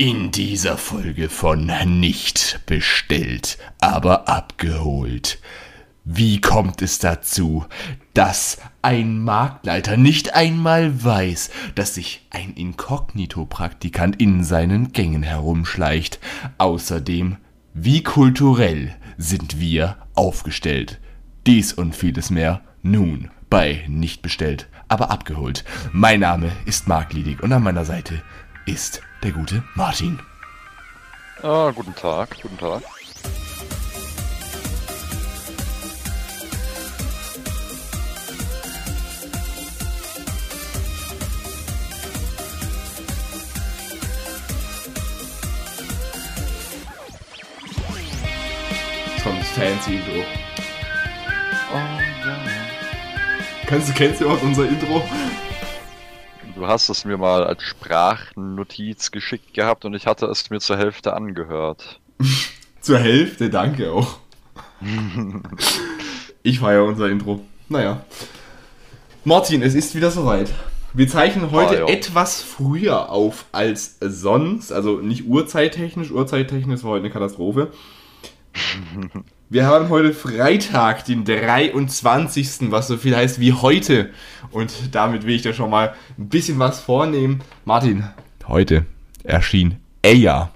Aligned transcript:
In 0.00 0.30
dieser 0.30 0.78
Folge 0.78 1.28
von 1.28 1.70
Nicht 1.84 2.60
bestellt, 2.64 3.58
aber 3.82 4.30
abgeholt. 4.30 5.38
Wie 6.06 6.40
kommt 6.40 6.80
es 6.80 7.00
dazu, 7.00 7.66
dass 8.14 8.56
ein 8.80 9.22
Marktleiter 9.22 9.98
nicht 9.98 10.34
einmal 10.34 11.04
weiß, 11.04 11.50
dass 11.74 11.96
sich 11.96 12.26
ein 12.30 12.54
Inkognito-Praktikant 12.54 14.18
in 14.18 14.42
seinen 14.42 14.92
Gängen 14.92 15.22
herumschleicht? 15.22 16.18
Außerdem, 16.56 17.36
wie 17.74 18.02
kulturell 18.02 18.96
sind 19.18 19.60
wir 19.60 19.98
aufgestellt? 20.14 20.98
Dies 21.46 21.74
und 21.74 21.94
vieles 21.94 22.30
mehr 22.30 22.62
nun 22.80 23.30
bei 23.50 23.84
Nicht 23.86 24.22
bestellt, 24.22 24.66
aber 24.88 25.10
abgeholt. 25.10 25.62
Mein 25.92 26.20
Name 26.20 26.50
ist 26.64 26.88
Marc 26.88 27.12
Liedig 27.12 27.42
und 27.42 27.52
an 27.52 27.62
meiner 27.62 27.84
Seite 27.84 28.22
ist 28.64 29.02
der 29.22 29.32
gute 29.32 29.62
Martin. 29.74 30.18
Ah, 31.42 31.70
guten 31.74 31.94
Tag, 31.94 32.36
guten 32.42 32.58
Tag. 32.58 32.82
Fancy 49.60 49.96
Intro. 49.96 50.24
Oh, 51.70 51.76
ja. 51.76 52.38
Kannst 53.66 53.90
du, 53.90 53.92
kennst 53.92 54.20
du 54.20 54.24
überhaupt 54.24 54.42
unser 54.42 54.66
Intro? 54.66 55.02
Du 56.60 56.68
hast 56.68 56.90
es 56.90 57.06
mir 57.06 57.16
mal 57.16 57.42
als 57.42 57.62
Sprachnotiz 57.62 59.10
geschickt 59.12 59.54
gehabt 59.54 59.86
und 59.86 59.94
ich 59.94 60.06
hatte 60.06 60.26
es 60.26 60.50
mir 60.50 60.60
zur 60.60 60.76
Hälfte 60.76 61.14
angehört. 61.14 62.00
Zur 62.82 62.98
Hälfte, 62.98 63.48
danke 63.48 63.90
auch. 63.90 64.18
Ich 66.42 66.60
feiere 66.60 66.84
unser 66.84 67.08
Intro. 67.08 67.40
Naja. 67.70 68.04
Martin, 69.24 69.62
es 69.62 69.74
ist 69.74 69.94
wieder 69.94 70.10
soweit. 70.10 70.50
Wir 70.92 71.08
zeichnen 71.08 71.50
heute 71.50 71.84
Ah, 71.84 71.88
etwas 71.88 72.42
früher 72.42 73.08
auf 73.08 73.46
als 73.52 73.96
sonst. 74.00 74.70
Also 74.70 74.98
nicht 74.98 75.26
uhrzeittechnisch. 75.26 76.10
Uhrzeittechnisch 76.10 76.82
war 76.82 76.90
heute 76.90 77.04
eine 77.04 77.12
Katastrophe. 77.12 77.72
Wir 79.52 79.66
haben 79.66 79.88
heute 79.88 80.14
Freitag, 80.14 81.06
den 81.06 81.24
23. 81.24 82.70
Was 82.70 82.86
so 82.86 82.96
viel 82.96 83.16
heißt 83.16 83.40
wie 83.40 83.52
heute. 83.52 84.10
Und 84.52 84.94
damit 84.94 85.26
will 85.26 85.34
ich 85.34 85.42
dir 85.42 85.54
schon 85.54 85.70
mal 85.70 85.96
ein 86.16 86.28
bisschen 86.28 86.60
was 86.60 86.78
vornehmen. 86.78 87.42
Martin, 87.64 88.08
heute 88.46 88.86
erschien 89.24 89.80
Eya. 90.04 90.52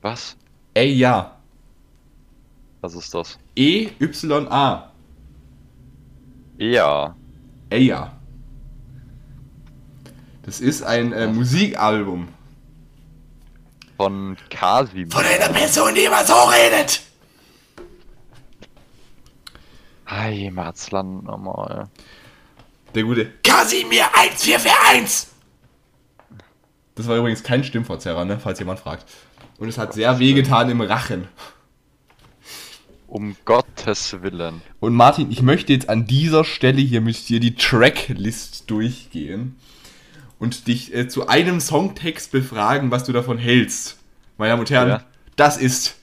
Was? 0.00 0.34
Eya. 0.74 1.36
Was 2.80 2.94
ist 2.94 3.12
das? 3.12 3.38
E-Y-A. 3.54 4.90
Ja. 6.56 7.14
Eya. 7.68 8.16
Das 10.40 10.60
ist 10.62 10.82
ein 10.82 11.12
äh, 11.12 11.26
Musikalbum. 11.26 12.28
Von 13.98 14.38
Kasim. 14.48 15.10
Von 15.10 15.22
einer 15.22 15.52
Person, 15.52 15.94
die 15.94 16.04
immer 16.04 16.24
so 16.24 16.32
redet. 16.44 17.11
Heimatsland 20.12 21.24
nochmal. 21.24 21.88
Der 22.94 23.04
gute 23.04 23.30
Kasimir 23.42 24.04
1441. 24.14 25.28
Das 26.94 27.08
war 27.08 27.16
übrigens 27.16 27.42
kein 27.42 27.64
Stimmverzerrer, 27.64 28.24
ne? 28.24 28.38
falls 28.38 28.58
jemand 28.58 28.80
fragt. 28.80 29.06
Und 29.58 29.68
es 29.68 29.78
hat 29.78 29.94
sehr 29.94 30.18
wehgetan 30.18 30.68
im 30.70 30.80
Rachen. 30.82 31.26
Um 33.06 33.36
Gottes 33.44 34.22
Willen. 34.22 34.62
Und 34.80 34.94
Martin, 34.94 35.30
ich 35.30 35.42
möchte 35.42 35.72
jetzt 35.72 35.88
an 35.88 36.06
dieser 36.06 36.44
Stelle 36.44 36.80
hier 36.80 37.00
mit 37.00 37.28
dir 37.28 37.40
die 37.40 37.54
Tracklist 37.54 38.70
durchgehen 38.70 39.56
und 40.38 40.66
dich 40.66 40.94
äh, 40.94 41.08
zu 41.08 41.28
einem 41.28 41.60
Songtext 41.60 42.32
befragen, 42.32 42.90
was 42.90 43.04
du 43.04 43.12
davon 43.12 43.38
hältst. 43.38 43.98
Meine 44.38 44.50
Damen 44.52 44.60
und 44.60 44.70
Herren, 44.70 44.88
Ja. 44.88 45.04
das 45.36 45.56
ist. 45.58 45.96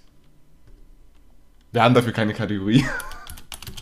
Wir 1.72 1.84
haben 1.84 1.94
dafür 1.96 2.14
keine 2.14 2.34
Kategorie. 2.34 2.86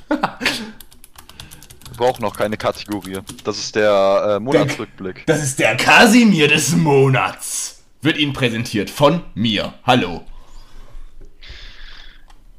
Wir 0.09 1.97
brauchen 1.97 2.21
noch 2.21 2.35
keine 2.35 2.57
Kategorie. 2.57 3.19
Das 3.43 3.57
ist 3.57 3.75
der 3.75 4.35
äh, 4.37 4.39
Monatsrückblick. 4.39 5.25
Das 5.25 5.43
ist 5.43 5.59
der 5.59 5.75
Kasimir 5.77 6.47
des 6.47 6.75
Monats. 6.75 7.83
Wird 8.01 8.17
Ihnen 8.17 8.33
präsentiert 8.33 8.89
von 8.89 9.23
mir. 9.33 9.73
Hallo. 9.83 10.23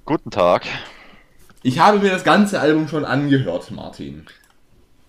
Guten 0.04 0.30
Tag. 0.30 0.66
Ich 1.62 1.78
habe 1.78 1.98
mir 1.98 2.10
das 2.10 2.24
ganze 2.24 2.60
Album 2.60 2.88
schon 2.88 3.04
angehört, 3.04 3.70
Martin. 3.70 4.26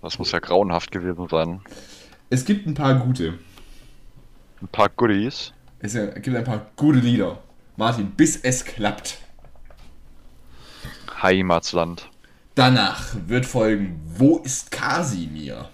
Das 0.01 0.19
muss 0.19 0.31
ja 0.31 0.39
grauenhaft 0.39 0.91
gewesen 0.91 1.27
sein. 1.27 1.61
Es 2.29 2.45
gibt 2.45 2.67
ein 2.67 2.73
paar 2.73 2.95
gute. 2.95 3.39
Ein 4.61 4.67
paar 4.67 4.89
Goodies. 4.89 5.53
Es 5.79 5.93
gibt 5.93 6.35
ein 6.35 6.43
paar 6.43 6.67
gute 6.75 6.99
Lieder. 6.99 7.39
Martin, 7.77 8.11
bis 8.11 8.35
es 8.35 8.65
klappt. 8.65 9.17
Heimatsland. 11.21 12.09
Danach 12.59 13.15
wird 13.25 13.45
folgen, 13.45 14.01
wo 14.05 14.39
ist 14.39 14.69
Kasimir? 14.69 15.69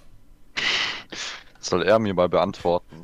Soll 1.60 1.82
er 1.82 1.98
mir 1.98 2.14
mal 2.14 2.30
beantworten. 2.30 3.04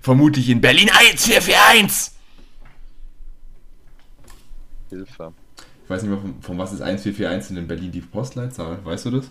Vermutlich 0.00 0.48
in 0.48 0.60
Berlin 0.60 0.90
1441. 0.90 2.14
Hilfe. 4.90 5.32
Ich 5.84 5.88
weiß 5.88 6.02
nicht 6.02 6.10
mehr, 6.10 6.20
von, 6.20 6.42
von 6.42 6.58
was 6.58 6.72
ist 6.72 6.80
1441 6.80 7.56
in 7.58 7.68
Berlin 7.68 7.92
die 7.92 8.00
Postleitzahl? 8.00 8.84
Weißt 8.84 9.06
du 9.06 9.10
das? 9.12 9.30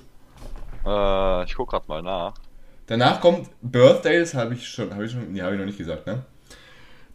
Äh, 0.85 1.43
ich 1.49 1.53
guck 1.53 1.71
grad 1.71 1.89
mal 1.89 2.01
nach. 2.01 2.35
Danach 2.87 3.19
kommt 3.19 3.49
Birthday, 3.61 4.21
das 4.21 4.33
habe 4.33 4.53
ich 4.53 4.69
schon, 4.69 4.93
habe 4.93 5.03
ich 5.03 5.11
schon, 5.11 5.33
nee, 5.33 5.41
habe 5.41 5.55
ich 5.55 5.59
noch 5.59 5.65
nicht 5.65 5.77
gesagt, 5.77 6.07
ne? 6.07 6.23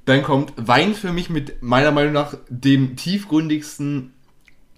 Dann 0.05 0.23
kommt 0.23 0.53
Wein 0.59 0.95
für 0.95 1.15
mich 1.15 1.31
mit 1.31 1.63
meiner 1.63 1.91
Meinung 1.91 2.13
nach 2.13 2.37
dem 2.51 2.97
tiefgründigsten 2.97 4.13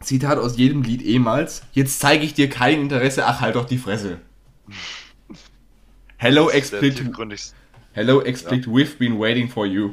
Zitat 0.00 0.38
aus 0.38 0.56
jedem 0.56 0.82
Lied 0.82 1.03
ehemals. 1.03 1.62
Jetzt 1.72 2.00
zeige 2.00 2.25
ich 2.25 2.34
dir 2.34 2.48
kein 2.48 2.81
Interesse, 2.82 3.26
ach 3.26 3.41
halt 3.41 3.56
doch 3.56 3.66
die 3.66 3.78
Fresse. 3.78 4.19
Hello 6.16 6.47
Das 6.47 6.54
Explicit, 6.54 7.12
hello 7.92 8.20
Explicit, 8.22 8.66
we've 8.66 8.98
been 8.98 9.20
waiting 9.20 9.48
for 9.48 9.64
you. 9.66 9.92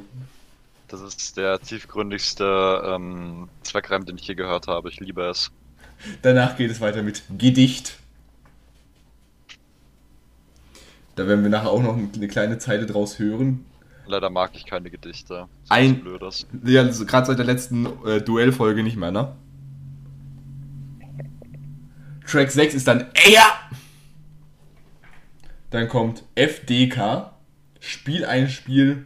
das 0.88 1.02
ist 1.02 1.38
der 1.38 1.60
tiefgründigste 1.62 2.82
ähm, 2.84 3.48
Zweckreim, 3.62 4.06
den 4.06 4.18
ich 4.18 4.28
je 4.28 4.34
gehört 4.34 4.68
habe. 4.68 4.90
Ich 4.90 5.00
liebe 5.00 5.22
es. 5.26 5.52
Danach 6.24 6.58
geht 6.58 6.72
es 6.72 6.82
weiter 6.82 7.04
mit 7.04 7.22
Gedicht. 7.38 7.98
Da 11.16 11.28
werden 11.28 11.44
wir 11.44 11.52
nachher 11.52 11.70
auch 11.70 11.84
noch 11.84 11.96
eine 11.96 12.28
kleine 12.28 12.58
Zeile 12.58 12.88
draus 12.88 13.20
hören. 13.20 13.64
Leider 14.08 14.32
mag 14.32 14.52
ich 14.56 14.66
keine 14.66 14.90
Gedichte. 14.90 15.48
So 15.64 15.74
Ein- 15.74 16.02
Blödes. 16.02 16.48
Ja, 16.66 16.82
also 16.82 17.06
gerade 17.06 17.28
seit 17.28 17.38
der 17.38 17.46
letzten 17.46 17.86
äh, 18.04 18.20
Duellfolge 18.22 18.82
nicht 18.84 18.98
mehr, 18.98 19.12
ne? 19.12 19.36
Track 22.26 22.52
6 22.52 22.74
ist 22.74 22.88
dann 22.88 23.08
EA! 23.14 23.44
Dann 25.70 25.88
kommt 25.90 26.24
FDK, 26.36 27.34
Spiel 27.80 28.26
ein 28.26 28.50
Spiel, 28.50 29.06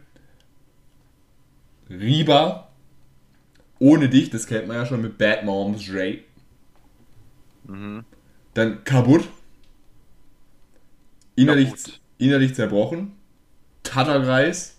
Riba, 1.88 2.70
ohne 3.78 4.08
dich, 4.08 4.30
das 4.30 4.46
kennt 4.46 4.68
man 4.68 4.76
ja 4.76 4.86
schon 4.86 5.02
mit 5.02 5.18
Bad 5.18 5.44
Moms 5.44 5.92
Ray. 5.92 6.24
Mhm. 7.64 8.04
Dann 8.54 8.84
kaputt, 8.84 9.28
innerlich, 11.34 11.70
Kaputt. 11.70 12.00
innerlich 12.18 12.54
zerbrochen, 12.54 13.12
Tatterkreis, 13.82 14.76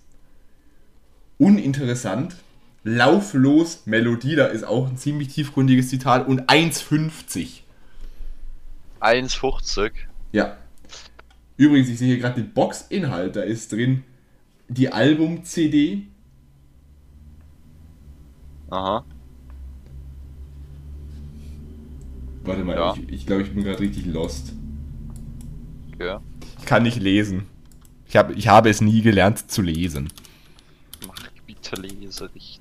uninteressant, 1.38 2.36
lauflos, 2.84 3.84
Melodie, 3.86 4.36
da 4.36 4.46
ist 4.46 4.64
auch 4.64 4.88
ein 4.88 4.98
ziemlich 4.98 5.30
tiefgründiges 5.30 5.90
Zitat 5.90 6.28
und 6.28 6.50
1,50. 6.50 7.61
1,50. 9.02 9.92
Ja. 10.32 10.58
Übrigens, 11.58 11.90
ich 11.90 11.98
sehe 12.00 12.08
hier 12.08 12.18
gerade 12.20 12.42
den 12.42 12.54
Boxinhalt, 12.54 13.36
da 13.36 13.42
ist 13.42 13.72
drin 13.72 14.04
die 14.68 14.92
Album-CD, 14.92 16.04
Aha. 18.70 19.04
warte 22.44 22.64
mal, 22.64 22.76
Ja. 22.78 22.94
ich, 22.96 23.10
ich 23.10 23.26
glaube, 23.26 23.42
ich 23.44 23.54
bin 23.54 23.64
gerade 23.64 23.80
richtig 23.80 24.06
lost. 24.06 24.54
Okay. 25.94 26.18
Ich 26.60 26.66
kann 26.66 26.84
nicht 26.84 27.00
lesen. 27.02 27.48
Ich, 28.08 28.16
hab, 28.16 28.36
ich 28.36 28.48
habe 28.48 28.70
es 28.70 28.82
nie 28.82 29.02
gelernt 29.02 29.52
zu 29.52 29.62
lesen. 29.62 30.08
Mach 31.06 31.28
bitte 31.46 31.76
lese 31.76 32.34
richtig. 32.34 32.61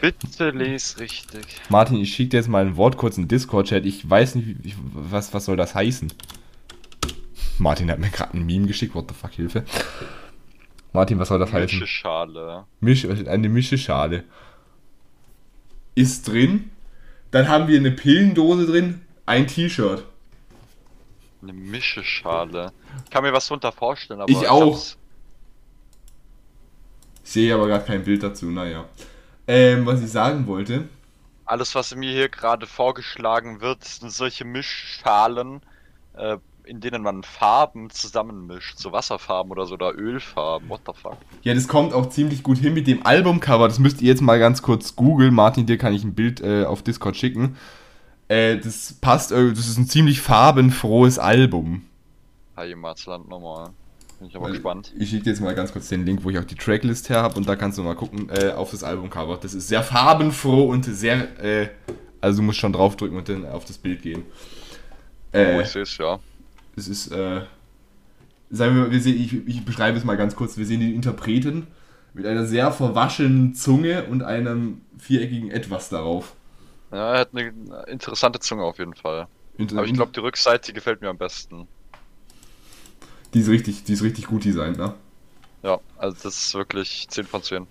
Bitte 0.00 0.50
les 0.50 0.98
richtig. 0.98 1.44
Martin, 1.68 1.96
ich 1.96 2.14
schicke 2.14 2.30
dir 2.30 2.36
jetzt 2.38 2.48
mal 2.48 2.64
ein 2.64 2.76
Wort 2.76 2.96
kurz 2.96 3.18
in 3.18 3.28
Discord-Chat. 3.28 3.86
Ich 3.86 4.08
weiß 4.08 4.34
nicht, 4.34 4.56
ich, 4.64 4.74
was, 4.92 5.32
was 5.32 5.44
soll 5.44 5.56
das 5.56 5.74
heißen. 5.74 6.12
Martin 7.58 7.90
hat 7.90 7.98
mir 7.98 8.10
gerade 8.10 8.36
ein 8.36 8.44
Meme 8.44 8.66
geschickt. 8.66 8.94
What 8.94 9.08
the 9.08 9.14
fuck, 9.14 9.32
Hilfe. 9.32 9.64
Martin, 10.92 11.18
was 11.18 11.28
soll 11.28 11.38
das 11.38 11.52
heißen? 11.52 11.78
Mischeschale. 11.78 12.64
Misch, 12.80 13.06
eine 13.06 13.48
Mischeschale. 13.48 14.24
Ist 15.94 16.28
drin. 16.28 16.70
Dann 17.30 17.48
haben 17.48 17.68
wir 17.68 17.78
eine 17.78 17.92
Pillendose 17.92 18.66
drin, 18.66 19.02
ein 19.24 19.46
T-Shirt. 19.46 20.04
Eine 21.42 21.52
Mischeschale. 21.54 22.72
Ich 23.04 23.10
kann 23.10 23.24
mir 23.24 23.32
was 23.32 23.48
drunter 23.48 23.72
vorstellen, 23.72 24.20
aber. 24.20 24.30
Ich 24.30 24.48
auch. 24.48 24.76
Ich 27.24 27.30
sehe 27.30 27.54
aber 27.54 27.66
gerade 27.68 27.84
kein 27.84 28.04
Bild 28.04 28.22
dazu, 28.22 28.46
naja. 28.46 28.84
Ähm, 29.46 29.86
was 29.86 30.02
ich 30.02 30.10
sagen 30.10 30.46
wollte. 30.46 30.88
Alles, 31.44 31.74
was 31.74 31.94
mir 31.94 32.12
hier 32.12 32.28
gerade 32.28 32.66
vorgeschlagen 32.66 33.60
wird, 33.60 33.84
sind 33.84 34.12
solche 34.12 34.44
Mischschalen, 34.44 35.60
äh, 36.14 36.36
in 36.64 36.80
denen 36.80 37.02
man 37.02 37.24
Farben 37.24 37.90
zusammenmischt. 37.90 38.78
So 38.78 38.92
Wasserfarben 38.92 39.50
oder 39.50 39.66
so 39.66 39.74
oder 39.74 39.94
Ölfarben. 39.94 40.68
What 40.68 40.82
the 40.86 40.92
fuck? 40.94 41.16
Ja, 41.42 41.54
das 41.54 41.66
kommt 41.66 41.92
auch 41.92 42.08
ziemlich 42.08 42.42
gut 42.42 42.58
hin 42.58 42.74
mit 42.74 42.86
dem 42.86 43.04
Albumcover. 43.04 43.66
Das 43.66 43.80
müsst 43.80 44.00
ihr 44.00 44.08
jetzt 44.08 44.22
mal 44.22 44.38
ganz 44.38 44.62
kurz 44.62 44.94
googeln. 44.94 45.34
Martin, 45.34 45.66
dir 45.66 45.78
kann 45.78 45.92
ich 45.92 46.04
ein 46.04 46.14
Bild 46.14 46.40
äh, 46.40 46.64
auf 46.64 46.82
Discord 46.82 47.16
schicken. 47.16 47.56
Äh, 48.28 48.58
das 48.58 48.94
passt, 48.94 49.32
äh, 49.32 49.50
das 49.50 49.66
ist 49.68 49.78
ein 49.78 49.88
ziemlich 49.88 50.20
farbenfrohes 50.20 51.18
Album. 51.18 51.82
Heimatsland 52.56 53.28
nochmal. 53.28 53.70
Bin 54.22 54.28
ich 54.28 54.36
aber 54.36 54.44
Weil 54.44 54.52
gespannt. 54.52 54.92
Ich 54.96 55.10
schicke 55.10 55.24
dir 55.24 55.30
jetzt 55.30 55.40
mal 55.40 55.52
ganz 55.52 55.72
kurz 55.72 55.88
den 55.88 56.06
Link, 56.06 56.22
wo 56.22 56.30
ich 56.30 56.38
auch 56.38 56.44
die 56.44 56.54
Tracklist 56.54 57.08
her 57.08 57.22
habe 57.22 57.34
und 57.36 57.48
da 57.48 57.56
kannst 57.56 57.76
du 57.76 57.82
mal 57.82 57.96
gucken 57.96 58.30
äh, 58.30 58.52
auf 58.52 58.70
das 58.70 58.84
Albumcover. 58.84 59.36
Das 59.42 59.52
ist 59.52 59.66
sehr 59.66 59.82
farbenfroh 59.82 60.66
und 60.66 60.84
sehr, 60.84 61.40
äh, 61.44 61.70
also 62.20 62.38
du 62.40 62.44
musst 62.44 62.58
schon 62.60 62.72
draufdrücken 62.72 63.16
und 63.18 63.28
dann 63.28 63.44
auf 63.44 63.64
das 63.64 63.78
Bild 63.78 64.00
gehen. 64.02 64.26
Oh, 65.34 65.38
Äh, 65.38 65.60
ich 65.62 65.68
sehe 65.70 65.82
es 65.82 65.96
ja. 65.98 66.20
es 66.76 66.86
ist, 66.86 67.08
äh, 67.10 67.42
sagen 68.50 68.76
wir, 68.76 68.90
wir 68.92 69.00
sehen, 69.00 69.20
ich, 69.20 69.34
ich 69.48 69.64
beschreibe 69.64 69.98
es 69.98 70.04
mal 70.04 70.16
ganz 70.16 70.36
kurz. 70.36 70.56
Wir 70.56 70.66
sehen 70.66 70.78
den 70.80 70.94
Interpreten 70.94 71.66
mit 72.14 72.24
einer 72.26 72.46
sehr 72.46 72.70
verwaschenen 72.70 73.54
Zunge 73.54 74.04
und 74.04 74.22
einem 74.22 74.82
viereckigen 74.98 75.50
Etwas 75.50 75.88
darauf. 75.88 76.36
Ja, 76.92 77.14
er 77.14 77.20
hat 77.20 77.30
eine 77.32 77.52
interessante 77.88 78.38
Zunge 78.38 78.64
auf 78.64 78.78
jeden 78.78 78.94
Fall. 78.94 79.26
Und, 79.58 79.72
Aber 79.74 79.86
ich 79.86 79.94
glaube, 79.94 80.12
die 80.12 80.20
Rückseite 80.20 80.72
gefällt 80.72 81.00
mir 81.00 81.08
am 81.08 81.18
besten. 81.18 81.68
Die 83.34 83.40
ist 83.40 83.48
richtig, 83.48 83.84
die 83.84 83.92
ist 83.92 84.02
richtig 84.02 84.26
gut 84.26 84.44
designt, 84.44 84.78
ne? 84.78 84.94
Ja, 85.62 85.80
also 85.96 86.16
das 86.22 86.36
ist 86.36 86.54
wirklich 86.54 87.06
10 87.08 87.26
von 87.26 87.42
10. 87.42 87.66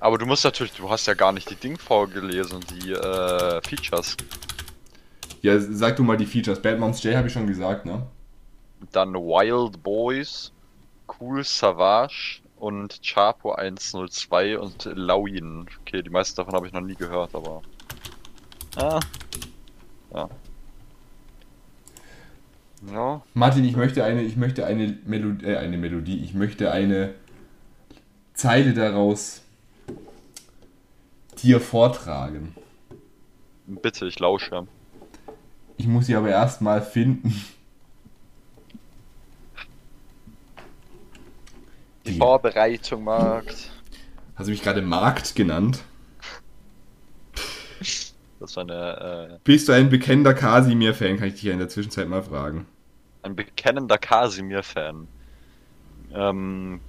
Aber 0.00 0.18
du 0.18 0.26
musst 0.26 0.44
natürlich, 0.44 0.72
du 0.72 0.90
hast 0.90 1.06
ja 1.06 1.14
gar 1.14 1.32
nicht 1.32 1.48
die 1.48 1.54
Ding 1.54 1.78
vorgelesen, 1.78 2.60
die 2.70 2.90
äh, 2.92 3.60
Features. 3.62 4.16
Ja, 5.42 5.58
sag 5.60 5.96
du 5.96 6.02
mal 6.02 6.16
die 6.16 6.26
Features. 6.26 6.60
Bad 6.60 6.78
Moms 6.78 7.02
J 7.02 7.14
habe 7.14 7.28
ich 7.28 7.32
schon 7.32 7.46
gesagt, 7.46 7.86
ne? 7.86 8.06
Dann 8.90 9.14
Wild 9.14 9.82
Boys, 9.82 10.52
Cool 11.06 11.44
Savage 11.44 12.40
und 12.56 13.00
Chapo 13.02 13.52
102 13.52 14.58
und 14.58 14.88
Lawin. 14.94 15.66
Okay, 15.80 16.02
die 16.02 16.10
meisten 16.10 16.36
davon 16.36 16.54
habe 16.54 16.66
ich 16.66 16.72
noch 16.72 16.80
nie 16.80 16.94
gehört, 16.94 17.34
aber. 17.34 17.62
Ah. 18.76 18.98
Ja. 20.14 20.28
Ja. 22.90 23.22
Martin, 23.34 23.64
ich 23.64 23.76
möchte 23.76 24.04
eine, 24.04 24.22
ich 24.22 24.36
möchte 24.36 24.66
eine 24.66 24.96
Melodie, 25.06 25.46
äh, 25.46 25.56
eine 25.56 25.76
Melodie, 25.76 26.18
ich 26.24 26.34
möchte 26.34 26.72
eine 26.72 27.14
Zeile 28.34 28.74
daraus 28.74 29.42
dir 31.42 31.60
vortragen. 31.60 32.54
Bitte, 33.66 34.06
ich 34.06 34.18
lausche. 34.18 34.66
Ich 35.76 35.86
muss 35.86 36.06
sie 36.06 36.16
aber 36.16 36.28
erstmal 36.30 36.82
finden. 36.82 37.34
Die 42.06 42.12
Die- 42.12 42.18
Vorbereitung, 42.18 43.04
Markt. 43.04 43.70
Hast 44.34 44.46
du 44.48 44.50
mich 44.50 44.62
gerade 44.62 44.82
Markt 44.82 45.34
genannt? 45.36 45.84
Das 48.42 48.56
war 48.56 48.64
eine, 48.64 49.36
äh, 49.36 49.38
Bist 49.44 49.68
du 49.68 49.72
ein 49.72 49.88
bekennender 49.88 50.34
Kasimir-Fan? 50.34 51.16
Kann 51.18 51.28
ich 51.28 51.34
dich 51.34 51.44
ja 51.44 51.52
in 51.52 51.58
der 51.60 51.68
Zwischenzeit 51.68 52.08
mal 52.08 52.22
fragen. 52.22 52.66
ein 53.22 53.36
bekennender 53.36 53.98
Kasimir-Fan. 53.98 55.08
Ähm, 56.12 56.80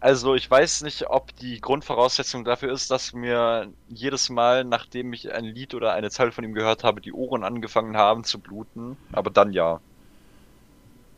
also 0.00 0.34
ich 0.34 0.50
weiß 0.50 0.82
nicht, 0.82 1.08
ob 1.10 1.34
die 1.36 1.60
Grundvoraussetzung 1.60 2.44
dafür 2.44 2.72
ist, 2.72 2.90
dass 2.90 3.12
mir 3.12 3.72
jedes 3.88 4.28
Mal, 4.30 4.64
nachdem 4.64 5.12
ich 5.12 5.32
ein 5.32 5.44
Lied 5.44 5.74
oder 5.74 5.92
eine 5.94 6.10
Zeile 6.10 6.32
von 6.32 6.44
ihm 6.44 6.54
gehört 6.54 6.84
habe, 6.84 7.00
die 7.00 7.12
Ohren 7.12 7.44
angefangen 7.44 7.96
haben 7.96 8.24
zu 8.24 8.40
bluten. 8.40 8.98
Aber 9.12 9.30
dann 9.30 9.52
ja. 9.52 9.80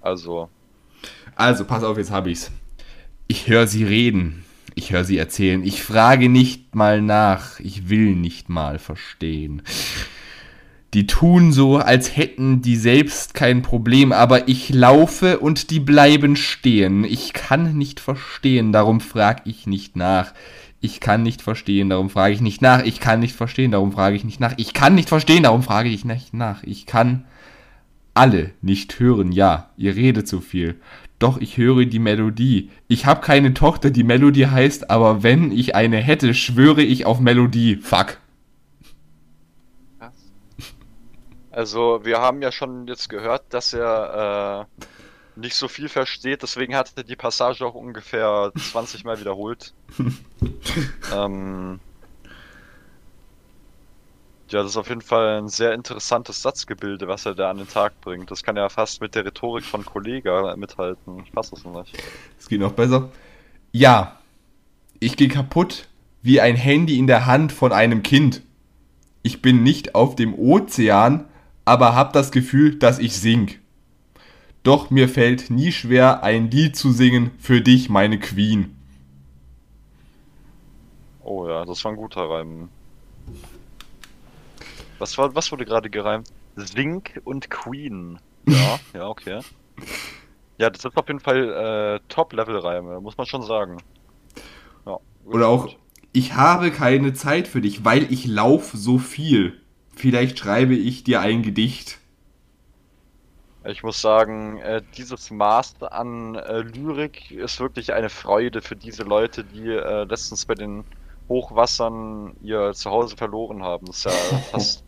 Also, 0.01 0.51
Also, 1.37 1.65
pass 1.65 1.85
auf, 1.85 1.97
jetzt 1.99 2.11
habe 2.11 2.31
ich's. 2.31 2.51
Ich 3.29 3.49
höre 3.49 3.67
sie 3.67 3.85
reden. 3.85 4.48
Ich 4.79 4.93
höre 4.93 5.03
sie 5.03 5.19
erzählen. 5.19 5.65
Ich 5.65 5.83
frage 5.83 6.29
nicht 6.29 6.77
mal 6.77 7.03
nach. 7.03 7.59
Ich 7.59 7.89
will 7.89 8.15
nicht 8.15 8.49
mal 8.49 8.79
verstehen. 8.79 9.63
Die 10.95 11.09
tun 11.09 11.51
so, 11.53 11.79
als 11.79 12.17
hätten 12.17 12.63
die 12.63 12.77
selbst 12.77 13.35
kein 13.35 13.63
Problem, 13.63 14.13
aber 14.13 14.47
ich 14.47 14.71
laufe 14.71 15.41
und 15.41 15.71
die 15.71 15.81
bleiben 15.81 16.37
stehen. 16.37 17.03
Ich 17.03 17.33
kann 17.33 17.77
nicht 17.77 17.99
verstehen, 17.99 18.71
darum 18.71 19.01
frag 19.01 19.43
ich 19.47 19.67
nicht 19.67 19.97
nach. 19.97 20.33
Ich 20.81 21.01
kann 21.01 21.25
nicht 21.25 21.43
verstehen, 21.43 21.91
darum 21.91 22.09
frage 22.09 22.35
ich 22.35 22.41
nicht 22.41 22.63
nach. 22.63 22.85
Ich 22.85 23.01
kann 23.01 23.19
nicht 23.19 23.35
verstehen, 23.35 23.73
darum 23.73 23.91
frage 23.91 24.15
ich 24.15 24.23
nicht 24.23 24.39
nach. 24.39 24.55
Ich 24.59 24.75
kann 24.75 24.95
nicht 24.95 25.09
verstehen, 25.09 25.43
darum 25.43 25.65
frage 25.65 25.89
ich 25.89 26.05
nicht 26.05 26.35
nach. 26.35 26.63
Ich 26.63 26.87
kann 26.87 27.25
alle 28.15 28.53
nicht 28.63 29.01
hören, 29.01 29.33
ja, 29.33 29.71
ihr 29.77 29.97
redet 29.97 30.29
zu 30.29 30.41
viel. 30.41 30.77
Doch 31.19 31.39
ich 31.39 31.57
höre 31.57 31.85
die 31.85 31.99
Melodie. 31.99 32.71
Ich 32.87 33.07
habe 33.07 33.21
keine 33.21 33.55
Tochter, 33.55 33.91
die 33.91 34.05
Melodie 34.05 34.47
heißt, 34.47 34.91
aber 34.91 35.23
wenn 35.23 35.51
ich 35.51 35.75
eine 35.75 35.97
hätte, 35.99 36.33
schwöre 36.35 36.83
ich 36.83 37.07
auf 37.07 37.19
Melodie. 37.21 37.77
Fuck. 37.77 38.19
also 41.59 42.05
wir 42.05 42.21
haben 42.21 42.41
ja 42.41 42.53
schon 42.53 42.87
jetzt 42.87 43.09
gehört, 43.09 43.43
dass 43.51 43.73
er 43.73 44.69
äh, 44.79 44.85
nicht 45.41 45.57
so 45.57 45.67
viel 45.67 45.89
versteht, 45.89 46.43
deswegen 46.43 46.77
hat 46.77 46.93
er 46.95 47.03
die 47.03 47.17
Passage 47.17 47.67
auch 47.67 47.75
ungefähr 47.75 48.53
20 48.57 49.05
Mal 49.05 49.19
wiederholt. 49.19 49.75
ähm, 51.15 51.81
ja, 54.53 54.63
das 54.63 54.73
ist 54.73 54.77
auf 54.77 54.89
jeden 54.89 55.03
Fall 55.03 55.39
ein 55.39 55.49
sehr 55.49 55.75
interessantes 55.75 56.43
Satzgebilde, 56.43 57.09
was 57.09 57.27
er 57.27 57.35
da 57.35 57.51
an 57.51 57.59
den 57.59 57.69
Tag 57.69 58.01
bringt. 58.01 58.31
Das 58.31 58.43
kann 58.43 58.57
ja 58.57 58.69
fast 58.69 59.01
mit 59.01 59.15
der 59.15 59.25
Rhetorik 59.25 59.65
von 59.65 59.85
Kollega 59.85 60.55
mithalten. 60.57 61.23
Ich 61.25 61.31
fasse 61.33 61.55
es 61.57 61.65
nicht. 61.65 62.03
Es 62.39 62.49
geht 62.49 62.61
noch 62.61 62.73
besser. 62.73 63.11
Ja, 63.73 64.19
ich 65.01 65.17
gehe 65.17 65.29
kaputt 65.29 65.89
wie 66.23 66.41
ein 66.41 66.57
Handy 66.57 66.99
in 66.99 67.07
der 67.07 67.27
Hand 67.27 67.53
von 67.53 67.73
einem 67.73 68.03
Kind. 68.03 68.43
Ich 69.23 69.43
bin 69.43 69.63
nicht 69.63 69.95
auf 69.95 70.17
dem 70.17 70.35
Ozean, 70.35 71.27
aber 71.65 71.95
hab 71.95 72.13
das 72.13 72.33
Gefühl, 72.33 72.77
dass 72.77 72.99
ich 72.99 73.15
sink. 73.15 73.61
Doch 74.63 74.91
mir 74.91 75.09
fällt 75.09 75.51
nie 75.51 75.73
schwer, 75.73 76.23
ein 76.23 76.51
Lied 76.51 76.77
zu 76.77 76.93
singen 76.93 77.31
für 77.39 77.61
dich, 77.61 77.89
meine 77.89 78.19
Queen. 78.19 78.77
Oh 81.23 81.47
ja, 81.47 81.65
das 81.65 81.85
war 81.85 81.93
ein 81.93 81.97
guter 81.97 82.29
Reim. 82.29 82.69
Was, 84.99 85.17
war, 85.19 85.35
was 85.35 85.51
wurde 85.53 85.65
gerade 85.65 85.91
gereimt? 85.91 86.29
Zink 86.57 87.21
und 87.25 87.51
Queen. 87.51 88.19
Ja, 88.47 88.81
ja, 88.95 89.09
okay. 89.09 89.41
Ja, 90.59 90.71
das 90.71 90.85
ist 90.85 90.97
auf 90.97 91.07
jeden 91.07 91.21
Fall 91.21 92.01
äh, 92.01 92.01
Top-Level-Reime, 92.09 93.01
muss 93.01 93.17
man 93.17 93.27
schon 93.27 93.43
sagen. 93.43 93.79
Ja, 94.87 94.99
Oder 95.25 95.49
auch, 95.49 95.69
ich 96.13 96.35
habe 96.35 96.71
keine 96.73 97.13
Zeit 97.13 97.47
für 97.47 97.61
dich, 97.61 97.85
weil 97.85 98.13
ich 98.13 98.27
lauf 98.27 98.73
so 98.75 98.99
viel. 98.99 99.61
Vielleicht 99.95 100.39
schreibe 100.39 100.75
ich 100.75 101.05
dir 101.05 101.21
ein 101.21 101.43
Gedicht. 101.43 101.99
Ich 103.65 103.83
muss 103.83 104.01
sagen, 104.01 104.59
äh, 104.59 104.83
dieses 104.97 105.31
Maß 105.31 105.83
an 105.83 106.37
äh, 106.37 106.61
Lyrik 106.61 107.31
ist 107.31 107.61
wirklich 107.61 107.93
eine 107.93 108.09
Freude 108.09 108.63
für 108.63 108.77
diese 108.77 109.03
Leute, 109.03 109.45
die 109.45 109.69
äh, 109.69 110.05
letztens 110.05 110.47
bei 110.47 110.55
den 110.55 110.85
Hochwassern 111.29 112.35
ihr 112.41 112.73
Zuhause 112.73 113.17
verloren 113.17 113.63
haben. 113.63 113.87
Das 113.87 113.99
ist 113.99 114.05
ja 114.05 114.11
fast 114.51 114.85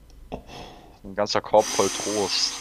ein 1.04 1.14
ganzer 1.14 1.40
Korb 1.40 1.64
voll 1.64 1.88
Trost. 1.88 2.54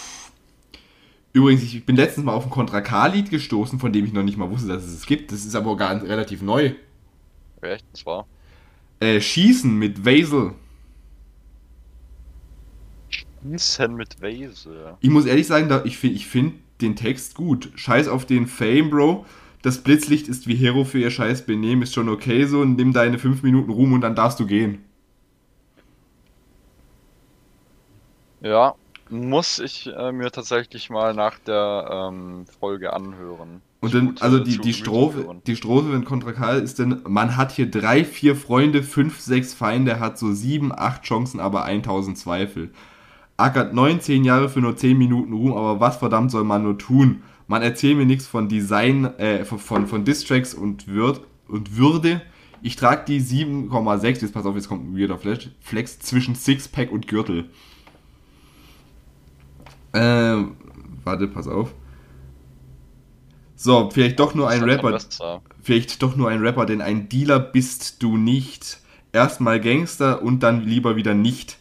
Übrigens, 1.32 1.62
ich 1.64 1.86
bin 1.86 1.96
letztens 1.96 2.26
mal 2.26 2.34
auf 2.34 2.46
ein 2.46 2.50
Contra 2.50 2.82
K-Lied 2.82 3.30
gestoßen, 3.30 3.80
von 3.80 3.94
dem 3.94 4.06
ich 4.06 4.14
noch 4.14 4.24
nicht 4.24 4.38
mal 4.38 4.50
wusste, 4.50 4.68
dass 4.68 4.84
es 4.84 4.94
es 4.94 5.06
gibt. 5.06 5.32
Das 5.32 5.46
ist 5.46 5.56
aber 5.56 5.78
gar 5.78 6.02
relativ 6.02 6.42
neu. 6.42 6.74
Echt, 7.62 7.86
das 7.92 8.06
war. 8.06 8.26
Äh, 9.00 9.22
Schießen 9.22 9.74
mit 9.78 10.06
Vasil. 10.06 10.54
Schießen 13.10 13.96
mit 13.96 14.22
Vase. 14.22 14.98
Ich 15.00 15.10
muss 15.10 15.26
ehrlich 15.26 15.48
sagen, 15.48 15.70
ich 15.86 15.98
finde 15.98 16.16
ich 16.16 16.28
find 16.28 16.56
den 16.82 16.96
Text 16.96 17.36
gut. 17.36 17.72
Scheiß 17.76 18.08
auf 18.08 18.26
den 18.26 18.48
Fame, 18.48 18.90
Bro. 18.90 19.26
Das 19.62 19.84
Blitzlicht 19.84 20.28
ist 20.28 20.48
wie 20.48 20.56
Hero 20.56 20.86
für 20.86 21.00
ihr 21.00 21.12
scheiß 21.12 21.46
Benehmen, 21.46 21.82
ist 21.82 21.94
schon 21.94 22.10
okay 22.10 22.46
so. 22.46 22.64
Nimm 22.64 22.94
deine 22.94 23.20
5 23.20 23.44
Minuten 23.44 23.72
Ruhm 23.72 23.94
und 23.94 24.02
dann 24.02 24.16
darfst 24.16 24.40
du 24.40 24.46
gehen. 24.46 24.84
Ja, 28.42 28.76
Muss 29.10 29.60
ich 29.60 29.88
äh, 29.88 30.12
mir 30.12 30.32
tatsächlich 30.32 30.90
mal 30.90 31.14
nach 31.14 31.40
der 31.40 32.10
ähm, 32.12 32.46
Folge 32.60 32.94
anhören. 32.94 33.62
Und 33.82 33.94
dann, 33.94 34.16
also 34.20 34.40
die, 34.40 34.52
zu 34.52 34.58
die 34.58 34.72
Gemüse 34.72 34.80
Strophe, 34.80 35.42
die 35.48 35.56
Strophe 35.56 35.94
in 35.94 36.06
Contra 36.06 36.34
K 36.34 36.54
ist 36.54 36.80
dann, 36.80 37.02
man 37.08 37.38
hat 37.38 37.52
hier 37.52 37.72
drei, 37.72 38.04
vier 38.04 38.36
Freunde, 38.36 38.84
fünf, 38.84 39.20
sechs 39.20 39.54
Feinde, 39.54 40.00
hat 40.00 40.18
so 40.18 40.34
sieben, 40.34 40.72
acht 40.72 41.04
Chancen, 41.04 41.40
aber 41.40 41.64
1000 41.64 42.18
Zweifel. 42.18 42.72
Ackert 43.38 43.74
19 43.74 44.26
Jahre 44.26 44.50
für 44.50 44.60
nur 44.60 44.76
10 44.76 44.98
Minuten 44.98 45.32
Ruhm, 45.32 45.54
aber 45.54 45.80
was 45.80 45.98
verdammt 45.98 46.30
soll 46.30 46.44
man 46.44 46.64
nur 46.64 46.78
tun? 46.78 47.24
Man 47.48 47.62
erzählt 47.62 47.98
mir 47.98 48.06
nichts 48.06 48.28
von 48.28 48.50
Design, 48.50 49.06
äh, 49.18 49.46
von, 49.46 49.60
von, 49.60 49.88
von 49.88 50.04
Distracks 50.04 50.54
und, 50.54 50.88
Würd, 50.88 51.22
und 51.48 51.78
Würde. 51.78 52.22
Ich 52.62 52.76
trage 52.76 53.06
die 53.08 53.22
7,6, 53.22 54.22
jetzt 54.22 54.34
pass 54.34 54.46
auf, 54.46 54.56
jetzt 54.56 54.68
kommt 54.68 54.84
ein 54.84 55.00
weirder 55.00 55.18
Flex, 55.18 55.48
Flex 55.62 56.00
zwischen 56.00 56.36
Sixpack 56.36 56.92
und 56.92 57.08
Gürtel. 57.08 57.50
Ähm, 59.94 60.56
warte, 61.04 61.28
pass 61.28 61.48
auf. 61.48 61.74
So, 63.56 63.90
vielleicht 63.92 64.20
doch 64.20 64.34
nur 64.36 64.50
ein 64.50 64.64
Rapper, 64.64 64.92
besser. 64.92 65.42
vielleicht 65.62 66.02
doch 66.02 66.16
nur 66.16 66.30
ein 66.30 66.40
Rapper, 66.40 66.66
denn 66.66 66.82
ein 66.82 67.10
Dealer 67.10 67.40
bist 67.40 68.02
du 68.02 68.16
nicht. 68.16 68.80
Erstmal 69.12 69.60
Gangster 69.60 70.22
und 70.22 70.44
dann 70.44 70.64
lieber 70.64 70.96
wieder 70.96 71.14
nicht. 71.14 71.58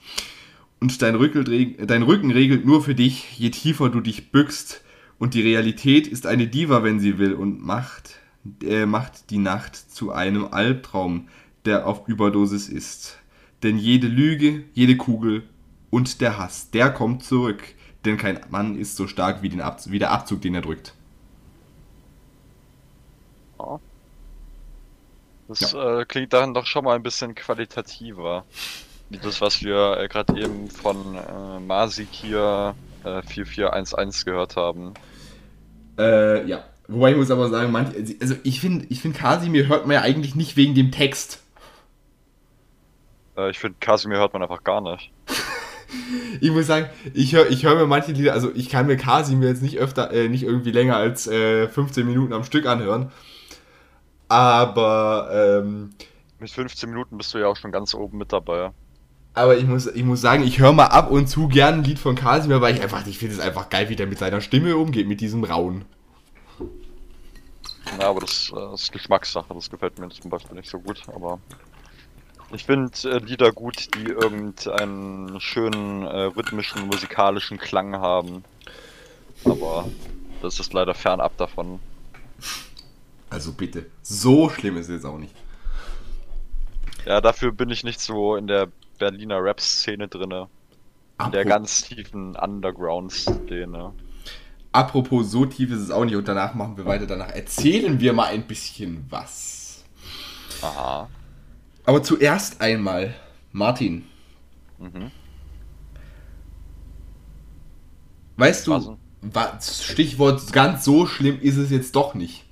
Und 0.81 1.03
dein, 1.03 1.17
Rücken, 1.17 1.75
dein 1.87 2.03
Rücken 2.03 2.31
regelt 2.31 2.65
nur 2.65 2.85
für 2.85 2.95
dich, 2.95 3.37
je 3.39 3.51
tiefer 3.51 3.89
du 3.89 4.01
dich 4.01 4.31
bückst. 4.31 4.83
Und 5.19 5.35
die 5.35 5.43
Realität 5.43 6.07
ist 6.07 6.27
eine 6.27 6.47
Diva, 6.47 6.85
wenn 6.85 7.01
sie 7.01 7.19
will, 7.19 7.35
und 7.35 7.61
macht, 7.61 8.15
äh, 8.63 8.87
macht 8.87 9.31
die 9.31 9.39
Nacht 9.39 9.75
zu 9.75 10.13
einem 10.13 10.47
Albtraum, 10.53 11.27
der 11.65 11.87
auf 11.87 12.07
Überdosis 12.07 12.69
ist. 12.69 13.19
Denn 13.65 13.77
jede 13.77 14.07
Lüge, 14.07 14.63
jede 14.73 14.97
Kugel 14.97 15.43
und 15.91 16.21
der 16.21 16.39
Hass, 16.39 16.71
der 16.71 16.91
kommt 16.91 17.25
zurück. 17.25 17.75
Denn 18.05 18.17
kein 18.17 18.41
Mann 18.51 18.79
ist 18.79 18.97
so 18.97 19.07
stark 19.07 19.43
wie, 19.43 19.49
den 19.49 19.61
Abzug, 19.61 19.93
wie 19.93 19.99
der 19.99 20.11
Abzug, 20.11 20.41
den 20.41 20.55
er 20.55 20.63
drückt. 20.63 20.95
Ja. 23.59 23.81
Das 25.49 25.75
äh, 25.75 26.05
klingt 26.05 26.33
dann 26.33 26.55
doch 26.55 26.67
schon 26.67 26.85
mal 26.85 26.95
ein 26.95 27.03
bisschen 27.03 27.35
qualitativer. 27.35 28.45
Wie 29.09 29.17
das, 29.17 29.41
was 29.41 29.63
wir 29.63 29.97
äh, 29.99 30.09
gerade 30.09 30.39
eben 30.39 30.69
von 30.69 31.17
äh, 31.17 31.61
Masik 31.61 32.09
hier 32.11 32.75
äh, 33.05 33.23
4411 33.23 34.25
gehört 34.27 34.57
haben. 34.57 34.95
Äh, 35.99 36.47
ja. 36.47 36.65
Wobei 36.87 37.11
ich 37.11 37.17
muss 37.17 37.31
aber 37.31 37.49
sagen, 37.51 37.71
manch, 37.73 37.95
also 38.21 38.35
ich 38.45 38.61
finde, 38.61 38.87
ich 38.89 39.01
find 39.01 39.15
Kasimir 39.15 39.69
hört 39.69 39.87
man 39.87 39.95
ja 39.95 40.03
eigentlich 40.03 40.35
nicht 40.35 40.57
wegen 40.57 40.75
dem 40.75 40.91
Text. 40.91 41.43
Äh, 43.37 43.51
ich 43.51 43.59
finde, 43.59 43.77
Casimir 43.81 44.19
hört 44.19 44.33
man 44.33 44.43
einfach 44.43 44.65
gar 44.65 44.81
nicht. 44.81 45.11
Ich 46.41 46.51
muss 46.51 46.67
sagen, 46.67 46.89
ich 47.15 47.35
höre 47.35 47.51
ich 47.51 47.65
hör 47.65 47.75
mir 47.75 47.87
manche 47.87 48.13
Lieder, 48.13 48.33
also 48.33 48.51
ich 48.55 48.69
kann 48.69 48.87
mir 48.87 48.97
Kasimir 48.97 49.49
jetzt 49.49 49.63
nicht 49.63 49.79
öfter, 49.79 50.13
äh, 50.13 50.29
nicht 50.29 50.45
irgendwie 50.45 50.71
länger 50.71 50.97
als 50.97 51.27
äh, 51.27 51.69
15 51.69 52.07
Minuten 52.07 52.33
am 52.33 52.45
Stück 52.45 52.67
anhören. 52.67 53.11
Aber, 54.29 55.31
ähm, 55.63 55.91
Mit 56.39 56.51
15 56.51 56.91
Minuten 56.91 57.17
bist 57.17 57.33
du 57.35 57.39
ja 57.39 57.47
auch 57.49 57.57
schon 57.57 57.73
ganz 57.73 57.95
oben 57.95 58.19
mit 58.19 58.33
dabei. 58.33 58.71
aber 59.35 59.57
ich 59.57 59.67
muss, 59.67 59.87
ich 59.87 60.05
muss 60.05 60.21
sagen, 60.21 60.43
ich 60.45 60.59
höre 60.59 60.73
mal 60.73 60.87
ab 60.87 61.11
und 61.11 61.29
zu 61.29 61.49
gern 61.49 61.77
ein 61.77 61.85
Lied 61.85 61.99
von 61.99 62.15
Kasimir, 62.15 62.61
weil 62.61 62.75
ich 62.75 62.83
einfach, 62.83 63.07
ich 63.07 63.19
finde 63.19 63.35
es 63.35 63.41
einfach 63.41 63.69
geil, 63.71 63.89
wie 63.89 63.97
der 63.97 64.07
mit 64.07 64.19
seiner 64.19 64.41
Stimme 64.41 64.77
umgeht, 64.77 65.09
mit 65.09 65.21
diesem 65.21 65.45
Rauen. 65.45 65.85
Ja, 67.99 68.11
aber 68.11 68.21
das, 68.21 68.53
äh, 68.55 68.55
das 68.55 68.83
ist 68.83 68.93
Geschmackssache, 68.93 69.55
das 69.55 69.71
gefällt 69.71 69.99
mir 69.99 70.09
zum 70.11 70.31
Beispiel 70.31 70.57
nicht 70.57 70.69
so 70.69 70.79
gut, 70.79 71.03
aber 71.15 71.41
ich 72.53 72.65
finde 72.65 72.91
äh, 73.05 73.19
Lieder 73.19 73.53
gut, 73.53 73.89
die 73.95 74.07
irgendeinen 74.07 75.41
schönen 75.41 76.03
äh, 76.03 76.23
rhythmischen, 76.25 76.87
musikalischen 76.87 77.59
Klang 77.59 77.97
haben. 77.97 78.45
Aber 79.45 79.89
das 80.43 80.59
ist 80.59 80.73
leider 80.73 80.95
fernab 80.95 81.37
davon. 81.37 81.81
Also 83.31 83.53
bitte, 83.53 83.87
so 84.03 84.49
schlimm 84.49 84.77
ist 84.77 84.89
es 84.89 85.03
jetzt 85.03 85.05
auch 85.05 85.19
nicht. 85.19 85.35
Ja, 87.05 87.21
dafür 87.21 87.53
bin 87.53 87.71
ich 87.71 87.85
nicht 87.85 88.01
so 88.01 88.37
in 88.37 88.47
der 88.47 88.69
Berliner 88.99 89.43
Rap-Szene 89.43 90.09
drinne. 90.09 90.49
In 91.25 91.33
der 91.33 91.45
ganz 91.45 91.83
tiefen 91.83 92.37
Underground-Szene. 92.37 93.93
Apropos, 94.73 95.31
so 95.31 95.47
tief 95.47 95.71
ist 95.73 95.81
es 95.81 95.91
auch 95.91 96.05
nicht 96.05 96.15
und 96.15 96.29
danach 96.29 96.55
machen 96.55 96.77
wir 96.77 96.87
weiter. 96.87 97.07
Danach 97.07 97.31
erzählen 97.31 97.99
wir 98.01 98.13
mal 98.13 98.27
ein 98.27 98.47
bisschen 98.47 99.05
was. 99.11 99.85
Aha. 100.63 101.09
Aber 101.89 102.03
zuerst 102.03 102.61
einmal, 102.61 103.15
Martin, 103.51 104.05
Mhm. 104.79 105.11
weißt 108.37 108.67
du, 108.67 108.99
was, 109.23 109.85
Stichwort 109.87 110.53
ganz 110.53 110.85
so 110.85 111.07
schlimm 111.07 111.41
ist 111.41 111.57
es 111.57 111.71
jetzt 111.71 111.97
doch 111.97 112.13
nicht. 112.13 112.45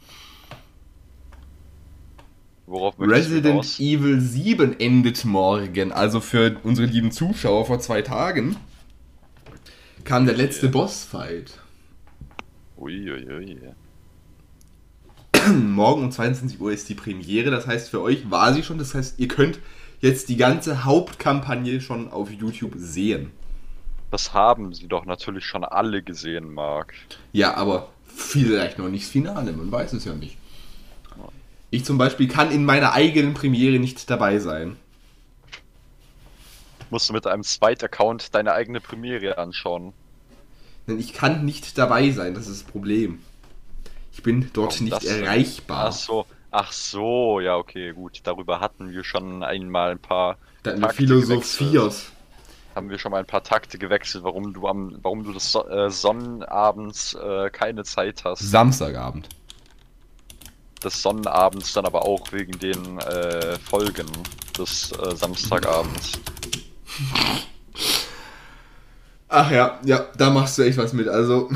Worauf 2.64 2.94
Resident? 2.98 3.78
Evil 3.78 4.22
7 4.22 4.80
endet 4.80 5.26
morgen, 5.26 5.92
also 5.92 6.22
für 6.22 6.58
unsere 6.62 6.86
lieben 6.86 7.12
Zuschauer 7.12 7.66
vor 7.66 7.78
zwei 7.78 8.00
Tagen 8.00 8.56
kam 10.04 10.24
der 10.24 10.34
letzte 10.34 10.70
Bossfight. 10.70 11.60
Uiuiui. 12.78 13.58
Morgen 15.52 16.04
um 16.04 16.10
22 16.10 16.60
Uhr 16.60 16.72
ist 16.72 16.88
die 16.88 16.94
Premiere, 16.94 17.50
das 17.50 17.66
heißt 17.66 17.90
für 17.90 18.00
euch 18.00 18.30
war 18.30 18.52
sie 18.52 18.62
schon, 18.62 18.78
das 18.78 18.94
heißt 18.94 19.18
ihr 19.18 19.28
könnt 19.28 19.60
jetzt 20.00 20.28
die 20.28 20.36
ganze 20.36 20.84
Hauptkampagne 20.84 21.80
schon 21.80 22.10
auf 22.10 22.30
YouTube 22.30 22.72
sehen. 22.76 23.30
Das 24.10 24.34
haben 24.34 24.72
sie 24.72 24.88
doch 24.88 25.04
natürlich 25.04 25.44
schon 25.44 25.64
alle 25.64 26.02
gesehen, 26.02 26.52
Marc. 26.52 26.94
Ja, 27.32 27.54
aber 27.54 27.90
vielleicht 28.06 28.78
noch 28.78 28.88
nicht 28.88 29.04
das 29.04 29.10
Finale, 29.10 29.52
man 29.52 29.70
weiß 29.70 29.92
es 29.92 30.04
ja 30.04 30.14
nicht. 30.14 30.36
Ich 31.70 31.84
zum 31.84 31.98
Beispiel 31.98 32.28
kann 32.28 32.50
in 32.50 32.64
meiner 32.64 32.92
eigenen 32.92 33.34
Premiere 33.34 33.78
nicht 33.78 34.08
dabei 34.08 34.38
sein. 34.38 34.76
Musst 36.90 37.08
du 37.08 37.12
mit 37.12 37.26
einem 37.26 37.42
Zweit-Account 37.42 38.34
deine 38.34 38.52
eigene 38.52 38.80
Premiere 38.80 39.38
anschauen. 39.38 39.92
Denn 40.86 41.00
ich 41.00 41.12
kann 41.12 41.44
nicht 41.44 41.76
dabei 41.76 42.10
sein, 42.12 42.34
das 42.34 42.46
ist 42.46 42.62
das 42.62 42.70
Problem. 42.70 43.18
Ich 44.16 44.22
bin 44.22 44.48
dort 44.54 44.72
Warum 44.72 44.84
nicht 44.84 44.96
das 44.96 45.04
erreichbar. 45.04 45.88
Ach 45.88 45.92
so, 45.92 46.26
ach 46.50 46.72
so, 46.72 47.38
ja, 47.40 47.56
okay, 47.56 47.92
gut. 47.92 48.20
Darüber 48.24 48.60
hatten 48.60 48.90
wir 48.90 49.04
schon 49.04 49.42
einmal 49.42 49.90
ein 49.90 49.98
paar 49.98 50.38
Da 50.62 50.70
hatten 50.70 50.80
wir 50.80 50.88
philosophiert. 50.88 51.72
gewechselt. 51.72 52.12
Haben 52.74 52.88
wir 52.88 52.98
schon 52.98 53.12
mal 53.12 53.18
ein 53.18 53.26
paar 53.26 53.42
Takte 53.42 53.76
gewechselt, 53.78 54.24
warum 54.24 54.54
du 54.54 54.66
am, 54.66 54.98
warum 55.02 55.22
du 55.22 55.34
des 55.34 55.52
so 55.52 55.68
äh, 55.68 55.90
Sonnenabends 55.90 57.12
äh, 57.12 57.50
keine 57.50 57.84
Zeit 57.84 58.24
hast. 58.24 58.40
Samstagabend. 58.40 59.28
Des 60.82 61.02
Sonnenabends 61.02 61.74
dann 61.74 61.84
aber 61.84 62.06
auch 62.06 62.32
wegen 62.32 62.58
den 62.58 62.98
äh, 63.00 63.58
Folgen 63.58 64.06
des 64.58 64.92
äh, 64.92 65.14
Samstagabends. 65.14 66.12
Ach 69.28 69.50
ja, 69.50 69.78
ja, 69.84 70.06
da 70.16 70.30
machst 70.30 70.56
du 70.56 70.62
echt 70.62 70.78
was 70.78 70.94
mit. 70.94 71.06
Also. 71.06 71.50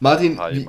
Martin, 0.00 0.38
wie, 0.52 0.66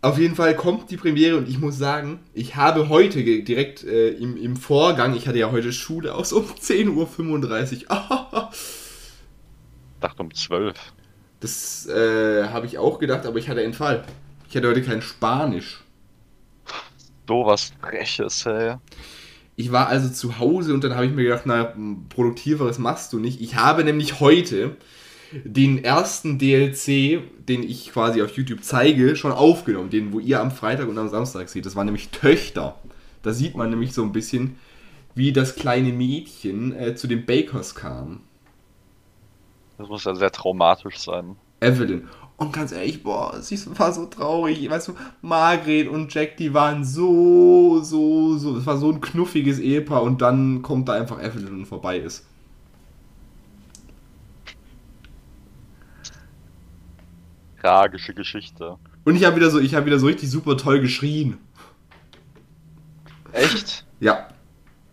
auf 0.00 0.18
jeden 0.18 0.36
Fall 0.36 0.54
kommt 0.54 0.90
die 0.92 0.96
Premiere 0.96 1.36
und 1.36 1.48
ich 1.48 1.58
muss 1.58 1.76
sagen, 1.76 2.20
ich 2.34 2.54
habe 2.54 2.88
heute 2.88 3.22
direkt 3.42 3.82
äh, 3.82 4.10
im, 4.10 4.36
im 4.36 4.56
Vorgang, 4.56 5.16
ich 5.16 5.26
hatte 5.26 5.38
ja 5.38 5.50
heute 5.50 5.72
Schule 5.72 6.14
aus 6.14 6.32
um 6.32 6.44
10.35 6.60 7.90
Uhr. 7.90 8.50
Dachte 10.00 10.22
um 10.22 10.32
12. 10.32 10.76
Das 11.40 11.86
äh, 11.86 12.48
habe 12.48 12.66
ich 12.66 12.78
auch 12.78 12.98
gedacht, 13.00 13.26
aber 13.26 13.38
ich 13.38 13.48
hatte 13.48 13.60
einen 13.60 13.74
Fall. 13.74 14.04
Ich 14.48 14.56
hatte 14.56 14.68
heute 14.68 14.82
kein 14.82 15.02
Spanisch. 15.02 15.82
So 17.26 17.46
was 17.46 17.72
Freches, 17.80 18.46
ey. 18.46 18.76
Ich 19.56 19.72
war 19.72 19.88
also 19.88 20.08
zu 20.08 20.38
Hause 20.38 20.74
und 20.74 20.84
dann 20.84 20.94
habe 20.94 21.06
ich 21.06 21.12
mir 21.12 21.24
gedacht, 21.24 21.42
na, 21.44 21.74
produktiveres 22.08 22.78
machst 22.78 23.12
du 23.12 23.18
nicht. 23.18 23.40
Ich 23.40 23.56
habe 23.56 23.84
nämlich 23.84 24.20
heute 24.20 24.76
den 25.44 25.82
ersten 25.84 26.38
DLC, 26.38 27.22
den 27.48 27.62
ich 27.62 27.92
quasi 27.92 28.22
auf 28.22 28.36
YouTube 28.36 28.62
zeige, 28.62 29.16
schon 29.16 29.32
aufgenommen. 29.32 29.90
Den, 29.90 30.12
wo 30.12 30.20
ihr 30.20 30.40
am 30.40 30.50
Freitag 30.50 30.88
und 30.88 30.98
am 30.98 31.08
Samstag 31.08 31.48
seht. 31.48 31.66
Das 31.66 31.76
war 31.76 31.84
nämlich 31.84 32.08
Töchter. 32.10 32.76
Da 33.22 33.32
sieht 33.32 33.56
man 33.56 33.70
nämlich 33.70 33.92
so 33.92 34.02
ein 34.02 34.12
bisschen, 34.12 34.58
wie 35.14 35.32
das 35.32 35.56
kleine 35.56 35.92
Mädchen 35.92 36.72
äh, 36.72 36.94
zu 36.94 37.06
den 37.06 37.26
Bakers 37.26 37.74
kam. 37.74 38.20
Das 39.78 39.88
muss 39.88 40.04
ja 40.04 40.14
sehr 40.14 40.30
traumatisch 40.30 40.98
sein. 40.98 41.36
Evelyn. 41.60 42.08
Und 42.36 42.54
ganz 42.54 42.72
ehrlich, 42.72 43.02
boah, 43.02 43.38
sie 43.42 43.58
war 43.78 43.92
so 43.92 44.06
traurig. 44.06 44.68
Weißt 44.70 44.88
du, 44.88 44.94
Margret 45.20 45.88
und 45.88 46.12
Jack, 46.12 46.38
die 46.38 46.54
waren 46.54 46.84
so, 46.84 47.80
so, 47.82 48.38
so. 48.38 48.54
Das 48.54 48.64
war 48.64 48.78
so 48.78 48.90
ein 48.90 49.00
knuffiges 49.02 49.58
Ehepaar 49.58 50.02
und 50.02 50.22
dann 50.22 50.62
kommt 50.62 50.88
da 50.88 50.94
einfach 50.94 51.22
Evelyn 51.22 51.60
und 51.60 51.66
vorbei 51.66 51.98
ist. 51.98 52.26
Tragische 57.60 58.14
Geschichte. 58.14 58.76
Und 59.04 59.16
ich 59.16 59.24
habe 59.24 59.36
wieder 59.36 59.50
so, 59.50 59.58
ich 59.60 59.74
habe 59.74 59.86
wieder 59.86 59.98
so 59.98 60.06
richtig 60.06 60.30
super 60.30 60.56
toll 60.56 60.80
geschrien. 60.80 61.38
Echt? 63.32 63.84
Ja. 64.00 64.28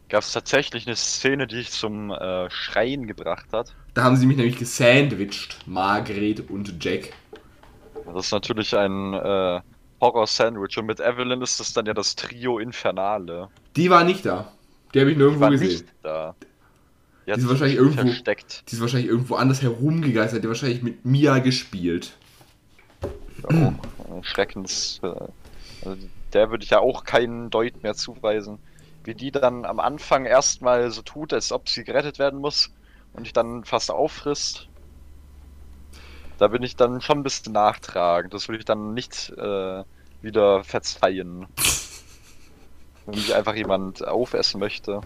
gab 0.10 0.22
es 0.24 0.32
tatsächlich 0.32 0.86
eine 0.88 0.96
Szene, 0.96 1.48
die 1.48 1.58
ich 1.58 1.72
zum 1.72 2.12
äh, 2.12 2.50
Schreien 2.50 3.08
gebracht 3.08 3.48
hat. 3.52 3.76
Da 3.94 4.04
haben 4.04 4.16
sie 4.16 4.26
mich 4.26 4.38
nämlich 4.38 4.58
gesandwiched, 4.58 5.58
Margret 5.66 6.50
und 6.50 6.84
Jack. 6.84 7.14
Das 8.06 8.26
ist 8.28 8.32
natürlich 8.32 8.76
ein 8.78 9.14
äh, 9.14 9.60
Horror-Sandwich 10.00 10.78
und 10.78 10.86
mit 10.86 11.00
Evelyn 11.00 11.42
ist 11.42 11.60
das 11.60 11.74
dann 11.74 11.86
ja 11.88 11.94
das 11.94 12.16
Trio 12.16 12.60
Infernale. 12.60 13.50
Die 13.76 13.90
war 13.90 14.04
nicht 14.04 14.26
da. 14.26 14.52
Die 14.94 15.00
habe 15.02 15.12
ich 15.12 15.18
nirgendwo 15.18 15.42
war 15.42 15.52
gesehen. 15.52 15.68
nicht 15.70 15.86
da. 16.04 16.36
Die 17.26 17.34
Die, 17.34 17.40
ist 17.40 17.50
wahrscheinlich 17.50 17.78
irgendwo- 17.78 18.02
versteckt. 18.04 18.64
Die 18.70 18.76
ist 18.76 18.82
wahrscheinlich 18.82 19.10
irgendwo 19.10 19.36
anders 19.36 19.62
herumgegeistert. 19.62 20.44
Die 20.44 20.48
hat 20.48 20.50
wahrscheinlich 20.50 20.84
mit 20.84 21.04
Mia 21.06 21.40
gespielt. 21.40 22.16
Äh, 23.44 24.24
Schreckens. 24.24 25.00
Äh, 25.04 25.08
also 25.86 26.08
der 26.34 26.50
würde 26.50 26.64
ich 26.64 26.70
ja 26.72 26.80
auch 26.80 27.04
keinen 27.04 27.50
Deut 27.50 27.84
mehr 27.84 27.96
zuweisen. 27.96 28.60
Wie 29.04 29.16
die 29.16 29.32
dann 29.32 29.66
am 29.66 29.80
Anfang 29.80 30.26
erstmal 30.26 30.92
so 30.92 31.02
tut, 31.02 31.34
als 31.34 31.52
ob 31.52 31.70
sie 31.70 31.84
gerettet 31.84 32.20
werden 32.20 32.40
muss 32.40 32.72
und 33.14 33.24
dich 33.26 33.34
dann 33.34 33.64
fast 33.64 33.90
auffrisst. 33.90 34.68
Da 36.38 36.50
bin 36.50 36.62
ich 36.62 36.76
dann 36.76 37.02
schon 37.02 37.20
ein 37.20 37.24
bisschen 37.24 37.54
nachtragend. 37.54 38.34
Das 38.34 38.48
würde 38.48 38.60
ich 38.60 38.66
dann 38.66 38.94
nicht 38.94 39.30
äh, 39.38 39.84
wieder 40.22 40.64
verzeihen. 40.64 41.48
Wenn 43.06 43.16
mich 43.16 43.34
einfach 43.34 43.56
jemand 43.56 44.06
aufessen 44.06 44.60
möchte. 44.60 45.02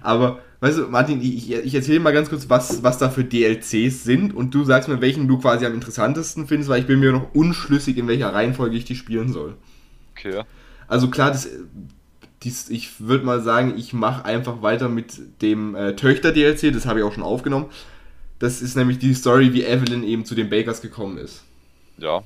Aber, 0.00 0.40
weißt 0.60 0.78
du, 0.78 0.82
Martin, 0.88 1.20
ich, 1.20 1.52
ich 1.52 1.74
erzähle 1.74 2.00
mal 2.00 2.12
ganz 2.12 2.30
kurz, 2.30 2.48
was, 2.48 2.82
was 2.82 2.98
da 2.98 3.10
für 3.10 3.24
DLCs 3.24 4.04
sind 4.04 4.34
und 4.34 4.54
du 4.54 4.64
sagst 4.64 4.88
mir, 4.88 5.00
welchen 5.00 5.28
du 5.28 5.38
quasi 5.38 5.66
am 5.66 5.74
interessantesten 5.74 6.46
findest, 6.46 6.70
weil 6.70 6.80
ich 6.80 6.86
bin 6.86 7.00
mir 7.00 7.12
noch 7.12 7.34
unschlüssig, 7.34 7.98
in 7.98 8.08
welcher 8.08 8.32
Reihenfolge 8.32 8.76
ich 8.76 8.84
die 8.84 8.96
spielen 8.96 9.32
soll. 9.32 9.54
Okay. 10.12 10.42
Also 10.88 11.08
klar, 11.08 11.30
das, 11.30 11.48
dies, 12.42 12.70
ich 12.70 13.00
würde 13.00 13.24
mal 13.24 13.42
sagen, 13.42 13.74
ich 13.76 13.92
mache 13.92 14.24
einfach 14.24 14.62
weiter 14.62 14.88
mit 14.88 15.42
dem 15.42 15.74
äh, 15.74 15.94
Töchter-DLC, 15.94 16.72
das 16.72 16.86
habe 16.86 17.00
ich 17.00 17.04
auch 17.04 17.12
schon 17.12 17.22
aufgenommen. 17.22 17.66
Das 18.38 18.60
ist 18.60 18.76
nämlich 18.76 18.98
die 18.98 19.14
Story, 19.14 19.52
wie 19.52 19.62
Evelyn 19.62 20.02
eben 20.02 20.24
zu 20.24 20.34
den 20.34 20.50
Bakers 20.50 20.82
gekommen 20.82 21.16
ist. 21.16 21.44
Ja. 21.98 22.22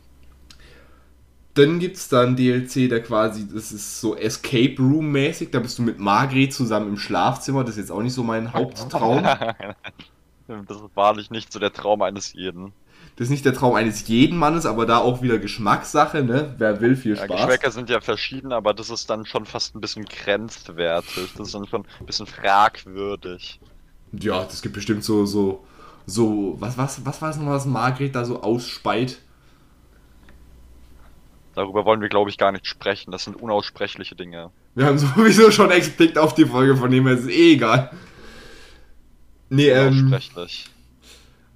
Dann 1.56 1.78
gibt 1.80 1.96
es 1.96 2.08
dann 2.08 2.36
DLC, 2.36 2.88
der 2.88 3.02
quasi, 3.02 3.48
das 3.52 3.72
ist 3.72 4.00
so 4.00 4.14
Escape 4.16 4.76
Room-mäßig, 4.78 5.50
da 5.50 5.58
bist 5.60 5.78
du 5.78 5.82
mit 5.82 5.98
Margret 5.98 6.52
zusammen 6.54 6.88
im 6.90 6.98
Schlafzimmer, 6.98 7.62
das 7.64 7.72
ist 7.76 7.78
jetzt 7.78 7.90
auch 7.92 8.02
nicht 8.02 8.14
so 8.14 8.22
mein 8.22 8.52
Haupttraum. 8.54 9.34
das 10.48 10.76
ist 10.82 10.96
wahrlich 10.96 11.30
nicht 11.30 11.52
so 11.52 11.58
der 11.60 11.72
Traum 11.72 12.02
eines 12.02 12.32
jeden. 12.32 12.74
Das 13.16 13.26
ist 13.26 13.30
nicht 13.30 13.44
der 13.44 13.54
Traum 13.54 13.74
eines 13.74 14.06
jeden 14.08 14.38
Mannes, 14.38 14.64
aber 14.66 14.86
da 14.86 14.98
auch 14.98 15.20
wieder 15.22 15.38
Geschmackssache, 15.38 16.22
ne? 16.22 16.54
Wer 16.58 16.80
will, 16.80 16.96
viel 16.96 17.16
Ja, 17.16 17.26
Spaß. 17.26 17.28
Geschmäcker 17.28 17.70
sind 17.72 17.90
ja 17.90 18.00
verschieden, 18.00 18.52
aber 18.52 18.72
das 18.74 18.90
ist 18.90 19.10
dann 19.10 19.26
schon 19.26 19.44
fast 19.46 19.74
ein 19.74 19.80
bisschen 19.80 20.04
grenzwertig. 20.06 21.34
Das 21.34 21.48
ist 21.48 21.54
dann 21.54 21.66
schon 21.66 21.84
ein 22.00 22.06
bisschen 22.06 22.26
fragwürdig. 22.28 23.60
Ja, 24.12 24.44
das 24.44 24.62
gibt 24.62 24.74
bestimmt 24.74 25.04
so, 25.04 25.26
so, 25.26 25.64
so, 26.06 26.56
was, 26.58 26.78
was, 26.78 27.04
was 27.04 27.20
war 27.22 27.30
es 27.30 27.36
nochmal, 27.36 27.56
was 27.56 27.66
Margret 27.66 28.14
da 28.14 28.24
so 28.24 28.42
ausspeit? 28.42 29.18
Darüber 31.56 31.86
wollen 31.86 32.02
wir, 32.02 32.10
glaube 32.10 32.28
ich, 32.28 32.36
gar 32.36 32.52
nicht 32.52 32.66
sprechen. 32.66 33.10
Das 33.10 33.24
sind 33.24 33.40
unaussprechliche 33.40 34.14
Dinge. 34.14 34.50
Wir 34.74 34.84
haben 34.84 34.98
sowieso 34.98 35.50
schon 35.50 35.70
explicit 35.70 36.18
auf 36.18 36.34
die 36.34 36.44
Folge 36.44 36.76
von 36.76 36.90
dem 36.90 37.06
her, 37.06 37.16
ist 37.16 37.28
eh 37.28 37.54
egal. 37.54 37.90
Nee, 39.48 39.70
ähm, 39.70 39.88
Unaussprechlich. 39.88 40.66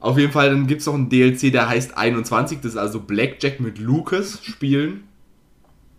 auf 0.00 0.16
jeden 0.16 0.32
Fall, 0.32 0.50
dann 0.50 0.66
gibt 0.66 0.80
es 0.80 0.86
noch 0.86 0.94
einen 0.94 1.10
DLC, 1.10 1.52
der 1.52 1.68
heißt 1.68 1.96
21, 1.96 2.60
das 2.60 2.72
ist 2.72 2.76
also 2.78 3.00
Blackjack 3.00 3.60
mit 3.60 3.78
Lucas 3.78 4.42
spielen. 4.42 5.04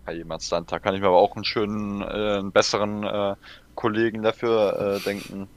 Bei 0.06 0.14
jemand 0.16 0.42
stand, 0.42 0.72
da 0.72 0.80
kann 0.80 0.96
ich 0.96 1.02
mir 1.02 1.08
aber 1.08 1.18
auch 1.18 1.36
einen 1.36 1.46
schönen, 1.46 2.02
äh, 2.02 2.40
einen 2.40 2.52
besseren 2.52 3.04
äh, 3.04 3.36
Kollegen 3.76 4.24
dafür 4.24 4.96
äh, 4.98 5.00
denken. 5.02 5.48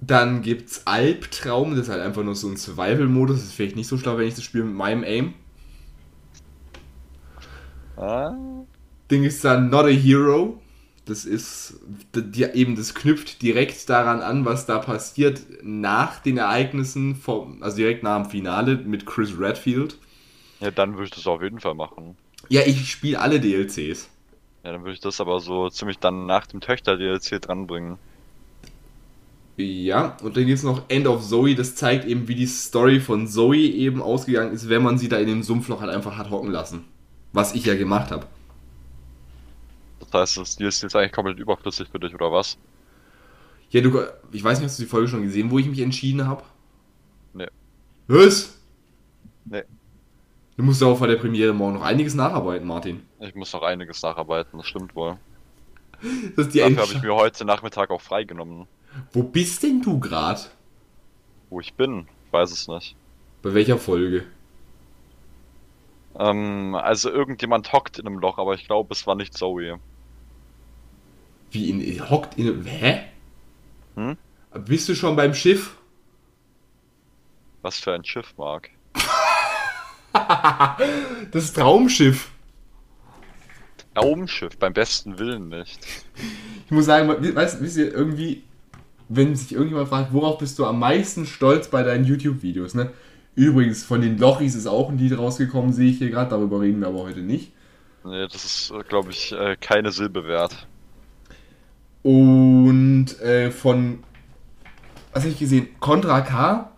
Dann 0.00 0.42
gibt's 0.42 0.86
Albtraum, 0.86 1.70
das 1.76 1.86
ist 1.86 1.88
halt 1.88 2.02
einfach 2.02 2.24
nur 2.24 2.34
so 2.34 2.48
ein 2.48 2.58
Survival-Modus, 2.58 3.36
das 3.36 3.44
ist 3.46 3.54
vielleicht 3.54 3.76
nicht 3.76 3.86
so 3.86 3.96
schlau, 3.96 4.18
wenn 4.18 4.26
ich 4.28 4.34
das 4.34 4.44
spiele 4.44 4.64
mit 4.64 4.74
meinem 4.74 5.02
Aim. 5.04 5.34
Ah, 7.96 8.34
Ding 9.10 9.24
ist 9.24 9.44
dann 9.44 9.70
Not 9.70 9.84
a 9.86 9.88
Hero. 9.88 10.60
Das 11.04 11.24
ist 11.24 11.80
die, 12.14 12.44
eben, 12.44 12.76
das 12.76 12.94
knüpft 12.94 13.42
direkt 13.42 13.88
daran 13.90 14.20
an, 14.20 14.44
was 14.44 14.66
da 14.66 14.78
passiert 14.78 15.42
nach 15.62 16.20
den 16.20 16.38
Ereignissen, 16.38 17.16
vom, 17.16 17.62
also 17.62 17.76
direkt 17.78 18.04
nach 18.04 18.22
dem 18.22 18.30
Finale 18.30 18.76
mit 18.76 19.04
Chris 19.04 19.36
Redfield. 19.38 19.98
ja, 20.60 20.70
dann 20.70 20.92
würde 20.94 21.04
ich 21.06 21.10
das 21.10 21.26
auf 21.26 21.42
jeden 21.42 21.60
Fall 21.60 21.74
machen. 21.74 22.16
Ja, 22.48 22.62
ich 22.66 22.90
spiele 22.90 23.20
alle 23.20 23.40
DLCs. 23.40 24.10
Ja, 24.64 24.72
dann 24.72 24.82
würde 24.82 24.94
ich 24.94 25.00
das 25.00 25.20
aber 25.20 25.40
so 25.40 25.68
ziemlich 25.70 25.98
dann 25.98 26.26
nach 26.26 26.46
dem 26.46 26.60
Töchter-DLC 26.60 27.40
dranbringen. 27.40 27.98
Ja, 29.56 30.16
und 30.22 30.36
dann 30.36 30.46
gibt's 30.46 30.62
noch 30.62 30.88
End 30.88 31.06
of 31.06 31.22
Zoe, 31.26 31.54
das 31.54 31.74
zeigt 31.74 32.06
eben, 32.06 32.26
wie 32.28 32.34
die 32.34 32.46
Story 32.46 33.00
von 33.00 33.26
Zoe 33.28 33.58
eben 33.58 34.02
ausgegangen 34.02 34.52
ist, 34.52 34.68
wenn 34.68 34.82
man 34.82 34.98
sie 34.98 35.08
da 35.08 35.18
in 35.18 35.26
dem 35.26 35.42
Sumpfloch 35.42 35.80
halt 35.80 35.90
einfach 35.90 36.16
hat 36.16 36.30
hocken 36.30 36.50
lassen. 36.50 36.84
Was 37.32 37.54
ich 37.54 37.64
ja 37.64 37.74
gemacht 37.74 38.10
habe. 38.10 38.26
Das 40.00 40.12
heißt, 40.12 40.36
das 40.38 40.56
DLC 40.56 40.84
ist 40.84 40.96
eigentlich 40.96 41.12
komplett 41.12 41.38
überflüssig 41.38 41.88
für 41.88 41.98
dich, 41.98 42.14
oder 42.14 42.30
was? 42.30 42.58
Ja, 43.70 43.80
du, 43.80 44.02
ich 44.30 44.44
weiß 44.44 44.58
nicht, 44.58 44.68
hast 44.68 44.78
du 44.78 44.82
die 44.82 44.88
Folge 44.88 45.08
schon 45.08 45.22
gesehen, 45.22 45.50
wo 45.50 45.58
ich 45.58 45.66
mich 45.66 45.80
entschieden 45.80 46.26
habe? 46.26 46.42
Nee. 47.32 47.48
Was? 48.06 48.58
Nee. 49.46 49.62
Du 50.56 50.62
musst 50.62 50.82
auch 50.82 50.98
vor 50.98 51.06
der 51.06 51.16
Premiere 51.16 51.54
morgen 51.54 51.74
noch 51.74 51.82
einiges 51.82 52.14
nacharbeiten, 52.14 52.68
Martin. 52.68 53.02
Ich 53.20 53.34
muss 53.34 53.52
noch 53.54 53.62
einiges 53.62 54.02
nacharbeiten, 54.02 54.58
das 54.58 54.66
stimmt 54.66 54.94
wohl. 54.94 55.16
Das 56.36 56.46
ist 56.46 56.54
die 56.54 56.58
Dafür 56.58 56.82
habe 56.82 56.92
ich 56.92 57.02
mir 57.02 57.14
heute 57.14 57.44
Nachmittag 57.46 57.90
auch 57.90 58.00
freigenommen. 58.00 58.66
Wo 59.12 59.22
bist 59.22 59.62
denn 59.62 59.80
du 59.80 59.98
gerade? 59.98 60.40
Wo 61.48 61.60
ich 61.60 61.72
bin, 61.74 62.06
ich 62.26 62.32
weiß 62.32 62.50
es 62.52 62.68
nicht. 62.68 62.96
Bei 63.40 63.54
welcher 63.54 63.78
Folge? 63.78 64.24
Ähm, 66.18 66.74
also 66.74 67.10
irgendjemand 67.10 67.72
hockt 67.72 67.98
in 67.98 68.06
einem 68.06 68.18
Loch, 68.18 68.38
aber 68.38 68.54
ich 68.54 68.66
glaube, 68.66 68.92
es 68.92 69.06
war 69.06 69.14
nicht 69.14 69.34
Zoe. 69.34 69.78
Wie 71.50 71.70
in. 71.70 72.10
hockt 72.10 72.38
in. 72.38 72.64
Hä? 72.64 73.02
Hm? 73.96 74.16
Bist 74.64 74.88
du 74.88 74.94
schon 74.94 75.16
beim 75.16 75.34
Schiff? 75.34 75.76
Was 77.62 77.78
für 77.78 77.92
ein 77.94 78.04
Schiff, 78.04 78.34
Mark. 78.36 78.70
Das 81.30 81.54
Traumschiff. 81.54 82.30
Raumschiff, 83.96 84.58
beim 84.58 84.72
besten 84.72 85.18
Willen 85.18 85.48
nicht. 85.48 85.80
Ich 86.66 86.70
muss 86.70 86.86
sagen, 86.86 87.08
weißt, 87.08 87.62
wisst 87.62 87.76
ihr, 87.76 87.92
irgendwie, 87.92 88.42
wenn 89.08 89.36
sich 89.36 89.52
irgendjemand 89.52 89.88
fragt, 89.88 90.12
worauf 90.12 90.38
bist 90.38 90.58
du 90.58 90.66
am 90.66 90.78
meisten 90.78 91.26
stolz 91.26 91.68
bei 91.68 91.82
deinen 91.82 92.04
YouTube-Videos, 92.04 92.74
ne? 92.74 92.90
Übrigens, 93.34 93.82
von 93.84 94.02
den 94.02 94.18
Lochis 94.18 94.54
ist 94.54 94.66
auch 94.66 94.90
ein 94.90 94.98
Lied 94.98 95.16
rausgekommen, 95.16 95.72
sehe 95.72 95.90
ich 95.90 95.98
hier 95.98 96.10
gerade, 96.10 96.30
darüber 96.30 96.60
reden 96.60 96.80
wir 96.80 96.88
aber 96.88 97.00
heute 97.04 97.20
nicht. 97.20 97.52
Nee, 98.04 98.26
das 98.26 98.44
ist, 98.44 98.74
glaube 98.88 99.10
ich, 99.10 99.32
äh, 99.32 99.56
keine 99.60 99.92
Silbe 99.92 100.26
wert. 100.26 100.66
Und 102.02 103.20
äh, 103.20 103.50
von, 103.50 104.02
was 105.12 105.22
habe 105.22 105.32
ich 105.32 105.38
gesehen? 105.38 105.68
Contra 105.78 106.20
K, 106.20 106.72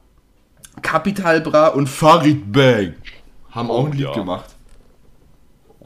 Capital 0.83 1.41
Bra 1.41 1.69
und 1.69 1.89
Farid 1.89 2.53
Bang 2.53 2.95
haben 3.51 3.71
auch 3.71 3.87
ein 3.87 3.93
Lied 3.93 4.03
ja. 4.03 4.13
gemacht. 4.13 4.55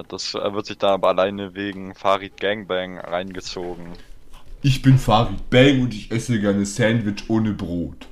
Das 0.08 0.34
äh, 0.34 0.52
wird 0.52 0.66
sich 0.66 0.78
da 0.78 0.94
aber 0.94 1.08
alleine 1.08 1.54
wegen 1.54 1.94
Farid 1.94 2.40
Gangbang 2.40 2.98
reingezogen. 2.98 3.86
Ich 4.62 4.82
bin 4.82 4.98
Farid 4.98 5.50
Bang 5.50 5.82
und 5.82 5.94
ich 5.94 6.10
esse 6.10 6.40
gerne 6.40 6.66
Sandwich 6.66 7.24
ohne 7.28 7.52
Brot. 7.52 8.08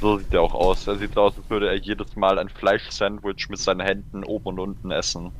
So 0.00 0.18
sieht 0.18 0.32
er 0.32 0.42
auch 0.42 0.54
aus. 0.54 0.86
Er 0.86 0.96
sieht 0.96 1.16
aus, 1.16 1.34
als 1.36 1.50
würde 1.50 1.68
er 1.68 1.76
jedes 1.76 2.14
Mal 2.16 2.38
ein 2.38 2.48
Fleischsandwich 2.48 3.48
mit 3.48 3.58
seinen 3.58 3.80
Händen 3.80 4.24
oben 4.24 4.46
und 4.46 4.58
unten 4.60 4.90
essen. 4.90 5.32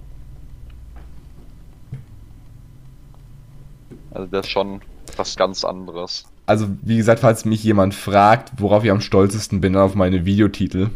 Also 4.10 4.26
der 4.26 4.40
ist 4.40 4.50
schon 4.50 4.80
was 5.16 5.36
ganz 5.36 5.64
anderes. 5.64 6.24
Also, 6.46 6.66
wie 6.82 6.96
gesagt, 6.96 7.20
falls 7.20 7.44
mich 7.44 7.62
jemand 7.62 7.94
fragt, 7.94 8.52
worauf 8.56 8.82
ich 8.82 8.90
am 8.90 9.02
stolzesten 9.02 9.60
bin, 9.60 9.74
dann 9.74 9.82
auf 9.82 9.94
meine 9.94 10.24
Videotitel. 10.24 10.90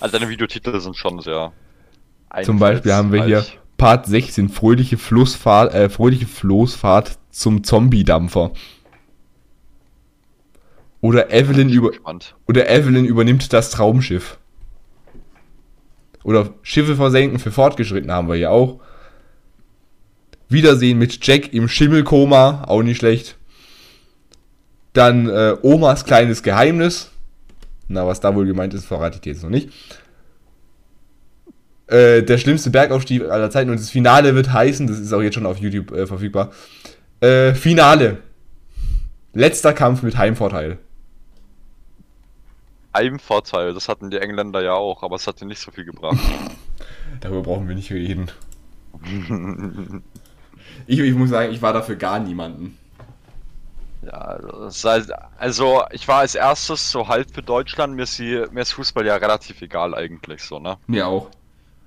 Also 0.00 0.16
deine 0.16 0.30
Videotitel 0.30 0.78
sind 0.78 0.96
schon 0.96 1.20
sehr. 1.20 1.52
Zum 2.44 2.58
Beispiel 2.58 2.92
haben 2.92 3.12
wir 3.12 3.24
hier. 3.24 3.44
Part 3.76 4.06
16, 4.06 4.48
fröhliche, 4.48 4.98
Flussfahrt, 4.98 5.72
äh, 5.72 5.88
fröhliche 5.88 6.26
Floßfahrt 6.26 7.18
zum 7.30 7.62
Zombie-Dampfer. 7.62 8.50
Oder 11.00 11.32
Evelyn, 11.32 11.68
über, 11.68 11.90
gespannt. 11.90 12.34
oder 12.48 12.68
Evelyn 12.68 13.04
übernimmt 13.04 13.52
das 13.52 13.70
Traumschiff. 13.70 14.38
Oder 16.24 16.50
Schiffe 16.62 16.96
versenken 16.96 17.38
für 17.38 17.52
Fortgeschrittene 17.52 18.12
haben 18.12 18.28
wir 18.28 18.34
hier 18.34 18.50
auch. 18.50 18.80
Wiedersehen 20.48 20.98
mit 20.98 21.24
Jack 21.26 21.52
im 21.52 21.68
Schimmelkoma, 21.68 22.64
auch 22.66 22.82
nicht 22.82 22.98
schlecht. 22.98 23.36
Dann 24.92 25.28
äh, 25.28 25.56
Omas 25.62 26.04
kleines 26.04 26.42
Geheimnis. 26.42 27.10
Na, 27.86 28.06
was 28.06 28.20
da 28.20 28.34
wohl 28.34 28.46
gemeint 28.46 28.74
ist, 28.74 28.86
verrate 28.86 29.16
ich 29.16 29.20
dir 29.20 29.32
jetzt 29.32 29.42
noch 29.42 29.50
nicht. 29.50 29.70
Äh, 31.86 32.22
der 32.22 32.36
schlimmste 32.36 32.70
Bergaufstieg 32.70 33.24
aller 33.24 33.50
Zeiten 33.50 33.70
und 33.70 33.80
das 33.80 33.88
Finale 33.88 34.34
wird 34.34 34.52
heißen, 34.52 34.86
das 34.86 34.98
ist 34.98 35.12
auch 35.12 35.22
jetzt 35.22 35.34
schon 35.34 35.46
auf 35.46 35.58
YouTube 35.58 35.92
äh, 35.92 36.06
verfügbar. 36.06 36.50
Äh, 37.20 37.54
Finale. 37.54 38.18
Letzter 39.32 39.72
Kampf 39.72 40.02
mit 40.02 40.18
Heimvorteil. 40.18 40.78
Heimvorteil, 42.98 43.74
das 43.74 43.88
hatten 43.88 44.10
die 44.10 44.18
Engländer 44.18 44.62
ja 44.62 44.74
auch, 44.74 45.02
aber 45.02 45.16
es 45.16 45.26
hat 45.26 45.40
ihnen 45.40 45.48
nicht 45.48 45.60
so 45.60 45.70
viel 45.70 45.84
gebracht. 45.84 46.18
Darüber 47.20 47.42
brauchen 47.42 47.68
wir 47.68 47.74
nicht 47.74 47.92
reden. 47.92 48.30
ich, 50.86 50.98
ich 50.98 51.14
muss 51.14 51.30
sagen, 51.30 51.52
ich 51.52 51.62
war 51.62 51.72
dafür 51.72 51.96
gar 51.96 52.18
niemanden. 52.18 52.76
Ja, 54.02 54.38
also 55.38 55.82
ich 55.90 56.08
war 56.08 56.18
als 56.18 56.34
erstes 56.34 56.90
so 56.90 57.08
halb 57.08 57.32
für 57.32 57.42
Deutschland, 57.42 57.94
mir 57.94 58.04
ist, 58.04 58.18
die, 58.18 58.44
mir 58.52 58.62
ist 58.62 58.72
Fußball 58.72 59.04
ja 59.04 59.16
relativ 59.16 59.60
egal 59.60 59.94
eigentlich 59.94 60.42
so, 60.42 60.58
ne? 60.58 60.78
Mir 60.86 61.06
auch. 61.06 61.30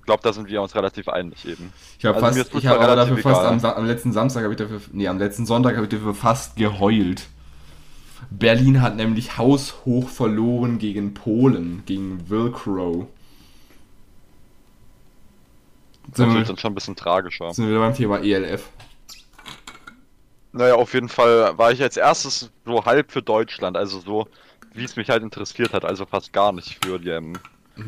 Ich 0.00 0.06
glaube, 0.06 0.22
da 0.22 0.32
sind 0.32 0.48
wir 0.48 0.60
uns 0.60 0.74
relativ 0.74 1.08
einig 1.08 1.46
eben. 1.46 1.72
Ich 1.98 2.04
habe 2.04 2.22
also 2.22 2.42
fast, 2.42 2.54
ich 2.54 2.66
habe 2.66 2.80
aber 2.80 2.96
dafür 2.96 3.18
egal. 3.18 3.34
fast 3.34 3.64
am, 3.64 3.76
am, 3.76 3.86
letzten 3.86 4.12
Samstag 4.12 4.42
habe 4.42 4.52
ich 4.52 4.58
dafür, 4.58 4.80
nee, 4.92 5.08
am 5.08 5.18
letzten 5.18 5.46
Sonntag 5.46 5.76
habe 5.76 5.84
ich 5.84 5.90
dafür 5.90 6.14
fast 6.14 6.56
geheult. 6.56 7.28
Berlin 8.38 8.80
hat 8.80 8.96
nämlich 8.96 9.38
haushoch 9.38 10.08
verloren 10.08 10.78
gegen 10.78 11.14
Polen, 11.14 11.82
gegen 11.86 12.28
Wilkrow. 12.28 13.06
Das 16.08 16.28
ist 16.34 16.48
dann 16.48 16.58
schon 16.58 16.72
ein 16.72 16.74
bisschen 16.74 16.96
tragischer. 16.96 17.52
Sind 17.54 17.68
wir 17.68 17.78
beim 17.78 17.94
Thema 17.94 18.18
ELF. 18.18 18.68
Naja, 20.52 20.74
auf 20.74 20.92
jeden 20.92 21.08
Fall 21.08 21.56
war 21.56 21.72
ich 21.72 21.80
als 21.80 21.96
erstes 21.96 22.50
so 22.66 22.84
halb 22.84 23.10
für 23.10 23.22
Deutschland, 23.22 23.76
also 23.76 24.00
so, 24.00 24.28
wie 24.74 24.84
es 24.84 24.96
mich 24.96 25.08
halt 25.08 25.22
interessiert 25.22 25.72
hat, 25.72 25.84
also 25.84 26.04
fast 26.04 26.32
gar 26.32 26.52
nicht 26.52 26.84
für 26.84 26.98
die 26.98 27.10
M. 27.10 27.38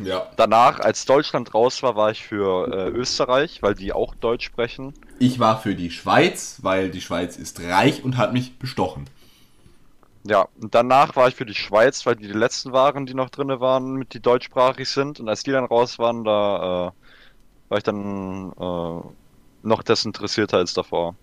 Ja. 0.02 0.26
Danach, 0.36 0.80
als 0.80 1.04
Deutschland 1.04 1.52
raus 1.52 1.82
war, 1.82 1.94
war 1.94 2.10
ich 2.10 2.22
für 2.24 2.72
äh, 2.72 2.88
Österreich, 2.88 3.62
weil 3.62 3.74
die 3.74 3.92
auch 3.92 4.14
Deutsch 4.14 4.46
sprechen. 4.46 4.94
Ich 5.18 5.38
war 5.38 5.60
für 5.60 5.74
die 5.74 5.90
Schweiz, 5.90 6.60
weil 6.62 6.90
die 6.90 7.02
Schweiz 7.02 7.36
ist 7.36 7.60
reich 7.60 8.02
und 8.02 8.16
hat 8.16 8.32
mich 8.32 8.58
bestochen. 8.58 9.04
Ja, 10.26 10.48
und 10.60 10.74
danach 10.74 11.16
war 11.16 11.28
ich 11.28 11.34
für 11.34 11.44
die 11.44 11.54
Schweiz, 11.54 12.06
weil 12.06 12.16
die 12.16 12.26
die 12.26 12.32
letzten 12.32 12.72
waren, 12.72 13.04
die 13.04 13.14
noch 13.14 13.28
drin 13.28 13.48
waren, 13.60 13.94
mit 13.94 14.14
die 14.14 14.20
deutschsprachig 14.20 14.88
sind. 14.88 15.20
Und 15.20 15.28
als 15.28 15.42
die 15.42 15.52
dann 15.52 15.64
raus 15.64 15.98
waren, 15.98 16.24
da 16.24 16.88
äh, 16.88 17.68
war 17.68 17.78
ich 17.78 17.84
dann 17.84 18.52
äh, 18.52 19.08
noch 19.62 19.82
desinteressierter 19.82 20.56
als 20.56 20.72
davor. 20.72 21.14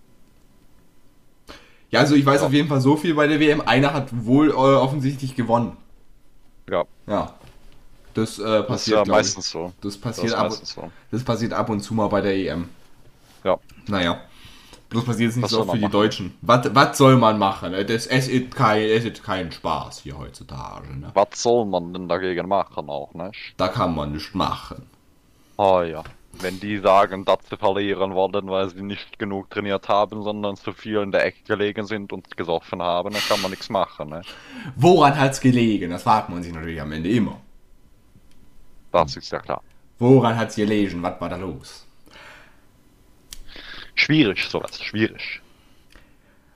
Ja, 1.90 2.00
also 2.00 2.16
ich 2.16 2.26
weiß 2.26 2.42
ja. 2.42 2.48
auf 2.48 2.54
jeden 2.54 2.70
Fall 2.70 2.80
so 2.80 2.96
viel 2.96 3.16
bei 3.16 3.28
der 3.28 3.40
WM. 3.40 3.62
Einer 3.62 3.94
hat 3.94 4.10
wohl 4.26 4.52
äh, 4.52 4.54
offensichtlich 4.54 5.36
gewonnen. 5.36 5.78
Ja. 6.70 6.86
Ja. 7.08 7.34
Das 8.14 8.40
äh, 8.40 8.64
passiert 8.64 8.70
das 8.70 8.82
ist 8.82 8.88
ja 8.88 9.06
meistens 9.06 9.46
ich. 9.46 9.52
so. 9.52 9.74
Das 9.82 9.98
passiert, 9.98 10.34
das, 10.34 10.40
ab, 10.40 10.52
so. 10.52 10.92
das 11.12 11.24
passiert 11.24 11.54
ab 11.54 11.70
und 11.70 11.82
zu 11.82 11.94
mal 11.94 12.08
bei 12.08 12.22
der 12.22 12.36
EM. 12.36 12.70
Ja. 13.44 13.58
Naja. 13.88 14.22
Bloß 14.92 15.06
passiert 15.06 15.30
es 15.32 15.38
nicht 15.38 15.48
so 15.48 15.64
für 15.64 15.78
die 15.78 15.80
machen? 15.80 15.92
Deutschen. 15.92 16.38
Was 16.42 16.98
soll 16.98 17.16
man 17.16 17.40
machen? 17.40 17.72
Das, 17.72 18.08
es, 18.08 18.28
ist 18.28 18.54
kein, 18.54 18.84
es 18.84 19.06
ist 19.06 19.24
kein 19.24 19.50
Spaß 19.50 20.02
hier 20.02 20.18
heutzutage. 20.18 20.94
Ne? 20.98 21.12
Was 21.14 21.42
soll 21.42 21.66
man 21.66 21.94
denn 21.94 22.10
dagegen 22.10 22.50
machen 22.50 22.90
auch, 22.90 23.14
nicht? 23.14 23.54
Da 23.56 23.70
kann 23.70 23.96
man 23.96 24.12
nichts 24.12 24.34
machen. 24.34 24.86
Oh 25.56 25.82
ja. 25.82 26.04
Wenn 26.34 26.60
die 26.60 26.78
sagen, 26.80 27.24
dass 27.24 27.38
sie 27.50 27.56
verlieren 27.56 28.14
wollen, 28.16 28.50
weil 28.50 28.70
sie 28.70 28.82
nicht 28.82 29.18
genug 29.18 29.50
trainiert 29.50 29.88
haben, 29.88 30.24
sondern 30.24 30.58
zu 30.58 30.74
viel 30.74 30.98
in 30.98 31.12
der 31.12 31.26
Ecke 31.26 31.44
gelegen 31.48 31.86
sind 31.86 32.12
und 32.12 32.36
gesoffen 32.36 32.82
haben, 32.82 33.14
dann 33.14 33.22
kann 33.22 33.42
man 33.42 33.52
nichts 33.52 33.70
machen. 33.70 34.10
Ne? 34.10 34.24
Woran 34.76 35.18
hat 35.18 35.32
es 35.32 35.40
gelegen? 35.40 35.92
Das 35.92 36.04
fragt 36.04 36.28
man 36.28 36.44
sich 36.44 36.54
natürlich 36.54 36.82
am 36.82 36.92
Ende 36.92 37.10
immer. 37.10 37.40
Das 38.92 39.16
ist 39.16 39.32
ja 39.32 39.40
klar. 39.40 39.62
Woran 40.00 40.36
hat 40.36 40.50
es 40.50 40.56
gelegen? 40.56 41.02
Was 41.02 41.22
war 41.22 41.30
da 41.30 41.38
los? 41.38 41.88
Schwierig, 44.02 44.48
sowas, 44.50 44.82
schwierig. 44.84 45.42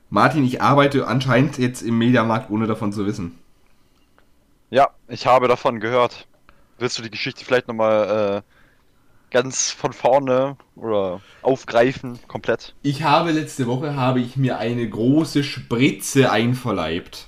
Martin, 0.09 0.43
ich 0.43 0.63
arbeite 0.63 1.07
anscheinend 1.07 1.59
jetzt 1.59 1.83
im 1.83 1.95
Mediamarkt, 1.95 2.49
ohne 2.49 2.65
davon 2.65 2.91
zu 2.91 3.05
wissen. 3.05 3.37
Ja, 4.71 4.89
ich 5.07 5.27
habe 5.27 5.47
davon 5.47 5.79
gehört. 5.79 6.27
Willst 6.79 6.97
du 6.97 7.03
die 7.03 7.11
Geschichte 7.11 7.45
vielleicht 7.45 7.67
nochmal 7.67 8.41
äh, 8.43 9.29
ganz 9.29 9.69
von 9.69 9.93
vorne 9.93 10.57
oder 10.75 11.21
aufgreifen, 11.43 12.17
komplett. 12.27 12.73
Ich 12.81 13.03
habe 13.03 13.29
letzte 13.31 13.67
Woche 13.67 13.95
habe 13.95 14.21
ich 14.21 14.37
mir 14.37 14.57
eine 14.57 14.89
große 14.89 15.43
Spritze 15.43 16.31
einverleibt. 16.31 17.27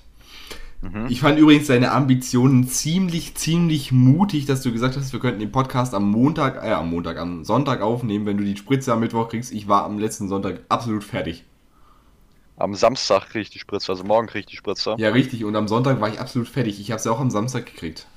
Mhm. 0.82 1.08
Ich 1.10 1.22
fand 1.22 1.40
übrigens 1.40 1.68
deine 1.68 1.92
Ambitionen 1.92 2.68
ziemlich, 2.68 3.36
ziemlich 3.36 3.92
mutig, 3.92 4.46
dass 4.46 4.62
du 4.62 4.72
gesagt 4.72 4.96
hast, 4.96 5.12
wir 5.12 5.20
könnten 5.20 5.40
den 5.40 5.52
Podcast 5.52 5.94
am 5.94 6.10
Montag, 6.10 6.64
äh, 6.64 6.72
am 6.72 6.90
Montag, 6.90 7.18
am 7.18 7.44
Sonntag 7.44 7.82
aufnehmen, 7.82 8.26
wenn 8.26 8.38
du 8.38 8.44
die 8.44 8.56
Spritze 8.56 8.94
am 8.94 9.00
Mittwoch 9.00 9.30
kriegst. 9.30 9.52
Ich 9.52 9.68
war 9.68 9.86
am 9.86 9.98
letzten 9.98 10.28
Sonntag 10.28 10.62
absolut 10.70 11.04
fertig. 11.04 11.44
Am 12.58 12.74
Samstag 12.74 13.30
kriege 13.30 13.42
ich 13.42 13.50
die 13.50 13.60
Spritze, 13.60 13.92
also 13.92 14.04
morgen 14.04 14.28
kriege 14.28 14.40
ich 14.42 14.46
die 14.48 14.56
Spritze. 14.56 14.96
Ja, 14.98 15.10
richtig. 15.10 15.46
Und 15.46 15.56
am 15.56 15.68
Sonntag 15.68 16.02
war 16.02 16.10
ich 16.10 16.20
absolut 16.20 16.48
fertig. 16.48 16.80
Ich 16.80 16.92
habe 16.92 17.02
sie 17.02 17.12
auch 17.12 17.20
am 17.20 17.30
Samstag 17.30 17.66
gekriegt. 17.68 18.08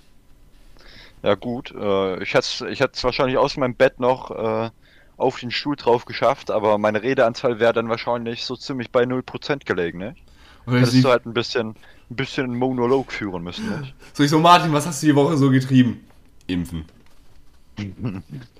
Ja 1.22 1.34
gut, 1.34 1.74
äh, 1.78 2.22
ich 2.22 2.32
hätte 2.32 2.68
ich 2.70 2.80
es 2.80 3.04
wahrscheinlich 3.04 3.36
aus 3.36 3.58
meinem 3.58 3.74
Bett 3.74 4.00
noch 4.00 4.30
äh, 4.30 4.70
auf 5.18 5.38
den 5.38 5.50
Stuhl 5.50 5.76
drauf 5.76 6.06
geschafft, 6.06 6.50
aber 6.50 6.78
meine 6.78 7.02
Redeanzahl 7.02 7.60
wäre 7.60 7.74
dann 7.74 7.90
wahrscheinlich 7.90 8.44
so 8.46 8.56
ziemlich 8.56 8.90
bei 8.90 9.02
0% 9.02 9.66
gelegen, 9.66 9.98
ne? 9.98 10.14
Hättest 10.66 11.04
du 11.04 11.08
halt 11.08 11.26
ein 11.26 11.34
bisschen, 11.34 11.74
ein 12.10 12.16
bisschen 12.16 12.44
einen 12.44 12.56
Monolog 12.56 13.12
führen 13.12 13.42
müssen, 13.42 13.68
ne? 13.68 13.92
So 14.12 14.24
ich 14.24 14.30
so, 14.30 14.40
Martin, 14.40 14.72
was 14.72 14.86
hast 14.86 15.02
du 15.02 15.06
die 15.06 15.14
Woche 15.14 15.36
so 15.36 15.50
getrieben? 15.50 16.04
Impfen. 16.46 16.84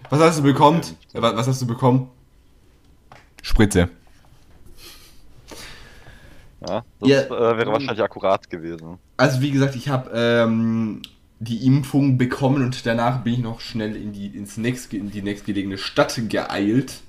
was 0.08 0.20
hast 0.20 0.38
du 0.38 0.42
bekommen? 0.42 0.80
Äh, 1.12 1.20
was 1.20 1.48
hast 1.48 1.60
du 1.60 1.66
bekommen? 1.66 2.08
Spritze. 3.42 3.88
Ja, 6.66 6.84
das 7.00 7.08
ja, 7.08 7.20
äh, 7.22 7.30
wäre 7.30 7.72
wahrscheinlich 7.72 8.02
akkurat 8.02 8.48
gewesen. 8.50 8.98
Also 9.16 9.40
wie 9.40 9.50
gesagt, 9.50 9.74
ich 9.74 9.88
habe 9.88 10.10
ähm, 10.14 11.02
die 11.38 11.66
Impfung 11.66 12.18
bekommen 12.18 12.62
und 12.62 12.84
danach 12.84 13.22
bin 13.22 13.32
ich 13.34 13.38
noch 13.40 13.60
schnell 13.60 13.96
in 13.96 14.12
die, 14.12 14.26
ins 14.26 14.58
nächst, 14.58 14.92
in 14.92 15.10
die 15.10 15.22
nächstgelegene 15.22 15.78
Stadt 15.78 16.20
geeilt. 16.28 17.00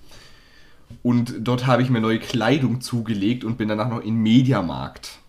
Und 1.03 1.35
dort 1.39 1.67
habe 1.67 1.81
ich 1.81 1.89
mir 1.89 2.01
neue 2.01 2.19
Kleidung 2.19 2.81
zugelegt 2.81 3.43
und 3.43 3.57
bin 3.57 3.67
danach 3.67 3.89
noch 3.89 4.01
in 4.01 4.15
Mediamarkt. 4.15 5.20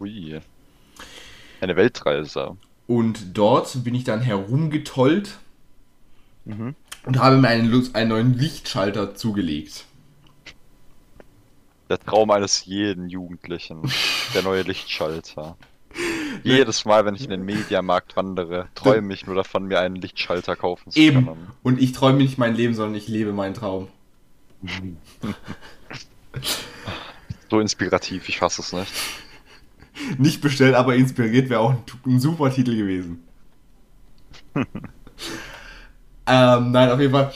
Ui. 0.00 0.40
Eine 1.60 1.76
Weltreise. 1.76 2.56
Und 2.86 3.36
dort 3.36 3.84
bin 3.84 3.94
ich 3.94 4.04
dann 4.04 4.20
herumgetollt 4.22 5.38
mhm. 6.46 6.74
und 7.04 7.18
habe 7.18 7.36
mir 7.36 7.48
einen, 7.48 7.94
einen 7.94 8.08
neuen 8.08 8.38
Lichtschalter 8.38 9.14
zugelegt. 9.14 9.84
Der 11.90 11.98
Traum 11.98 12.30
eines 12.30 12.64
jeden 12.64 13.08
Jugendlichen. 13.08 13.82
Der 14.34 14.42
neue 14.42 14.62
Lichtschalter. 14.62 15.56
Jedes 16.44 16.84
Mal, 16.84 17.04
wenn 17.04 17.14
ich 17.14 17.24
in 17.24 17.30
den 17.30 17.44
Mediamarkt 17.44 18.16
wandere, 18.16 18.68
träume 18.74 19.12
ich 19.12 19.26
nur 19.26 19.34
davon, 19.34 19.66
mir 19.66 19.80
einen 19.80 19.96
Lichtschalter 19.96 20.56
kaufen 20.56 20.92
zu 20.92 20.98
Eben. 20.98 21.26
können. 21.26 21.48
Und 21.62 21.80
ich 21.80 21.92
träume 21.92 22.18
nicht 22.18 22.38
mein 22.38 22.54
Leben, 22.54 22.74
sondern 22.74 22.94
ich 22.94 23.08
lebe 23.08 23.32
meinen 23.32 23.54
Traum. 23.54 23.88
so 27.50 27.60
inspirativ, 27.60 28.28
ich 28.28 28.38
fasse 28.38 28.62
es 28.62 28.72
nicht. 28.72 28.92
Nicht 30.18 30.40
bestellt, 30.40 30.74
aber 30.74 30.94
inspiriert 30.94 31.48
wäre 31.50 31.60
auch 31.60 31.70
ein, 31.70 31.78
ein, 32.06 32.20
super 32.20 32.50
Titel 32.50 32.76
gewesen. 32.76 33.22
ähm, 34.54 34.66
nein, 36.72 36.90
auf 36.90 37.00
jeden 37.00 37.12
Fall 37.12 37.32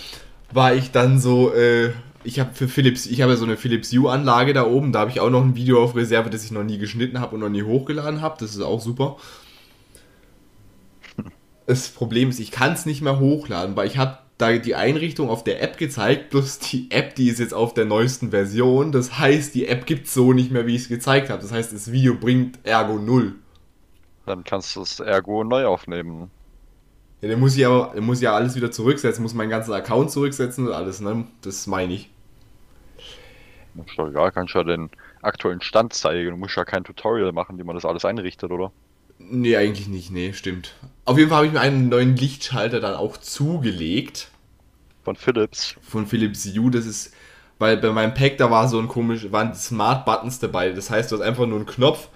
war 0.53 0.74
ich 0.74 0.90
dann 0.90 1.20
so, 1.20 1.53
äh, 1.53 1.90
ich 2.22 2.40
habe 2.40 2.55
für 2.55 2.68
Philips, 2.68 3.07
ich 3.07 3.22
habe 3.22 3.37
so 3.37 3.44
eine 3.44 3.57
Philips 3.57 3.92
Hue 3.92 4.11
Anlage 4.11 4.53
da 4.53 4.66
oben, 4.66 4.92
da 4.92 5.00
habe 5.00 5.11
ich 5.11 5.20
auch 5.20 5.31
noch 5.31 5.42
ein 5.42 5.57
Video 5.57 5.83
auf 5.83 5.94
Reserve, 5.94 6.31
das 6.31 6.44
ich 6.44 6.50
noch 6.50 6.64
nie 6.64 6.79
geschnitten 6.79 7.20
habe 7.20 7.35
und 7.35 7.40
noch 7.40 7.48
nie 7.48 7.62
hochgeladen 7.62 8.20
habe. 8.20 8.37
Das 8.38 8.50
ist 8.50 8.61
auch 8.61 8.81
super. 8.81 9.16
Das 11.66 11.88
Problem 11.88 12.29
ist, 12.29 12.40
ich 12.40 12.50
kann 12.50 12.74
es 12.74 12.85
nicht 12.85 13.00
mehr 13.00 13.18
hochladen, 13.18 13.74
weil 13.74 13.87
ich 13.87 13.96
habe 13.96 14.18
da 14.38 14.57
die 14.59 14.75
Einrichtung 14.75 15.31
auf 15.31 15.44
der 15.44 15.62
App 15.62 15.79
gezeigt, 15.79 16.31
plus 16.31 16.59
die 16.59 16.90
App, 16.90 17.14
die 17.14 17.29
ist 17.29 17.38
jetzt 17.38 17.55
auf 17.55 17.75
der 17.75 17.85
neuesten 17.85 18.31
Version. 18.31 18.90
Das 18.90 19.18
heißt, 19.18 19.55
die 19.55 19.68
App 19.68 19.87
gibt 19.87 20.07
es 20.07 20.14
so 20.14 20.33
nicht 20.33 20.51
mehr, 20.51 20.66
wie 20.66 20.75
ich 20.75 20.83
es 20.83 20.88
gezeigt 20.88 21.31
habe. 21.31 21.40
Das 21.40 21.53
heißt, 21.53 21.73
das 21.73 21.92
Video 21.92 22.14
bringt 22.14 22.59
Ergo 22.64 22.99
0. 22.99 23.35
Dann 24.27 24.42
kannst 24.42 24.75
du 24.75 24.83
es 24.83 25.01
Ergo 25.01 25.44
neu 25.44 25.66
aufnehmen. 25.66 26.31
Ja, 27.20 27.29
dann 27.31 27.40
muss 27.40 27.57
ich 27.57 27.64
aber 27.64 27.99
muss 28.01 28.20
ja 28.20 28.35
alles 28.35 28.55
wieder 28.55 28.70
zurücksetzen, 28.70 29.23
muss 29.23 29.35
meinen 29.35 29.51
ganzen 29.51 29.73
Account 29.73 30.11
zurücksetzen 30.11 30.66
und 30.66 30.73
alles, 30.73 31.01
ne? 31.01 31.27
Das 31.42 31.66
meine 31.66 31.94
ich. 31.94 32.11
Ist 33.87 33.99
doch 33.99 34.09
egal, 34.09 34.31
kannst 34.31 34.55
ja 34.55 34.62
den 34.62 34.90
aktuellen 35.23 35.61
Stand 35.61 35.94
zeigen. 35.94 36.31
Du 36.31 36.37
musst 36.37 36.57
ja 36.57 36.64
kein 36.64 36.85
Tutorial 36.85 37.33
machen, 37.33 37.59
wie 37.59 37.64
man 37.64 37.75
das 37.75 37.85
alles 37.85 38.05
einrichtet, 38.05 38.51
oder? 38.51 38.73
Nee, 39.31 39.57
eigentlich 39.57 39.89
nicht, 39.89 40.11
nee, 40.11 40.33
stimmt. 40.33 40.75
Auf 41.05 41.19
jeden 41.19 41.31
Fall 41.31 41.39
habe 41.39 41.47
ich 41.47 41.53
mir 41.53 41.61
einen 41.61 41.89
neuen 41.89 42.17
Lichtschalter 42.17 42.81
dann 42.81 42.95
auch 42.95 43.17
zugelegt. 43.17 44.31
Von 45.03 45.17
Philips. 45.17 45.77
Von 45.83 46.07
Philips 46.07 46.47
Hue, 46.47 46.71
das 46.71 46.87
ist, 46.87 47.13
weil 47.59 47.77
bei 47.77 47.91
meinem 47.91 48.15
Pack 48.15 48.39
da 48.39 48.51
war 48.51 48.69
so 48.69 48.79
ein 48.79 48.89
komisch, 48.89 49.31
waren 49.31 49.55
Smart 49.55 50.05
Buttons 50.05 50.39
dabei. 50.39 50.71
Das 50.71 50.91
heißt, 50.91 51.11
du 51.11 51.17
hast 51.17 51.23
einfach 51.23 51.47
nur 51.47 51.59
einen 51.59 51.67
Knopf. 51.67 52.09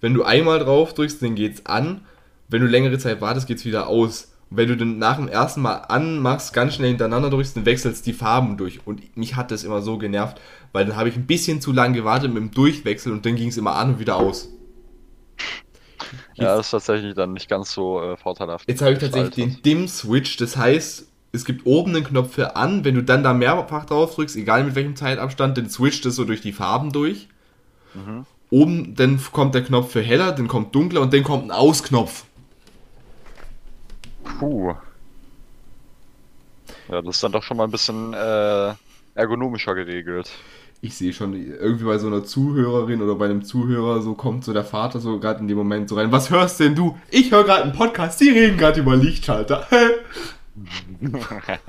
Wenn 0.00 0.14
du 0.14 0.24
einmal 0.24 0.58
drauf 0.58 0.94
drückst, 0.94 1.22
dann 1.22 1.34
geht's 1.34 1.66
an. 1.66 2.02
Wenn 2.48 2.62
du 2.62 2.68
längere 2.68 2.98
Zeit 2.98 3.20
wartest, 3.20 3.46
geht's 3.46 3.64
wieder 3.64 3.88
aus. 3.88 4.32
Und 4.50 4.58
wenn 4.58 4.68
du 4.68 4.76
dann 4.76 4.98
nach 4.98 5.16
dem 5.16 5.28
ersten 5.28 5.60
Mal 5.62 5.74
anmachst, 5.74 6.52
ganz 6.52 6.74
schnell 6.74 6.90
hintereinander 6.90 7.30
drückst, 7.30 7.56
dann 7.56 7.66
wechselst 7.66 8.06
die 8.06 8.12
Farben 8.12 8.56
durch. 8.56 8.86
Und 8.86 9.16
mich 9.16 9.34
hat 9.34 9.50
das 9.50 9.64
immer 9.64 9.82
so 9.82 9.98
genervt, 9.98 10.40
weil 10.72 10.84
dann 10.84 10.96
habe 10.96 11.08
ich 11.08 11.16
ein 11.16 11.26
bisschen 11.26 11.60
zu 11.60 11.72
lange 11.72 11.96
gewartet 11.96 12.32
mit 12.32 12.42
dem 12.42 12.50
Durchwechsel 12.52 13.12
und 13.12 13.26
dann 13.26 13.34
ging 13.34 13.48
es 13.48 13.56
immer 13.56 13.74
an 13.74 13.94
und 13.94 13.98
wieder 13.98 14.16
aus. 14.16 14.48
Ja, 16.36 16.56
das 16.56 16.66
ist 16.66 16.70
tatsächlich 16.70 17.14
dann 17.14 17.32
nicht 17.32 17.48
ganz 17.48 17.72
so 17.72 18.00
äh, 18.02 18.16
vorteilhaft. 18.16 18.68
Jetzt 18.68 18.82
habe 18.82 18.92
ich 18.92 18.98
tatsächlich 18.98 19.34
den 19.34 19.62
Dim-Switch, 19.62 20.36
das 20.36 20.56
heißt, 20.56 21.06
es 21.32 21.44
gibt 21.44 21.66
oben 21.66 21.94
einen 21.94 22.04
Knopf 22.04 22.34
für 22.34 22.56
an, 22.56 22.84
wenn 22.84 22.94
du 22.94 23.02
dann 23.02 23.22
da 23.22 23.32
mehrfach 23.32 23.84
drauf 23.84 24.14
drückst, 24.14 24.36
egal 24.36 24.64
mit 24.64 24.74
welchem 24.74 24.96
Zeitabstand, 24.96 25.56
dann 25.58 25.68
switcht 25.68 26.04
es 26.06 26.16
so 26.16 26.24
durch 26.24 26.40
die 26.40 26.52
Farben 26.52 26.92
durch. 26.92 27.28
Mhm. 27.94 28.26
Oben, 28.50 28.94
dann 28.94 29.20
kommt 29.32 29.54
der 29.54 29.64
Knopf 29.64 29.92
für 29.92 30.02
heller, 30.02 30.32
dann 30.32 30.48
kommt 30.48 30.74
dunkler 30.74 31.00
und 31.00 31.12
dann 31.12 31.24
kommt 31.24 31.44
ein 31.44 31.50
Ausknopf. 31.50 32.24
Puh. 34.38 34.74
Ja, 36.88 37.02
das 37.02 37.16
ist 37.16 37.22
dann 37.22 37.32
doch 37.32 37.42
schon 37.42 37.56
mal 37.56 37.64
ein 37.64 37.70
bisschen 37.70 38.14
äh, 38.14 38.74
ergonomischer 39.14 39.74
geregelt. 39.74 40.30
Ich 40.82 40.96
sehe 40.96 41.12
schon, 41.12 41.34
irgendwie 41.34 41.84
bei 41.84 41.98
so 41.98 42.06
einer 42.06 42.24
Zuhörerin 42.24 43.02
oder 43.02 43.14
bei 43.16 43.24
einem 43.24 43.42
Zuhörer, 43.44 44.02
so 44.02 44.14
kommt 44.14 44.44
so 44.44 44.52
der 44.52 44.64
Vater 44.64 45.00
so 45.00 45.18
gerade 45.18 45.40
in 45.40 45.48
dem 45.48 45.56
Moment 45.56 45.88
so 45.88 45.96
rein. 45.96 46.12
Was 46.12 46.30
hörst 46.30 46.60
denn 46.60 46.74
du? 46.74 46.96
Ich 47.10 47.30
höre 47.32 47.44
gerade 47.44 47.64
einen 47.64 47.72
Podcast, 47.72 48.20
die 48.20 48.28
reden 48.30 48.56
gerade 48.58 48.80
über 48.80 48.94
Lichtschalter. 48.96 49.66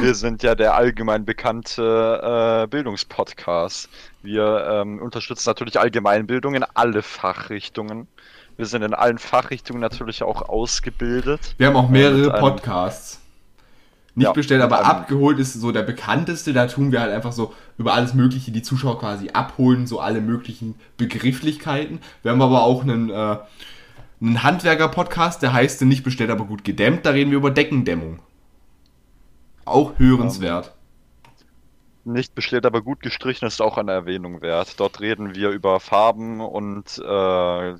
Wir 0.00 0.14
sind 0.14 0.42
ja 0.42 0.54
der 0.54 0.74
allgemein 0.74 1.24
bekannte 1.24 2.64
äh, 2.64 2.66
Bildungspodcast. 2.68 3.88
Wir 4.22 4.66
ähm, 4.82 5.00
unterstützen 5.00 5.48
natürlich 5.48 5.78
Allgemeinbildung 5.78 6.54
in 6.54 6.64
alle 6.74 7.02
Fachrichtungen. 7.02 8.08
Wir 8.56 8.66
sind 8.66 8.82
in 8.82 8.94
allen 8.94 9.18
Fachrichtungen 9.18 9.80
natürlich 9.80 10.22
auch 10.24 10.42
ausgebildet. 10.48 11.54
Wir 11.58 11.68
haben 11.68 11.76
auch 11.76 11.88
Äh, 11.88 11.92
mehrere 11.92 12.32
Podcasts. 12.32 13.20
Nicht 14.14 14.26
Ja, 14.26 14.32
bestellt, 14.32 14.62
aber 14.62 14.84
abgeholt 14.84 15.38
ist 15.38 15.54
so 15.54 15.70
der 15.72 15.82
bekannteste. 15.84 16.52
Da 16.52 16.66
tun 16.66 16.90
wir 16.90 17.00
halt 17.00 17.12
einfach 17.12 17.32
so 17.32 17.54
über 17.78 17.94
alles 17.94 18.12
Mögliche 18.12 18.50
die 18.50 18.62
Zuschauer 18.62 18.98
quasi 18.98 19.30
abholen, 19.30 19.86
so 19.86 20.00
alle 20.00 20.20
möglichen 20.20 20.74
Begrifflichkeiten. 20.96 22.00
Wir 22.22 22.32
haben 22.32 22.42
aber 22.42 22.64
auch 22.64 22.82
einen, 22.82 23.08
äh, 23.08 23.38
einen 24.20 24.42
Handwerker-Podcast, 24.42 25.42
der 25.42 25.52
heißt 25.52 25.80
nicht 25.82 26.02
bestellt, 26.02 26.30
aber 26.30 26.44
gut 26.44 26.64
gedämmt. 26.64 27.06
Da 27.06 27.10
reden 27.10 27.30
wir 27.30 27.38
über 27.38 27.52
Deckendämmung. 27.52 28.18
Auch 29.64 29.98
hörenswert. 29.98 30.74
Nicht 32.04 32.34
bestellt, 32.34 32.64
aber 32.64 32.80
gut 32.80 33.00
gestrichen 33.00 33.46
ist 33.46 33.60
auch 33.60 33.76
eine 33.76 33.92
Erwähnung 33.92 34.40
wert. 34.40 34.80
Dort 34.80 35.00
reden 35.00 35.34
wir 35.34 35.50
über 35.50 35.78
Farben 35.78 36.40
und 36.40 36.98
äh, 36.98 37.74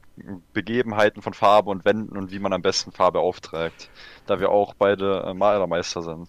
Begebenheiten 0.53 1.23
von 1.23 1.33
Farbe 1.33 1.71
und 1.71 1.87
Wänden 1.87 2.17
und 2.17 2.31
wie 2.31 2.39
man 2.39 2.53
am 2.53 2.61
besten 2.61 2.93
Farbe 2.93 3.21
aufträgt. 3.21 3.89
Da 4.27 4.39
wir 4.39 4.51
auch 4.51 4.75
beide 4.75 5.23
äh, 5.23 5.35
Malermeister 5.35 6.03
sind. 6.03 6.29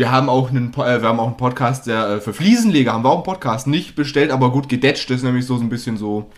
Wir 0.00 0.10
haben 0.10 0.30
auch 0.30 0.48
einen, 0.48 0.72
äh, 0.72 1.02
wir 1.02 1.08
haben 1.08 1.20
auch 1.20 1.26
einen 1.26 1.36
Podcast, 1.36 1.86
der 1.86 2.08
äh, 2.08 2.20
für 2.22 2.32
Fliesenleger 2.32 2.94
haben 2.94 3.04
wir 3.04 3.10
auch 3.10 3.16
einen 3.16 3.22
Podcast. 3.22 3.66
Nicht 3.66 3.96
bestellt, 3.96 4.30
aber 4.30 4.50
gut 4.50 4.70
gedetscht. 4.70 5.10
Das 5.10 5.18
ist 5.18 5.24
nämlich 5.24 5.44
so 5.44 5.58
ein 5.58 5.68
bisschen 5.68 5.98
so 5.98 6.30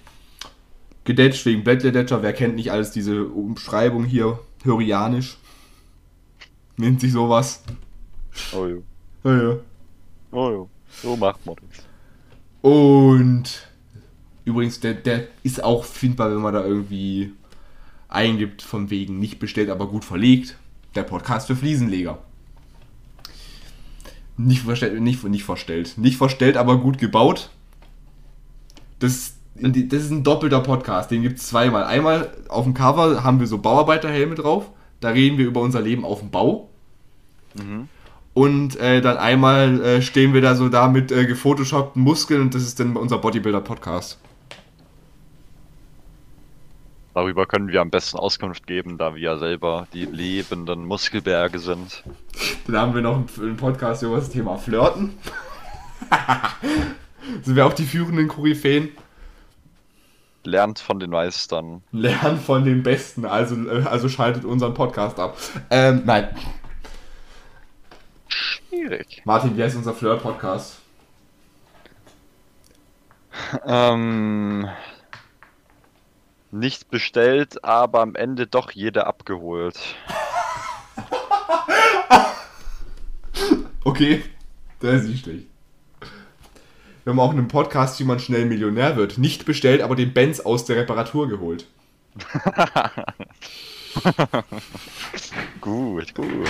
gedetscht 1.04 1.46
wegen 1.46 1.62
Blättledetscher. 1.62 2.24
Wer 2.24 2.32
kennt 2.32 2.56
nicht 2.56 2.72
alles 2.72 2.90
diese 2.90 3.24
Umschreibung 3.24 4.04
hier? 4.04 4.40
Hörianisch. 4.64 5.36
Nennt 6.76 7.00
sich 7.00 7.12
sowas. 7.12 7.62
Oh 8.52 8.66
jo. 8.66 8.82
Ja, 9.22 9.42
ja. 9.42 9.56
Oh 10.32 10.50
jo. 10.50 10.70
So 11.00 11.16
macht 11.16 11.46
man 11.46 11.54
das. 11.54 11.84
Und 12.68 13.68
übrigens, 14.44 14.80
der, 14.80 14.94
der 14.94 15.28
ist 15.44 15.62
auch 15.62 15.84
findbar, 15.84 16.32
wenn 16.32 16.42
man 16.42 16.54
da 16.54 16.64
irgendwie 16.64 17.32
eingibt, 18.08 18.60
von 18.60 18.90
wegen 18.90 19.20
nicht 19.20 19.38
bestellt, 19.38 19.70
aber 19.70 19.86
gut 19.86 20.04
verlegt. 20.04 20.56
Der 20.96 21.04
Podcast 21.04 21.46
für 21.46 21.54
Fliesenleger. 21.54 22.18
Nicht 24.36 24.62
verstellt, 24.62 25.00
nicht, 25.00 25.22
nicht 25.24 25.44
verstellt. 25.44 25.98
Nicht 25.98 26.16
verstellt, 26.16 26.56
aber 26.56 26.78
gut 26.78 26.98
gebaut. 26.98 27.50
Das, 28.98 29.34
das 29.54 30.02
ist 30.02 30.10
ein 30.10 30.24
doppelter 30.24 30.60
Podcast, 30.60 31.10
den 31.10 31.22
gibt 31.22 31.38
es 31.38 31.48
zweimal. 31.48 31.84
Einmal 31.84 32.32
auf 32.48 32.64
dem 32.64 32.74
Cover 32.74 33.24
haben 33.24 33.40
wir 33.40 33.46
so 33.46 33.58
Bauarbeiterhelme 33.58 34.34
drauf. 34.34 34.70
Da 35.00 35.10
reden 35.10 35.38
wir 35.38 35.46
über 35.46 35.60
unser 35.60 35.80
Leben 35.80 36.04
auf 36.04 36.20
dem 36.20 36.30
Bau. 36.30 36.68
Mhm. 37.54 37.88
Und 38.34 38.76
äh, 38.76 39.02
dann 39.02 39.18
einmal 39.18 39.80
äh, 39.82 40.02
stehen 40.02 40.32
wir 40.32 40.40
da 40.40 40.54
so 40.54 40.68
da 40.68 40.88
mit 40.88 41.12
äh, 41.12 41.26
gefotoshoppten 41.26 42.02
Muskeln 42.02 42.40
und 42.40 42.54
das 42.54 42.62
ist 42.62 42.80
dann 42.80 42.96
unser 42.96 43.18
Bodybuilder-Podcast. 43.18 44.18
Darüber 47.14 47.46
können 47.46 47.68
wir 47.68 47.80
am 47.82 47.90
besten 47.90 48.16
Auskunft 48.16 48.66
geben, 48.66 48.96
da 48.96 49.14
wir 49.14 49.20
ja 49.20 49.36
selber 49.36 49.86
die 49.92 50.06
lebenden 50.06 50.86
Muskelberge 50.86 51.58
sind. 51.58 52.02
Dann 52.66 52.76
haben 52.76 52.94
wir 52.94 53.02
noch 53.02 53.16
einen, 53.38 53.56
Podcast 53.56 54.02
über 54.02 54.16
das 54.16 54.30
Thema 54.30 54.56
Flirten. 54.56 55.18
Sind 57.42 57.54
wir 57.54 57.66
auch 57.66 57.74
die 57.74 57.84
führenden 57.84 58.28
Koryphäen? 58.28 58.90
Lernt 60.44 60.78
von 60.78 60.98
den 60.98 61.10
Meistern. 61.10 61.82
Lernen 61.92 62.38
von 62.38 62.64
den 62.64 62.82
Besten, 62.82 63.26
also, 63.26 63.54
äh, 63.68 63.84
also 63.84 64.08
schaltet 64.08 64.44
unseren 64.44 64.74
Podcast 64.74 65.20
ab. 65.20 65.36
Ähm, 65.70 66.02
nein. 66.04 66.28
Schwierig. 68.26 69.22
Martin, 69.24 69.56
wie 69.56 69.62
heißt 69.62 69.76
unser 69.76 69.92
Flirt-Podcast? 69.92 70.78
Ähm, 73.66 74.68
nicht 76.52 76.90
bestellt, 76.90 77.64
aber 77.64 78.00
am 78.00 78.14
Ende 78.14 78.46
doch 78.46 78.70
jeder 78.70 79.06
abgeholt. 79.06 79.78
Okay, 83.84 84.22
das 84.78 85.02
ist 85.02 85.08
nicht 85.08 85.24
schlecht. 85.24 85.46
Wir 87.02 87.10
haben 87.10 87.18
auch 87.18 87.32
einen 87.32 87.48
Podcast, 87.48 87.98
wie 87.98 88.04
man 88.04 88.20
schnell 88.20 88.44
Millionär 88.46 88.94
wird. 88.96 89.18
Nicht 89.18 89.44
bestellt, 89.44 89.82
aber 89.82 89.96
den 89.96 90.12
Benz 90.14 90.38
aus 90.38 90.64
der 90.66 90.76
Reparatur 90.76 91.28
geholt. 91.28 91.66
Gut, 95.60 96.14
gut. 96.14 96.48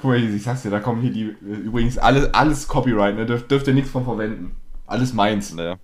Guck 0.00 0.04
mal, 0.04 0.22
ich 0.22 0.42
sag's 0.42 0.62
dir, 0.62 0.70
da 0.70 0.80
kommen 0.80 1.00
hier 1.02 1.10
die. 1.10 1.22
äh, 1.24 1.54
Übrigens, 1.64 1.98
alles, 1.98 2.32
alles 2.34 2.68
Copyright, 2.68 3.16
ne? 3.16 3.26
Dürf, 3.26 3.48
dürft 3.48 3.66
ihr 3.66 3.74
nichts 3.74 3.90
von 3.90 4.04
verwenden. 4.04 4.54
Alles 4.86 5.12
meins. 5.12 5.52
Ne. 5.54 5.78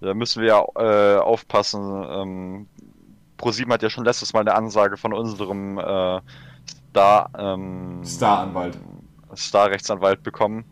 Da 0.00 0.14
müssen 0.14 0.42
wir 0.42 0.48
ja 0.48 0.64
äh, 0.76 1.18
aufpassen. 1.18 2.04
Ähm, 2.08 2.66
ProSieben 3.36 3.72
hat 3.72 3.82
ja 3.82 3.90
schon 3.90 4.04
letztes 4.04 4.32
Mal 4.32 4.40
eine 4.40 4.54
Ansage 4.54 4.96
von 4.96 5.12
unserem 5.12 5.78
äh, 5.78 6.20
Star, 6.90 7.30
ähm, 7.38 8.04
Star-Anwalt. 8.04 8.78
Star-Rechtsanwalt 9.36 10.22
bekommen. 10.22 10.64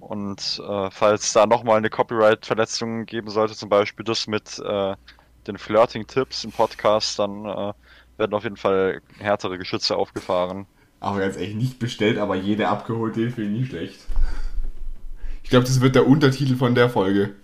Und 0.00 0.60
äh, 0.68 0.90
falls 0.90 1.32
da 1.32 1.46
nochmal 1.46 1.78
eine 1.78 1.88
Copyright-Verletzung 1.88 3.06
geben 3.06 3.30
sollte, 3.30 3.54
zum 3.54 3.70
Beispiel 3.70 4.04
das 4.04 4.26
mit 4.26 4.58
äh, 4.58 4.94
den 5.46 5.58
Flirting-Tipps 5.58 6.44
im 6.44 6.52
Podcast, 6.52 7.18
dann 7.18 7.46
äh, 7.46 7.72
werden 8.18 8.34
auf 8.34 8.44
jeden 8.44 8.56
Fall 8.56 9.00
härtere 9.18 9.56
Geschütze 9.56 9.96
aufgefahren. 9.96 10.66
Aber 11.00 11.20
ganz 11.20 11.36
ehrlich, 11.36 11.54
nicht 11.54 11.78
bestellt, 11.78 12.18
aber 12.18 12.34
jede 12.34 12.68
abgeholt, 12.68 13.16
den 13.16 13.30
finde 13.30 13.52
ich 13.52 13.60
nicht 13.60 13.68
schlecht. 13.70 14.00
Ich 15.42 15.50
glaube, 15.50 15.66
das 15.66 15.80
wird 15.80 15.94
der 15.94 16.06
Untertitel 16.06 16.56
von 16.56 16.74
der 16.74 16.88
Folge. 16.88 17.34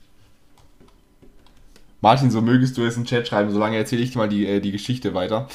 Martin, 2.00 2.30
so 2.30 2.40
mögest 2.40 2.76
du 2.76 2.84
es 2.84 2.96
in 2.96 3.02
den 3.02 3.08
Chat 3.08 3.28
schreiben, 3.28 3.50
solange 3.50 3.76
erzähle 3.76 4.02
ich 4.02 4.12
dir 4.12 4.18
mal 4.18 4.28
die, 4.28 4.46
äh, 4.46 4.60
die 4.60 4.72
Geschichte 4.72 5.14
weiter. 5.14 5.48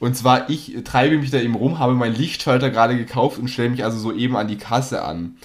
Und 0.00 0.16
zwar, 0.16 0.50
ich 0.50 0.76
treibe 0.84 1.16
mich 1.18 1.30
da 1.30 1.38
eben 1.38 1.54
rum, 1.54 1.78
habe 1.78 1.94
meinen 1.94 2.16
Lichtschalter 2.16 2.70
gerade 2.70 2.96
gekauft 2.96 3.38
und 3.38 3.48
stelle 3.48 3.70
mich 3.70 3.84
also 3.84 3.98
so 3.98 4.12
eben 4.12 4.36
an 4.36 4.48
die 4.48 4.58
Kasse 4.58 5.04
an. 5.04 5.36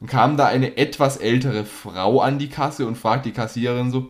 Dann 0.00 0.08
kam 0.08 0.36
da 0.36 0.46
eine 0.46 0.76
etwas 0.76 1.16
ältere 1.16 1.64
Frau 1.64 2.20
an 2.20 2.38
die 2.38 2.48
Kasse 2.48 2.86
und 2.86 2.96
fragt 2.96 3.26
die 3.26 3.32
Kassiererin 3.32 3.90
so, 3.90 4.08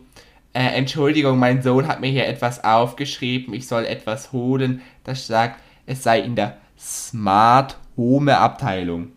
äh, 0.53 0.63
Entschuldigung, 0.63 1.37
mein 1.37 1.61
Sohn 1.61 1.87
hat 1.87 2.01
mir 2.01 2.09
hier 2.09 2.27
etwas 2.27 2.63
aufgeschrieben, 2.63 3.53
ich 3.53 3.67
soll 3.67 3.85
etwas 3.85 4.31
holen, 4.31 4.81
das 5.03 5.27
sagt, 5.27 5.59
es 5.85 6.03
sei 6.03 6.21
in 6.21 6.35
der 6.35 6.57
Smart 6.77 7.77
Home 7.97 8.37
Abteilung. 8.37 9.11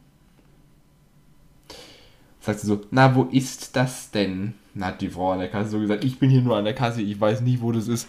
Sagt 2.40 2.61
sie 2.61 2.66
so, 2.66 2.81
na, 2.90 3.14
wo 3.14 3.24
ist 3.24 3.76
das 3.76 4.11
denn? 4.11 4.55
Na, 4.74 4.87
hat 4.87 5.00
die 5.00 5.11
Frau 5.11 5.32
an 5.32 5.38
der 5.38 5.48
Kasse 5.48 5.70
so 5.70 5.80
gesagt, 5.80 6.04
ich 6.04 6.18
bin 6.18 6.30
hier 6.30 6.42
nur 6.42 6.56
an 6.56 6.64
der 6.64 6.74
Kasse, 6.74 7.02
ich 7.02 7.20
weiß 7.20 7.42
nicht, 7.42 7.61
wo 7.61 7.72
das 7.72 7.88
ist. 7.88 8.08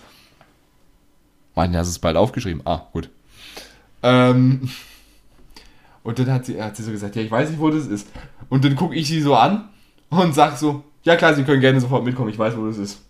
Martin, 1.56 1.76
hast 1.78 1.90
es 1.90 2.00
bald 2.00 2.18
aufgeschrieben? 2.18 2.62
Ah, 2.66 2.88
gut. 2.92 3.10
Ähm, 4.02 4.70
und 6.04 6.20
dann 6.20 6.32
hat 6.32 6.46
sie, 6.46 6.62
hat 6.62 6.76
sie 6.76 6.84
so 6.84 6.92
gesagt, 6.92 7.16
ja, 7.16 7.22
ich 7.22 7.32
weiß 7.32 7.50
nicht, 7.50 7.60
wo 7.60 7.70
das 7.70 7.88
ist. 7.88 8.08
Und 8.50 8.66
dann 8.66 8.76
gucke 8.76 8.96
ich 8.96 9.08
sie 9.08 9.22
so 9.22 9.36
an 9.36 9.70
und 10.10 10.34
sag 10.34 10.58
so, 10.58 10.84
ja 11.04 11.16
klar, 11.16 11.34
Sie 11.34 11.44
können 11.44 11.62
gerne 11.62 11.82
sofort 11.82 12.04
mitkommen, 12.04 12.30
ich 12.30 12.40
weiß, 12.40 12.58
wo 12.58 12.66
das 12.66 12.78
ist. 12.78 13.02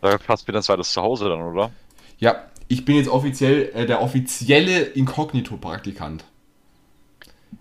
Da 0.00 0.16
passt 0.16 0.48
ein 0.48 0.62
zweites 0.62 0.92
Zuhause 0.92 1.28
dann, 1.28 1.42
oder? 1.42 1.72
Ja, 2.18 2.44
ich 2.68 2.84
bin 2.84 2.96
jetzt 2.96 3.08
offiziell 3.08 3.70
äh, 3.74 3.86
der 3.86 4.00
offizielle 4.00 4.82
Inkognito-Praktikant. 4.82 6.24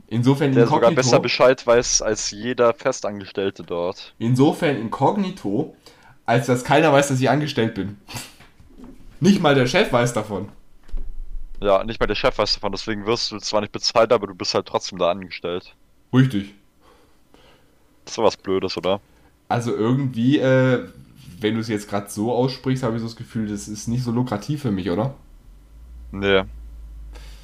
Insofern 0.08 0.54
Der 0.54 0.68
sogar 0.68 0.92
besser 0.92 1.20
Bescheid 1.20 1.66
weiß 1.68 2.02
als 2.02 2.32
jeder 2.32 2.74
Festangestellte 2.74 3.64
dort. 3.64 4.14
insofern 4.20 4.78
Inkognito, 4.78 5.76
als 6.26 6.46
dass 6.48 6.64
keiner 6.64 6.94
weiß, 6.94 7.10
dass 7.10 7.20
ich 7.20 7.30
angestellt 7.30 7.74
bin. 7.76 7.98
Nicht 9.20 9.42
mal 9.42 9.56
der 9.56 9.68
Chef 9.68 9.92
weiß 9.92 10.14
davon. 10.14 10.50
Ja, 11.60 11.84
nicht 11.84 12.00
mal 12.00 12.06
der 12.08 12.16
Chef 12.16 12.38
weiß 12.38 12.54
davon, 12.54 12.72
deswegen 12.72 13.06
wirst 13.06 13.32
du 13.32 13.40
zwar 13.40 13.62
nicht 13.62 13.74
bezahlt, 13.74 14.14
aber 14.14 14.28
du 14.28 14.36
bist 14.36 14.54
halt 14.54 14.68
trotzdem 14.68 15.00
da 15.00 15.10
angestellt. 15.10 15.76
Richtig. 16.14 16.54
Das 18.06 18.12
ist 18.12 18.16
sowas 18.16 18.38
Blödes, 18.38 18.78
oder? 18.78 19.02
Also 19.50 19.76
irgendwie, 19.76 20.38
äh, 20.40 20.88
wenn 21.40 21.56
du 21.56 21.60
es 21.62 21.68
jetzt 21.68 21.90
gerade 21.90 22.10
so 22.10 22.32
aussprichst, 22.32 22.84
habe 22.84 22.96
ich 22.96 23.02
so 23.02 23.08
das 23.08 23.16
Gefühl, 23.16 23.48
das 23.48 23.68
ist 23.68 23.88
nicht 23.88 24.04
so 24.04 24.12
lukrativ 24.12 24.62
für 24.62 24.72
mich, 24.72 24.90
oder? 24.90 25.16
Nee. 26.12 26.44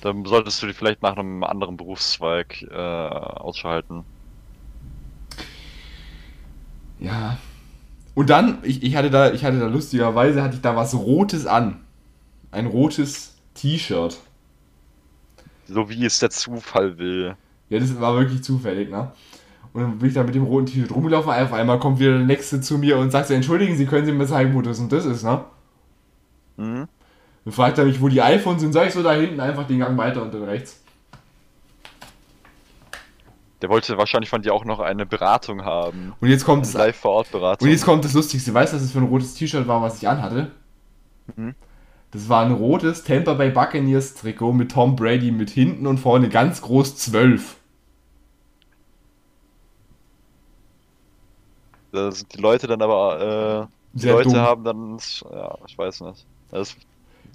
Dann 0.04 0.26
solltest 0.26 0.62
du 0.62 0.68
dich 0.68 0.76
vielleicht 0.76 1.02
nach 1.02 1.16
einem 1.16 1.46
anderen 1.46 1.78
Berufszweig 1.78 2.62
äh, 2.70 2.76
ausschalten. 2.76 4.04
Ja. 7.00 7.38
Und 8.13 8.30
dann, 8.30 8.58
ich, 8.63 8.84
ich 8.84 8.98
hatte 8.98 9.10
da, 9.10 9.32
ich 9.32 9.46
hatte 9.46 9.60
da 9.60 9.68
lustigerweise, 9.68 10.44
hatte 10.44 10.56
ich 10.56 10.62
da 10.62 10.76
was 10.76 10.94
Rotes 10.94 11.46
an. 11.46 11.80
Ein 12.52 12.66
rotes 12.66 13.38
T-Shirt. 13.54 14.20
So 15.68 15.89
wie 15.89 16.06
es 16.06 16.20
der 16.20 16.32
Zufall 16.32 16.98
will. 16.98 17.38
Ja, 17.70 17.80
das 17.80 17.98
war 17.98 18.18
wirklich 18.18 18.44
zufällig, 18.44 18.89
ne? 18.89 19.10
Und 19.72 19.82
dann 19.84 20.00
bin 20.00 20.10
ich 20.10 20.16
da 20.16 20.24
mit 20.24 20.36
dem 20.36 20.44
roten 20.44 20.66
T-Shirt 20.66 20.94
rumgelaufen, 20.94 21.32
auf 21.32 21.54
einmal 21.54 21.80
kommt 21.80 22.00
wieder 22.00 22.18
der 22.18 22.26
Nächste 22.26 22.60
zu 22.60 22.78
mir 22.78 22.98
und 22.98 23.12
sagt 23.12 23.30
so, 23.30 23.34
entschuldigen 23.34 23.78
Sie, 23.78 23.86
können 23.86 24.06
Sie 24.06 24.12
mir 24.12 24.28
zeigen, 24.28 24.54
wo 24.54 24.62
das 24.62 24.80
und 24.80 24.92
das 24.92 25.06
ist, 25.06 25.24
ne? 25.24 25.46
Mhm. 26.58 26.89
Dann 27.45 27.53
fragt 27.53 27.77
er 27.77 27.86
mich, 27.86 28.01
wo 28.01 28.08
die 28.08 28.21
iPhones 28.21 28.62
sind, 28.62 28.73
sag 28.73 28.88
ich 28.88 28.93
so, 28.93 29.03
da 29.03 29.13
hinten 29.13 29.39
einfach 29.39 29.67
den 29.67 29.79
Gang 29.79 29.97
weiter 29.97 30.21
und 30.21 30.34
dann 30.34 30.43
rechts. 30.43 30.79
Der 33.62 33.69
wollte 33.69 33.97
wahrscheinlich 33.97 34.29
von 34.29 34.41
dir 34.41 34.53
auch 34.53 34.65
noch 34.65 34.79
eine 34.79 35.06
Beratung 35.06 35.63
haben. 35.63 36.13
Und 36.19 36.27
jetzt 36.29 36.43
kommt 36.43 36.63
Eine 36.63 36.67
es, 36.67 36.73
Live-vor-Ort-Beratung. 36.73 37.65
und 37.65 37.71
jetzt 37.71 37.86
kommt 37.86 38.03
das 38.03 38.13
Lustigste, 38.13 38.53
weißt 38.53 38.73
du, 38.73 38.75
was 38.77 38.84
das 38.84 38.91
für 38.91 38.99
ein 38.99 39.08
rotes 39.08 39.36
T-Shirt 39.36 39.67
war, 39.67 39.82
was 39.82 40.01
ich 40.01 40.08
anhatte? 40.08 40.51
Mhm. 41.36 41.56
Das 42.12 42.27
war 42.29 42.45
ein 42.45 42.51
rotes 42.51 43.03
Tampa 43.03 43.34
Bay 43.34 43.49
Buccaneers 43.49 44.13
Trikot 44.15 44.51
mit 44.53 44.71
Tom 44.71 44.95
Brady 44.95 45.32
mit 45.32 45.49
hinten 45.49 45.88
und 45.88 45.97
vorne 45.97 46.29
ganz 46.29 46.62
groß 46.62 46.95
12. 46.97 47.56
Da 51.91 52.12
sind 52.12 52.34
die 52.34 52.41
Leute 52.41 52.67
dann 52.67 52.82
aber, 52.82 53.69
äh, 53.69 53.97
die 53.97 54.01
Sehr 54.01 54.13
Leute 54.13 54.29
dumm. 54.29 54.38
haben 54.38 54.63
dann, 54.63 54.97
ja, 55.32 55.56
ich 55.67 55.77
weiß 55.77 56.01
nicht. 56.01 56.25
Das, 56.51 56.75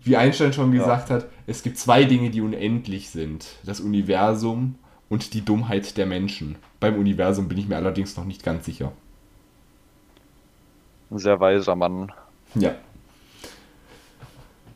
Wie 0.04 0.16
Einstein 0.16 0.52
schon 0.52 0.72
Ja. 0.72 0.82
gesagt 0.82 1.10
hat, 1.10 1.26
es 1.46 1.62
gibt 1.62 1.78
zwei 1.78 2.04
Dinge, 2.04 2.30
die 2.30 2.40
unendlich 2.40 3.10
sind. 3.10 3.46
Das 3.64 3.80
Universum 3.80 4.76
und 5.08 5.34
die 5.34 5.44
Dummheit 5.44 5.96
der 5.96 6.06
Menschen. 6.06 6.56
Beim 6.80 6.96
Universum 6.96 7.48
bin 7.48 7.58
ich 7.58 7.68
mir 7.68 7.76
allerdings 7.76 8.16
noch 8.16 8.24
nicht 8.24 8.42
ganz 8.44 8.64
sicher. 8.64 8.92
ein 11.10 11.18
sehr 11.18 11.40
weiser 11.40 11.74
Mann. 11.74 12.12
Ja. 12.54 12.74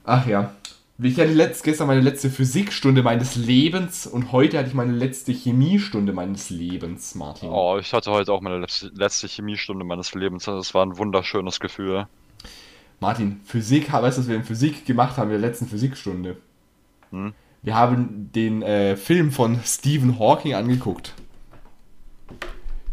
Ach 0.04 0.26
ja. 0.26 0.54
Ich 0.98 1.18
hatte 1.18 1.32
letzt, 1.32 1.64
gestern 1.64 1.88
meine 1.88 2.00
letzte 2.00 2.30
Physikstunde 2.30 3.02
meines 3.02 3.34
Lebens 3.34 4.06
und 4.06 4.30
heute 4.32 4.56
hatte 4.58 4.68
ich 4.68 4.74
meine 4.74 4.92
letzte 4.92 5.32
Chemiestunde 5.32 6.12
meines 6.12 6.48
Lebens, 6.50 7.14
Martin. 7.14 7.48
Oh, 7.50 7.76
ich 7.78 7.92
hatte 7.92 8.10
heute 8.10 8.32
auch 8.32 8.40
meine 8.40 8.58
letzte, 8.58 8.88
letzte 8.94 9.26
Chemiestunde 9.26 9.84
meines 9.84 10.14
Lebens. 10.14 10.44
Das 10.44 10.74
war 10.74 10.86
ein 10.86 10.96
wunderschönes 10.98 11.60
Gefühl. 11.60 12.06
Martin, 13.02 13.40
Physik, 13.44 13.92
weißt 13.92 14.16
du, 14.16 14.22
was 14.22 14.28
wir 14.28 14.36
in 14.36 14.44
Physik 14.44 14.86
gemacht 14.86 15.16
haben 15.16 15.32
in 15.32 15.40
der 15.40 15.50
letzten 15.50 15.66
Physikstunde? 15.66 16.36
Hm? 17.10 17.34
Wir 17.60 17.74
haben 17.74 18.30
den 18.32 18.62
äh, 18.62 18.96
Film 18.96 19.32
von 19.32 19.58
Stephen 19.64 20.20
Hawking 20.20 20.54
angeguckt. 20.54 21.12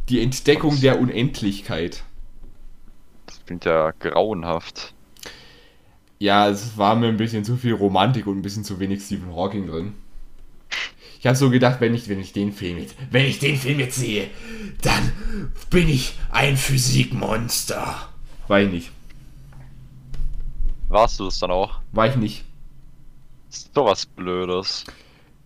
Die 0.10 0.20
Entdeckung 0.20 0.74
Was? 0.74 0.82
der 0.82 1.00
Unendlichkeit. 1.00 2.04
Das 3.28 3.46
klingt 3.46 3.66
ja 3.66 3.92
grauenhaft. 4.00 4.96
Ja, 6.18 6.50
es 6.50 6.76
war 6.76 6.96
mir 6.96 7.08
ein 7.08 7.18
bisschen 7.18 7.46
zu 7.46 7.56
viel 7.56 7.74
Romantik 7.74 8.26
und 8.26 8.40
ein 8.40 8.42
bisschen 8.42 8.64
zu 8.64 8.80
wenig 8.80 9.04
Stephen 9.04 9.36
Hawking 9.36 9.68
drin. 9.68 9.94
Ich 11.20 11.28
habe 11.28 11.38
so 11.38 11.52
gedacht, 11.52 11.82
wenn 11.82 11.94
ich, 11.94 12.10
wenn 12.10 12.20
ich 12.20 12.34
den 12.34 12.52
Film 12.52 12.80
jetzt, 12.80 12.96
wenn 13.12 13.26
ich 13.26 13.38
den 13.38 13.58
Film 13.58 13.78
jetzt 13.78 13.98
sehe, 13.98 14.28
dann 14.82 15.12
bin 15.70 15.88
ich 15.88 16.18
ein 16.32 16.58
Physikmonster. 16.58 18.10
War 18.48 18.62
ich 18.62 18.72
nicht. 18.72 18.92
Warst 20.90 21.20
du 21.20 21.26
das 21.26 21.40
dann 21.40 21.52
auch? 21.52 21.80
War 21.92 22.08
ich 22.08 22.16
nicht. 22.16 22.46
So 23.50 23.86
was 23.86 24.06
Blödes. 24.06 24.86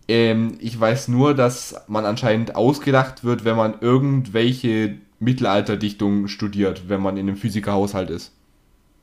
Ähm, 0.08 0.56
ich 0.60 0.78
weiß 0.78 1.08
nur, 1.08 1.34
dass 1.34 1.74
man 1.86 2.04
anscheinend 2.04 2.56
ausgelacht 2.56 3.24
wird, 3.24 3.44
wenn 3.44 3.56
man 3.56 3.80
irgendwelche 3.80 4.98
Mittelalterdichtungen 5.20 6.28
studiert, 6.28 6.88
wenn 6.88 7.00
man 7.00 7.16
in 7.16 7.28
einem 7.28 7.36
Physikerhaushalt 7.36 8.10
ist. 8.10 8.32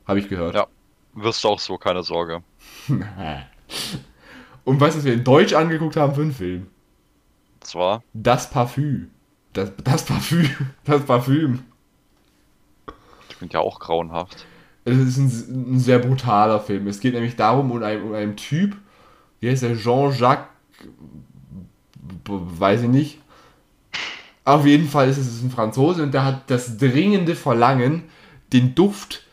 Habe 0.05 0.19
ich 0.19 0.29
gehört. 0.29 0.55
Ja. 0.55 0.67
Wirst 1.13 1.43
du 1.43 1.49
auch 1.49 1.59
so, 1.59 1.77
keine 1.77 2.03
Sorge. 2.03 2.41
Und 4.63 4.79
weißt 4.79 4.95
du, 4.95 4.99
was 4.99 5.05
wir 5.05 5.13
in 5.13 5.23
Deutsch 5.23 5.53
angeguckt 5.53 5.95
haben 5.97 6.15
für 6.15 6.21
einen 6.21 6.33
Film? 6.33 6.67
Zwar, 7.59 8.03
Das 8.13 8.49
Parfüm. 8.49 9.11
Das, 9.53 9.71
das 9.83 10.05
Parfüm. 10.05 10.49
Das 10.85 11.05
Parfüm. 11.05 11.63
das 13.27 13.37
klingt 13.37 13.53
ja 13.53 13.59
auch 13.59 13.79
grauenhaft. 13.79 14.45
Es 14.83 14.97
ist 14.97 15.17
ein, 15.17 15.73
ein 15.75 15.79
sehr 15.79 15.99
brutaler 15.99 16.59
Film. 16.59 16.87
Es 16.87 16.99
geht 16.99 17.13
nämlich 17.13 17.35
darum, 17.35 17.71
um 17.71 17.83
einen, 17.83 18.03
um 18.03 18.13
einen 18.13 18.35
Typ, 18.35 18.75
wie 19.39 19.49
heißt 19.49 19.63
der, 19.63 19.77
Jean-Jacques, 19.77 20.47
weiß 22.27 22.83
ich 22.83 22.89
nicht. 22.89 23.21
Auf 24.43 24.65
jeden 24.65 24.87
Fall 24.87 25.07
ist 25.07 25.17
es 25.17 25.41
ein 25.43 25.51
Franzose 25.51 26.01
und 26.01 26.13
der 26.13 26.25
hat 26.25 26.49
das 26.49 26.77
dringende 26.77 27.35
Verlangen, 27.35 28.03
den 28.53 28.73
Duft 28.73 29.23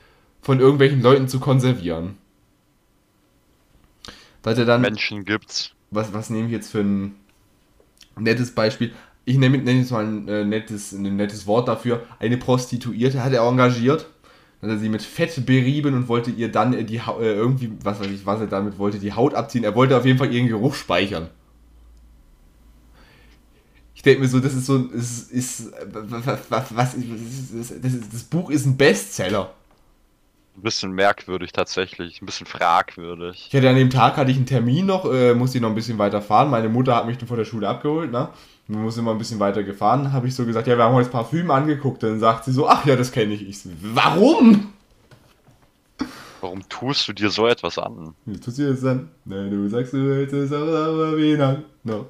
von 0.42 0.60
irgendwelchen 0.60 1.02
Leuten 1.02 1.28
zu 1.28 1.40
konservieren. 1.40 2.16
Da 4.42 4.52
er 4.52 4.64
dann, 4.64 4.80
Menschen 4.80 5.24
gibt's. 5.24 5.72
was, 5.90 6.12
was 6.12 6.30
nehme 6.30 6.46
ich 6.46 6.52
jetzt 6.52 6.70
für 6.70 6.80
ein 6.80 7.16
nettes 8.16 8.54
Beispiel? 8.54 8.92
Ich 9.24 9.36
nenne, 9.36 9.58
nenne 9.58 9.80
jetzt 9.80 9.90
mal 9.90 10.06
ein, 10.06 10.28
äh, 10.28 10.44
nettes, 10.44 10.92
ein 10.92 11.16
nettes 11.16 11.46
Wort 11.46 11.68
dafür. 11.68 12.06
Eine 12.18 12.38
Prostituierte 12.38 13.22
hat 13.22 13.32
er 13.32 13.42
engagiert. 13.42 14.06
Hat 14.60 14.70
er 14.70 14.78
sie 14.78 14.88
mit 14.88 15.02
Fett 15.02 15.46
berieben 15.46 15.94
und 15.94 16.08
wollte 16.08 16.30
ihr 16.32 16.50
dann 16.50 16.72
äh, 16.74 16.84
die 16.84 17.00
Hau- 17.00 17.20
äh, 17.20 17.32
irgendwie, 17.32 17.70
was 17.84 18.00
weiß 18.00 18.08
ich, 18.08 18.26
was 18.26 18.40
er 18.40 18.46
damit 18.48 18.78
wollte, 18.78 18.98
die 18.98 19.12
Haut 19.12 19.34
abziehen. 19.34 19.62
Er 19.64 19.74
wollte 19.74 19.96
auf 19.96 20.04
jeden 20.04 20.18
Fall 20.18 20.32
ihren 20.32 20.48
Geruch 20.48 20.74
speichern. 20.74 21.28
Ich 23.94 24.02
denke 24.02 24.20
mir 24.22 24.28
so, 24.28 24.38
das 24.40 24.54
ist 24.54 24.66
so, 24.66 24.76
ein- 24.76 24.90
ist, 24.90 25.30
ist, 25.32 25.72
äh, 25.72 25.86
was, 25.90 26.50
was, 26.50 26.76
was 26.76 26.94
ist, 26.94 27.06
das, 27.10 27.70
ist, 27.70 27.84
das, 27.84 27.92
ist, 27.94 28.12
das 28.14 28.22
Buch 28.24 28.50
ist 28.50 28.64
ein 28.66 28.76
Bestseller. 28.76 29.52
Ein 30.56 30.62
bisschen 30.62 30.92
merkwürdig 30.92 31.52
tatsächlich, 31.52 32.20
ein 32.20 32.26
bisschen 32.26 32.46
fragwürdig. 32.46 33.46
Ich 33.48 33.56
hatte 33.56 33.68
an 33.70 33.76
dem 33.76 33.90
Tag 33.90 34.16
hatte 34.16 34.30
ich 34.30 34.36
einen 34.36 34.46
Termin 34.46 34.86
noch, 34.86 35.04
äh, 35.12 35.34
musste 35.34 35.58
ich 35.58 35.62
noch 35.62 35.68
ein 35.68 35.74
bisschen 35.74 35.98
weiter 35.98 36.20
fahren. 36.20 36.50
Meine 36.50 36.68
Mutter 36.68 36.96
hat 36.96 37.06
mich 37.06 37.18
dann 37.18 37.28
vor 37.28 37.36
der 37.36 37.44
Schule 37.44 37.68
abgeholt, 37.68 38.10
ne? 38.10 38.28
Wir 38.68 38.78
mussten 38.78 39.00
immer 39.00 39.12
ein 39.12 39.18
bisschen 39.18 39.40
weiter 39.40 39.62
gefahren. 39.64 40.12
Habe 40.12 40.28
ich 40.28 40.34
so 40.34 40.44
gesagt, 40.44 40.66
ja, 40.66 40.76
wir 40.76 40.84
haben 40.84 40.94
heute 40.94 41.08
Parfüm 41.08 41.50
angeguckt. 41.50 42.02
Dann 42.02 42.20
sagt 42.20 42.44
sie 42.44 42.52
so, 42.52 42.68
ach 42.68 42.84
ja, 42.84 42.96
das 42.96 43.12
kenne 43.12 43.32
ich. 43.32 43.48
Ich 43.48 43.60
so, 43.60 43.70
warum? 43.82 44.72
Warum 46.40 46.68
tust 46.68 47.08
du 47.08 47.12
dir 47.14 47.30
so 47.30 47.46
etwas 47.46 47.78
an? 47.78 48.14
Wie 48.26 48.38
tust 48.38 48.58
du 48.58 48.70
das 48.70 48.82
dann? 48.82 49.08
Nein, 49.24 49.50
du 49.50 49.68
sagst, 49.68 49.92
du 49.94 49.98
willst 49.98 50.34
es 50.34 50.52
aber 50.52 51.16
wie 51.16 51.34
lang? 51.34 51.64
No. 51.82 52.06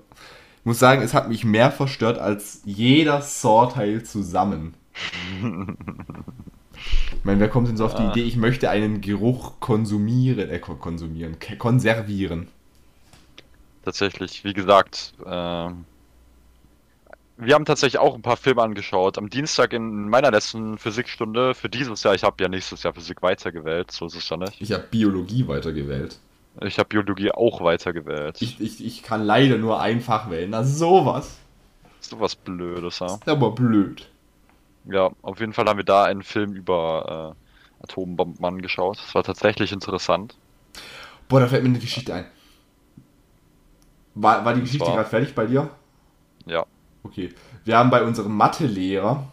Ich 0.59 0.65
muss 0.67 0.79
sagen, 0.81 1.01
es 1.01 1.15
hat 1.15 1.29
mich 1.29 1.45
mehr 1.45 1.71
verstört 1.71 2.19
als 2.19 2.61
jeder 2.65 3.23
Saw-Teil 3.23 4.03
zusammen. 4.03 4.75
Ich 5.41 7.25
meine, 7.25 7.41
wer 7.41 7.49
kommt 7.49 7.69
denn 7.69 7.77
so 7.77 7.87
auf 7.87 7.95
die. 7.95 8.03
Idee, 8.03 8.25
ich 8.25 8.37
möchte 8.37 8.69
einen 8.69 9.01
Geruch 9.01 9.61
konsumieren, 9.61 10.51
äh, 10.51 10.59
kon- 10.59 10.79
konsumieren, 10.79 11.37
konservieren? 11.59 12.49
Tatsächlich, 13.85 14.45
wie 14.45 14.53
gesagt, 14.53 15.15
ähm, 15.25 15.85
wir 17.39 17.55
haben 17.55 17.65
tatsächlich 17.65 18.01
auch 18.01 18.15
ein 18.15 18.23
paar 18.23 18.37
Filme 18.37 18.63
angeschaut. 18.63 19.17
Am 19.17 19.31
Dienstag 19.31 19.73
in 19.73 20.09
meiner 20.09 20.33
letzten 20.33 20.77
Physikstunde 20.77 21.55
für 21.55 21.69
dieses 21.69 22.03
Jahr, 22.03 22.15
ich 22.15 22.25
habe 22.25 22.43
ja 22.43 22.49
nächstes 22.49 22.83
Jahr 22.83 22.93
Physik 22.93 23.23
weitergewählt, 23.23 23.93
so 23.93 24.07
ist 24.07 24.17
es 24.17 24.29
ja 24.29 24.37
nicht. 24.37 24.61
Ich 24.61 24.73
habe 24.73 24.85
Biologie 24.91 25.47
weitergewählt. 25.47 26.19
Ich 26.63 26.79
habe 26.81 26.89
Biologie 26.89 27.31
auch 27.31 27.61
weitergewählt. 27.61 28.43
Ich, 28.43 28.61
ich, 28.61 28.85
ich 28.85 29.03
kann 29.05 29.23
leider 29.23 29.57
nur 29.57 29.81
einfach 29.81 30.29
wählen. 30.29 30.51
Na, 30.51 30.65
sowas. 30.65 31.39
So 32.01 32.19
was 32.19 32.35
Blödes, 32.35 32.99
ja. 32.99 33.07
Ist 33.07 33.29
aber 33.29 33.53
blöd. 33.53 34.09
Ja, 34.87 35.11
auf 35.23 35.39
jeden 35.39 35.53
Fall 35.53 35.67
haben 35.67 35.77
wir 35.77 35.85
da 35.85 36.05
einen 36.05 36.25
Film 36.25 36.55
über 36.55 37.37
äh, 37.37 37.85
Atombomben 37.85 38.45
angeschaut. 38.45 38.99
Das 38.99 39.15
war 39.15 39.23
tatsächlich 39.23 39.71
interessant. 39.71 40.35
Boah, 41.29 41.41
da 41.41 41.47
fällt 41.47 41.63
mir 41.63 41.69
eine 41.69 41.79
Geschichte 41.79 42.15
ein. 42.15 42.25
War, 44.15 44.45
war 44.45 44.55
die 44.55 44.63
Geschichte 44.63 44.87
gerade 44.87 45.09
fertig 45.09 45.35
bei 45.35 45.47
dir? 45.47 45.71
Ja. 46.47 46.67
Okay. 47.03 47.31
Wir 47.65 47.77
haben 47.77 47.91
bei 47.91 48.03
unserem 48.03 48.37
Mathelehrer, 48.37 49.27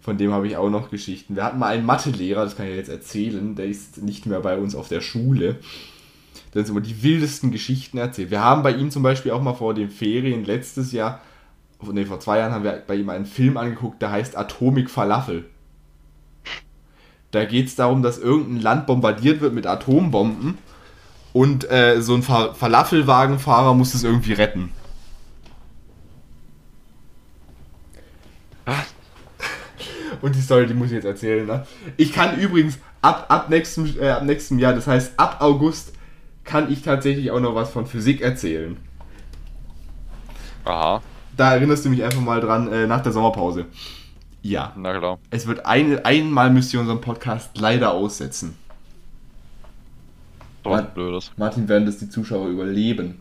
von 0.00 0.18
dem 0.18 0.32
habe 0.32 0.46
ich 0.46 0.56
auch 0.56 0.70
noch 0.70 0.90
Geschichten. 0.90 1.36
Wir 1.36 1.44
hatten 1.44 1.58
mal 1.58 1.68
einen 1.68 1.86
Mathelehrer, 1.86 2.44
das 2.44 2.56
kann 2.56 2.66
ich 2.66 2.76
jetzt 2.76 2.90
erzählen, 2.90 3.54
der 3.54 3.66
ist 3.66 4.02
nicht 4.02 4.26
mehr 4.26 4.40
bei 4.40 4.58
uns 4.58 4.74
auf 4.74 4.88
der 4.88 5.00
Schule. 5.00 5.56
Der 6.52 6.60
uns 6.60 6.70
immer 6.70 6.80
die 6.80 7.02
wildesten 7.02 7.50
Geschichten 7.50 7.98
erzählt. 7.98 8.30
Wir 8.30 8.40
haben 8.40 8.62
bei 8.62 8.72
ihm 8.72 8.90
zum 8.90 9.02
Beispiel 9.02 9.32
auch 9.32 9.42
mal 9.42 9.54
vor 9.54 9.74
den 9.74 9.90
Ferien 9.90 10.44
letztes 10.44 10.92
Jahr, 10.92 11.20
nee, 11.92 12.04
vor 12.04 12.20
zwei 12.20 12.38
Jahren 12.38 12.52
haben 12.52 12.64
wir 12.64 12.82
bei 12.86 12.94
ihm 12.96 13.08
einen 13.08 13.26
Film 13.26 13.56
angeguckt, 13.56 14.00
der 14.02 14.10
heißt 14.10 14.36
Atomic 14.36 14.90
Falafel. 14.90 15.44
Da 17.30 17.44
geht 17.44 17.66
es 17.66 17.74
darum, 17.74 18.02
dass 18.02 18.18
irgendein 18.18 18.62
Land 18.62 18.86
bombardiert 18.86 19.40
wird 19.40 19.54
mit 19.54 19.66
Atombomben 19.66 20.58
und 21.32 21.68
äh, 21.68 22.00
so 22.00 22.14
ein 22.14 22.22
Fa 22.22 22.54
Falafelwagenfahrer 22.54 23.74
muss 23.74 23.94
es 23.94 24.04
irgendwie 24.04 24.34
retten. 24.34 24.70
Und 30.20 30.34
die 30.34 30.40
Story, 30.40 30.66
die 30.66 30.74
muss 30.74 30.88
ich 30.88 30.94
jetzt 30.94 31.04
erzählen. 31.04 31.46
Ne? 31.46 31.66
Ich 31.96 32.12
kann 32.12 32.38
übrigens 32.38 32.78
ab, 33.02 33.26
ab, 33.28 33.50
nächstem, 33.50 33.94
äh, 34.00 34.10
ab 34.10 34.24
nächstem 34.24 34.58
Jahr, 34.58 34.72
das 34.72 34.86
heißt 34.86 35.18
ab 35.18 35.38
August, 35.40 35.92
kann 36.44 36.70
ich 36.70 36.82
tatsächlich 36.82 37.30
auch 37.30 37.40
noch 37.40 37.54
was 37.54 37.70
von 37.70 37.86
Physik 37.86 38.20
erzählen. 38.20 38.76
Aha. 40.64 41.02
Da 41.36 41.54
erinnerst 41.54 41.84
du 41.84 41.90
mich 41.90 42.02
einfach 42.02 42.20
mal 42.20 42.40
dran 42.40 42.72
äh, 42.72 42.86
nach 42.86 43.02
der 43.02 43.12
Sommerpause. 43.12 43.66
Ja. 44.42 44.72
Na 44.76 44.96
klar. 44.96 45.18
Es 45.30 45.46
wird 45.46 45.66
ein, 45.66 46.04
einmal 46.04 46.50
müsst 46.50 46.72
ihr 46.72 46.80
unseren 46.80 47.00
Podcast 47.00 47.58
leider 47.58 47.92
aussetzen. 47.92 48.56
So 50.62 50.70
was 50.70 50.94
Blödes. 50.94 51.32
Martin, 51.36 51.68
werden 51.68 51.86
das 51.86 51.98
die 51.98 52.08
Zuschauer 52.08 52.48
überleben? 52.48 53.20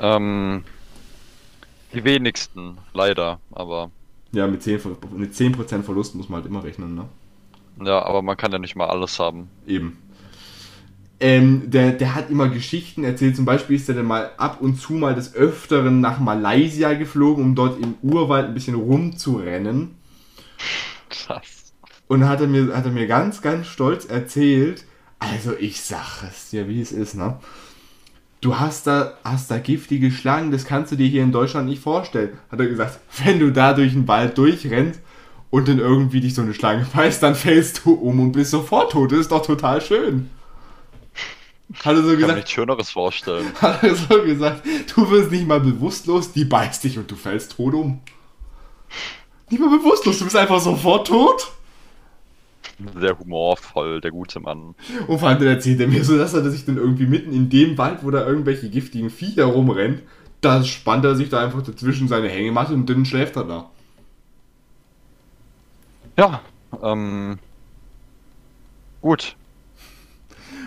Ähm, 0.00 0.64
die 1.94 2.04
wenigsten, 2.04 2.78
leider, 2.92 3.40
aber. 3.52 3.90
Ja, 4.32 4.46
mit 4.46 4.62
10%, 4.62 4.96
mit 5.16 5.34
10 5.34 5.54
Verlust 5.84 6.14
muss 6.14 6.28
man 6.28 6.40
halt 6.40 6.50
immer 6.50 6.64
rechnen, 6.64 6.94
ne? 6.94 7.06
Ja, 7.84 8.04
aber 8.04 8.22
man 8.22 8.36
kann 8.36 8.52
ja 8.52 8.58
nicht 8.58 8.76
mal 8.76 8.86
alles 8.86 9.18
haben. 9.18 9.48
Eben. 9.66 9.98
Ähm, 11.20 11.70
der, 11.70 11.92
der 11.92 12.14
hat 12.14 12.30
immer 12.30 12.48
Geschichten 12.48 13.04
erzählt. 13.04 13.36
Zum 13.36 13.44
Beispiel 13.44 13.76
ist 13.76 13.88
er 13.88 13.94
dann 13.94 14.06
mal 14.06 14.32
ab 14.36 14.60
und 14.60 14.80
zu 14.80 14.94
mal 14.94 15.14
des 15.14 15.34
Öfteren 15.34 16.00
nach 16.00 16.18
Malaysia 16.18 16.92
geflogen, 16.94 17.44
um 17.44 17.54
dort 17.54 17.80
im 17.80 17.94
Urwald 18.02 18.46
ein 18.46 18.54
bisschen 18.54 18.74
rumzurennen. 18.74 19.96
Krass. 21.08 21.72
Und 22.08 22.28
hat 22.28 22.40
er 22.40 22.46
mir, 22.46 22.76
hat 22.76 22.84
er 22.84 22.90
mir 22.90 23.06
ganz, 23.06 23.40
ganz 23.40 23.66
stolz 23.66 24.04
erzählt, 24.04 24.84
also 25.18 25.56
ich 25.56 25.80
sag 25.80 26.22
es 26.28 26.50
dir, 26.50 26.68
wie 26.68 26.80
es 26.80 26.92
ist, 26.92 27.14
ne? 27.14 27.38
Du 28.44 28.58
hast 28.58 28.86
da, 28.86 29.14
hast 29.24 29.50
da 29.50 29.56
giftige 29.56 30.10
Schlangen, 30.10 30.50
das 30.50 30.66
kannst 30.66 30.92
du 30.92 30.96
dir 30.96 31.06
hier 31.06 31.22
in 31.22 31.32
Deutschland 31.32 31.66
nicht 31.66 31.80
vorstellen. 31.80 32.38
Hat 32.52 32.60
er 32.60 32.66
gesagt, 32.66 33.00
wenn 33.24 33.40
du 33.40 33.50
da 33.50 33.72
durch 33.72 33.94
den 33.94 34.06
Wald 34.06 34.36
durchrennst 34.36 35.00
und 35.48 35.66
dann 35.66 35.78
irgendwie 35.78 36.20
dich 36.20 36.34
so 36.34 36.42
eine 36.42 36.52
Schlange 36.52 36.86
beißt, 36.94 37.22
dann 37.22 37.36
fällst 37.36 37.86
du 37.86 37.94
um 37.94 38.20
und 38.20 38.32
bist 38.32 38.50
sofort 38.50 38.92
tot. 38.92 39.12
Das 39.12 39.20
ist 39.20 39.32
doch 39.32 39.40
total 39.40 39.80
schön. 39.80 40.28
Hat 41.82 41.96
er 41.96 42.02
so 42.02 42.10
ich 42.10 42.16
gesagt. 42.16 42.26
Kann 42.26 42.36
nichts 42.36 42.50
Schöneres 42.50 42.90
vorstellen. 42.90 43.46
Hat 43.62 43.82
er 43.82 43.94
so 43.94 44.22
gesagt, 44.22 44.62
du 44.94 45.10
wirst 45.10 45.30
nicht 45.30 45.48
mal 45.48 45.60
bewusstlos, 45.60 46.30
die 46.32 46.44
beißt 46.44 46.84
dich 46.84 46.98
und 46.98 47.10
du 47.10 47.16
fällst 47.16 47.52
tot 47.56 47.72
um. 47.72 48.02
Nicht 49.48 49.58
mal 49.58 49.74
bewusstlos, 49.74 50.18
du 50.18 50.24
bist 50.24 50.36
einfach 50.36 50.60
sofort 50.60 51.06
tot. 51.06 51.50
Sehr 52.98 53.18
humorvoll, 53.18 54.00
der 54.00 54.10
gute 54.10 54.40
Mann. 54.40 54.74
Und 55.06 55.18
vor 55.18 55.28
allem 55.28 55.42
erzählt 55.46 55.80
er 55.80 55.88
mir 55.88 56.04
so, 56.04 56.18
dass 56.18 56.34
er 56.34 56.48
sich 56.50 56.64
dann 56.64 56.76
irgendwie 56.76 57.06
mitten 57.06 57.32
in 57.32 57.48
dem 57.48 57.78
Wald, 57.78 58.02
wo 58.02 58.10
da 58.10 58.26
irgendwelche 58.26 58.68
giftigen 58.68 59.10
Viecher 59.10 59.44
rumrennen, 59.44 60.02
da 60.40 60.62
spannt 60.64 61.04
er 61.04 61.14
sich 61.14 61.28
da 61.28 61.40
einfach 61.40 61.62
dazwischen 61.62 62.08
seine 62.08 62.28
Hängematte 62.28 62.74
und 62.74 62.88
dann 62.90 63.04
schläft 63.04 63.36
er 63.36 63.44
da. 63.44 63.70
Ja, 66.16 66.40
ähm. 66.82 67.38
Gut. 69.00 69.36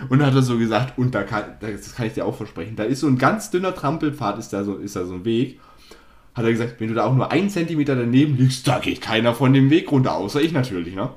Und 0.08 0.18
dann 0.20 0.28
hat 0.28 0.34
er 0.34 0.42
so 0.42 0.58
gesagt, 0.58 0.96
und 0.98 1.14
da 1.14 1.24
kann, 1.24 1.44
das 1.60 1.94
kann 1.94 2.06
ich 2.06 2.12
dir 2.14 2.24
auch 2.24 2.36
versprechen, 2.36 2.76
da 2.76 2.84
ist 2.84 3.00
so 3.00 3.08
ein 3.08 3.18
ganz 3.18 3.50
dünner 3.50 3.74
Trampelpfad, 3.74 4.38
ist 4.38 4.52
da 4.52 4.62
so, 4.64 4.76
ist 4.76 4.96
da 4.96 5.04
so 5.04 5.14
ein 5.14 5.24
Weg. 5.24 5.60
Hat 6.34 6.44
er 6.44 6.52
gesagt, 6.52 6.76
wenn 6.78 6.88
du 6.88 6.94
da 6.94 7.04
auch 7.04 7.14
nur 7.14 7.32
einen 7.32 7.50
Zentimeter 7.50 7.96
daneben 7.96 8.36
liegst, 8.36 8.68
da 8.68 8.78
geht 8.78 9.00
keiner 9.00 9.34
von 9.34 9.52
dem 9.52 9.70
Weg 9.70 9.90
runter, 9.90 10.14
außer 10.14 10.40
ich 10.40 10.52
natürlich, 10.52 10.94
ne? 10.94 11.10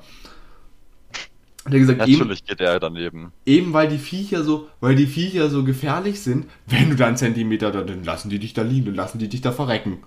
Hat 1.64 1.72
er 1.72 1.78
gesagt, 1.78 1.98
Natürlich 1.98 2.40
eben, 2.40 2.46
geht 2.46 2.60
er 2.60 2.80
daneben. 2.80 3.32
Eben 3.46 3.72
weil 3.72 3.88
die 3.88 3.98
Viecher 3.98 4.42
so, 4.42 4.68
weil 4.80 4.96
die 4.96 5.06
Viecher 5.06 5.48
so 5.48 5.62
gefährlich 5.62 6.20
sind, 6.20 6.46
wenn 6.66 6.90
du 6.90 6.96
da 6.96 7.06
einen 7.06 7.16
Zentimeter, 7.16 7.70
dann 7.70 8.02
lassen 8.02 8.30
die 8.30 8.40
dich 8.40 8.52
da 8.52 8.62
liegen, 8.62 8.86
dann 8.86 8.94
lassen 8.96 9.18
die 9.18 9.28
dich 9.28 9.42
da 9.42 9.52
verrecken. 9.52 9.98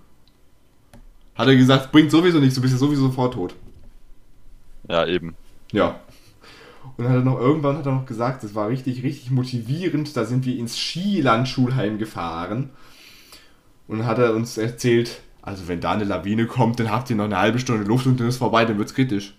Hat 1.36 1.48
er 1.48 1.56
gesagt, 1.56 1.92
bringt 1.92 2.12
sowieso 2.12 2.40
nichts, 2.40 2.56
du 2.56 2.62
bist 2.62 2.74
ja 2.74 2.78
sowieso 2.78 3.08
sofort 3.08 3.34
tot. 3.34 3.56
Ja, 4.90 5.06
eben. 5.06 5.36
Ja. 5.72 6.00
Und 6.98 7.04
dann 7.04 7.14
hat 7.14 7.20
er 7.20 7.26
noch 7.26 7.40
irgendwann 7.40 7.78
hat 7.78 7.86
er 7.86 7.94
noch 7.94 8.06
gesagt, 8.06 8.44
das 8.44 8.56
war 8.56 8.70
richtig, 8.70 9.04
richtig 9.04 9.32
motivierend. 9.32 10.16
Da 10.16 10.26
sind 10.26 10.46
wir 10.46 10.58
ins 10.58 10.78
Skilandschulheim 10.78 11.98
gefahren. 11.98 12.70
Und 13.88 14.06
hat 14.06 14.18
er 14.18 14.34
uns 14.34 14.58
erzählt, 14.58 15.22
also 15.42 15.68
wenn 15.68 15.82
da 15.82 15.92
eine 15.92 16.06
Lawine 16.06 16.48
kommt, 16.48 16.80
dann 16.80 16.92
habt 16.92 17.10
ihr 17.10 17.16
noch 17.16 17.26
eine 17.26 17.38
halbe 17.38 17.60
Stunde 17.60 17.84
Luft 17.84 18.08
und 18.08 18.20
dann 18.20 18.28
ist 18.28 18.38
vorbei, 18.38 18.66
dann 18.66 18.78
wird's 18.78 18.94
kritisch. 18.94 19.36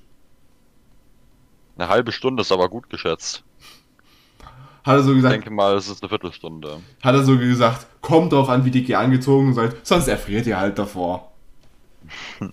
Eine 1.77 1.89
halbe 1.89 2.13
Stunde 2.13 2.41
ist 2.41 2.53
aber 2.53 2.69
gut 2.69 2.89
geschätzt. 2.89 3.45
Hat 4.85 4.97
er 4.97 5.03
so 5.03 5.15
gesagt. 5.15 5.35
Ich 5.35 5.41
denke 5.41 5.55
mal, 5.55 5.75
es 5.77 5.89
ist 5.89 6.03
eine 6.03 6.09
Viertelstunde. 6.09 6.81
Hat 7.03 7.15
er 7.15 7.25
so 7.25 7.37
gesagt, 7.37 7.87
kommt 8.01 8.33
drauf 8.33 8.49
an, 8.49 8.65
wie 8.65 8.71
dick 8.71 8.89
ihr 8.89 9.01
angezogen 9.01 9.53
seid, 9.53 9.77
sonst 9.85 10.09
erfriert 10.09 10.47
ihr 10.47 10.59
halt 10.59 10.79
davor. 10.79 11.33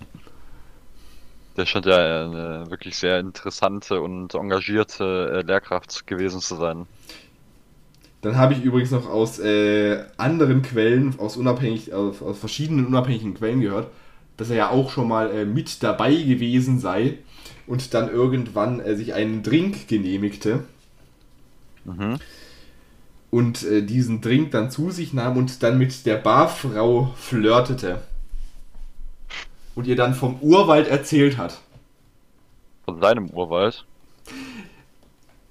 Der 1.56 1.68
scheint 1.68 1.86
ja 1.86 1.98
eine 2.26 2.66
wirklich 2.72 2.98
sehr 2.98 3.20
interessante 3.20 4.02
und 4.02 4.34
engagierte 4.34 5.44
äh, 5.44 5.46
Lehrkraft 5.46 6.08
gewesen 6.08 6.42
zu 6.42 6.56
sein. 6.56 6.88
Dann 8.22 8.38
habe 8.38 8.54
ich 8.54 8.64
übrigens 8.64 8.90
noch 8.90 9.08
aus 9.08 9.38
äh, 9.38 10.04
anderen 10.18 10.64
Quellen, 10.64 11.14
aus, 11.20 11.38
unabhängig, 11.38 11.94
aus, 11.94 12.24
aus, 12.24 12.40
verschiedenen 12.40 12.88
unabhängigen 12.88 13.36
Quellen 13.36 13.62
gehört, 13.62 13.92
dass 14.38 14.50
er 14.50 14.56
ja 14.56 14.70
auch 14.72 14.90
schon 14.90 15.08
mal 15.08 15.30
äh, 15.30 15.46
mit 15.46 15.84
dabei 15.84 16.16
gewesen 16.16 16.80
sei 16.80 17.20
und 17.68 17.94
dann 17.94 18.10
irgendwann 18.10 18.80
äh, 18.80 18.96
sich 18.96 19.14
einen 19.14 19.44
Drink 19.44 19.88
genehmigte. 19.88 20.64
Mhm. 21.86 22.18
Und 23.30 23.64
äh, 23.64 23.82
diesen 23.82 24.22
Drink 24.22 24.52
dann 24.52 24.70
zu 24.70 24.92
sich 24.92 25.14
nahm 25.14 25.38
und 25.38 25.64
dann 25.64 25.78
mit 25.78 26.06
der 26.06 26.18
Barfrau 26.18 27.14
flirtete 27.18 28.02
und 29.76 29.88
ihr 29.88 29.96
dann 29.96 30.14
vom 30.14 30.38
Urwald 30.40 30.88
erzählt 30.88 31.38
hat. 31.38 31.60
Von 32.86 33.02
seinem 33.02 33.30
Urwald? 33.30 33.86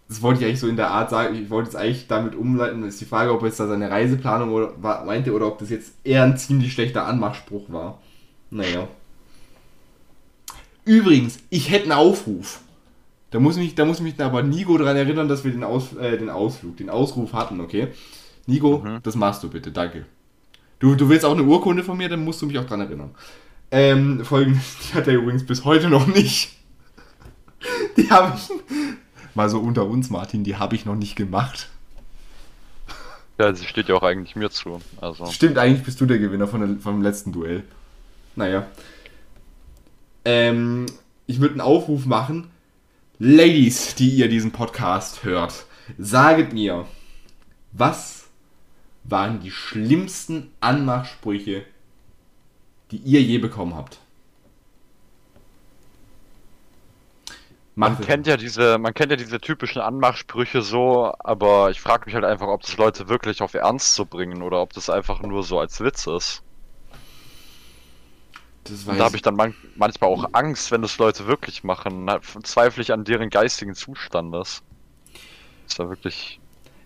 Das 0.08 0.20
wollte 0.20 0.40
ich 0.40 0.46
eigentlich 0.46 0.60
so 0.60 0.68
in 0.68 0.76
der 0.76 0.90
Art 0.90 1.10
sagen. 1.10 1.34
Ich 1.34 1.48
wollte 1.48 1.70
es 1.70 1.76
eigentlich 1.76 2.06
damit 2.06 2.34
umleiten. 2.34 2.84
Ist 2.84 3.00
die 3.00 3.06
Frage, 3.06 3.32
ob 3.32 3.42
jetzt 3.42 3.58
da 3.58 3.66
seine 3.66 3.90
Reiseplanung 3.90 4.50
oder, 4.52 4.82
war, 4.82 5.04
meinte 5.04 5.32
oder 5.32 5.46
ob 5.46 5.58
das 5.58 5.70
jetzt 5.70 5.94
eher 6.04 6.22
ein 6.24 6.36
ziemlich 6.36 6.72
schlechter 6.72 7.06
Anmachspruch 7.06 7.72
war. 7.72 7.98
Naja. 8.50 8.88
Übrigens, 10.84 11.38
ich 11.50 11.70
hätte 11.70 11.84
einen 11.84 11.92
Aufruf. 11.92 12.60
Da 13.30 13.40
muss 13.40 13.56
mich, 13.56 13.74
da 13.74 13.84
muss 13.84 14.00
mich 14.00 14.20
aber 14.20 14.42
Nigo 14.42 14.76
daran 14.76 14.96
erinnern, 14.96 15.28
dass 15.28 15.42
wir 15.44 15.52
den, 15.52 15.64
Aus, 15.64 15.94
äh, 15.94 16.18
den 16.18 16.28
Ausflug, 16.28 16.76
den 16.76 16.90
Ausruf 16.90 17.32
hatten, 17.32 17.60
okay? 17.60 17.88
Nigo, 18.46 18.78
mhm. 18.78 18.98
das 19.02 19.14
machst 19.14 19.42
du 19.42 19.48
bitte, 19.48 19.72
danke. 19.72 20.04
Du, 20.78 20.94
du 20.94 21.08
willst 21.08 21.24
auch 21.24 21.32
eine 21.32 21.44
Urkunde 21.44 21.82
von 21.82 21.96
mir, 21.96 22.08
dann 22.08 22.24
musst 22.24 22.42
du 22.42 22.46
mich 22.46 22.58
auch 22.58 22.64
daran 22.64 22.80
erinnern. 22.80 23.10
Ähm, 23.70 24.24
folgendes, 24.24 24.76
die 24.82 24.94
hat 24.94 25.06
er 25.06 25.14
übrigens 25.14 25.46
bis 25.46 25.64
heute 25.64 25.88
noch 25.88 26.06
nicht. 26.06 26.56
Die 27.96 28.10
habe 28.10 28.36
ich, 28.36 28.48
mal 29.36 29.48
so 29.48 29.60
unter 29.60 29.86
uns, 29.86 30.10
Martin, 30.10 30.42
die 30.42 30.56
habe 30.56 30.74
ich 30.74 30.84
noch 30.84 30.96
nicht 30.96 31.14
gemacht. 31.14 31.68
Ja, 33.38 33.54
sie 33.54 33.66
steht 33.66 33.88
ja 33.88 33.94
auch 33.94 34.02
eigentlich 34.02 34.34
mir 34.34 34.50
zu. 34.50 34.80
Also. 35.00 35.26
Stimmt, 35.26 35.58
eigentlich 35.58 35.84
bist 35.84 36.00
du 36.00 36.06
der 36.06 36.18
Gewinner 36.18 36.48
von 36.48 36.60
der, 36.60 36.80
vom 36.80 37.02
letzten 37.02 37.30
Duell. 37.30 37.62
Naja. 38.34 38.66
Ähm, 40.24 40.86
ich 41.26 41.40
würde 41.40 41.54
einen 41.54 41.60
Aufruf 41.60 42.06
machen. 42.06 42.50
Ladies, 43.18 43.94
die 43.94 44.10
ihr 44.10 44.28
diesen 44.28 44.50
Podcast 44.50 45.24
hört, 45.24 45.66
saget 45.98 46.52
mir, 46.52 46.86
was 47.72 48.24
waren 49.04 49.40
die 49.40 49.50
schlimmsten 49.50 50.50
Anmachsprüche, 50.60 51.64
die 52.90 52.96
ihr 52.98 53.22
je 53.22 53.38
bekommen 53.38 53.74
habt. 53.74 53.98
Man 57.74 57.98
kennt 58.00 58.26
ja 58.26 58.36
diese, 58.36 58.76
man 58.76 58.92
kennt 58.92 59.12
ja 59.12 59.16
diese 59.16 59.40
typischen 59.40 59.80
Anmachsprüche 59.80 60.60
so, 60.60 61.14
aber 61.18 61.70
ich 61.70 61.80
frage 61.80 62.04
mich 62.04 62.14
halt 62.14 62.24
einfach, 62.24 62.48
ob 62.48 62.60
das 62.60 62.76
Leute 62.76 63.08
wirklich 63.08 63.40
auf 63.40 63.54
Ernst 63.54 63.94
zu 63.94 64.04
bringen 64.04 64.42
oder 64.42 64.60
ob 64.60 64.74
das 64.74 64.90
einfach 64.90 65.22
nur 65.22 65.42
so 65.42 65.58
als 65.58 65.80
Witz 65.80 66.06
ist. 66.06 66.42
Da 68.86 69.04
habe 69.04 69.16
ich 69.16 69.22
dann 69.22 69.34
man 69.34 69.54
manchmal 69.76 70.10
auch 70.10 70.30
Angst, 70.32 70.70
wenn 70.70 70.82
das 70.82 70.98
Leute 70.98 71.26
wirklich 71.26 71.64
machen. 71.64 72.06
Da 72.06 72.20
zweifle 72.42 72.82
ich 72.82 72.92
an 72.92 73.04
deren 73.04 73.30
geistigen 73.30 73.74
Zustandes. 73.74 74.62
Das 75.66 75.78
war 75.78 75.88
wirklich 75.88 76.40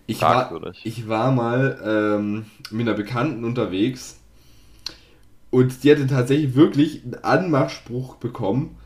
ich 0.07 0.21
war, 0.21 0.61
ich 0.83 1.09
war 1.09 1.31
mal 1.33 1.81
ähm, 1.83 2.45
mit 2.71 2.87
einer 2.87 2.95
Bekannten 2.95 3.43
unterwegs 3.43 4.21
und 5.49 5.83
die 5.83 5.91
hatte 5.91 6.07
tatsächlich 6.07 6.55
wirklich 6.55 7.03
einen 7.03 7.15
Anmachspruch 7.15 8.15
bekommen, 8.15 8.77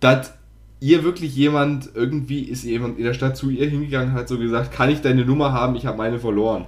dass 0.00 0.32
ihr 0.80 1.04
wirklich 1.04 1.36
jemand, 1.36 1.90
irgendwie 1.94 2.40
ist 2.40 2.64
jemand 2.64 2.98
in 2.98 3.04
der 3.04 3.12
Stadt 3.12 3.36
zu 3.36 3.50
ihr 3.50 3.68
hingegangen 3.68 4.14
hat 4.14 4.28
so 4.28 4.38
gesagt, 4.38 4.72
kann 4.72 4.88
ich 4.88 5.02
deine 5.02 5.26
Nummer 5.26 5.52
haben, 5.52 5.76
ich 5.76 5.84
habe 5.84 5.98
meine 5.98 6.18
verloren. 6.18 6.64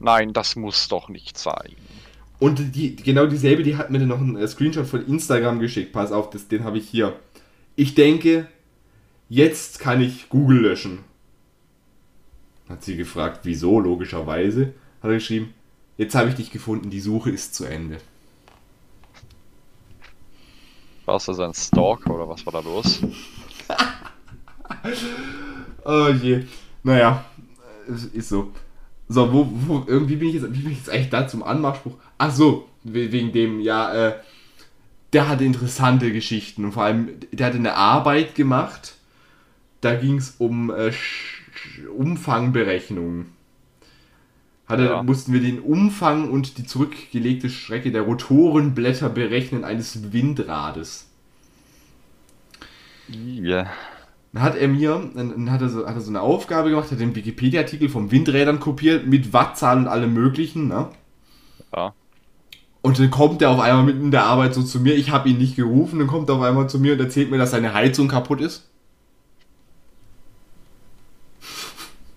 Nein, 0.00 0.32
das 0.32 0.56
muss 0.56 0.88
doch 0.88 1.08
nicht 1.08 1.38
sein. 1.38 1.74
Und 2.38 2.76
die, 2.76 2.94
genau 2.94 3.26
dieselbe, 3.26 3.62
die 3.62 3.76
hat 3.76 3.90
mir 3.90 3.98
dann 3.98 4.08
noch 4.08 4.20
einen 4.20 4.36
äh, 4.36 4.46
Screenshot 4.46 4.86
von 4.86 5.04
Instagram 5.06 5.58
geschickt. 5.58 5.92
Pass 5.92 6.12
auf, 6.12 6.30
das, 6.30 6.46
den 6.46 6.64
habe 6.64 6.78
ich 6.78 6.88
hier. 6.88 7.18
Ich 7.74 7.94
denke, 7.94 8.46
jetzt 9.28 9.80
kann 9.80 10.00
ich 10.00 10.28
Google 10.28 10.60
löschen. 10.60 11.00
Hat 12.68 12.84
sie 12.84 12.96
gefragt, 12.96 13.40
wieso, 13.42 13.80
logischerweise. 13.80 14.74
Hat 15.02 15.10
er 15.10 15.14
geschrieben, 15.14 15.54
jetzt 15.96 16.14
habe 16.14 16.28
ich 16.28 16.36
dich 16.36 16.50
gefunden, 16.50 16.90
die 16.90 17.00
Suche 17.00 17.30
ist 17.30 17.54
zu 17.54 17.64
Ende. 17.64 17.98
War 21.06 21.14
das 21.14 21.40
ein 21.40 21.54
Stalker 21.54 22.14
oder 22.14 22.28
was 22.28 22.44
war 22.44 22.52
da 22.52 22.60
los? 22.60 23.00
oh 25.84 26.08
je. 26.08 26.44
Naja, 26.82 27.24
ist 28.12 28.28
so. 28.28 28.52
So, 29.08 29.32
wo, 29.32 29.48
wo, 29.50 29.84
irgendwie 29.86 30.16
bin 30.16 30.28
ich 30.28 30.34
jetzt, 30.34 30.52
wie 30.52 30.60
bin 30.60 30.72
ich 30.72 30.78
jetzt 30.78 30.90
eigentlich 30.90 31.10
da 31.10 31.26
zum 31.26 31.42
Anmachspruch? 31.42 31.94
Ach 32.18 32.30
so, 32.30 32.68
wegen 32.84 33.32
dem, 33.32 33.60
ja, 33.60 34.08
äh, 34.08 34.14
der 35.12 35.28
hatte 35.28 35.44
interessante 35.44 36.12
Geschichten 36.12 36.64
und 36.64 36.72
vor 36.72 36.84
allem, 36.84 37.08
der 37.32 37.46
hatte 37.46 37.56
eine 37.56 37.74
Arbeit 37.74 38.34
gemacht, 38.34 38.96
da 39.80 39.94
ging 39.94 40.18
es 40.18 40.34
um 40.38 40.70
äh, 40.70 40.92
Umfangberechnungen. 41.96 43.32
Hatte, 44.66 44.84
ja. 44.84 45.02
Mussten 45.02 45.32
wir 45.32 45.40
den 45.40 45.60
Umfang 45.60 46.30
und 46.30 46.58
die 46.58 46.66
zurückgelegte 46.66 47.48
Strecke 47.48 47.90
der 47.90 48.02
Rotorenblätter 48.02 49.08
berechnen 49.08 49.64
eines 49.64 50.12
Windrades. 50.12 51.08
Ja. 53.08 53.70
Dann 54.32 54.42
hat 54.42 54.56
er 54.56 54.68
mir, 54.68 55.10
dann 55.14 55.50
hat 55.50 55.62
er, 55.62 55.68
so, 55.70 55.86
hat 55.86 55.94
er 55.94 56.00
so 56.00 56.10
eine 56.10 56.20
Aufgabe 56.20 56.70
gemacht, 56.70 56.90
hat 56.90 57.00
den 57.00 57.14
Wikipedia-Artikel 57.14 57.88
vom 57.88 58.10
Windrädern 58.10 58.60
kopiert, 58.60 59.06
mit 59.06 59.32
Wattzahl 59.32 59.78
und 59.78 59.88
allem 59.88 60.12
möglichen, 60.12 60.68
ne? 60.68 60.90
Ja. 61.74 61.94
Und 62.82 62.98
dann 62.98 63.10
kommt 63.10 63.42
er 63.42 63.50
auf 63.50 63.60
einmal 63.60 63.84
mitten 63.84 64.02
in 64.02 64.10
der 64.10 64.24
Arbeit 64.24 64.54
so 64.54 64.62
zu 64.62 64.80
mir, 64.80 64.94
ich 64.94 65.10
habe 65.10 65.28
ihn 65.28 65.38
nicht 65.38 65.56
gerufen, 65.56 65.98
dann 65.98 66.08
kommt 66.08 66.28
er 66.28 66.36
auf 66.36 66.42
einmal 66.42 66.68
zu 66.68 66.78
mir 66.78 66.92
und 66.92 67.00
erzählt 67.00 67.30
mir, 67.30 67.38
dass 67.38 67.50
seine 67.50 67.74
Heizung 67.74 68.08
kaputt 68.08 68.40
ist. 68.40 68.68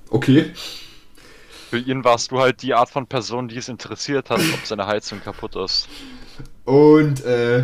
Okay. 0.09 0.51
Für 1.69 1.79
ihn 1.79 2.03
warst 2.03 2.31
du 2.31 2.39
halt 2.39 2.61
die 2.61 2.73
Art 2.73 2.89
von 2.89 3.07
Person, 3.07 3.47
die 3.47 3.55
es 3.55 3.69
interessiert 3.69 4.29
hat, 4.29 4.39
ob 4.39 4.65
seine 4.65 4.85
Heizung 4.85 5.21
kaputt 5.21 5.55
ist. 5.55 5.87
Und 6.65 7.23
äh, 7.23 7.63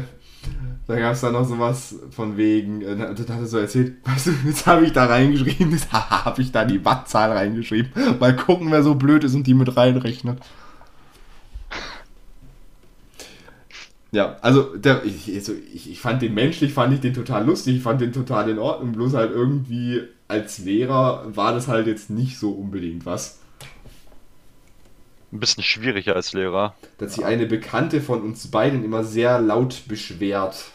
da 0.87 0.97
gab 0.97 1.13
es 1.13 1.21
dann 1.21 1.33
noch 1.33 1.45
sowas 1.45 1.95
von 2.11 2.37
wegen, 2.37 2.81
äh, 2.81 2.95
da 2.95 3.09
hat 3.09 3.29
er 3.29 3.45
so 3.45 3.57
erzählt, 3.57 3.95
weißt 4.05 4.27
du, 4.27 4.31
jetzt 4.45 4.65
habe 4.65 4.85
ich 4.85 4.93
da 4.93 5.05
reingeschrieben, 5.05 5.71
jetzt 5.73 5.91
habe 5.91 6.41
ich 6.41 6.51
da 6.51 6.65
die 6.65 6.83
Wattzahl 6.85 7.31
reingeschrieben. 7.31 7.91
Mal 8.19 8.35
gucken, 8.35 8.71
wer 8.71 8.83
so 8.83 8.95
blöd 8.95 9.23
ist 9.23 9.35
und 9.35 9.45
die 9.45 9.53
mit 9.53 9.75
reinrechnet. 9.75 10.39
Ja, 14.11 14.37
also, 14.41 14.75
der, 14.77 15.03
ich, 15.03 15.33
also 15.35 15.53
ich, 15.73 15.91
ich 15.91 15.99
fand 15.99 16.21
den 16.21 16.33
menschlich, 16.33 16.73
fand 16.73 16.93
ich 16.93 17.01
den 17.01 17.13
total 17.13 17.45
lustig, 17.45 17.77
ich 17.77 17.83
fand 17.83 17.99
den 17.99 18.13
total 18.13 18.49
in 18.49 18.57
Ordnung, 18.57 18.93
bloß 18.93 19.13
halt 19.13 19.31
irgendwie 19.31 20.01
als 20.29 20.59
Lehrer 20.59 21.23
war 21.35 21.53
das 21.53 21.67
halt 21.67 21.87
jetzt 21.87 22.09
nicht 22.09 22.39
so 22.39 22.51
unbedingt 22.51 23.05
was. 23.05 23.39
Ein 25.31 25.39
bisschen 25.39 25.63
schwieriger 25.63 26.15
als 26.15 26.33
Lehrer. 26.33 26.75
Dass 26.97 27.15
sich 27.15 27.25
eine 27.25 27.45
Bekannte 27.45 28.01
von 28.01 28.21
uns 28.21 28.49
beiden 28.49 28.85
immer 28.85 29.03
sehr 29.03 29.39
laut 29.39 29.83
beschwert. 29.87 30.71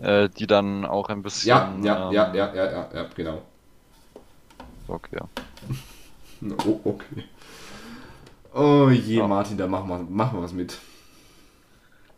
Äh, 0.00 0.28
die 0.28 0.48
dann 0.48 0.84
auch 0.84 1.08
ein 1.08 1.22
bisschen. 1.22 1.48
Ja, 1.48 1.72
ja, 1.82 2.08
ähm, 2.08 2.12
ja, 2.12 2.34
ja, 2.34 2.54
ja, 2.54 2.72
ja, 2.72 2.88
ja, 2.92 3.06
genau. 3.14 3.42
Okay. 4.88 5.20
oh, 6.66 6.80
okay. 6.84 7.24
Oh 8.52 8.88
je, 8.90 9.18
ja. 9.18 9.26
Martin, 9.28 9.56
da 9.56 9.66
machen 9.66 9.88
wir, 9.88 9.98
machen 9.98 10.38
wir 10.38 10.42
was 10.42 10.52
mit. 10.52 10.78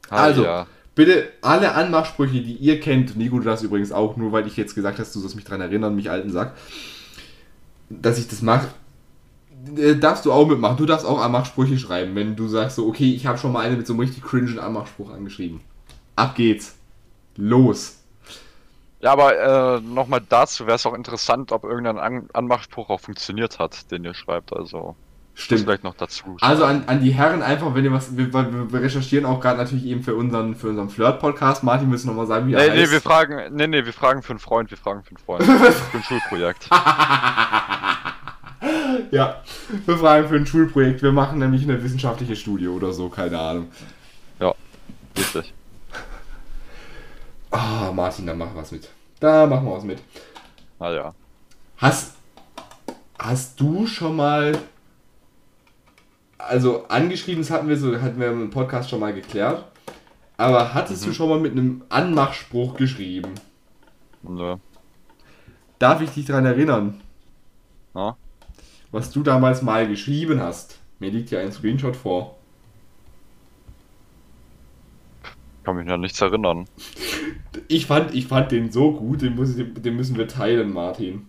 Ah, 0.08 0.22
also, 0.24 0.44
ja. 0.44 0.66
bitte 0.94 1.32
alle 1.42 1.74
Anmachsprüche, 1.74 2.40
die 2.40 2.54
ihr 2.54 2.80
kennt, 2.80 3.16
Nico, 3.16 3.38
du 3.38 3.44
das 3.44 3.62
übrigens 3.62 3.92
auch, 3.92 4.16
nur 4.16 4.32
weil 4.32 4.46
ich 4.46 4.56
jetzt 4.56 4.74
gesagt 4.74 4.98
hast, 4.98 5.14
du 5.14 5.20
sollst 5.20 5.36
mich 5.36 5.44
daran 5.44 5.60
erinnern, 5.60 5.94
mich 5.94 6.10
alten 6.10 6.30
Sack, 6.30 6.54
dass 7.90 8.18
ich 8.18 8.28
das 8.28 8.42
mache, 8.42 8.68
äh, 9.76 9.96
darfst 9.96 10.24
du 10.24 10.32
auch 10.32 10.46
mitmachen. 10.46 10.76
Du 10.76 10.86
darfst 10.86 11.06
auch 11.06 11.20
Anmachsprüche 11.20 11.78
schreiben, 11.78 12.14
wenn 12.14 12.36
du 12.36 12.48
sagst 12.48 12.76
so, 12.76 12.86
okay, 12.86 13.12
ich 13.12 13.26
habe 13.26 13.38
schon 13.38 13.52
mal 13.52 13.60
eine 13.60 13.76
mit 13.76 13.86
so 13.86 13.92
einem 13.92 14.00
richtig 14.00 14.22
cringen 14.22 14.58
Anmachspruch 14.58 15.12
angeschrieben. 15.12 15.60
Ab 16.14 16.34
geht's. 16.34 16.76
Los. 17.36 17.98
Ja, 19.00 19.12
aber 19.12 19.76
äh, 19.76 19.80
nochmal 19.80 20.22
dazu 20.26 20.66
wäre 20.66 20.76
es 20.76 20.86
auch 20.86 20.94
interessant, 20.94 21.52
ob 21.52 21.64
irgendein 21.64 21.98
An 21.98 22.28
Anmachspruch 22.32 22.88
auch 22.88 23.00
funktioniert 23.00 23.58
hat, 23.58 23.90
den 23.90 24.04
ihr 24.04 24.14
schreibt. 24.14 24.56
Also 24.56 24.96
Stimmt. 25.34 25.60
vielleicht 25.62 25.84
noch 25.84 25.94
dazu. 25.94 26.38
Also 26.40 26.64
an, 26.64 26.84
an 26.86 27.02
die 27.02 27.10
Herren 27.12 27.42
einfach, 27.42 27.74
wenn 27.74 27.84
ihr 27.84 27.92
was, 27.92 28.16
wir, 28.16 28.32
wir 28.32 28.80
recherchieren 28.80 29.26
auch 29.26 29.38
gerade 29.38 29.58
natürlich 29.58 29.84
eben 29.84 30.02
für 30.02 30.14
unseren, 30.14 30.54
für 30.54 30.70
unseren 30.70 30.88
Flirt-Podcast. 30.88 31.62
Martin, 31.62 31.90
müssen 31.90 32.06
nochmal 32.06 32.26
sagen, 32.26 32.48
wie 32.48 32.54
er 32.54 32.62
nee, 32.62 32.70
heißt. 32.70 32.86
Nee, 32.86 32.90
wir 32.90 33.00
fragen, 33.02 33.54
nee, 33.54 33.66
nee, 33.66 33.84
wir 33.84 33.92
fragen 33.92 34.22
für 34.22 34.30
einen 34.30 34.38
Freund, 34.38 34.70
wir 34.70 34.78
fragen 34.78 35.02
für 35.02 35.10
einen 35.10 35.18
Freund. 35.18 35.44
für 35.92 35.98
ein 35.98 36.02
Schulprojekt. 36.02 36.70
ja, 39.10 39.42
wir 39.84 39.98
fragen 39.98 40.28
für 40.28 40.36
ein 40.36 40.46
Schulprojekt. 40.46 41.02
Wir 41.02 41.12
machen 41.12 41.38
nämlich 41.38 41.62
eine 41.62 41.82
wissenschaftliche 41.82 42.36
Studie 42.36 42.68
oder 42.68 42.92
so, 42.92 43.08
keine 43.08 43.38
Ahnung. 43.38 43.68
Ja, 44.40 44.54
richtig. 45.16 45.52
Ah, 47.50 47.88
oh, 47.88 47.92
Martin, 47.92 48.26
da 48.26 48.34
machen 48.34 48.54
wir 48.54 48.62
was 48.62 48.72
mit. 48.72 48.88
Da 49.20 49.46
machen 49.46 49.66
wir 49.66 49.72
was 49.72 49.84
mit. 49.84 49.98
Ah 50.78 50.90
ja. 50.90 51.14
Hast, 51.78 52.16
hast 53.18 53.60
du 53.60 53.86
schon 53.86 54.16
mal 54.16 54.58
also 56.38 56.86
angeschrieben, 56.88 57.42
das 57.42 57.50
hatten 57.50 57.68
wir 57.68 57.76
so, 57.76 58.00
hatten 58.00 58.20
wir 58.20 58.28
im 58.28 58.50
Podcast 58.50 58.90
schon 58.90 59.00
mal 59.00 59.12
geklärt. 59.12 59.64
Aber 60.36 60.74
hattest 60.74 61.02
mhm. 61.02 61.08
du 61.08 61.14
schon 61.14 61.28
mal 61.28 61.40
mit 61.40 61.52
einem 61.52 61.82
Anmachspruch 61.88 62.76
geschrieben? 62.76 63.34
Nö. 64.22 64.56
Darf 65.78 66.00
ich 66.00 66.10
dich 66.10 66.26
daran 66.26 66.46
erinnern? 66.46 67.00
Ja. 67.94 68.16
Was 68.90 69.10
du 69.10 69.22
damals 69.22 69.62
mal 69.62 69.88
geschrieben 69.88 70.40
hast. 70.40 70.78
Mir 70.98 71.10
liegt 71.10 71.30
ja 71.30 71.40
ein 71.40 71.52
Screenshot 71.52 71.96
vor. 71.96 72.36
Kann 75.64 75.76
mich 75.76 75.88
an 75.88 76.00
nichts 76.00 76.20
erinnern. 76.20 76.66
Ich 77.68 77.86
fand, 77.86 78.14
ich 78.14 78.26
fand 78.26 78.52
den 78.52 78.70
so 78.70 78.92
gut, 78.92 79.22
den, 79.22 79.34
muss, 79.34 79.56
den 79.56 79.96
müssen 79.96 80.16
wir 80.16 80.28
teilen, 80.28 80.72
Martin. 80.72 81.28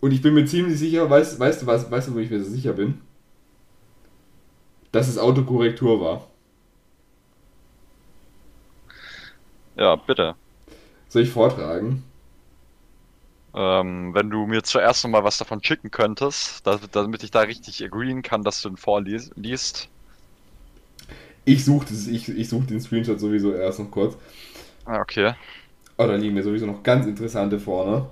Und 0.00 0.12
ich 0.12 0.20
bin 0.20 0.34
mir 0.34 0.44
ziemlich 0.44 0.78
sicher, 0.78 1.08
weißt, 1.08 1.40
weißt 1.40 1.62
du 1.62 1.66
was, 1.66 1.90
weißt 1.90 2.08
du, 2.08 2.14
wo 2.14 2.18
ich 2.18 2.30
mir 2.30 2.44
so 2.44 2.50
sicher 2.50 2.74
bin? 2.74 3.00
Dass 4.92 5.08
es 5.08 5.16
Autokorrektur 5.16 6.00
war. 6.00 6.28
Ja, 9.76 9.96
bitte. 9.96 10.34
Soll 11.08 11.22
ich 11.22 11.30
vortragen? 11.30 12.04
Ähm, 13.54 14.14
wenn 14.14 14.30
du 14.30 14.46
mir 14.46 14.62
zuerst 14.62 15.04
noch 15.04 15.10
mal 15.10 15.24
was 15.24 15.38
davon 15.38 15.62
schicken 15.62 15.90
könntest, 15.90 16.66
damit 16.66 17.22
ich 17.22 17.30
da 17.30 17.40
richtig 17.40 17.84
agreeen 17.84 18.22
kann, 18.22 18.42
dass 18.42 18.60
du 18.62 18.70
ihn 18.70 18.76
vorliest. 18.76 19.88
Ich 21.44 21.64
suche 21.64 21.86
ich, 21.92 22.28
ich 22.28 22.48
such 22.48 22.66
den 22.66 22.80
Screenshot 22.80 23.20
sowieso 23.20 23.52
erst 23.52 23.78
noch 23.78 23.90
kurz. 23.90 24.16
Ah, 24.86 25.00
okay. 25.00 25.34
Oh, 25.96 26.06
da 26.06 26.16
liegen 26.16 26.34
mir 26.34 26.42
sowieso 26.42 26.66
noch 26.66 26.82
ganz 26.82 27.06
interessante 27.06 27.60
vorne. 27.60 28.06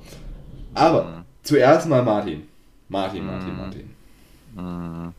Aber 0.75 1.05
hm. 1.05 1.23
Zuerst 1.43 1.89
mal 1.89 2.03
Martin. 2.03 2.47
Martin, 2.89 3.27
Martin, 3.27 3.55
mm. 3.55 3.59
Martin. 3.59 3.97
Mm. 4.55 5.15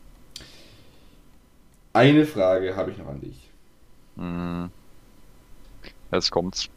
Eine 1.92 2.24
Frage 2.24 2.74
habe 2.74 2.90
ich 2.92 2.98
noch 2.98 3.08
an 3.08 3.20
dich. 3.20 3.50
Mm. 4.16 4.66
Jetzt 6.12 6.30
kommt's. 6.30 6.68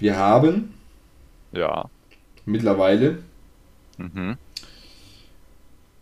Wir 0.00 0.16
haben 0.16 0.74
ja 1.52 1.88
mittlerweile 2.46 3.18
mhm. 3.98 4.36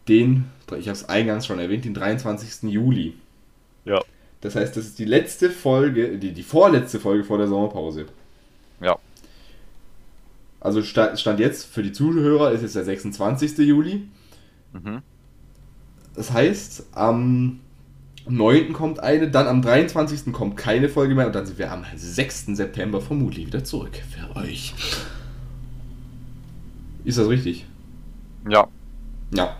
den, 0.06 0.44
ich 0.78 0.88
habe 0.88 0.96
es 0.96 1.08
eingangs 1.08 1.46
schon 1.46 1.58
erwähnt, 1.58 1.84
den 1.84 1.94
23. 1.94 2.70
Juli. 2.70 3.14
Ja. 3.84 4.00
Das 4.40 4.54
heißt, 4.54 4.76
das 4.76 4.84
ist 4.86 4.98
die 4.98 5.04
letzte 5.04 5.50
Folge, 5.50 6.16
die, 6.16 6.32
die 6.32 6.42
vorletzte 6.42 7.00
Folge 7.00 7.24
vor 7.24 7.38
der 7.38 7.48
Sommerpause. 7.48 8.06
Ja. 8.80 8.96
Also 10.60 10.82
Stand 10.82 11.40
jetzt 11.40 11.66
für 11.66 11.82
die 11.82 11.92
Zuhörer 11.92 12.52
ist 12.52 12.62
es 12.62 12.74
der 12.74 12.84
26. 12.84 13.58
Juli. 13.58 14.08
Mhm. 14.72 15.02
Das 16.14 16.32
heißt, 16.32 16.86
am 16.92 17.60
9. 18.28 18.72
kommt 18.72 19.00
eine, 19.00 19.30
dann 19.30 19.46
am 19.46 19.62
23. 19.62 20.32
kommt 20.32 20.56
keine 20.56 20.88
Folge 20.88 21.14
mehr 21.14 21.26
und 21.26 21.34
dann 21.34 21.46
sind 21.46 21.58
wir 21.58 21.72
am 21.72 21.84
6. 21.94 22.46
September 22.46 23.00
vermutlich 23.00 23.46
wieder 23.46 23.64
zurück 23.64 23.96
für 24.10 24.36
euch. 24.36 24.74
Ist 27.04 27.18
das 27.18 27.28
richtig? 27.28 27.66
Ja. 28.48 28.68
Ja. 29.34 29.56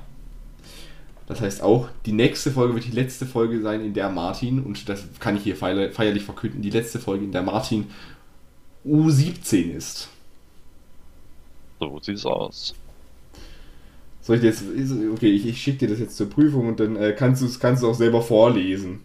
Das 1.26 1.40
heißt 1.40 1.62
auch, 1.62 1.88
die 2.06 2.12
nächste 2.12 2.50
Folge 2.50 2.74
wird 2.74 2.86
die 2.86 2.92
letzte 2.92 3.26
Folge 3.26 3.60
sein, 3.60 3.84
in 3.84 3.92
der 3.92 4.08
Martin, 4.08 4.62
und 4.62 4.88
das 4.88 5.04
kann 5.20 5.36
ich 5.36 5.42
hier 5.42 5.56
feierlich 5.56 6.24
verkünden, 6.24 6.62
die 6.62 6.70
letzte 6.70 6.98
Folge, 6.98 7.24
in 7.24 7.32
der 7.32 7.42
Martin 7.42 7.90
U17 8.86 9.72
ist. 9.72 10.08
So 11.80 11.98
sieht's 12.00 12.24
aus. 12.24 12.74
Soll 14.28 14.36
ich 14.36 14.42
jetzt. 14.42 14.62
Okay, 15.14 15.30
ich, 15.30 15.46
ich 15.46 15.62
schicke 15.62 15.78
dir 15.78 15.88
das 15.88 16.00
jetzt 16.00 16.18
zur 16.18 16.28
Prüfung 16.28 16.68
und 16.68 16.80
dann 16.80 16.96
äh, 16.96 17.14
kannst 17.18 17.40
du 17.40 17.46
es 17.46 17.58
kannst 17.58 17.82
du 17.82 17.88
auch 17.88 17.94
selber 17.94 18.20
vorlesen. 18.20 19.00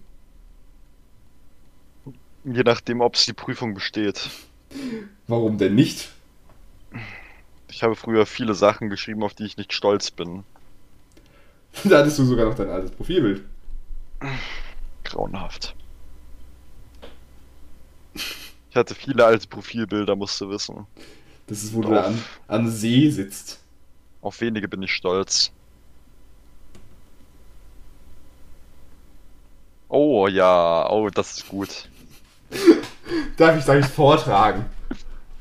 Je 2.43 2.63
nachdem, 2.63 2.99
ob 2.99 3.15
es 3.15 3.25
die 3.25 3.31
Prüfung 3.31 3.73
besteht. 3.73 4.29
Warum 5.27 5.57
denn 5.57 5.75
nicht? 5.75 6.11
Ich 7.69 7.83
habe 7.83 7.95
früher 7.95 8.25
viele 8.25 8.53
Sachen 8.53 8.89
geschrieben, 8.89 9.23
auf 9.23 9.33
die 9.33 9.45
ich 9.45 9.55
nicht 9.55 9.71
stolz 9.71 10.11
bin. 10.11 10.43
Da 11.85 11.99
hattest 11.99 12.19
du 12.19 12.25
sogar 12.25 12.45
noch 12.49 12.55
dein 12.55 12.67
altes 12.67 12.91
Profilbild. 12.91 13.45
Grauenhaft. 15.05 15.73
Ich 18.13 18.75
hatte 18.75 18.93
viele 18.93 19.23
alte 19.23 19.47
Profilbilder, 19.47 20.17
musst 20.17 20.41
du 20.41 20.49
wissen. 20.49 20.85
Das 21.47 21.63
ist, 21.63 21.73
wo 21.73 21.81
du 21.81 21.91
da 21.91 22.07
an, 22.07 22.21
an 22.49 22.69
See 22.69 23.09
sitzt. 23.09 23.62
Auf 24.23 24.39
wenige 24.39 24.69
bin 24.69 24.81
ich 24.81 24.91
stolz. 24.93 25.51
Oh 29.89 30.27
ja, 30.27 30.89
oh, 30.89 31.09
das 31.09 31.37
ist 31.37 31.49
gut. 31.49 31.89
Darf 33.37 33.57
ich, 33.59 33.65
darf 33.65 33.77
ich 33.77 33.85
vortragen? 33.85 34.65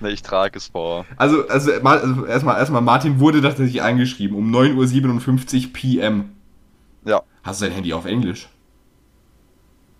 Ne, 0.00 0.10
ich 0.10 0.22
trage 0.22 0.58
es 0.58 0.66
vor. 0.66 1.06
Also, 1.16 1.46
also, 1.48 1.72
also 1.72 2.26
erstmal, 2.26 2.58
erstmal, 2.58 2.82
Martin 2.82 3.20
wurde 3.20 3.40
tatsächlich 3.40 3.82
eingeschrieben 3.82 4.36
um 4.36 4.52
9.57 4.52 5.66
Uhr 5.66 5.72
PM. 5.72 6.32
Ja, 7.04 7.22
Hast 7.44 7.60
du 7.60 7.66
dein 7.66 7.74
Handy 7.74 7.92
auf 7.92 8.04
Englisch? 8.04 8.48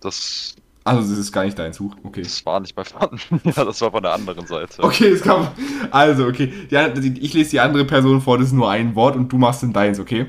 das, 0.01 0.55
Also, 0.85 1.09
das 1.09 1.17
ist 1.19 1.31
gar 1.31 1.45
nicht 1.45 1.57
dein 1.57 1.71
Zug. 1.71 1.95
Okay. 2.03 2.21
das 2.23 2.45
war 2.45 2.59
nicht 2.59 2.75
bei 2.75 2.83
von 2.83 3.17
Ja, 3.45 3.63
das 3.63 3.79
war 3.81 3.91
von 3.91 4.03
der 4.03 4.13
anderen 4.13 4.45
Seite. 4.47 4.83
Okay, 4.83 5.07
es 5.09 5.21
kam. 5.21 5.47
Also, 5.91 6.25
okay. 6.27 6.51
Ja, 6.69 6.87
ich 6.93 7.33
lese 7.33 7.51
die 7.51 7.59
andere 7.61 7.85
Person 7.85 8.19
vor, 8.21 8.37
das 8.37 8.47
ist 8.47 8.53
nur 8.53 8.69
ein 8.69 8.93
Wort 8.95 9.15
und 9.15 9.31
du 9.31 9.37
machst 9.37 9.63
dann 9.63 9.71
deins, 9.71 9.99
okay? 9.99 10.27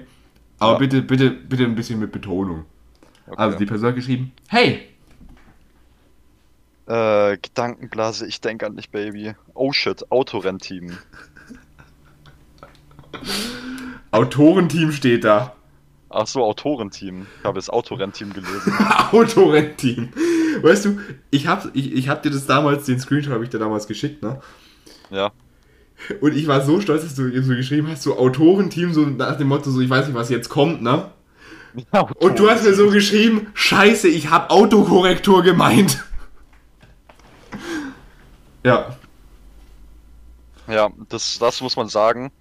Aber 0.60 0.72
Ja. 0.74 0.78
bitte, 0.78 1.02
bitte, 1.02 1.30
bitte 1.30 1.64
ein 1.64 1.74
bisschen 1.74 1.98
mit 1.98 2.12
Betonung. 2.12 2.64
Okay. 3.26 3.34
Also, 3.36 3.58
die 3.58 3.66
Person 3.66 3.88
hat 3.88 3.96
geschrieben: 3.96 4.32
Hey, 4.48 4.82
Äh, 6.86 7.38
Gedankenblase, 7.38 8.26
ich 8.26 8.40
denke 8.40 8.66
an 8.66 8.76
dich, 8.76 8.90
Baby. 8.90 9.34
Oh 9.54 9.72
shit, 9.72 10.10
Autorennteam. 10.12 10.98
Autorenteam 14.10 14.92
steht 14.92 15.24
da. 15.24 15.54
Ach 16.16 16.28
so, 16.28 16.44
Autorenteam. 16.44 17.26
Ich 17.40 17.44
habe 17.44 17.56
das 17.56 17.68
Autorennteam 17.68 18.32
gelesen. 18.32 18.72
Autorenteam. 19.10 20.10
Weißt 20.62 20.84
du, 20.84 21.00
ich 21.32 21.48
hab, 21.48 21.74
ich, 21.74 21.92
ich 21.92 22.08
hab 22.08 22.22
dir 22.22 22.30
das 22.30 22.46
damals, 22.46 22.86
den 22.86 23.00
Screenshot 23.00 23.32
habe 23.32 23.42
ich 23.42 23.50
dir 23.50 23.58
damals 23.58 23.88
geschickt, 23.88 24.22
ne? 24.22 24.40
Ja. 25.10 25.32
Und 26.20 26.36
ich 26.36 26.46
war 26.46 26.60
so 26.60 26.80
stolz, 26.80 27.02
dass 27.02 27.16
du 27.16 27.42
so 27.42 27.54
geschrieben 27.54 27.88
hast, 27.90 28.04
so 28.04 28.16
Autorenteam, 28.16 28.92
so 28.92 29.00
nach 29.00 29.36
dem 29.36 29.48
Motto, 29.48 29.70
so 29.70 29.80
ich 29.80 29.90
weiß 29.90 30.06
nicht, 30.06 30.14
was 30.14 30.28
jetzt 30.28 30.48
kommt, 30.48 30.82
ne? 30.82 31.10
Und 32.20 32.38
du 32.38 32.48
hast 32.48 32.62
mir 32.62 32.74
so 32.74 32.90
geschrieben, 32.90 33.48
scheiße, 33.54 34.06
ich 34.06 34.30
hab 34.30 34.50
Autokorrektur 34.50 35.42
gemeint. 35.42 36.04
Ja. 38.66 38.96
Ja, 40.66 40.88
das, 41.10 41.38
das 41.38 41.60
muss 41.60 41.76
man 41.76 41.90
sagen, 41.90 42.32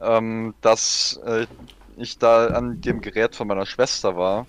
ähm, 0.00 0.54
dass 0.60 1.20
äh, 1.24 1.46
ich 1.96 2.18
da 2.18 2.48
an 2.52 2.80
dem 2.80 3.00
Gerät 3.00 3.36
von 3.36 3.48
meiner 3.48 3.66
Schwester 3.66 4.16
war, 4.16 4.48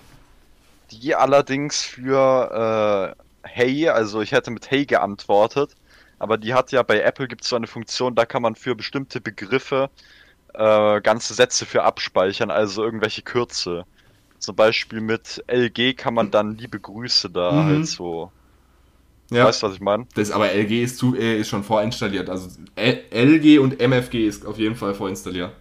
die 0.91 1.15
allerdings 1.15 1.83
für 1.83 3.15
äh, 3.17 3.23
Hey, 3.47 3.89
also 3.89 4.21
ich 4.21 4.31
hätte 4.31 4.51
mit 4.51 4.71
Hey 4.71 4.85
geantwortet, 4.85 5.75
aber 6.19 6.37
die 6.37 6.53
hat 6.53 6.71
ja 6.71 6.83
bei 6.83 7.01
Apple 7.01 7.27
gibt 7.27 7.43
es 7.43 7.49
so 7.49 7.55
eine 7.57 7.67
Funktion, 7.67 8.15
da 8.15 8.25
kann 8.25 8.41
man 8.41 8.55
für 8.55 8.75
bestimmte 8.75 9.21
Begriffe 9.21 9.91
äh, 10.53 11.01
ganze 11.01 11.33
Sätze 11.35 11.65
für 11.65 11.83
abspeichern, 11.83 12.51
also 12.51 12.83
irgendwelche 12.83 13.23
Kürze. 13.23 13.85
Zum 14.39 14.55
Beispiel 14.57 15.01
mit 15.01 15.43
LG 15.47 15.95
kann 15.95 16.13
man 16.15 16.31
dann 16.31 16.55
liebe 16.57 16.79
Grüße 16.81 17.29
da 17.31 17.65
Mhm. 17.65 17.65
halt 17.65 17.85
so. 17.85 18.33
Ja. 19.31 19.53
Weißt 19.53 19.61
du, 19.61 19.67
was 19.67 19.75
ich 19.75 19.81
meine? 19.81 20.07
Das 20.15 20.31
aber 20.31 20.51
LG 20.51 20.83
ist, 20.83 20.97
zu, 20.97 21.15
äh, 21.15 21.39
ist 21.39 21.49
schon 21.49 21.63
vorinstalliert. 21.63 22.29
Also 22.29 22.49
L 22.75 23.03
LG 23.11 23.59
und 23.59 23.81
MFG 23.81 24.27
ist 24.27 24.45
auf 24.45 24.59
jeden 24.59 24.75
Fall 24.75 24.95
vorinstalliert. 24.95 25.53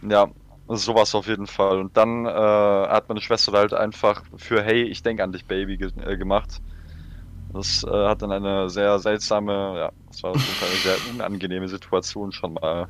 Ja, 0.00 0.32
sowas 0.68 1.14
auf 1.14 1.26
jeden 1.26 1.46
Fall. 1.46 1.78
Und 1.78 1.96
dann 1.96 2.26
äh, 2.26 2.30
hat 2.30 3.08
meine 3.08 3.20
Schwester 3.20 3.52
halt 3.52 3.74
einfach 3.74 4.22
für 4.36 4.62
Hey, 4.62 4.82
ich 4.82 5.02
denke 5.02 5.22
an 5.22 5.32
dich, 5.32 5.44
Baby 5.44 5.76
ge 5.76 5.90
äh, 6.04 6.16
gemacht. 6.16 6.60
Das 7.52 7.84
äh, 7.84 7.90
hat 7.90 8.22
dann 8.22 8.32
eine 8.32 8.70
sehr 8.70 8.98
seltsame, 8.98 9.52
ja, 9.76 9.92
das 10.08 10.22
war 10.22 10.30
auf 10.30 10.36
jeden 10.36 10.54
Fall 10.54 10.68
eine 10.68 10.78
sehr 10.78 11.12
unangenehme 11.12 11.68
Situation 11.68 12.32
schon 12.32 12.54
mal. 12.54 12.88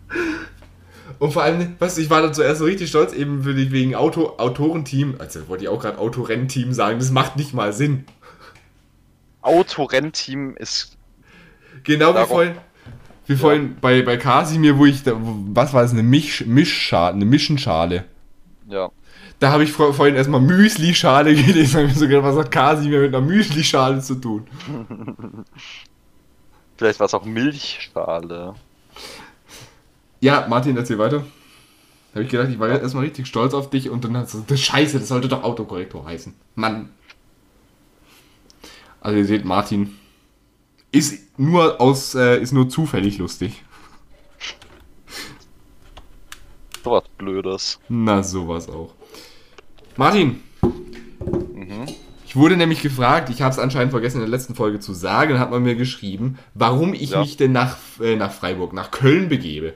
Und 1.19 1.33
vor 1.33 1.43
allem, 1.43 1.75
weißt 1.79 1.99
du, 1.99 2.03
ich 2.03 2.11
war 2.11 2.23
dann 2.23 2.33
zuerst 2.33 2.61
so 2.61 2.65
richtig 2.65 2.89
stolz, 2.89 3.13
eben 3.13 3.43
für 3.43 3.55
die, 3.55 3.73
wegen 3.73 3.97
Auto, 3.97 4.35
Autorenteam, 4.39 5.17
also 5.19 5.49
wollte 5.49 5.65
ich 5.65 5.69
auch 5.69 5.81
gerade 5.81 5.99
Autorennteam 5.99 6.73
sagen, 6.73 7.01
das 7.01 7.11
macht 7.11 7.37
nicht 7.37 7.55
mal 7.55 7.73
Sinn. 7.73 8.05
Autorennteam 9.43 10.57
ist, 10.57 10.97
Genau 11.85 12.15
wie 12.15 12.27
vorhin, 12.27 12.55
wie 13.27 13.37
vorhin 13.37 13.77
bei, 13.81 14.03
bei 14.03 14.17
Casimir, 14.17 14.79
wo 14.79 14.87
ich, 14.87 15.03
da, 15.03 15.13
was 15.17 15.73
war 15.73 15.85
es, 15.85 15.93
eine 15.93 16.03
Misch, 16.03 16.45
Mischschale, 16.47 17.15
eine 17.15 17.25
Mischenschale. 17.25 18.05
ja, 18.69 18.91
Da 19.39 19.53
habe 19.53 19.65
ich 19.65 19.73
vor, 19.73 19.95
vorhin 19.95 20.17
erstmal 20.17 20.41
Müsli-Schale 20.41 21.35
gelesen, 21.37 21.75
habe 21.75 21.87
ich 21.87 21.95
mir 21.95 21.99
so 21.99 22.09
gedacht, 22.09 22.25
was 22.25 22.37
hat 22.37 22.51
Casimir 22.51 23.01
mit 23.01 23.15
einer 23.15 23.25
Müsli-Schale 23.27 24.01
zu 24.01 24.17
tun? 24.17 24.47
vielleicht 26.77 27.01
war 27.01 27.07
es 27.07 27.15
auch 27.15 27.25
Milchschale. 27.25 28.55
Ja, 30.21 30.47
Martin, 30.49 30.77
erzähl 30.77 30.99
weiter. 30.99 31.19
Da 32.13 32.17
habe 32.17 32.25
ich 32.25 32.31
gedacht, 32.31 32.51
ich 32.51 32.59
war 32.59 32.69
jetzt 32.71 32.83
erstmal 32.83 33.05
richtig 33.05 33.27
stolz 33.27 33.55
auf 33.55 33.71
dich 33.71 33.91
und 33.91 34.05
dann 34.05 34.17
hast 34.17 34.35
du, 34.35 34.45
das 34.47 34.61
Scheiße, 34.61 34.99
das 34.99 35.09
sollte 35.09 35.29
doch 35.29 35.43
Autokorrektor 35.43 36.05
heißen. 36.05 36.35
Mann. 36.55 36.91
Also 39.01 39.19
ihr 39.19 39.25
seht, 39.25 39.45
Martin 39.45 39.97
ist 40.93 41.39
nur 41.39 41.81
aus, 41.81 42.15
äh, 42.15 42.41
ist 42.41 42.53
nur 42.53 42.69
zufällig 42.69 43.19
lustig. 43.19 43.65
Sowas 46.85 47.05
Blödes. 47.19 47.79
Na, 47.89 48.23
sowas 48.23 48.69
auch. 48.69 48.95
Martin, 49.97 50.43
Mhm. 51.55 51.87
ich 52.27 52.35
wurde 52.37 52.57
nämlich 52.57 52.83
gefragt, 52.83 53.31
ich 53.31 53.41
habe 53.43 53.53
es 53.53 53.59
anscheinend 53.59 53.93
vergessen 53.93 54.17
in 54.17 54.23
der 54.23 54.31
letzten 54.31 54.55
Folge 54.55 54.81
zu 54.81 54.93
sagen, 54.93 55.39
hat 55.39 55.51
man 55.51 55.63
mir 55.63 55.77
geschrieben, 55.77 56.39
warum 56.55 56.93
ich 56.95 57.11
Ja. 57.11 57.21
mich 57.21 57.37
denn 57.37 57.53
nach, 57.53 57.77
äh, 58.01 58.17
nach 58.17 58.33
Freiburg, 58.33 58.73
nach 58.73 58.91
Köln 58.91 59.29
begebe. 59.29 59.75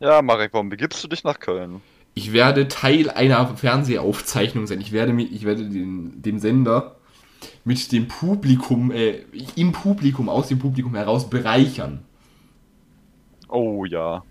Ja, 0.00 0.22
Marek, 0.22 0.52
warum 0.52 0.68
begibst 0.68 1.02
du 1.02 1.08
dich 1.08 1.24
nach 1.24 1.40
Köln? 1.40 1.80
Ich 2.14 2.32
werde 2.32 2.68
Teil 2.68 3.10
einer 3.10 3.56
Fernsehaufzeichnung 3.56 4.66
sein. 4.66 4.80
Ich 4.80 4.92
werde, 4.92 5.12
mich, 5.12 5.32
ich 5.32 5.44
werde 5.44 5.68
den, 5.68 6.20
den 6.20 6.40
Sender 6.40 6.96
mit 7.68 7.92
dem 7.92 8.08
Publikum, 8.08 8.90
äh, 8.90 9.24
im 9.54 9.72
Publikum, 9.72 10.30
aus 10.30 10.48
dem 10.48 10.58
Publikum 10.58 10.94
heraus 10.94 11.28
bereichern. 11.28 12.02
Oh 13.46 13.84
ja. 13.84 14.24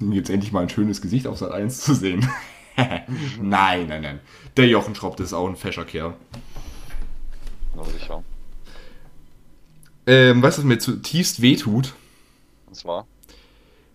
Um 0.00 0.12
jetzt 0.12 0.30
endlich 0.30 0.52
mal 0.52 0.62
ein 0.62 0.68
schönes 0.68 1.02
Gesicht 1.02 1.26
auf 1.26 1.36
Sat 1.36 1.50
1 1.50 1.80
zu 1.80 1.94
sehen. 1.94 2.28
nein, 2.76 3.88
nein, 3.88 4.02
nein. 4.02 4.20
Der 4.56 4.68
Jochen 4.68 4.94
Schropp, 4.94 5.16
das 5.16 5.26
ist 5.28 5.32
auch 5.32 5.48
ein 5.48 5.56
fescher 5.56 5.84
Kerl. 5.84 6.14
Na 7.74 7.82
sicher. 7.84 8.22
Ähm, 10.06 10.40
weißt 10.40 10.58
du, 10.58 10.62
was 10.62 10.68
mir 10.68 10.78
zutiefst 10.78 11.42
wehtut? 11.42 11.94
Das 12.68 12.84
war. 12.84 13.04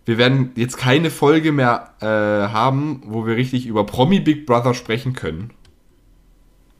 Wir 0.03 0.17
werden 0.17 0.51
jetzt 0.55 0.75
keine 0.75 1.11
Folge 1.11 1.53
mehr 1.53 1.93
äh, 2.01 2.05
haben, 2.05 3.03
wo 3.05 3.25
wir 3.25 3.37
richtig 3.37 3.67
über 3.67 3.85
Promi 3.85 4.19
Big 4.19 4.45
Brother 4.45 4.73
sprechen 4.73 5.13
können. 5.13 5.53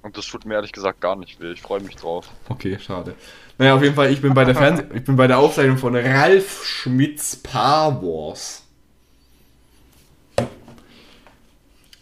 Und 0.01 0.17
das 0.17 0.25
tut 0.27 0.45
mir 0.45 0.55
ehrlich 0.55 0.71
gesagt 0.71 1.01
gar 1.01 1.15
nicht 1.15 1.41
weh. 1.41 1.51
Ich 1.51 1.61
freue 1.61 1.81
mich 1.81 1.95
drauf. 1.95 2.29
Okay, 2.47 2.77
schade. 2.79 3.15
Naja, 3.57 3.75
auf 3.75 3.83
jeden 3.83 3.95
Fall, 3.95 4.11
ich 4.11 4.21
bin 4.21 4.33
bei 4.33 4.45
der 4.45 4.55
Fernseh 4.55 4.85
ich 4.93 5.03
bin 5.03 5.17
bei 5.17 5.27
der 5.27 5.39
Aufzeichnung 5.39 5.77
von 5.77 5.95
Ralf 5.95 6.65
Schmitz 6.65 7.35
Paar 7.35 8.01
Wars. 8.01 8.63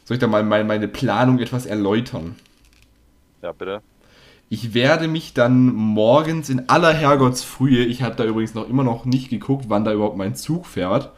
Soll 0.05 0.15
ich 0.15 0.19
da 0.19 0.27
mal 0.27 0.43
meine, 0.43 0.63
meine 0.63 0.87
Planung 0.87 1.39
etwas 1.39 1.65
erläutern? 1.65 2.35
Ja, 3.41 3.51
bitte. 3.51 3.81
Ich 4.49 4.73
werde 4.73 5.09
mich 5.09 5.33
dann 5.33 5.73
morgens 5.73 6.49
in 6.49 6.69
aller 6.69 6.93
Herrgottsfrühe, 6.93 7.83
ich 7.83 8.01
habe 8.03 8.15
da 8.15 8.23
übrigens 8.23 8.53
noch 8.53 8.69
immer 8.69 8.83
noch 8.83 9.03
nicht 9.03 9.29
geguckt, 9.29 9.65
wann 9.67 9.83
da 9.83 9.91
überhaupt 9.91 10.15
mein 10.15 10.35
Zug 10.35 10.65
fährt. 10.65 11.11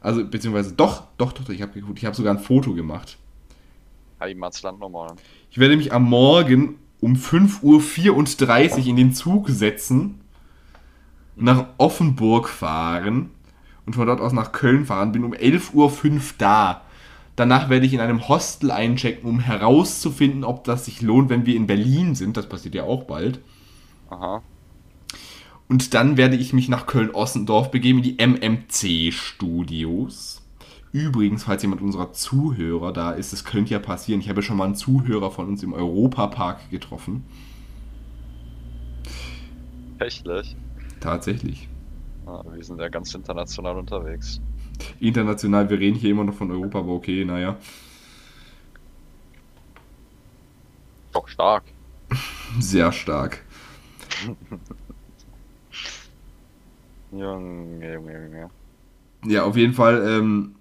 Also, 0.00 0.26
beziehungsweise 0.26 0.74
doch, 0.74 1.04
doch, 1.16 1.32
doch, 1.32 1.48
ich 1.48 1.62
habe 1.62 1.72
geguckt, 1.72 1.98
ich 1.98 2.04
habe 2.04 2.16
sogar 2.16 2.34
ein 2.34 2.40
Foto 2.40 2.74
gemacht. 2.74 3.16
Heimatsland 4.20 4.78
nochmal. 4.78 5.16
Ich 5.50 5.58
werde 5.58 5.76
mich 5.76 5.92
am 5.92 6.04
Morgen 6.04 6.78
um 7.00 7.14
5.34 7.14 8.78
Uhr 8.78 8.86
in 8.86 8.96
den 8.96 9.14
Zug 9.14 9.48
setzen, 9.48 10.20
nach 11.36 11.66
Offenburg 11.78 12.48
fahren 12.48 13.30
und 13.86 13.94
von 13.94 14.06
dort 14.06 14.20
aus 14.20 14.32
nach 14.32 14.52
Köln 14.52 14.86
fahren, 14.86 15.12
bin 15.12 15.24
um 15.24 15.32
11.05 15.32 15.74
Uhr 15.74 15.92
da. 16.38 16.82
Danach 17.36 17.70
werde 17.70 17.86
ich 17.86 17.94
in 17.94 18.00
einem 18.00 18.28
Hostel 18.28 18.70
einchecken, 18.70 19.26
um 19.28 19.40
herauszufinden, 19.40 20.44
ob 20.44 20.64
das 20.64 20.84
sich 20.84 21.00
lohnt, 21.00 21.30
wenn 21.30 21.46
wir 21.46 21.56
in 21.56 21.66
Berlin 21.66 22.14
sind. 22.14 22.36
Das 22.36 22.46
passiert 22.48 22.74
ja 22.74 22.84
auch 22.84 23.04
bald. 23.04 23.40
Aha. 24.10 24.42
Und 25.68 25.94
dann 25.94 26.18
werde 26.18 26.36
ich 26.36 26.52
mich 26.52 26.68
nach 26.68 26.86
Köln-Ossendorf 26.86 27.70
begeben, 27.70 28.02
in 28.02 28.04
die 28.04 28.18
MMC-Studios. 28.18 30.39
Übrigens, 30.92 31.44
falls 31.44 31.62
jemand 31.62 31.82
unserer 31.82 32.12
Zuhörer 32.12 32.92
da 32.92 33.12
ist, 33.12 33.32
das 33.32 33.44
könnte 33.44 33.72
ja 33.72 33.78
passieren. 33.78 34.20
Ich 34.20 34.28
habe 34.28 34.42
schon 34.42 34.56
mal 34.56 34.64
einen 34.64 34.74
Zuhörer 34.74 35.30
von 35.30 35.46
uns 35.46 35.62
im 35.62 35.72
Europapark 35.72 36.68
getroffen. 36.70 37.24
Echt? 40.00 40.26
Tatsächlich. 40.98 41.68
Ah, 42.26 42.42
wir 42.52 42.64
sind 42.64 42.80
ja 42.80 42.88
ganz 42.88 43.14
international 43.14 43.76
unterwegs. 43.76 44.40
International, 44.98 45.68
wir 45.70 45.78
reden 45.78 45.96
hier 45.96 46.10
immer 46.10 46.24
noch 46.24 46.34
von 46.34 46.50
Europa, 46.50 46.80
aber 46.80 46.92
okay, 46.92 47.24
naja. 47.24 47.56
Doch 51.12 51.28
stark. 51.28 51.64
Sehr 52.58 52.90
stark. 52.90 53.44
Junge, 57.12 57.94
Junge, 57.94 58.24
Junge. 58.24 58.50
Ja, 59.26 59.44
auf 59.44 59.56
jeden 59.56 59.74
Fall 59.74 60.02
ähm, 60.06 60.54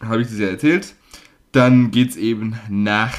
habe 0.00 0.22
ich 0.22 0.28
das 0.28 0.38
ja 0.38 0.48
erzählt. 0.48 0.94
Dann 1.52 1.90
geht 1.90 2.10
es 2.10 2.16
eben 2.16 2.58
nach 2.68 3.14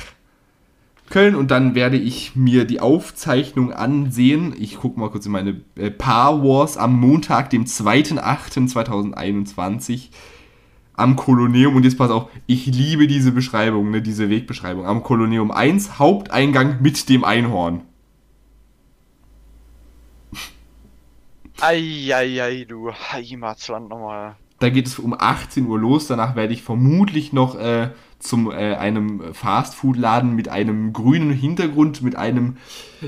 Köln 1.09 1.35
und 1.35 1.51
dann 1.51 1.73
werde 1.73 1.95
ich 1.97 2.35
mir 2.35 2.65
die 2.65 2.81
Aufzeichnung 2.81 3.71
ansehen. 3.71 4.53
Ich 4.59 4.75
gucke 4.77 4.99
mal 4.99 5.09
kurz 5.09 5.25
in 5.25 5.31
meine 5.31 5.61
äh, 5.75 5.89
Paar 5.89 6.43
Wars 6.43 6.75
am 6.77 6.99
Montag, 6.99 7.49
dem 7.49 7.63
2.8.2021 7.63 10.09
am 10.93 11.15
Koloneum. 11.15 11.77
Und 11.77 11.85
jetzt 11.85 11.97
pass 11.97 12.11
auf, 12.11 12.29
ich 12.45 12.65
liebe 12.65 13.07
diese 13.07 13.31
Beschreibung, 13.31 13.89
ne, 13.89 14.01
diese 14.01 14.29
Wegbeschreibung. 14.29 14.85
Am 14.85 15.01
Koloneum 15.01 15.51
1, 15.51 15.97
Haupteingang 15.97 16.81
mit 16.81 17.07
dem 17.07 17.23
Einhorn. 17.23 17.83
Eieiei, 21.61 22.65
du 22.67 22.91
Heimatland 22.91 23.87
nochmal. 23.89 24.35
Da 24.59 24.69
geht 24.69 24.87
es 24.87 24.97
um 24.97 25.15
18 25.17 25.67
Uhr 25.67 25.79
los. 25.79 26.07
Danach 26.07 26.35
werde 26.35 26.53
ich 26.53 26.63
vermutlich 26.63 27.31
noch 27.31 27.55
äh, 27.55 27.91
zum 28.19 28.49
äh, 28.49 28.75
einem 28.75 29.33
Fastfood-Laden 29.33 30.35
mit 30.35 30.49
einem 30.49 30.93
grünen 30.93 31.31
Hintergrund, 31.31 32.01
mit 32.01 32.15
einem 32.15 32.57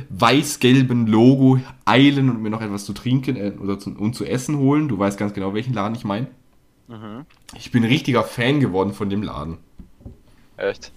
weiß-gelben 0.10 1.08
Logo 1.08 1.60
eilen 1.86 2.30
und 2.30 2.42
mir 2.42 2.52
noch 2.52 2.62
etwas 2.62 2.86
zu 2.86 2.94
trinken 2.94 3.36
äh, 3.36 3.54
oder 3.60 3.80
zu, 3.80 3.92
und 3.92 4.16
zu 4.16 4.26
essen 4.26 4.58
holen. 4.58 4.88
Du 4.88 5.00
weißt 5.00 5.18
ganz 5.18 5.34
genau, 5.34 5.54
welchen 5.54 5.74
Laden 5.74 5.96
ich 5.96 6.04
meine. 6.04 6.28
Mhm. 6.88 7.26
Ich 7.56 7.72
bin 7.72 7.84
richtiger 7.84 8.24
Fan 8.24 8.60
geworden 8.60 8.94
von 8.94 9.10
dem 9.10 9.24
Laden. 9.24 9.58
Echt? 10.58 10.92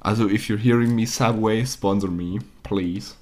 Also, 0.00 0.28
if 0.28 0.48
you're 0.48 0.56
hearing 0.56 0.94
me, 0.94 1.06
Subway, 1.06 1.64
sponsor 1.66 2.10
me, 2.10 2.38
please. 2.62 3.14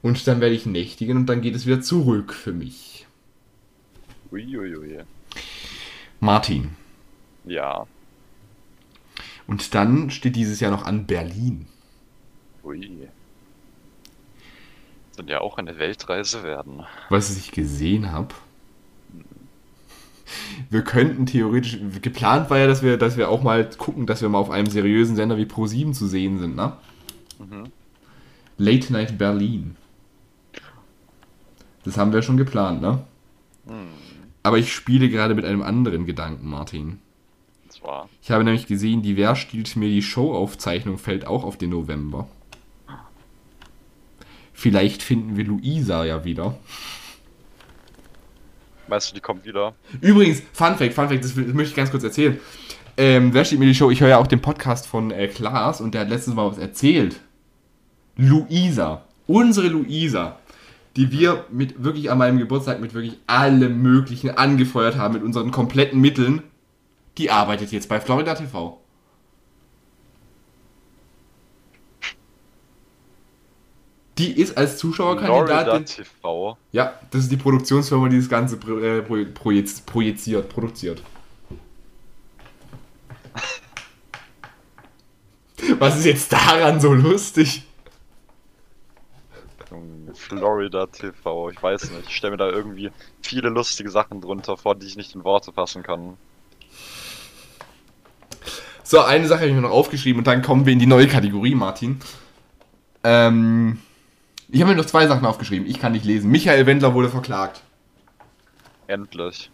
Und 0.00 0.26
dann 0.26 0.40
werde 0.40 0.54
ich 0.54 0.66
nächtigen 0.66 1.16
und 1.18 1.26
dann 1.26 1.40
geht 1.40 1.54
es 1.54 1.66
wieder 1.66 1.80
zurück 1.80 2.32
für 2.32 2.52
mich. 2.52 2.93
Uiuiui. 4.34 5.04
Martin. 6.18 6.70
Ja. 7.44 7.86
Und 9.46 9.74
dann 9.74 10.10
steht 10.10 10.34
dieses 10.34 10.58
Jahr 10.58 10.72
noch 10.72 10.84
an 10.84 11.06
Berlin. 11.06 11.66
Ui. 12.64 13.08
Soll 15.12 15.30
ja 15.30 15.40
auch 15.40 15.58
eine 15.58 15.78
Weltreise 15.78 16.42
werden. 16.42 16.82
Was 17.10 17.36
ich 17.36 17.52
gesehen 17.52 18.10
habe. 18.10 18.34
Wir 20.68 20.82
könnten 20.82 21.26
theoretisch, 21.26 21.78
geplant 22.02 22.50
war 22.50 22.58
ja, 22.58 22.66
dass 22.66 22.82
wir, 22.82 22.96
dass 22.96 23.16
wir 23.16 23.28
auch 23.28 23.42
mal 23.42 23.68
gucken, 23.70 24.06
dass 24.06 24.20
wir 24.20 24.28
mal 24.28 24.38
auf 24.38 24.50
einem 24.50 24.66
seriösen 24.66 25.14
Sender 25.14 25.36
wie 25.36 25.44
Pro7 25.44 25.92
zu 25.92 26.08
sehen 26.08 26.38
sind, 26.38 26.56
ne? 26.56 26.76
Mhm. 27.38 27.70
Late 28.58 28.92
Night 28.92 29.16
Berlin. 29.16 29.76
Das 31.84 31.96
haben 31.96 32.12
wir 32.12 32.22
schon 32.22 32.36
geplant, 32.36 32.80
ne? 32.80 33.04
Hm. 33.66 34.03
Aber 34.44 34.58
ich 34.58 34.72
spiele 34.72 35.08
gerade 35.08 35.34
mit 35.34 35.44
einem 35.44 35.62
anderen 35.62 36.04
Gedanken, 36.04 36.48
Martin. 36.48 37.00
Zwar. 37.70 38.08
Ich 38.22 38.30
habe 38.30 38.44
nämlich 38.44 38.66
gesehen, 38.66 39.02
die 39.02 39.16
Wer 39.16 39.34
stiehlt 39.34 39.74
mir 39.74 39.88
die 39.88 40.02
Showaufzeichnung 40.02 40.98
fällt 40.98 41.26
auch 41.26 41.44
auf 41.44 41.56
den 41.56 41.70
November. 41.70 42.28
Vielleicht 44.52 45.02
finden 45.02 45.36
wir 45.36 45.44
Luisa 45.44 46.04
ja 46.04 46.24
wieder. 46.24 46.56
Meinst 48.86 49.10
du, 49.10 49.14
die 49.14 49.20
kommt 49.20 49.46
wieder? 49.46 49.74
Übrigens, 50.02 50.42
Fun 50.52 50.76
Fact, 50.76 50.92
Fun 50.92 51.08
Fact, 51.08 51.24
das, 51.24 51.34
das 51.34 51.46
möchte 51.46 51.70
ich 51.70 51.74
ganz 51.74 51.90
kurz 51.90 52.04
erzählen. 52.04 52.38
Ähm, 52.98 53.32
wer 53.32 53.46
steht 53.46 53.58
mir 53.58 53.66
die 53.66 53.74
Show? 53.74 53.90
Ich 53.90 54.02
höre 54.02 54.10
ja 54.10 54.18
auch 54.18 54.26
den 54.26 54.42
Podcast 54.42 54.86
von 54.86 55.10
äh, 55.10 55.26
Klaas 55.28 55.80
und 55.80 55.94
der 55.94 56.02
hat 56.02 56.10
letztens 56.10 56.36
mal 56.36 56.50
was 56.50 56.58
erzählt. 56.58 57.20
Luisa, 58.16 59.04
unsere 59.26 59.68
Luisa, 59.68 60.38
die 60.96 61.10
wir 61.10 61.44
mit 61.50 61.82
wirklich 61.82 62.10
an 62.10 62.18
meinem 62.18 62.38
Geburtstag 62.38 62.80
mit 62.80 62.94
wirklich 62.94 63.18
allem 63.26 63.82
Möglichen 63.82 64.30
angefeuert 64.30 64.96
haben, 64.96 65.14
mit 65.14 65.22
unseren 65.22 65.50
kompletten 65.50 66.00
Mitteln, 66.00 66.42
die 67.18 67.30
arbeitet 67.30 67.72
jetzt 67.72 67.88
bei 67.88 68.00
Florida 68.00 68.34
TV. 68.34 68.80
Die 74.18 74.30
ist 74.30 74.56
als 74.56 74.80
Florida 74.80 75.16
Zuschauerkandidatin. 75.18 75.84
TV. 75.86 76.56
Ja, 76.70 76.94
das 77.10 77.22
ist 77.22 77.32
die 77.32 77.36
Produktionsfirma, 77.36 78.08
die 78.08 78.18
das 78.18 78.28
Ganze 78.28 78.56
pro, 78.56 78.78
äh, 78.78 79.02
pro, 79.02 79.14
projiz- 79.16 79.84
projiziert, 79.84 80.48
produziert. 80.48 81.02
Was 85.78 85.98
ist 85.98 86.04
jetzt 86.04 86.32
daran 86.32 86.80
so 86.80 86.92
lustig? 86.92 87.64
Florida 90.24 90.86
TV. 90.86 91.50
Ich 91.50 91.62
weiß 91.62 91.90
nicht. 91.90 92.08
Ich 92.08 92.16
stelle 92.16 92.32
mir 92.32 92.36
da 92.38 92.48
irgendwie 92.48 92.90
viele 93.22 93.48
lustige 93.48 93.90
Sachen 93.90 94.20
drunter 94.20 94.56
vor, 94.56 94.74
die 94.74 94.86
ich 94.86 94.96
nicht 94.96 95.14
in 95.14 95.24
Worte 95.24 95.52
fassen 95.52 95.82
kann. 95.82 96.16
So, 98.82 99.00
eine 99.00 99.26
Sache 99.26 99.40
habe 99.40 99.48
ich 99.48 99.54
mir 99.54 99.62
noch 99.62 99.70
aufgeschrieben 99.70 100.18
und 100.20 100.26
dann 100.26 100.42
kommen 100.42 100.66
wir 100.66 100.72
in 100.72 100.78
die 100.78 100.86
neue 100.86 101.08
Kategorie, 101.08 101.54
Martin. 101.54 102.00
Ähm, 103.02 103.78
ich 104.48 104.60
habe 104.60 104.72
mir 104.72 104.76
noch 104.76 104.86
zwei 104.86 105.06
Sachen 105.06 105.26
aufgeschrieben. 105.26 105.66
Ich 105.66 105.78
kann 105.78 105.92
nicht 105.92 106.04
lesen. 106.04 106.30
Michael 106.30 106.66
Wendler 106.66 106.94
wurde 106.94 107.08
verklagt. 107.08 107.62
Endlich. 108.86 109.50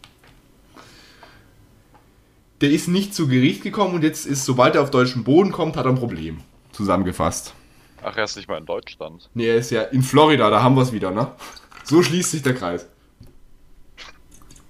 Der 2.61 2.71
ist 2.71 2.89
nicht 2.89 3.15
zu 3.15 3.29
Gericht 3.29 3.63
gekommen 3.63 3.95
und 3.95 4.03
jetzt 4.03 4.27
ist, 4.27 4.45
sobald 4.45 4.75
er 4.75 4.83
auf 4.83 4.91
deutschen 4.91 5.25
Boden 5.25 5.53
kommt, 5.53 5.77
hat 5.77 5.87
er 5.87 5.93
ein 5.93 5.99
Problem. 5.99 6.41
Zusammengefasst. 6.73 7.55
Ach, 8.03 8.17
er 8.17 8.25
ist 8.25 8.37
nicht 8.37 8.49
mal 8.49 8.59
in 8.59 8.67
Deutschland. 8.67 9.29
Nee, 9.35 9.49
er 9.49 9.57
ist 9.57 9.71
ja 9.71 9.83
in 9.83 10.03
Florida, 10.03 10.49
da 10.51 10.63
haben 10.63 10.75
wir 10.75 10.83
es 10.83 10.93
wieder, 10.93 11.11
ne? 11.11 11.33
So 11.85 12.03
schließt 12.03 12.31
sich 12.31 12.43
der 12.43 12.55
Kreis. 12.55 12.85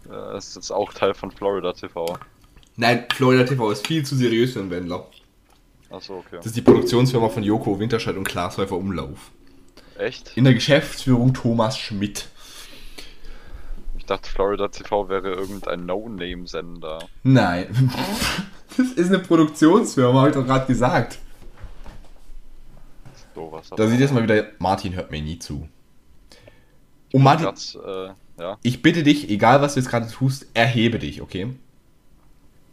Äh, 0.09 0.13
Er 0.15 0.35
ist 0.35 0.57
jetzt 0.57 0.71
auch 0.71 0.93
Teil 0.93 1.15
von 1.15 1.31
Florida 1.31 1.73
TV. 1.73 2.19
Nein, 2.77 3.05
Florida 3.15 3.45
TV 3.45 3.71
ist 3.71 3.87
viel 3.87 4.05
zu 4.05 4.17
seriös 4.17 4.53
für 4.55 4.61
einen 4.61 4.71
Wendler. 4.71 5.07
Achso, 5.91 6.19
okay. 6.19 6.37
Das 6.37 6.47
ist 6.47 6.57
die 6.57 6.63
Produktionsfirma 6.63 7.29
von 7.29 7.43
Joko 7.43 7.79
Winterscheid 7.79 8.17
und 8.17 8.25
Klaas 8.25 8.59
Häufer 8.59 8.77
Umlauf. 8.77 9.31
Echt? 9.99 10.37
In 10.37 10.45
der 10.45 10.55
Geschäftsführung 10.55 11.35
Thomas 11.35 11.79
Schmidt. 11.79 12.29
Ich 13.99 14.07
dachte, 14.07 14.31
Florida 14.31 14.69
TV 14.69 15.09
wäre 15.09 15.31
irgendein 15.35 15.87
No-Name-Sender. 15.87 17.07
Nein. 17.23 17.93
Das 18.77 18.87
ist 18.93 19.09
eine 19.09 19.19
Produktionsfirma, 19.19 20.21
habe 20.21 20.29
ich 20.31 20.35
doch 20.37 20.47
gerade 20.47 20.67
gesagt. 20.67 21.19
Sowas. 23.41 23.71
Da 23.75 23.87
sieht 23.87 24.01
jetzt 24.01 24.13
mal 24.13 24.23
wieder, 24.23 24.49
Martin 24.59 24.95
hört 24.95 25.11
mir 25.11 25.23
nie 25.23 25.39
zu. 25.39 25.67
Und 27.13 27.23
Martin, 27.23 27.47
Grad, 27.47 27.79
äh, 28.39 28.43
ja. 28.43 28.59
ich 28.63 28.83
bitte 28.83 29.03
dich, 29.03 29.31
egal 29.31 29.63
was 29.63 29.75
du 29.75 29.81
jetzt 29.81 29.89
gerade 29.89 30.09
tust, 30.09 30.47
erhebe 30.55 30.99
dich, 30.99 31.23
okay? 31.23 31.55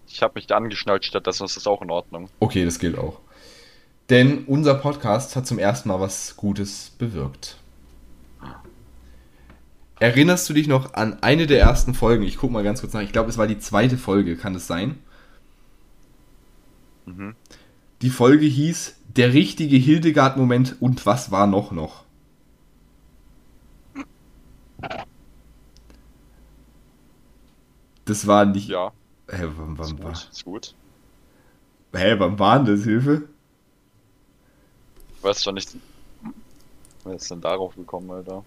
Ich 0.08 0.22
habe 0.22 0.34
mich 0.36 0.54
angeschnallt, 0.54 1.06
stattdessen 1.06 1.46
ist 1.46 1.56
das 1.56 1.68
auch 1.68 1.82
in 1.82 1.90
Ordnung. 1.90 2.30
Okay, 2.40 2.66
das 2.66 2.80
gilt 2.80 2.98
auch. 2.98 3.20
Denn 4.10 4.46
unser 4.46 4.76
Podcast 4.76 5.36
hat 5.36 5.48
zum 5.48 5.60
ersten 5.60 5.90
Mal 5.90 6.00
was 6.00 6.38
Gutes 6.38 6.92
bewirkt. 6.98 7.58
Erinnerst 10.00 10.48
du 10.48 10.54
dich 10.54 10.68
noch 10.68 10.94
an 10.94 11.24
eine 11.24 11.48
der 11.48 11.60
ersten 11.60 11.96
Folgen? 11.96 12.24
Ich 12.24 12.38
guck 12.38 12.52
mal 12.52 12.64
ganz 12.64 12.82
kurz 12.82 12.94
nach. 12.94 13.02
Ich 13.02 13.12
glaube, 13.12 13.30
es 13.30 13.38
war 13.38 13.48
die 13.48 13.58
zweite 13.58 13.98
Folge, 13.98 14.38
kann 14.38 14.54
es 14.54 14.68
sein? 14.68 15.00
Mhm. 17.06 17.36
Die 18.04 18.12
Folge 18.12 18.46
hieß 18.46 18.97
Der 19.18 19.34
richtige 19.34 19.76
Hildegard-Moment 19.76 20.78
und 20.80 21.06
was 21.06 21.30
war 21.30 21.46
noch 21.46 21.74
noch? 21.74 22.06
Das 28.06 28.26
war 28.28 28.46
nicht. 28.46 28.70
Ja, 28.70 28.92
Hä, 29.30 29.48
wann, 29.58 29.78
ist 29.82 29.96
wann, 29.96 30.04
war, 30.04 30.12
gut. 30.12 30.30
Ist 30.32 30.46
gut. 30.46 30.76
hä, 31.94 32.16
wann 32.20 32.40
war 32.40 32.64
denn 32.64 32.76
das? 32.78 32.86
Hilfe? 32.86 33.28
Ich 35.18 35.24
weiß 35.24 35.44
schon 35.44 35.56
nicht. 35.56 35.76
Wer 37.04 37.16
ist 37.16 37.32
denn 37.32 37.42
darauf 37.42 37.74
gekommen, 37.76 38.12
Alter? 38.12 38.46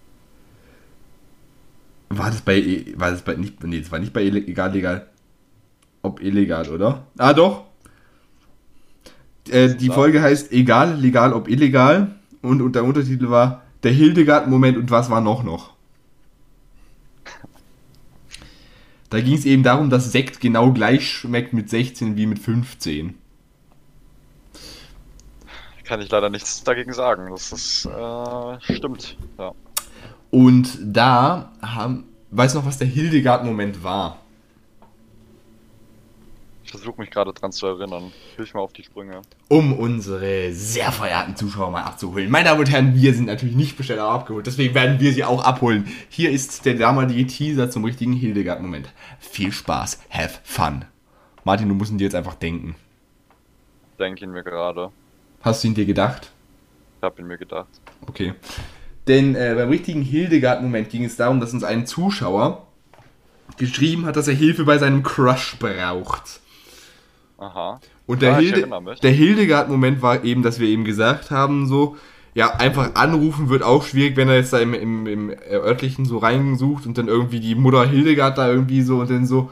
War 2.09 2.29
das 2.29 2.41
bei. 2.41 2.57
E- 2.57 2.93
War 2.97 3.11
das 3.11 3.21
bei. 3.23 3.35
Nicht, 3.35 3.63
nee, 3.63 3.79
das 3.79 3.91
war 3.91 3.99
nicht 3.99 4.13
bei 4.13 4.23
egal, 4.23 4.71
legal. 4.73 5.07
Ob 6.03 6.21
illegal, 6.21 6.69
oder? 6.69 7.07
Ah, 7.17 7.33
doch. 7.33 7.65
Äh, 9.49 9.75
die? 9.75 9.89
Folge 9.89 10.21
heißt 10.21 10.51
Egal, 10.51 10.99
legal, 10.99 11.33
ob 11.33 11.47
illegal. 11.47 12.15
Und, 12.41 12.61
und 12.61 12.75
der 12.75 12.83
Untertitel 12.83 13.29
war 13.29 13.63
Der 13.83 13.91
Hildegard-Moment 13.91 14.77
und 14.77 14.91
was 14.91 15.09
war 15.09 15.21
noch 15.21 15.43
noch? 15.43 15.71
Da 19.11 19.19
ging 19.19 19.33
es 19.33 19.45
eben 19.45 19.61
darum, 19.61 19.89
dass 19.89 20.11
Sekt 20.13 20.39
genau 20.39 20.71
gleich 20.71 21.05
schmeckt 21.05 21.51
mit 21.51 21.69
16 21.69 22.15
wie 22.15 22.25
mit 22.25 22.39
15. 22.39 23.15
Kann 25.83 25.99
ich 25.99 26.09
leider 26.09 26.29
nichts 26.29 26.63
dagegen 26.63 26.93
sagen. 26.93 27.29
Das 27.29 27.51
ist, 27.51 27.85
äh, 27.85 28.73
stimmt. 28.73 29.17
Ja. 29.37 29.51
Und 30.29 30.79
da 30.81 31.51
haben, 31.61 32.05
weißt 32.29 32.55
du 32.55 32.59
noch, 32.59 32.65
was 32.65 32.77
der 32.77 32.87
Hildegard-Moment 32.87 33.83
war? 33.83 34.20
Ich 36.71 36.77
versuche 36.79 37.01
mich 37.01 37.11
gerade 37.11 37.33
dran 37.33 37.51
zu 37.51 37.67
erinnern. 37.67 38.13
Hilf 38.37 38.53
mal 38.53 38.61
auf 38.61 38.71
die 38.71 38.85
Sprünge. 38.85 39.23
Um 39.49 39.77
unsere 39.77 40.53
sehr 40.53 40.93
verehrten 40.93 41.35
Zuschauer 41.35 41.69
mal 41.69 41.83
abzuholen. 41.83 42.31
Meine 42.31 42.45
Damen 42.45 42.61
und 42.61 42.71
Herren, 42.71 42.95
wir 42.95 43.13
sind 43.13 43.25
natürlich 43.25 43.57
nicht 43.57 43.75
bestellt, 43.75 43.99
aber 43.99 44.13
abgeholt. 44.13 44.47
Deswegen 44.47 44.73
werden 44.73 44.97
wir 45.01 45.11
sie 45.11 45.25
auch 45.25 45.43
abholen. 45.43 45.91
Hier 46.07 46.31
ist 46.31 46.65
der 46.65 46.75
damalige 46.75 47.27
Teaser 47.27 47.69
zum 47.69 47.83
richtigen 47.83 48.13
Hildegard-Moment. 48.13 48.87
Viel 49.19 49.51
Spaß, 49.51 49.99
have 50.09 50.39
fun. 50.43 50.85
Martin, 51.43 51.67
du 51.67 51.75
musst 51.75 51.91
ihn 51.91 51.97
dir 51.97 52.05
jetzt 52.05 52.15
einfach 52.15 52.35
denken. 52.35 52.75
Denke 53.99 54.23
ihn 54.23 54.31
mir 54.31 54.43
gerade. 54.43 54.91
Hast 55.41 55.65
du 55.65 55.67
ihn 55.67 55.75
dir 55.75 55.85
gedacht? 55.85 56.31
Ich 56.99 57.03
habe 57.03 57.21
ihn 57.21 57.27
mir 57.27 57.37
gedacht. 57.37 57.67
Okay. 58.07 58.33
Denn 59.09 59.35
äh, 59.35 59.55
beim 59.57 59.67
richtigen 59.67 60.03
Hildegard-Moment 60.03 60.89
ging 60.89 61.03
es 61.03 61.17
darum, 61.17 61.41
dass 61.41 61.51
uns 61.51 61.65
ein 61.65 61.85
Zuschauer 61.85 62.65
geschrieben 63.57 64.05
hat, 64.05 64.15
dass 64.15 64.29
er 64.29 64.35
Hilfe 64.35 64.63
bei 64.63 64.77
seinem 64.77 65.03
Crush 65.03 65.57
braucht. 65.59 66.39
Aha. 67.41 67.79
Und 68.05 68.21
der, 68.21 68.39
ich 68.39 68.53
Hilde, 68.53 68.69
der 69.01 69.11
Hildegard-Moment 69.11 70.03
war 70.03 70.23
eben, 70.23 70.43
dass 70.43 70.59
wir 70.59 70.67
eben 70.67 70.83
gesagt 70.83 71.31
haben, 71.31 71.65
so, 71.65 71.97
ja, 72.35 72.55
einfach 72.55 72.93
anrufen 72.93 73.49
wird 73.49 73.63
auch 73.63 73.83
schwierig, 73.83 74.15
wenn 74.15 74.29
er 74.29 74.35
jetzt 74.35 74.53
da 74.53 74.59
im, 74.59 74.75
im, 74.75 75.07
im 75.07 75.35
örtlichen 75.49 76.05
so 76.05 76.19
reinsucht 76.19 76.85
und 76.85 76.99
dann 76.99 77.07
irgendwie 77.07 77.39
die 77.39 77.55
Mutter 77.55 77.83
Hildegard 77.85 78.37
da 78.37 78.47
irgendwie 78.47 78.83
so 78.83 78.99
und 78.99 79.09
dann 79.09 79.25
so. 79.25 79.49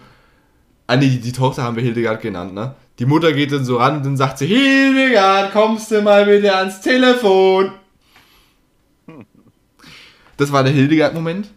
Ah, 0.86 0.98
nee, 0.98 1.10
die, 1.10 1.20
die 1.20 1.32
Tochter 1.32 1.64
haben 1.64 1.76
wir 1.76 1.84
Hildegard 1.84 2.22
genannt, 2.22 2.54
ne? 2.54 2.76
Die 3.00 3.06
Mutter 3.06 3.34
geht 3.34 3.52
dann 3.52 3.66
so 3.66 3.78
ran 3.78 3.98
und 3.98 4.06
dann 4.06 4.18
sagt 4.18 4.38
sie, 4.38 4.46
Hildegard, 4.46 5.52
kommst 5.52 5.90
du 5.90 6.02
mal 6.04 6.26
bitte 6.26 6.56
ans 6.56 6.82
Telefon? 6.82 7.72
Das 10.38 10.52
war 10.52 10.64
der 10.64 10.74
Hildegard-Moment. 10.74 11.50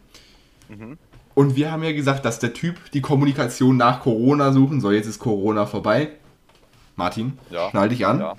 Mhm. 0.69 0.97
Und 1.35 1.57
wir 1.57 1.71
haben 1.71 1.83
ja 1.83 1.93
gesagt, 1.93 2.25
dass 2.25 2.39
der 2.39 2.55
Typ 2.55 2.91
die 2.93 3.01
Kommunikation 3.01 3.77
nach 3.77 4.01
Corona 4.01 4.53
suchen 4.53 4.81
soll. 4.81 4.95
Jetzt 4.95 5.07
ist 5.07 5.19
Corona 5.19 5.67
vorbei. 5.67 6.11
Martin, 6.97 7.39
Ja. 7.51 7.71
schnall 7.71 7.89
dich 7.89 8.07
an. 8.07 8.21
Ja. 8.21 8.35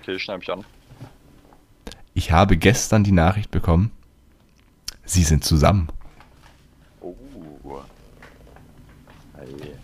Okay, 0.00 0.18
schneide 0.18 0.38
mich 0.40 0.50
an. 0.50 0.64
Ich 2.14 2.32
habe 2.32 2.56
gestern 2.56 3.04
die 3.04 3.12
Nachricht 3.12 3.50
bekommen, 3.50 3.90
sie 5.04 5.22
sind 5.22 5.44
zusammen. 5.44 5.88
Oh. 7.00 7.14
Hey. 9.36 9.74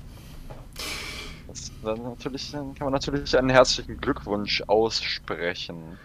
Das, 1.47 1.71
dann 1.85 2.03
natürlich, 2.03 2.51
dann 2.51 2.75
kann 2.75 2.87
man 2.87 2.93
natürlich 2.93 3.39
einen 3.39 3.51
herzlichen 3.51 4.01
Glückwunsch 4.01 4.63
aussprechen. 4.67 5.99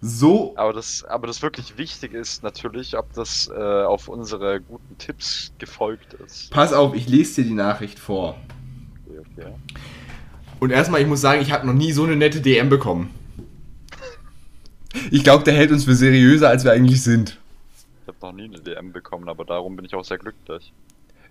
So, 0.00 0.54
Aber 0.56 0.72
das, 0.74 1.04
aber 1.04 1.26
das 1.26 1.40
wirklich 1.42 1.76
Wichtige 1.78 2.18
ist 2.18 2.42
natürlich, 2.42 2.96
ob 2.96 3.12
das 3.14 3.48
äh, 3.48 3.54
auf 3.84 4.08
unsere 4.08 4.60
guten 4.60 4.98
Tipps 4.98 5.52
gefolgt 5.58 6.14
ist. 6.14 6.50
pass 6.50 6.72
auf, 6.74 6.94
ich 6.94 7.08
lese 7.08 7.42
dir 7.42 7.48
die 7.48 7.54
Nachricht 7.54 7.98
vor. 7.98 8.36
Okay, 9.06 9.18
okay. 9.38 9.52
Und 10.64 10.70
erstmal, 10.70 11.02
ich 11.02 11.06
muss 11.06 11.20
sagen, 11.20 11.42
ich 11.42 11.52
habe 11.52 11.66
noch 11.66 11.74
nie 11.74 11.92
so 11.92 12.04
eine 12.04 12.16
nette 12.16 12.40
DM 12.40 12.70
bekommen. 12.70 13.10
Ich 15.10 15.22
glaube, 15.22 15.44
der 15.44 15.52
hält 15.52 15.70
uns 15.70 15.84
für 15.84 15.94
seriöser, 15.94 16.48
als 16.48 16.64
wir 16.64 16.72
eigentlich 16.72 17.02
sind. 17.02 17.38
Ich 18.00 18.08
habe 18.08 18.16
noch 18.22 18.32
nie 18.32 18.44
eine 18.44 18.60
DM 18.60 18.90
bekommen, 18.90 19.28
aber 19.28 19.44
darum 19.44 19.76
bin 19.76 19.84
ich 19.84 19.94
auch 19.94 20.06
sehr 20.06 20.16
glücklich. 20.16 20.72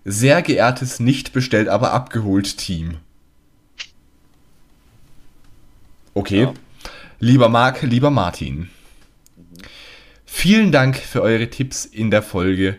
Sehr 0.04 0.40
geehrtes, 0.40 1.00
nicht 1.00 1.32
bestellt, 1.32 1.66
aber 1.66 1.92
abgeholt 1.92 2.58
Team. 2.58 2.98
Okay. 6.14 6.42
Ja. 6.42 6.54
Lieber 7.18 7.48
Marc, 7.48 7.82
lieber 7.82 8.10
Martin. 8.10 8.70
Vielen 10.24 10.70
Dank 10.70 10.96
für 10.96 11.22
eure 11.22 11.50
Tipps 11.50 11.84
in 11.84 12.12
der 12.12 12.22
Folge, 12.22 12.76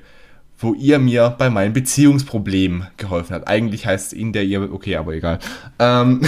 wo 0.57 0.73
ihr 0.73 0.99
mir 0.99 1.35
bei 1.37 1.49
meinem 1.49 1.73
Beziehungsproblem 1.73 2.87
geholfen 2.97 3.33
habt. 3.35 3.47
Eigentlich 3.47 3.85
heißt 3.85 4.07
es 4.07 4.13
in 4.13 4.33
der 4.33 4.45
ihr. 4.45 4.71
Okay, 4.73 4.95
aber 4.95 5.13
egal. 5.13 5.39
Ähm, 5.79 6.21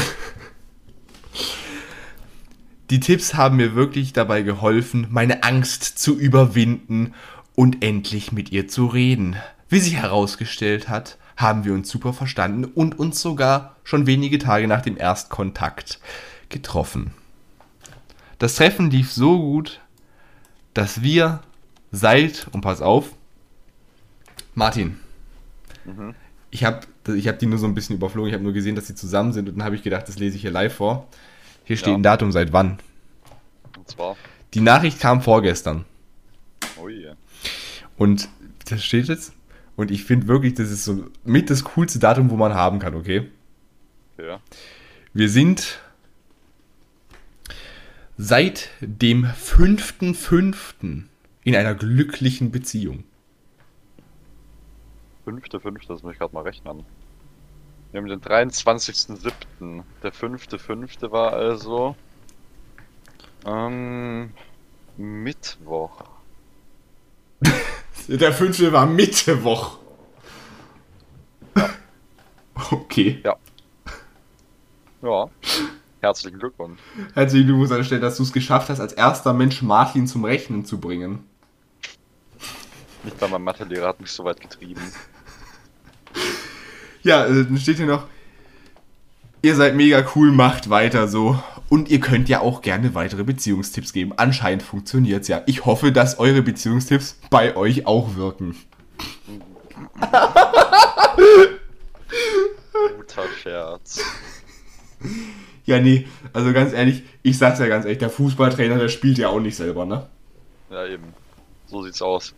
die 2.90 3.00
Tipps 3.00 3.36
haben 3.36 3.58
mir 3.58 3.76
wirklich 3.76 4.14
dabei 4.14 4.42
geholfen, 4.42 5.08
meine 5.10 5.44
Angst 5.44 5.84
zu 5.84 6.18
überwinden 6.18 7.14
und 7.56 7.84
endlich 7.84 8.32
mit 8.32 8.52
ihr 8.52 8.68
zu 8.68 8.88
reden. 8.88 9.36
Wie 9.70 9.80
sich 9.80 9.96
herausgestellt 9.96 10.90
hat, 10.90 11.18
haben 11.36 11.66
wir 11.66 11.74
uns 11.74 11.90
super 11.90 12.14
verstanden 12.14 12.66
und 12.66 12.98
uns 12.98 13.22
sogar 13.22 13.76
schon 13.84 14.08
wenige 14.08 14.40
Tage 14.40 14.68
nach 14.68 14.82
dem 14.82 14.98
Erstkontakt 14.98 16.00
getroffen. 16.50 17.12
Das 18.40 18.56
Treffen 18.56 18.90
lief 18.90 19.12
so 19.12 19.40
gut, 19.40 19.82
dass 20.74 21.02
wir 21.02 21.42
seit, 21.92 22.48
und 22.52 22.62
pass 22.62 22.82
auf, 22.82 23.12
Martin, 24.58 24.98
Mhm. 25.86 26.16
ich 26.50 26.64
habe 26.66 26.82
ich 27.16 27.28
hab 27.28 27.38
die 27.38 27.46
nur 27.46 27.60
so 27.60 27.68
ein 27.68 27.76
bisschen 27.76 27.96
überflogen, 27.96 28.28
ich 28.28 28.34
habe 28.34 28.44
nur 28.44 28.54
gesehen, 28.54 28.76
dass 28.76 28.88
sie 28.88 28.96
zusammen 28.96 29.32
sind 29.32 29.48
und 29.48 29.56
dann 29.60 29.64
habe 29.64 29.76
ich 29.76 29.84
gedacht, 29.84 30.08
das 30.08 30.18
lese 30.18 30.36
ich 30.36 30.42
hier 30.42 30.50
live 30.52 30.74
vor. 30.74 31.08
Hier 31.64 31.78
steht 31.78 31.90
Ja. 31.90 31.94
ein 31.96 32.02
Datum, 32.04 32.32
seit 32.32 32.52
wann. 32.54 32.80
Und 33.78 33.88
zwar, 33.88 34.18
Die 34.56 34.62
Nachricht 34.62 35.00
kam 35.00 35.22
vorgestern 35.22 35.86
oh 36.82 36.90
je. 36.90 37.12
und 37.98 38.30
das 38.68 38.84
steht 38.84 39.08
jetzt 39.10 39.32
und 39.76 39.92
ich 39.92 40.04
finde 40.06 40.28
wirklich, 40.28 40.56
das 40.56 40.72
ist 40.72 40.86
so 40.86 41.06
mit 41.24 41.52
das 41.52 41.64
coolste 41.64 42.00
Datum, 42.00 42.32
wo 42.32 42.36
man 42.36 42.56
haben 42.56 42.80
kann, 42.80 42.96
okay? 42.96 43.30
Ja. 44.18 44.40
Wir 45.14 45.30
sind 45.30 45.80
seit 48.18 48.70
dem 48.82 49.26
5.5. 49.26 51.04
in 51.44 51.56
einer 51.56 51.76
glücklichen 51.76 52.50
Beziehung. 52.52 53.04
Fünfte, 55.28 55.60
fünfte, 55.60 55.90
das 55.90 56.04
muss 56.04 56.14
ich 56.14 56.20
gerade 56.20 56.34
mal 56.34 56.44
rechnen. 56.44 56.86
Wir 57.92 58.00
haben 58.00 58.08
den 58.08 58.22
23.07. 58.22 59.84
Der 60.02 60.14
fünfte, 60.14 60.58
fünfte 60.58 61.12
war 61.12 61.34
also 61.34 61.98
ähm, 63.46 64.32
Mittwoch. 64.96 66.06
Der 68.08 68.32
5. 68.32 68.72
war 68.72 68.86
Mittwoch. 68.86 69.80
Okay. 72.72 73.22
Ja. 75.02 75.30
Herzlichen 76.00 76.40
Glückwunsch. 76.40 76.80
Herzlichen 77.16 77.48
Glückwunsch 77.48 77.72
an 77.72 77.78
der 77.78 77.84
Stelle, 77.84 78.02
dass 78.02 78.16
du 78.16 78.24
es 78.24 78.32
geschafft 78.32 78.70
hast, 78.70 78.80
als 78.80 78.94
erster 78.94 79.34
Mensch 79.34 79.62
Martin 79.62 80.08
zum 80.08 80.24
Rechnen 80.24 80.64
zu 80.64 80.80
bringen. 80.80 81.26
Nicht 83.04 83.20
mal 83.20 83.30
mein 83.30 83.44
Mathelehrer 83.44 83.90
hat 83.90 84.00
mich 84.00 84.12
so 84.12 84.24
weit 84.24 84.40
getrieben. 84.40 84.82
Ja, 87.08 87.26
äh, 87.26 87.46
dann 87.46 87.58
steht 87.58 87.78
hier 87.78 87.86
noch, 87.86 88.04
ihr 89.42 89.56
seid 89.56 89.76
mega 89.76 90.06
cool, 90.14 90.34
macht 90.34 90.70
weiter 90.70 91.08
so. 91.08 91.42
Und 91.70 91.90
ihr 91.90 92.02
könnt 92.02 92.28
ja 92.28 92.42
auch 92.42 92.62
gerne 92.62 92.96
weitere 92.96 93.24
Beziehungstipps 93.24 93.94
geben. 93.94 94.12
Anscheinend 94.18 94.62
funktioniert's 94.62 95.30
ja. 95.30 95.42
Ich 95.46 95.66
hoffe, 95.66 95.94
dass 95.94 96.20
eure 96.20 96.42
Beziehungstipps 96.42 97.18
bei 97.30 97.56
euch 97.56 97.88
auch 97.88 98.16
wirken. 98.16 98.58
Guter 102.98 103.24
Scherz. 103.42 104.02
Ja, 105.64 105.80
nee, 105.80 106.08
also 106.34 106.52
ganz 106.52 106.74
ehrlich, 106.74 107.04
ich 107.24 107.38
sag's 107.38 107.60
ja 107.60 107.68
ganz 107.68 107.86
ehrlich, 107.86 108.00
der 108.00 108.10
Fußballtrainer, 108.10 108.80
der 108.80 108.90
spielt 108.90 109.18
ja 109.18 109.30
auch 109.30 109.40
nicht 109.40 109.56
selber, 109.56 109.86
ne? 109.86 110.08
Ja, 110.70 110.86
eben. 110.86 111.14
So 111.68 111.84
sieht's 111.84 112.02
aus. 112.02 112.34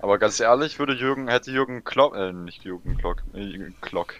Aber 0.00 0.18
ganz 0.18 0.38
ehrlich, 0.40 0.78
würde 0.78 0.94
Jürgen, 0.94 1.28
hätte 1.28 1.50
Jürgen 1.50 1.84
Klock, 1.84 2.16
äh, 2.16 2.32
nicht 2.32 2.64
Jürgen 2.64 2.96
Klock, 2.98 3.22
äh, 3.34 3.40
Jürgen 3.40 3.74
Klock. 3.80 4.14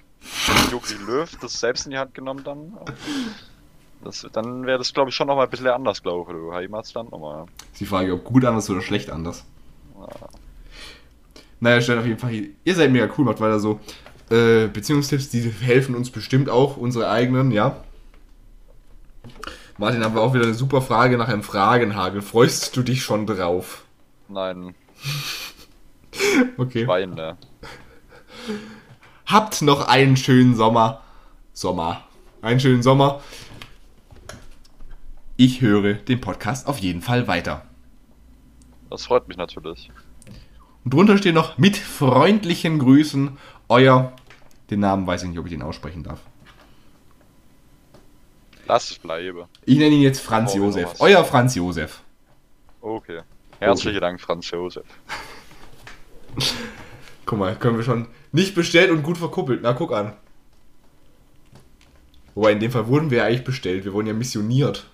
Jogi 0.72 0.95
Löw 1.07 1.31
das 1.41 1.61
selbst 1.61 1.87
in 1.87 1.93
die 1.93 1.99
Hand 1.99 2.12
genommen 2.12 2.43
dann, 2.45 2.76
das, 4.03 4.26
dann 4.33 4.66
wäre 4.66 4.79
das, 4.79 4.93
glaube 4.93 5.11
ich, 5.11 5.16
schon 5.16 5.29
nochmal 5.29 5.47
ein 5.47 5.51
bisschen 5.51 5.68
anders, 5.68 6.03
glaube 6.03 6.33
ich. 6.33 6.37
Du 6.37 6.53
Heimat's 6.53 6.93
dann 6.93 7.07
nochmal. 7.07 7.47
Ist 7.72 7.81
die 7.81 7.87
Frage, 7.87 8.14
ob 8.14 8.24
gut 8.24 8.45
anders 8.45 8.68
oder 8.70 8.81
schlecht 8.81 9.11
anders. 9.11 9.45
Naja, 11.61 11.81
stellt 11.81 11.99
auf 11.99 12.07
jeden 12.07 12.18
Fall 12.18 12.31
hier. 12.31 12.49
Ihr 12.64 12.74
seid 12.74 12.91
mega 12.91 13.09
cool, 13.16 13.24
macht 13.24 13.41
weiter 13.41 13.59
so. 13.59 13.81
Äh, 14.31 14.68
Beziehungstipps, 14.68 15.31
die 15.31 15.41
helfen 15.41 15.95
uns 15.95 16.11
bestimmt 16.11 16.49
auch, 16.51 16.76
unsere 16.76 17.09
eigenen, 17.11 17.51
ja. 17.51 17.83
Martin, 19.79 20.05
haben 20.05 20.14
wir 20.14 20.22
auch 20.22 20.35
wieder 20.35 20.45
eine 20.45 20.55
super 20.55 20.83
Frage 20.83 21.16
nach 21.16 21.29
einem 21.29 21.43
Fragenhagel. 21.43 22.22
Freust 22.22 22.76
du 22.76 22.83
dich 22.83 23.03
schon 23.03 23.26
drauf? 23.26 23.85
Nein, 24.29 24.74
Okay. 26.56 26.86
Weine. 26.86 27.36
Habt 29.26 29.62
noch 29.62 29.86
einen 29.88 30.16
schönen 30.16 30.54
Sommer. 30.54 31.02
Sommer. 31.52 32.02
Einen 32.42 32.61
schönen 32.61 32.82
Sommer. 32.82 33.20
Ich 35.36 35.61
höre 35.61 35.94
den 35.94 36.20
Podcast 36.20 36.66
auf 36.66 36.78
jeden 36.78 37.02
Fall 37.02 37.28
weiter. 37.28 37.62
Das 38.90 39.04
freut 39.06 39.28
mich 39.28 39.36
natürlich. 39.36 39.90
Und 40.84 40.94
drunter 40.94 41.18
steht 41.18 41.34
noch 41.34 41.59
mit 41.59 41.76
freundlichen 41.76 42.78
Grüßen 42.78 43.36
euer 43.68 44.12
Den 44.70 44.80
Namen 44.80 45.06
weiß 45.06 45.22
ich 45.24 45.28
nicht, 45.30 45.38
ob 45.38 45.46
ich 45.46 45.52
den 45.52 45.62
aussprechen 45.62 46.02
darf. 46.02 46.20
Lass 48.66 48.90
es 48.90 48.98
bleiben. 48.98 49.44
Ich 49.64 49.78
nenne 49.78 49.94
ihn 49.94 50.02
jetzt 50.02 50.20
Franz 50.20 50.54
Oh, 50.54 50.59
Josef. 50.59 50.94
Euer 51.00 51.24
Franz 51.24 51.54
Josef. 51.54 52.02
Okay. 52.80 53.22
Herzlichen 53.61 54.00
Dank, 54.00 54.20
Franz 54.20 54.50
Josef. 54.50 54.84
Guck 57.26 57.39
mal, 57.39 57.57
können 57.57 57.76
wir 57.76 57.84
schon 57.84 58.07
nicht 58.32 58.55
bestellt 58.55 58.91
und 58.91 59.03
gut 59.03 59.18
verkuppelt. 59.18 59.61
Na, 59.62 59.72
guck 59.74 59.93
an. 59.93 60.14
Wobei, 62.34 62.53
in 62.53 62.61
dem 62.61 62.70
Fall 62.70 62.86
wurden 62.86 63.11
wir 63.11 63.18
ja 63.18 63.24
eigentlich 63.24 63.45
bestellt. 63.45 63.84
Wir 63.84 63.93
wurden 63.93 64.07
ja 64.07 64.14
missioniert. 64.14 64.86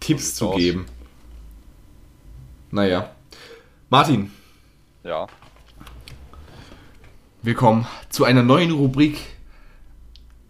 Tipps 0.00 0.34
zu 0.34 0.48
aus. 0.50 0.56
geben. 0.56 0.86
Naja. 2.70 3.10
Martin, 3.88 4.30
Ja. 5.04 5.26
wir 7.42 7.54
kommen 7.54 7.86
zu 8.10 8.24
einer 8.24 8.42
neuen 8.42 8.72
Rubrik, 8.72 9.18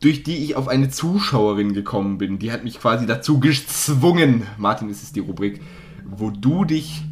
durch 0.00 0.22
die 0.22 0.36
ich 0.38 0.56
auf 0.56 0.66
eine 0.68 0.88
Zuschauerin 0.88 1.74
gekommen 1.74 2.18
bin. 2.18 2.38
Die 2.38 2.50
hat 2.50 2.64
mich 2.64 2.80
quasi 2.80 3.06
dazu 3.06 3.38
gezwungen. 3.40 4.46
Martin, 4.56 4.88
es 4.88 5.02
ist 5.02 5.14
die 5.14 5.20
Rubrik, 5.20 5.60
wo 6.04 6.30
du 6.30 6.64
dich 6.64 7.02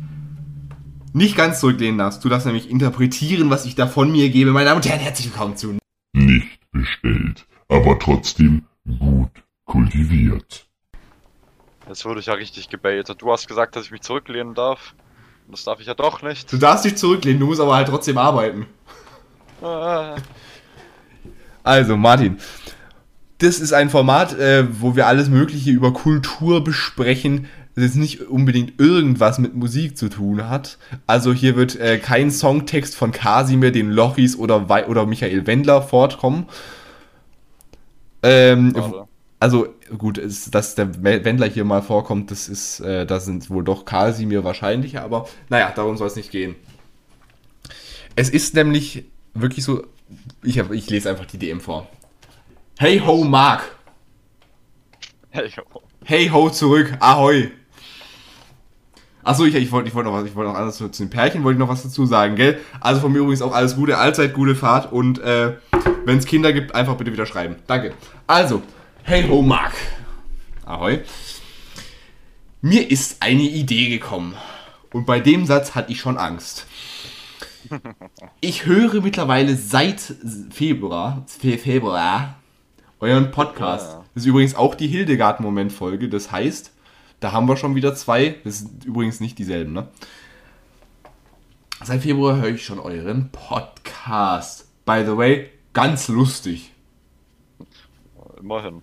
nicht 1.15 1.37
ganz 1.37 1.61
zurücklehnen 1.61 1.97
darfst. 1.97 2.25
Du 2.25 2.29
darfst 2.29 2.45
nämlich 2.45 2.69
interpretieren, 2.69 3.49
was 3.49 3.65
ich 3.65 3.75
da 3.77 3.87
von 3.87 4.11
mir 4.11 4.29
gebe. 4.31 4.51
Meine 4.51 4.67
Damen 4.67 4.81
und 4.83 4.89
Herren, 4.89 5.01
herzlich 5.01 5.29
willkommen 5.29 5.57
zu 5.57 5.79
nicht 6.13 6.61
bestellt, 6.71 7.47
aber 7.69 7.99
trotzdem 7.99 8.67
gut 8.99 9.31
kultiviert. 9.65 10.67
Jetzt 11.89 12.05
wurde 12.05 12.21
ich 12.21 12.27
ja 12.27 12.35
richtig 12.35 12.69
gebaitet. 12.69 13.23
Du 13.23 13.31
hast 13.33 13.47
gesagt, 13.47 13.77
dass 13.77 13.87
ich 13.87 13.91
mich 13.91 14.01
zurücklehnen 14.03 14.55
darf. 14.55 14.95
Und 15.47 15.53
Das 15.53 15.65
darf 15.65 15.81
ich 15.81 15.87
ja 15.87 15.95
doch 15.95 16.23
nicht. 16.23 16.53
Du 16.53 16.57
darfst 16.57 16.85
dich 16.85 16.97
zurücklehnen, 16.97 17.41
du 17.41 17.47
musst 17.47 17.61
aber 17.61 17.77
halt 17.77 17.89
trotzdem 17.89 18.19
arbeiten. 18.19 18.67
Äh, 19.63 20.17
Also, 21.63 21.97
Martin, 21.97 22.39
das 23.39 23.61
ist 23.61 23.73
ein 23.73 23.91
Format, 23.91 24.33
äh, 24.39 24.67
wo 24.81 24.97
wir 24.97 25.07
alles 25.07 25.29
Mögliche 25.29 25.71
über 25.71 25.93
Kultur 25.93 26.65
besprechen, 26.65 27.49
das 27.75 27.85
jetzt 27.85 27.97
nicht 27.97 28.21
unbedingt 28.23 28.81
irgendwas 28.81 29.39
mit 29.39 29.55
Musik 29.55 29.97
zu 29.97 30.09
tun 30.09 30.49
hat. 30.49 30.79
Also 31.07 31.33
hier 31.33 31.57
wird 31.57 31.77
äh, 31.77 31.99
kein 31.99 32.31
Songtext 32.31 32.95
von 32.95 33.11
Kasimir, 33.11 33.73
den 33.73 33.91
Lochis 33.91 34.37
oder, 34.37 34.89
oder 34.89 35.07
Michael 35.07 35.47
Wendler 35.47 35.83
fortkommen. 35.83 36.47
Ähm, 38.23 38.75
also 39.41 39.69
gut, 39.99 40.19
ist, 40.19 40.55
dass 40.55 40.75
der 40.75 41.03
Wendler 41.03 41.49
hier 41.49 41.65
mal 41.65 41.83
vorkommt, 41.83 42.31
das 42.31 42.49
ist, 42.49 42.81
äh, 42.81 43.05
da 43.05 43.21
sind 43.21 43.51
wohl 43.51 43.65
doch 43.65 43.85
Kasimir 43.85 44.45
wahrscheinlicher, 44.45 45.03
aber 45.03 45.29
naja, 45.49 45.73
darum 45.75 45.97
soll 45.97 46.07
es 46.07 46.17
nicht 46.17 46.31
gehen. 46.31 46.55
Es 48.17 48.31
ist 48.31 48.55
nämlich 48.55 49.05
wirklich 49.35 49.65
so, 49.65 49.85
ich, 50.43 50.59
hab, 50.59 50.71
ich 50.71 50.89
lese 50.89 51.11
einfach 51.11 51.27
die 51.27 51.39
DM 51.39 51.61
vor. 51.61 51.89
Hey 52.79 53.01
ho, 53.05 53.25
Mark. 53.25 53.77
Hey, 55.31 55.49
jo. 55.49 55.63
Hey 56.05 56.29
ho, 56.29 56.49
zurück. 56.51 56.93
Ahoi. 57.01 57.51
Achso, 59.25 59.45
ich, 59.45 59.55
ich 59.55 59.73
wollte 59.73 59.89
ich 59.89 59.95
wollt 59.95 60.07
noch 60.07 60.13
was, 60.13 60.25
ich 60.27 60.35
wollte 60.35 60.51
noch 60.53 60.59
anders 60.59 60.77
zu, 60.77 60.89
den 60.89 61.11
Pärchen, 61.11 61.43
wollte 61.45 61.57
ich 61.57 61.59
noch 61.61 61.69
was 61.69 61.83
dazu 61.83 62.05
sagen, 62.07 62.37
gell? 62.37 62.61
Also 62.81 63.01
von 63.01 63.11
mir 63.13 63.19
übrigens 63.19 63.43
auch 63.43 63.55
alles 63.55 63.75
Gute, 63.77 63.97
allzeit 63.99 64.35
gute 64.35 64.55
Fahrt 64.55 64.93
und 64.93 65.19
äh, 65.21 65.55
wenn 66.05 66.19
es 66.19 66.27
Kinder 66.27 66.53
gibt, 66.53 66.75
einfach 66.75 66.97
bitte 66.97 67.13
wieder 67.13 67.25
schreiben. 67.27 67.57
Danke. 67.67 67.95
Also, 68.27 68.63
hey 69.03 69.27
ho, 69.29 69.41
Mark. 69.43 69.73
Ahoi. 70.67 71.01
Mir 72.61 72.91
ist 72.91 73.17
eine 73.21 73.43
Idee 73.43 73.89
gekommen. 73.89 74.35
Und 74.93 75.07
bei 75.07 75.21
dem 75.21 75.45
Satz 75.47 75.75
hatte 75.75 75.91
ich 75.93 76.01
schon 76.01 76.17
Angst. 76.19 76.67
Ich 78.41 78.67
höre 78.67 79.01
mittlerweile 79.01 79.57
seit 79.57 80.01
Februar, 80.51 81.25
Fe- 81.27 81.59
Februar, 81.59 82.37
euren 83.01 83.31
Podcast. 83.31 83.97
Das 84.15 84.23
ist 84.23 84.27
übrigens 84.27 84.55
auch 84.55 84.75
die 84.75 84.87
Hildegard-Moment-Folge. 84.87 86.09
Das 86.09 86.31
heißt, 86.31 86.73
da 87.21 87.33
haben 87.33 87.49
wir 87.49 87.57
schon 87.57 87.75
wieder 87.75 87.95
zwei. 87.95 88.37
Das 88.45 88.61
sind 88.61 88.85
übrigens 88.85 89.21
nicht 89.21 89.39
dieselben, 89.39 89.73
ne? 89.73 89.89
Seit 91.83 92.03
Februar 92.03 92.37
höre 92.37 92.51
ich 92.51 92.65
schon 92.65 92.79
euren 92.79 93.31
Podcast. 93.31 94.67
By 94.87 95.03
the 95.05 95.17
way, 95.17 95.51
ganz 95.73 96.09
lustig. 96.09 96.73
Immerhin. 98.41 98.83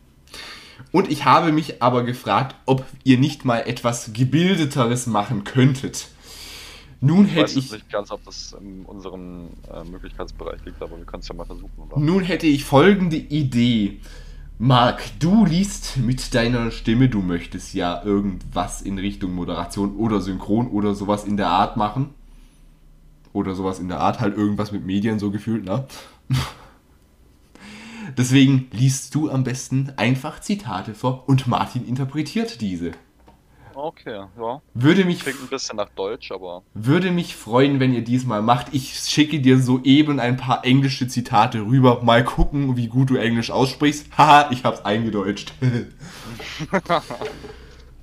Und 0.91 1.09
ich 1.09 1.25
habe 1.25 1.51
mich 1.51 1.81
aber 1.81 2.03
gefragt, 2.03 2.55
ob 2.65 2.85
ihr 3.03 3.17
nicht 3.17 3.45
mal 3.45 3.59
etwas 3.59 4.11
gebildeteres 4.13 5.07
machen 5.07 5.43
könntet. 5.43 6.07
Nun 6.99 7.25
Ich 7.25 7.31
weiß 7.31 7.51
hätte 7.51 7.59
jetzt 7.59 7.65
ich, 7.65 7.71
nicht 7.71 7.91
ganz, 7.91 8.11
ob 8.11 8.23
das 8.25 8.55
in 8.59 8.85
unserem 8.85 9.49
äh, 9.73 9.83
Möglichkeitsbereich 9.83 10.63
liegt, 10.65 10.81
aber 10.81 10.97
wir 10.97 11.05
können 11.05 11.21
es 11.21 11.27
ja 11.27 11.33
mal 11.33 11.45
versuchen, 11.45 11.71
oder? 11.89 11.99
nun 11.99 12.23
hätte 12.23 12.45
ich 12.45 12.63
folgende 12.63 13.17
Idee. 13.17 13.99
Marc, 14.63 15.17
du 15.17 15.43
liest 15.43 15.97
mit 15.97 16.35
deiner 16.35 16.69
Stimme, 16.69 17.09
du 17.09 17.23
möchtest 17.23 17.73
ja 17.73 18.03
irgendwas 18.03 18.83
in 18.83 18.99
Richtung 18.99 19.33
Moderation 19.33 19.95
oder 19.95 20.21
Synchron 20.21 20.67
oder 20.67 20.93
sowas 20.93 21.23
in 21.23 21.35
der 21.35 21.47
Art 21.47 21.77
machen. 21.77 22.11
Oder 23.33 23.55
sowas 23.55 23.79
in 23.79 23.87
der 23.87 23.99
Art, 23.99 24.19
halt 24.19 24.37
irgendwas 24.37 24.71
mit 24.71 24.85
Medien 24.85 25.17
so 25.17 25.31
gefühlt, 25.31 25.65
ne? 25.65 25.87
Deswegen 28.17 28.67
liest 28.71 29.15
du 29.15 29.31
am 29.31 29.43
besten 29.43 29.93
einfach 29.97 30.41
Zitate 30.41 30.93
vor 30.93 31.27
und 31.27 31.47
Martin 31.47 31.83
interpretiert 31.83 32.61
diese. 32.61 32.91
Okay, 33.83 34.25
ja. 34.37 34.61
Würde 34.75 35.05
mich 35.05 35.21
Klingt 35.21 35.41
ein 35.41 35.47
bisschen 35.47 35.77
nach 35.77 35.89
Deutsch, 35.89 36.31
aber 36.31 36.61
Würde 36.75 37.09
mich 37.09 37.35
freuen, 37.35 37.79
wenn 37.79 37.95
ihr 37.95 38.03
diesmal 38.03 38.43
macht. 38.43 38.67
Ich 38.73 38.99
schicke 38.99 39.39
dir 39.39 39.59
soeben 39.59 40.19
ein 40.19 40.37
paar 40.37 40.63
englische 40.63 41.07
Zitate 41.07 41.61
rüber. 41.61 42.03
Mal 42.03 42.23
gucken, 42.23 42.77
wie 42.77 42.87
gut 42.87 43.09
du 43.09 43.15
Englisch 43.15 43.49
aussprichst. 43.49 44.15
Haha, 44.15 44.47
ich 44.51 44.63
hab's 44.63 44.85
eingedeutscht. 44.85 45.53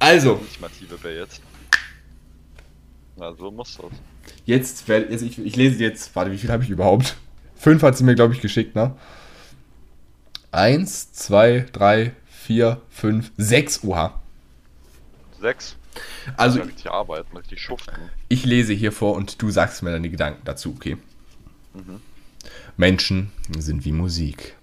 also, 0.00 0.34
ultimative 0.34 0.96
Bait. 0.96 1.28
Na, 3.16 3.32
so 3.34 3.52
muss 3.52 3.76
das. 3.76 3.92
jetzt 4.46 4.88
werde 4.88 5.12
also 5.12 5.26
ich, 5.26 5.38
ich 5.38 5.54
lese 5.54 5.80
jetzt. 5.80 6.16
Warte, 6.16 6.32
wie 6.32 6.38
viel 6.38 6.50
habe 6.50 6.64
ich 6.64 6.70
überhaupt? 6.70 7.16
Fünf 7.54 7.84
hat 7.84 7.96
sie 7.96 8.02
mir, 8.02 8.16
glaube 8.16 8.34
ich, 8.34 8.40
geschickt, 8.40 8.74
ne? 8.74 8.96
Eins, 10.50 11.12
zwei, 11.12 11.66
drei, 11.72 12.16
vier, 12.26 12.80
fünf, 12.90 13.30
sechs. 13.36 13.84
Oha. 13.84 14.20
Sechs. 15.40 15.76
Also, 16.36 16.58
ja, 16.58 16.64
richtig 16.64 16.90
arbeiten, 16.90 17.36
richtig 17.36 17.60
schuften. 17.60 17.94
Ich 18.28 18.44
lese 18.44 18.72
hier 18.72 18.92
vor 18.92 19.14
und 19.14 19.40
du 19.40 19.50
sagst 19.50 19.82
mir 19.82 19.90
deine 19.90 20.10
Gedanken 20.10 20.42
dazu, 20.44 20.74
okay? 20.76 20.96
Menschen 22.76 23.32
sind 23.56 23.84
wie 23.84 23.92
Musik. 23.92 24.56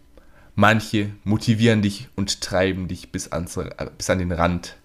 Manche 0.55 1.11
motivieren 1.23 1.82
dich 1.82 2.07
und 2.15 2.41
treiben 2.41 2.88
dich 2.88 3.11
bis, 3.11 3.32
ans, 3.32 3.57
äh, 3.57 3.89
bis 3.97 4.09
an 4.09 4.19
den 4.19 4.32
Rand 4.32 4.78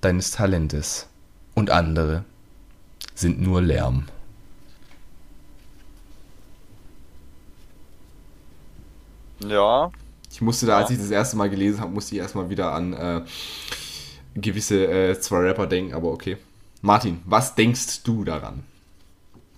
deines 0.00 0.30
Talentes. 0.30 1.08
Und 1.54 1.70
andere 1.70 2.24
sind 3.14 3.40
nur 3.40 3.60
Lärm. 3.60 4.06
Ja, 9.46 9.90
Ich 10.30 10.40
musste 10.40 10.66
da, 10.66 10.78
als 10.78 10.90
ich 10.90 10.98
das 10.98 11.10
erste 11.10 11.36
Mal 11.36 11.50
gelesen 11.50 11.80
habe, 11.80 11.92
musste 11.92 12.14
ich 12.14 12.20
erstmal 12.20 12.50
wieder 12.50 12.72
an 12.72 12.92
äh, 12.92 13.22
gewisse 14.40 14.86
äh, 14.86 15.20
zwei 15.20 15.38
Rapper 15.38 15.66
denken, 15.66 15.94
aber 15.94 16.10
okay. 16.10 16.36
Martin, 16.82 17.20
was 17.24 17.54
denkst 17.54 18.02
du 18.04 18.24
daran? 18.24 18.64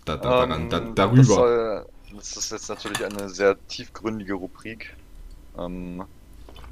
Da, 0.05 0.16
da, 0.16 0.47
daran 0.47 0.62
ähm, 0.62 0.70
da, 0.70 0.81
Das, 0.81 0.95
darüber. 0.95 1.24
soll, 1.24 1.87
das 2.16 2.37
ist 2.37 2.53
jetzt 2.53 2.68
natürlich 2.68 3.05
eine 3.05 3.28
sehr 3.28 3.57
tiefgründige 3.68 4.35
Rubrik. 4.35 4.97
Ähm, 5.59 6.05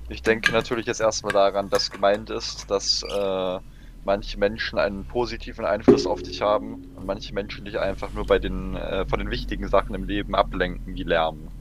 ich 0.09 0.23
denke 0.23 0.53
natürlich 0.53 0.87
jetzt 0.87 1.01
erstmal 1.01 1.33
daran, 1.33 1.69
dass 1.71 1.91
gemeint 1.91 2.31
ist, 2.31 2.71
dass 2.71 3.03
äh, 3.03 3.59
manche 4.05 4.39
Menschen 4.39 4.79
einen 4.79 5.05
positiven 5.07 5.65
Einfluss 5.67 6.07
auf 6.07 6.23
dich 6.23 6.41
haben 6.41 6.87
und 6.97 7.05
manche 7.07 7.35
Menschen 7.35 7.65
dich 7.67 7.79
einfach 7.79 8.13
nur 8.13 8.27
bei 8.27 8.39
den 8.39 8.75
äh, 8.75 9.07
von 9.07 9.19
den 9.19 9.31
wichtigen 9.31 9.69
Sachen 9.69 9.95
im 9.95 10.05
Leben 10.05 10.35
ablenken, 10.35 10.95
wie 10.95 11.03
Lärm. 11.03 11.53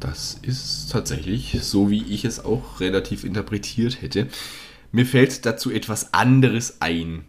Das 0.00 0.34
ist 0.42 0.90
tatsächlich 0.92 1.58
so, 1.62 1.88
wie 1.90 2.04
ich 2.12 2.24
es 2.24 2.44
auch 2.44 2.80
relativ 2.80 3.24
interpretiert 3.24 4.02
hätte. 4.02 4.28
Mir 4.94 5.06
fällt 5.06 5.44
dazu 5.44 5.72
etwas 5.72 6.14
anderes 6.14 6.80
ein. 6.80 7.24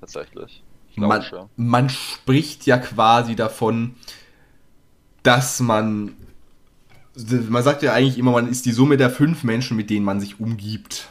Tatsächlich. 0.00 0.60
Ich 0.90 0.96
Man, 0.96 1.22
man 1.54 1.88
spricht 1.88 2.66
ja 2.66 2.78
quasi 2.78 3.36
davon, 3.36 3.94
dass 5.22 5.60
man. 5.60 6.16
Man 7.48 7.62
sagt 7.62 7.84
ja 7.84 7.92
eigentlich 7.92 8.18
immer, 8.18 8.32
man 8.32 8.48
ist 8.48 8.66
die 8.66 8.72
Summe 8.72 8.96
der 8.96 9.10
fünf 9.10 9.44
Menschen, 9.44 9.76
mit 9.76 9.88
denen 9.88 10.04
man 10.04 10.18
sich 10.18 10.40
umgibt. 10.40 11.06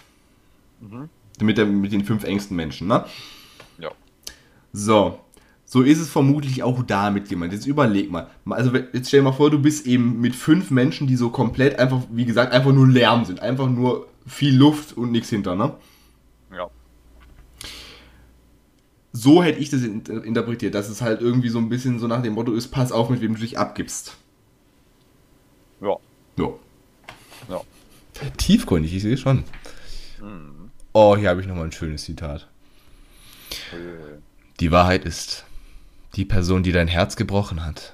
Mhm. 0.82 1.08
Mit, 1.40 1.58
der, 1.58 1.66
mit 1.66 1.94
den 1.94 2.04
fünf 2.04 2.26
engsten 2.26 2.58
Menschen, 2.58 2.90
ne? 2.90 3.06
Ja. 3.78 3.92
So. 4.74 5.18
So 5.64 5.82
ist 5.82 6.00
es 6.00 6.10
vermutlich 6.10 6.62
auch 6.62 6.84
da 6.84 7.10
mit 7.10 7.30
jemand. 7.30 7.54
Jetzt 7.54 7.68
überleg 7.68 8.12
mal. 8.12 8.28
Also 8.50 8.76
jetzt 8.76 9.08
stell 9.08 9.22
dir 9.22 9.30
mal 9.30 9.32
vor, 9.32 9.50
du 9.50 9.60
bist 9.60 9.88
eben 9.88 10.20
mit 10.20 10.36
fünf 10.36 10.72
Menschen, 10.72 11.08
die 11.08 11.16
so 11.16 11.30
komplett 11.30 11.80
einfach, 11.80 12.02
wie 12.12 12.26
gesagt, 12.26 12.52
einfach 12.52 12.74
nur 12.74 12.86
Lärm 12.86 13.24
sind. 13.24 13.40
Einfach 13.40 13.70
nur 13.70 14.08
viel 14.26 14.56
Luft 14.56 14.96
und 14.98 15.12
nichts 15.12 15.30
hinter, 15.30 15.56
ne? 15.56 15.76
Ja. 16.56 16.70
So 19.12 19.44
hätte 19.44 19.60
ich 19.60 19.70
das 19.70 19.84
in- 19.84 20.06
interpretiert, 20.06 20.74
dass 20.76 20.90
es 20.90 21.02
halt 21.02 21.22
irgendwie 21.22 21.50
so 21.50 21.60
ein 21.60 21.70
bisschen 21.70 22.00
so 22.00 22.08
nach 22.08 22.22
dem 22.24 22.34
Motto 22.34 22.54
ist, 22.54 22.70
pass 22.70 22.92
auf, 22.92 23.10
mit 23.10 23.22
wem 23.22 23.36
du 23.36 23.42
dich 23.42 23.58
abgibst. 23.60 24.18
Ja. 25.82 25.98
Ja. 27.50 27.62
Tiefgründig, 28.38 28.94
ich 28.96 29.02
sehe 29.02 29.18
schon. 29.18 29.44
Hm. 30.20 30.72
Oh, 30.94 31.18
hier 31.18 31.30
habe 31.30 31.42
ich 31.42 31.48
nochmal 31.48 31.66
ein 31.66 31.72
schönes 31.72 32.04
Zitat. 32.06 32.48
Die 34.60 34.72
Wahrheit 34.72 35.06
ist, 35.06 35.46
die 36.16 36.26
Person, 36.26 36.64
die 36.64 36.72
dein 36.72 36.88
Herz 36.88 37.16
gebrochen 37.16 37.66
hat, 37.66 37.94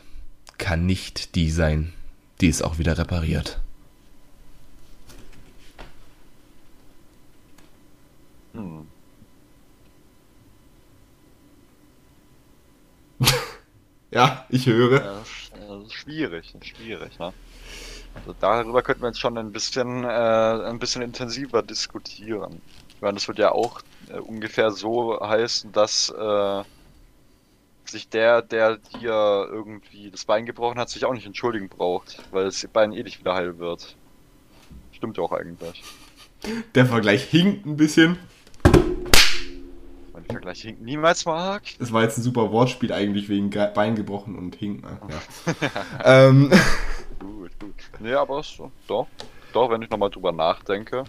kann 0.58 0.86
nicht 0.86 1.36
die 1.36 1.50
sein, 1.50 1.94
die 2.42 2.50
es 2.50 2.62
auch 2.62 2.78
wieder 2.78 2.98
repariert. 2.98 3.60
Hm. 8.54 8.88
Ja, 14.12 14.46
ich 14.50 14.66
höre. 14.66 15.04
Ja, 15.04 15.20
äh, 15.20 15.90
schwierig, 15.92 16.56
schwierig, 16.62 17.20
ne? 17.20 17.32
Also 18.16 18.36
darüber 18.40 18.82
könnten 18.82 19.04
wir 19.04 19.10
jetzt 19.10 19.20
schon 19.20 19.38
ein 19.38 19.52
bisschen, 19.52 20.04
äh, 20.04 20.08
ein 20.08 20.80
bisschen 20.80 21.04
intensiver 21.04 21.62
diskutieren. 21.62 22.60
Ich 22.96 23.02
meine, 23.02 23.14
das 23.14 23.28
wird 23.28 23.38
ja 23.38 23.52
auch 23.52 23.82
äh, 24.12 24.18
ungefähr 24.18 24.72
so 24.72 25.20
heißen, 25.22 25.72
dass 25.72 26.10
äh, 26.10 26.64
sich 27.86 28.10
der, 28.10 28.42
der 28.42 28.78
dir 28.78 29.48
irgendwie 29.52 30.10
das 30.12 30.26
Bein 30.26 30.46
gebrochen 30.46 30.80
hat, 30.80 30.90
sich 30.90 31.06
auch 31.06 31.14
nicht 31.14 31.26
entschuldigen 31.26 31.70
braucht, 31.70 32.22
weil 32.32 32.46
das 32.46 32.66
Bein 32.74 32.92
eh 32.92 33.04
nicht 33.04 33.20
wieder 33.20 33.36
heil 33.36 33.60
wird. 33.60 33.96
Stimmt 34.92 35.18
ja 35.18 35.24
auch 35.24 35.32
eigentlich. 35.32 35.84
Der 36.76 36.86
Vergleich 36.86 37.24
hinkt 37.24 37.66
ein 37.66 37.78
bisschen. 37.78 38.18
Vergleich 40.32 40.62
hinkt 40.62 40.82
niemals 40.82 41.26
mag. 41.26 41.64
Es 41.80 41.92
war 41.92 42.04
jetzt 42.04 42.18
ein 42.18 42.22
super 42.24 42.52
Wortspiel 42.52 42.94
eigentlich 42.94 43.30
wegen 43.30 43.50
Ge- 43.50 43.72
Bein 43.74 43.96
gebrochen 43.96 44.36
und 44.38 44.56
hinken. 44.56 44.88
Ja. 45.10 45.54
ähm, 46.28 46.52
Gut, 47.20 47.52
gut. 47.60 47.74
Nee, 48.00 48.14
aber 48.14 48.40
ist 48.42 48.56
so. 48.56 48.72
Doch. 48.88 49.08
Doch, 49.54 49.70
wenn 49.72 49.82
ich 49.82 49.90
nochmal 49.90 50.12
drüber 50.12 50.32
nachdenke. 50.32 51.04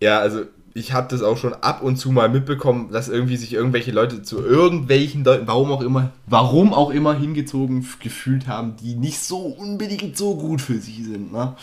ja, 0.00 0.18
also 0.18 0.44
ich 0.74 0.92
habe 0.94 1.06
das 1.08 1.22
auch 1.22 1.36
schon 1.36 1.52
ab 1.52 1.82
und 1.82 1.96
zu 1.96 2.10
mal 2.10 2.30
mitbekommen, 2.30 2.90
dass 2.90 3.08
irgendwie 3.10 3.36
sich 3.36 3.52
irgendwelche 3.52 3.92
Leute 3.92 4.22
zu 4.22 4.40
irgendwelchen 4.42 5.22
Leuten, 5.22 5.46
warum 5.46 5.70
auch 5.70 5.82
immer, 5.82 6.12
warum 6.26 6.72
auch 6.72 6.88
immer 6.90 7.12
hingezogen 7.14 7.86
gefühlt 8.00 8.46
haben, 8.48 8.76
die 8.76 8.94
nicht 8.94 9.20
so 9.20 9.38
unbedingt 9.38 10.16
so 10.16 10.34
gut 10.34 10.62
für 10.62 10.78
sie 10.78 11.04
sind. 11.04 11.30
Ne? 11.30 11.54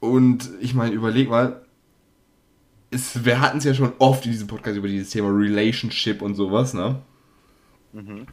Und 0.00 0.50
ich 0.60 0.74
meine, 0.74 0.92
überleg 0.92 1.28
mal, 1.30 1.60
es, 2.90 3.24
wir 3.24 3.40
hatten 3.40 3.58
es 3.58 3.64
ja 3.64 3.74
schon 3.74 3.92
oft 3.98 4.24
in 4.26 4.32
diesem 4.32 4.48
Podcast 4.48 4.76
über 4.76 4.88
dieses 4.88 5.10
Thema 5.10 5.28
Relationship 5.28 6.22
und 6.22 6.34
sowas, 6.34 6.74
ne? 6.74 7.00
Mhm. 7.92 8.26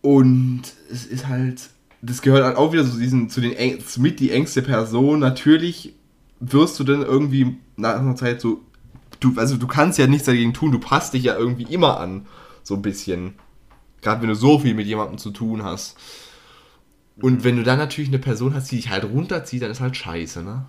Und 0.00 0.62
es 0.90 1.06
ist 1.06 1.28
halt, 1.28 1.70
das 2.02 2.22
gehört 2.22 2.44
halt 2.44 2.56
auch 2.56 2.72
wieder 2.72 2.84
zu 2.84 2.98
diesen, 2.98 3.30
zu 3.30 3.40
den 3.40 3.52
eng, 3.52 3.82
mit 3.98 4.20
die 4.20 4.30
engste 4.30 4.62
Person. 4.62 5.18
Natürlich 5.18 5.94
wirst 6.40 6.78
du 6.78 6.84
dann 6.84 7.02
irgendwie 7.02 7.56
nach 7.76 7.98
einer 7.98 8.16
Zeit 8.16 8.40
so, 8.40 8.62
du, 9.20 9.34
also 9.36 9.56
du 9.56 9.66
kannst 9.66 9.98
ja 9.98 10.06
nichts 10.06 10.26
dagegen 10.26 10.54
tun, 10.54 10.72
du 10.72 10.78
passt 10.78 11.14
dich 11.14 11.24
ja 11.24 11.36
irgendwie 11.36 11.64
immer 11.72 11.98
an, 12.00 12.26
so 12.62 12.74
ein 12.74 12.82
bisschen. 12.82 13.34
Gerade 14.02 14.22
wenn 14.22 14.28
du 14.28 14.36
so 14.36 14.60
viel 14.60 14.74
mit 14.74 14.86
jemandem 14.86 15.18
zu 15.18 15.30
tun 15.30 15.64
hast. 15.64 15.96
Und 17.20 17.42
wenn 17.42 17.56
du 17.56 17.64
dann 17.64 17.78
natürlich 17.78 18.10
eine 18.10 18.20
Person 18.20 18.54
hast, 18.54 18.70
die 18.70 18.76
dich 18.76 18.90
halt 18.90 19.04
runterzieht, 19.04 19.62
dann 19.62 19.72
ist 19.72 19.80
halt 19.80 19.96
scheiße, 19.96 20.42
ne? 20.42 20.66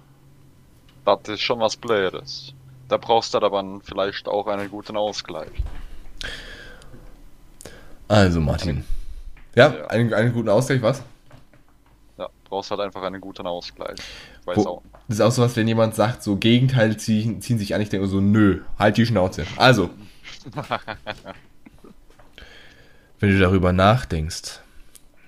Das 1.17 1.35
ist 1.35 1.41
schon 1.41 1.59
was 1.59 1.75
Blödes. 1.75 2.53
Da 2.87 2.97
brauchst 2.97 3.33
du 3.33 3.39
aber 3.39 3.63
vielleicht 3.83 4.27
auch 4.27 4.47
einen 4.47 4.69
guten 4.69 4.97
Ausgleich. 4.97 5.51
Also, 8.07 8.41
Martin. 8.41 8.83
Ja, 9.55 9.73
Ja. 9.73 9.87
Einen, 9.87 10.13
einen 10.13 10.33
guten 10.33 10.49
Ausgleich, 10.49 10.81
was? 10.81 11.03
Ja, 12.17 12.27
brauchst 12.45 12.71
halt 12.71 12.81
einfach 12.81 13.03
einen 13.03 13.21
guten 13.21 13.45
Ausgleich. 13.45 13.97
Ich 14.41 14.47
weiß 14.47 14.57
Wo, 14.57 14.67
auch. 14.67 14.81
das 15.07 15.17
ist 15.17 15.21
auch 15.21 15.31
sowas, 15.31 15.55
wenn 15.55 15.67
jemand 15.67 15.95
sagt, 15.95 16.23
so 16.23 16.35
Gegenteile 16.37 16.97
ziehen, 16.97 17.41
ziehen 17.41 17.59
sich 17.59 17.75
an, 17.75 17.81
ich 17.81 17.89
denke 17.89 18.07
so, 18.07 18.19
nö, 18.19 18.61
halt 18.77 18.97
die 18.97 19.05
Schnauze. 19.05 19.45
Also, 19.57 19.89
wenn 23.19 23.29
du 23.29 23.39
darüber 23.39 23.73
nachdenkst, 23.73 24.61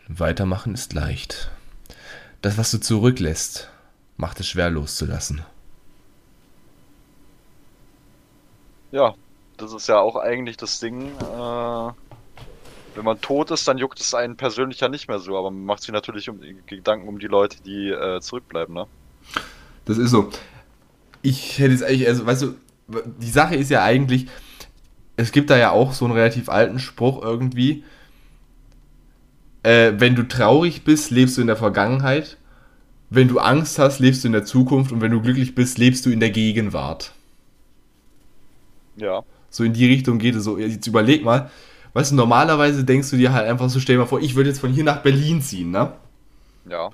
weitermachen 0.07 0.73
ist 0.73 0.93
leicht. 0.93 1.51
Das, 2.41 2.57
was 2.57 2.71
du 2.71 2.79
zurücklässt, 2.79 3.69
macht 4.17 4.39
es 4.39 4.47
schwer 4.47 4.69
loszulassen. 4.69 5.41
Ja, 8.91 9.15
das 9.57 9.73
ist 9.73 9.87
ja 9.87 9.99
auch 9.99 10.15
eigentlich 10.15 10.57
das 10.57 10.79
Ding. 10.79 11.11
Äh, 11.19 11.91
wenn 12.95 13.05
man 13.05 13.21
tot 13.21 13.51
ist, 13.51 13.67
dann 13.67 13.77
juckt 13.77 13.99
es 14.01 14.13
einen 14.13 14.35
persönlich 14.35 14.79
ja 14.81 14.89
nicht 14.89 15.07
mehr 15.07 15.19
so, 15.19 15.37
aber 15.37 15.49
man 15.49 15.65
macht 15.65 15.83
sich 15.83 15.91
natürlich 15.91 16.29
um, 16.29 16.39
Gedanken 16.65 17.07
um 17.07 17.19
die 17.19 17.27
Leute, 17.27 17.57
die 17.63 17.89
äh, 17.89 18.19
zurückbleiben, 18.19 18.73
ne? 18.75 18.87
Das 19.85 19.97
ist 19.97 20.11
so. 20.11 20.29
Ich 21.21 21.59
hätte 21.59 21.71
jetzt 21.71 21.83
eigentlich, 21.83 22.07
also, 22.07 22.25
weißt 22.25 22.41
du, 22.41 22.55
die 23.19 23.29
Sache 23.29 23.55
ist 23.55 23.69
ja 23.69 23.83
eigentlich, 23.83 24.27
es 25.15 25.31
gibt 25.31 25.49
da 25.49 25.57
ja 25.57 25.71
auch 25.71 25.93
so 25.93 26.05
einen 26.05 26.13
relativ 26.13 26.49
alten 26.49 26.79
Spruch 26.79 27.21
irgendwie. 27.21 27.83
Äh, 29.63 29.93
wenn 29.97 30.15
du 30.15 30.27
traurig 30.27 30.83
bist, 30.83 31.11
lebst 31.11 31.37
du 31.37 31.41
in 31.41 31.47
der 31.47 31.55
Vergangenheit. 31.55 32.37
Wenn 33.09 33.27
du 33.27 33.39
Angst 33.39 33.77
hast, 33.77 33.99
lebst 33.99 34.23
du 34.23 34.27
in 34.27 34.33
der 34.33 34.45
Zukunft. 34.45 34.91
Und 34.91 35.01
wenn 35.01 35.11
du 35.11 35.21
glücklich 35.21 35.53
bist, 35.53 35.77
lebst 35.77 36.05
du 36.05 36.09
in 36.09 36.19
der 36.19 36.31
Gegenwart. 36.31 37.13
Ja. 38.95 39.23
So 39.49 39.63
in 39.63 39.73
die 39.73 39.85
Richtung 39.85 40.17
geht 40.19 40.35
es 40.35 40.43
so. 40.43 40.57
Jetzt 40.57 40.87
überleg 40.87 41.23
mal. 41.23 41.49
Weißt 41.93 42.11
du, 42.11 42.15
normalerweise 42.15 42.83
denkst 42.83 43.09
du 43.09 43.17
dir 43.17 43.33
halt 43.33 43.47
einfach 43.47 43.69
so, 43.69 43.79
stell 43.79 43.95
dir 43.95 44.01
mal 44.01 44.07
vor, 44.07 44.21
ich 44.21 44.35
würde 44.35 44.49
jetzt 44.49 44.59
von 44.59 44.71
hier 44.71 44.83
nach 44.83 45.03
Berlin 45.03 45.41
ziehen, 45.41 45.71
ne? 45.71 45.93
Ja. 46.69 46.89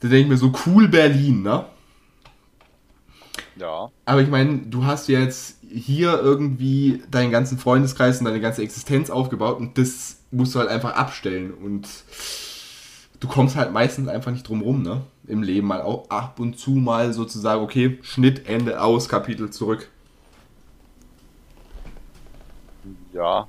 Da 0.00 0.08
denke 0.08 0.18
ich 0.18 0.28
mir 0.28 0.36
so, 0.36 0.52
cool 0.66 0.88
Berlin, 0.88 1.42
ne? 1.42 1.64
Ja. 3.56 3.90
Aber 4.04 4.20
ich 4.20 4.28
meine, 4.28 4.58
du 4.58 4.84
hast 4.84 5.08
jetzt 5.08 5.56
hier 5.68 6.20
irgendwie 6.20 7.02
deinen 7.10 7.30
ganzen 7.30 7.58
Freundeskreis 7.58 8.18
und 8.18 8.24
deine 8.26 8.40
ganze 8.40 8.62
Existenz 8.62 9.08
aufgebaut 9.08 9.58
und 9.58 9.78
das 9.78 10.18
musst 10.30 10.54
du 10.54 10.58
halt 10.58 10.68
einfach 10.68 10.94
abstellen 10.94 11.52
und 11.52 11.88
du 13.20 13.28
kommst 13.28 13.56
halt 13.56 13.72
meistens 13.72 14.08
einfach 14.08 14.32
nicht 14.32 14.48
drum 14.48 14.62
rum, 14.62 14.82
ne? 14.82 15.02
Im 15.26 15.42
Leben 15.42 15.66
mal 15.66 15.82
auch 15.82 16.10
ab 16.10 16.40
und 16.40 16.58
zu 16.58 16.72
mal 16.72 17.12
sozusagen, 17.12 17.62
okay, 17.62 17.98
Schnitt, 18.02 18.48
Ende, 18.48 18.82
aus, 18.82 19.08
Kapitel 19.08 19.50
zurück. 19.50 19.88
Ja. 23.12 23.46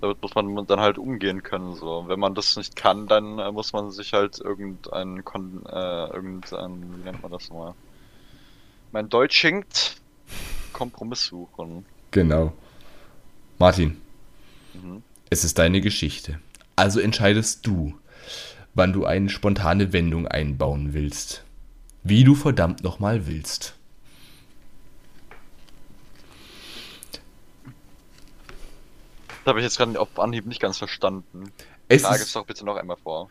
Damit 0.00 0.20
muss 0.20 0.34
man 0.34 0.66
dann 0.66 0.80
halt 0.80 0.98
umgehen 0.98 1.42
können, 1.44 1.76
so. 1.76 1.98
Und 1.98 2.08
Wenn 2.08 2.18
man 2.18 2.34
das 2.34 2.56
nicht 2.56 2.74
kann, 2.74 3.06
dann 3.06 3.38
äh, 3.38 3.52
muss 3.52 3.72
man 3.72 3.92
sich 3.92 4.12
halt 4.12 4.40
irgendein, 4.40 5.24
Kon 5.24 5.64
äh, 5.66 6.06
irgendein, 6.12 6.82
wie 6.96 7.04
nennt 7.04 7.22
man 7.22 7.30
das 7.30 7.48
nochmal? 7.50 7.74
Mein 8.90 9.08
Deutsch 9.08 9.40
hinkt. 9.40 9.96
Kompromiss 10.72 11.26
suchen. 11.26 11.84
Genau. 12.10 12.52
Martin, 13.58 14.00
Mhm. 14.74 15.02
es 15.30 15.44
ist 15.44 15.58
deine 15.58 15.80
Geschichte. 15.80 16.40
Also 16.74 16.98
entscheidest 16.98 17.66
du, 17.66 17.94
wann 18.74 18.92
du 18.92 19.04
eine 19.04 19.28
spontane 19.28 19.92
Wendung 19.92 20.26
einbauen 20.26 20.94
willst. 20.94 21.44
Wie 22.02 22.24
du 22.24 22.34
verdammt 22.34 22.82
nochmal 22.82 23.26
willst. 23.26 23.76
Das 29.44 29.50
habe 29.50 29.58
ich 29.58 29.64
jetzt 29.64 29.76
gerade 29.76 29.98
auf 29.98 30.18
Anhieb 30.18 30.46
nicht 30.46 30.60
ganz 30.60 30.78
verstanden. 30.78 31.52
Es 31.88 32.02
Frage 32.02 32.22
es 32.22 32.32
doch 32.32 32.46
bitte 32.46 32.64
noch 32.64 32.76
einmal 32.76 32.96
vor. 32.96 33.28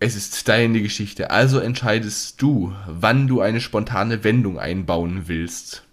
Es 0.00 0.14
ist 0.14 0.48
deine 0.48 0.80
Geschichte, 0.80 1.30
also 1.30 1.58
entscheidest 1.58 2.40
du, 2.40 2.72
wann 2.86 3.26
du 3.26 3.40
eine 3.40 3.60
spontane 3.60 4.24
Wendung 4.24 4.58
einbauen 4.58 5.26
willst. 5.26 5.84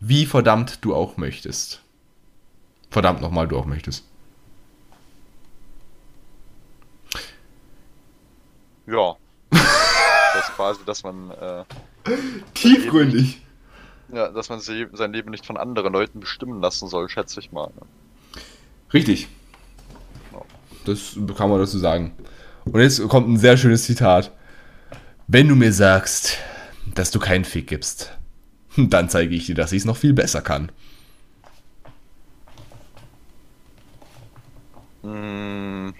Wie 0.00 0.26
verdammt 0.26 0.78
du 0.84 0.94
auch 0.94 1.16
möchtest. 1.16 1.82
Verdammt 2.90 3.20
nochmal, 3.20 3.46
du 3.46 3.58
auch 3.58 3.66
möchtest. 3.66 4.04
Ja. 8.86 9.16
das 9.50 10.48
ist 10.48 10.54
quasi, 10.56 10.84
dass 10.84 11.02
man, 11.04 11.30
äh, 11.30 11.64
Tiefgründig. 12.54 13.40
ja, 14.12 14.28
dass 14.28 14.48
man 14.48 14.60
sein 14.60 15.12
Leben 15.12 15.30
nicht 15.30 15.46
von 15.46 15.56
anderen 15.56 15.92
Leuten 15.92 16.20
bestimmen 16.20 16.60
lassen 16.60 16.88
soll, 16.88 17.08
schätze 17.08 17.38
ich 17.40 17.52
mal. 17.52 17.68
ne? 17.68 17.86
Richtig. 18.94 19.28
Das 20.86 21.18
kann 21.36 21.50
man 21.50 21.58
dazu 21.58 21.78
sagen. 21.78 22.12
Und 22.64 22.80
jetzt 22.80 23.06
kommt 23.08 23.28
ein 23.28 23.36
sehr 23.36 23.56
schönes 23.56 23.84
Zitat. 23.84 24.30
Wenn 25.26 25.48
du 25.48 25.56
mir 25.56 25.72
sagst, 25.72 26.38
dass 26.94 27.10
du 27.10 27.18
keinen 27.18 27.44
Fick 27.44 27.66
gibst, 27.66 28.16
dann 28.76 29.08
zeige 29.08 29.34
ich 29.34 29.46
dir, 29.46 29.56
dass 29.56 29.72
ich 29.72 29.78
es 29.78 29.84
noch 29.84 29.96
viel 29.96 30.12
besser 30.12 30.42
kann. 30.42 30.70
Mm. 35.02 35.90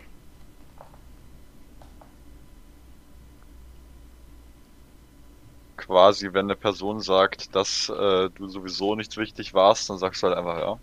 Quasi, 5.77 6.33
wenn 6.33 6.47
eine 6.47 6.57
Person 6.57 7.01
sagt, 7.01 7.55
dass 7.55 7.91
äh, 7.91 8.31
du 8.31 8.49
sowieso 8.49 8.95
nicht 8.95 9.17
wichtig 9.17 9.53
warst, 9.53 9.91
dann 9.91 9.99
sagst 9.99 10.23
du 10.23 10.29
halt 10.29 10.39
einfach 10.39 10.59
ja. 10.59 10.79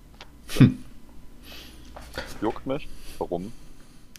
Hm. 0.58 0.84
Juckt 2.42 2.66
mich. 2.68 2.88
Warum? 3.18 3.52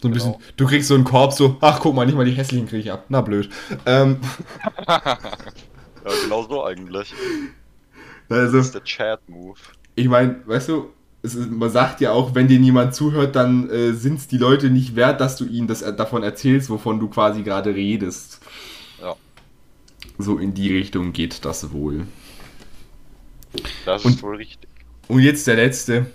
So 0.01 0.07
ein 0.09 0.13
Genau. 0.13 0.13
bisschen, 0.33 0.35
du 0.57 0.65
kriegst 0.67 0.87
so 0.89 0.95
einen 0.95 1.03
Korb, 1.05 1.33
so, 1.33 1.57
ach 1.61 1.79
guck 1.79 1.95
mal, 1.95 2.05
nicht 2.05 2.15
mal 2.15 2.25
die 2.25 2.31
hässlichen 2.33 2.67
kriege 2.67 2.81
ich 2.83 2.91
ab. 2.91 3.05
Na 3.09 3.21
blöd. 3.21 3.49
Ähm, 3.85 4.17
Ja, 6.05 6.11
genau 6.23 6.43
so 6.43 6.65
eigentlich. 6.65 7.13
also, 8.29 8.57
Das 8.57 8.65
ist 8.67 8.75
der 8.75 8.83
Chat-Move. 8.83 9.57
ich 9.95 10.07
meine, 10.09 10.41
weißt 10.45 10.67
du, 10.69 10.89
ist, 11.21 11.35
man 11.49 11.69
sagt 11.69 12.01
ja 12.01 12.11
auch, 12.11 12.35
wenn 12.35 12.49
dir 12.49 12.59
niemand 12.59 12.93
zuhört, 12.93 13.37
dann 13.37 13.69
äh, 13.69 13.93
sind 13.93 14.19
es 14.19 14.27
die 14.27 14.37
Leute 14.37 14.69
nicht 14.69 14.97
wert, 14.97 15.21
dass 15.21 15.37
du 15.37 15.45
ihnen 15.45 15.67
das 15.67 15.81
äh, 15.81 15.95
davon 15.95 16.21
erzählst, 16.23 16.69
wovon 16.69 16.99
du 16.99 17.07
quasi 17.07 17.43
gerade 17.43 17.73
redest. 17.73 18.41
Ja. 19.01 19.15
So 20.17 20.37
in 20.37 20.53
die 20.53 20.75
Richtung 20.75 21.13
geht 21.13 21.45
das 21.45 21.71
wohl. 21.71 22.05
Das 23.85 24.03
Und- 24.03 24.15
ist 24.15 24.23
wohl 24.23 24.35
richtig. 24.35 24.69
Und 25.07 25.21
jetzt 25.21 25.47
der 25.47 25.55
letzte. 25.55 26.07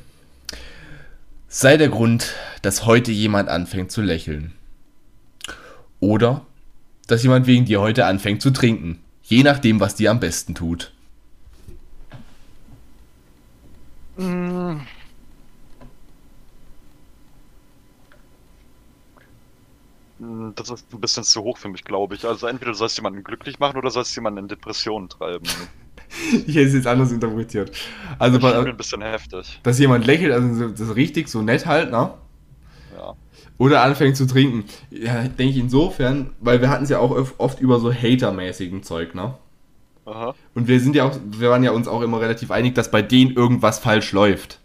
Sei 1.49 1.77
der 1.77 1.89
Grund, 1.89 2.35
dass 2.63 2.85
heute 2.85 3.11
jemand 3.11 3.49
anfängt 3.49 3.91
zu 3.91 4.03
lächeln. 4.03 4.53
Oder 6.01 6.47
dass 7.07 7.23
jemand 7.23 7.47
wegen 7.47 7.65
dir 7.65 7.81
heute 7.81 8.05
anfängt 8.07 8.43
zu 8.43 8.51
trinken. 8.51 9.01
Je 9.23 9.43
nachdem, 9.43 9.81
was 9.81 9.95
dir 9.95 10.11
am 10.11 10.21
besten 10.21 10.55
tut. 10.55 10.93
Hm, 14.17 14.81
Das 20.55 20.69
ist 20.71 20.93
ein 20.93 21.01
bisschen 21.01 21.25
zu 21.25 21.43
hoch 21.43 21.59
für 21.59 21.69
mich, 21.69 21.85
glaube 21.85 22.15
ich. 22.15 22.25
Also 22.25 22.47
entweder 22.49 22.73
du 22.73 22.77
sollst 22.77 22.97
jemanden 22.97 23.23
glücklich 23.25 23.59
machen 23.59 23.77
oder 23.79 23.91
sollst 23.91 24.15
jemanden 24.17 24.41
in 24.41 24.49
Depressionen 24.49 25.09
treiben. 25.09 25.71
Ich 26.47 26.55
hätte 26.57 26.67
es 26.69 26.75
jetzt 26.75 26.87
anders 26.87 27.13
interpretiert. 27.13 27.71
Also, 28.19 28.39
Das 28.39 28.55
ein 28.67 28.77
bisschen 28.77 29.03
heftig. 29.03 29.61
dass 29.63 29.79
jemand 29.79 30.07
lächelt, 30.07 30.33
also 30.33 30.53
so- 30.55 30.69
das 30.69 30.81
ist 30.81 30.97
richtig, 30.97 31.29
so 31.29 31.43
nett 31.43 31.67
halt, 31.67 31.91
ne? 31.91 32.11
Ja. 32.97 33.15
Oder 33.59 33.83
anfängt 33.83 34.17
zu 34.17 34.27
trinken. 34.27 34.65
Ja, 34.91 35.23
denke 35.23 35.53
ich 35.53 35.57
insofern, 35.59 36.31
weil 36.41 36.61
wir 36.61 36.71
hatten 36.71 36.85
es 36.85 36.91
ja 36.91 36.99
auch 36.99 37.17
oft 37.39 37.61
über 37.61 37.81
so 37.81 37.93
Hater-mäßigen 37.93 38.83
Zeug, 38.83 39.15
ne? 39.15 39.35
Aha. 40.07 40.35
Und 40.55 40.69
wir 40.69 40.81
sind 40.81 40.97
ja 40.97 41.05
auch, 41.05 41.19
wir 41.25 41.51
waren 41.51 41.63
ja 41.63 41.73
uns 41.73 41.87
auch 41.87 42.01
immer 42.01 42.21
relativ 42.21 42.51
einig, 42.51 42.75
dass 42.75 42.91
bei 42.91 43.03
denen 43.03 43.33
irgendwas 43.33 43.79
falsch 43.79 44.13
läuft. 44.13 44.59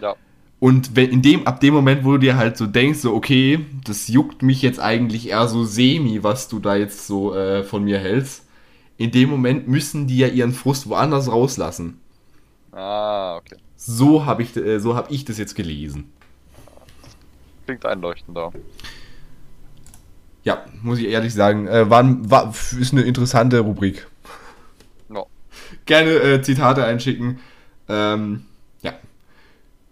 Ja. 0.00 0.14
Und 0.60 0.96
wenn 0.96 1.10
in 1.10 1.20
dem, 1.22 1.46
ab 1.46 1.60
dem 1.60 1.74
Moment, 1.74 2.04
wo 2.04 2.12
du 2.12 2.18
dir 2.18 2.36
halt 2.36 2.56
so 2.56 2.66
denkst, 2.66 3.00
so, 3.00 3.12
okay, 3.14 3.66
das 3.84 4.08
juckt 4.08 4.42
mich 4.42 4.62
jetzt 4.62 4.80
eigentlich 4.80 5.28
eher 5.28 5.46
so 5.48 5.64
semi, 5.64 6.22
was 6.22 6.48
du 6.48 6.60
da 6.60 6.76
jetzt 6.76 7.06
so 7.06 7.34
äh, 7.34 7.64
von 7.64 7.84
mir 7.84 7.98
hältst, 7.98 8.46
in 9.02 9.10
dem 9.10 9.30
Moment 9.30 9.66
müssen 9.68 10.06
die 10.06 10.18
ja 10.18 10.28
ihren 10.28 10.52
Frust 10.52 10.88
woanders 10.88 11.30
rauslassen. 11.30 12.00
Ah, 12.70 13.36
okay. 13.36 13.56
So 13.76 14.24
habe 14.26 14.42
ich, 14.42 14.56
äh, 14.56 14.78
so 14.78 14.94
hab 14.94 15.10
ich 15.10 15.24
das 15.24 15.38
jetzt 15.38 15.54
gelesen. 15.54 16.12
Klingt 17.66 17.84
einleuchtender. 17.84 18.52
Ja, 20.44 20.64
muss 20.82 20.98
ich 20.98 21.06
ehrlich 21.06 21.34
sagen, 21.34 21.66
äh, 21.66 21.90
war, 21.90 22.04
war, 22.30 22.54
ist 22.78 22.92
eine 22.92 23.02
interessante 23.02 23.58
Rubrik. 23.60 24.06
No. 25.08 25.26
Gerne 25.86 26.10
äh, 26.10 26.42
Zitate 26.42 26.84
einschicken. 26.84 27.40
Ähm. 27.88 28.46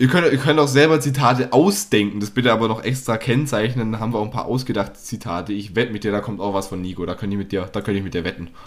Ihr 0.00 0.08
könnt, 0.08 0.32
ihr 0.32 0.38
könnt 0.38 0.58
auch 0.58 0.66
selber 0.66 0.98
Zitate 0.98 1.52
ausdenken, 1.52 2.20
das 2.20 2.30
bitte 2.30 2.50
aber 2.54 2.68
noch 2.68 2.82
extra 2.82 3.18
kennzeichnen. 3.18 3.92
Dann 3.92 4.00
haben 4.00 4.14
wir 4.14 4.18
auch 4.18 4.24
ein 4.24 4.30
paar 4.30 4.46
ausgedachte 4.46 4.98
Zitate. 4.98 5.52
Ich 5.52 5.76
wette 5.76 5.92
mit 5.92 6.04
dir, 6.04 6.10
da 6.10 6.20
kommt 6.20 6.40
auch 6.40 6.54
was 6.54 6.68
von 6.68 6.80
Nico. 6.80 7.04
Da 7.04 7.14
könnt 7.14 7.34
ihr 7.34 7.38
mit 7.38 7.52
dir, 7.52 7.68
da 7.70 7.82
könnt 7.82 7.98
ich 7.98 8.02
mit 8.02 8.14
dir 8.14 8.24
wetten. 8.24 8.48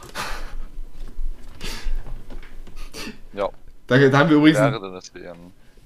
Ja. 3.36 3.50
Da, 3.88 3.98
da 3.98 4.20
haben 4.20 4.30
wir 4.30 4.38
übrigens, 4.38 4.60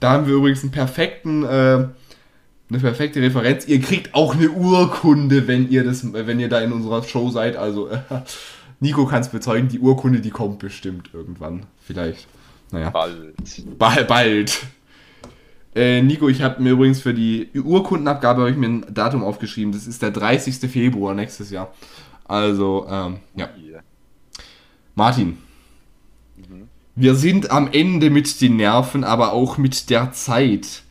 da 0.01 0.11
haben 0.11 0.27
wir 0.27 0.33
übrigens 0.33 0.63
einen 0.63 0.71
perfekten, 0.71 1.45
äh, 1.45 1.47
eine 1.47 2.79
perfekte 2.81 3.21
Referenz. 3.21 3.65
Ihr 3.65 3.79
kriegt 3.79 4.13
auch 4.13 4.35
eine 4.35 4.49
Urkunde, 4.49 5.47
wenn 5.47 5.69
ihr 5.69 5.85
das, 5.85 6.11
wenn 6.11 6.41
ihr 6.41 6.49
da 6.49 6.59
in 6.59 6.73
unserer 6.73 7.03
Show 7.03 7.29
seid. 7.29 7.55
Also 7.55 7.87
äh, 7.87 7.99
Nico 8.81 9.05
kann 9.05 9.21
es 9.21 9.29
bezeugen, 9.29 9.69
die 9.69 9.79
Urkunde, 9.79 10.19
die 10.19 10.29
kommt 10.29 10.59
bestimmt 10.59 11.11
irgendwann, 11.13 11.67
vielleicht. 11.79 12.27
Naja. 12.71 12.89
Bald. 12.89 13.33
Bald. 13.79 14.07
bald. 14.09 14.67
Äh, 15.77 16.01
Nico, 16.01 16.27
ich 16.27 16.41
habe 16.41 16.59
mir 16.59 16.71
übrigens 16.71 17.01
für 17.01 17.13
die 17.13 17.51
Urkundenabgabe 17.53 18.41
habe 18.41 18.49
ich 18.49 18.57
mir 18.57 18.65
ein 18.65 18.85
Datum 18.91 19.23
aufgeschrieben. 19.23 19.71
Das 19.71 19.85
ist 19.85 20.01
der 20.01 20.09
30. 20.09 20.71
Februar 20.71 21.13
nächstes 21.13 21.51
Jahr. 21.51 21.71
Also, 22.25 22.87
ähm, 22.89 23.19
ja. 23.35 23.47
Hier. 23.55 23.83
Martin. 24.95 25.37
Mhm. 26.35 26.67
Wir 26.95 27.13
sind 27.13 27.51
am 27.51 27.69
Ende 27.71 28.09
mit 28.09 28.41
den 28.41 28.55
Nerven, 28.55 29.03
aber 29.03 29.33
auch 29.33 29.59
mit 29.59 29.91
der 29.91 30.11
Zeit. 30.13 30.81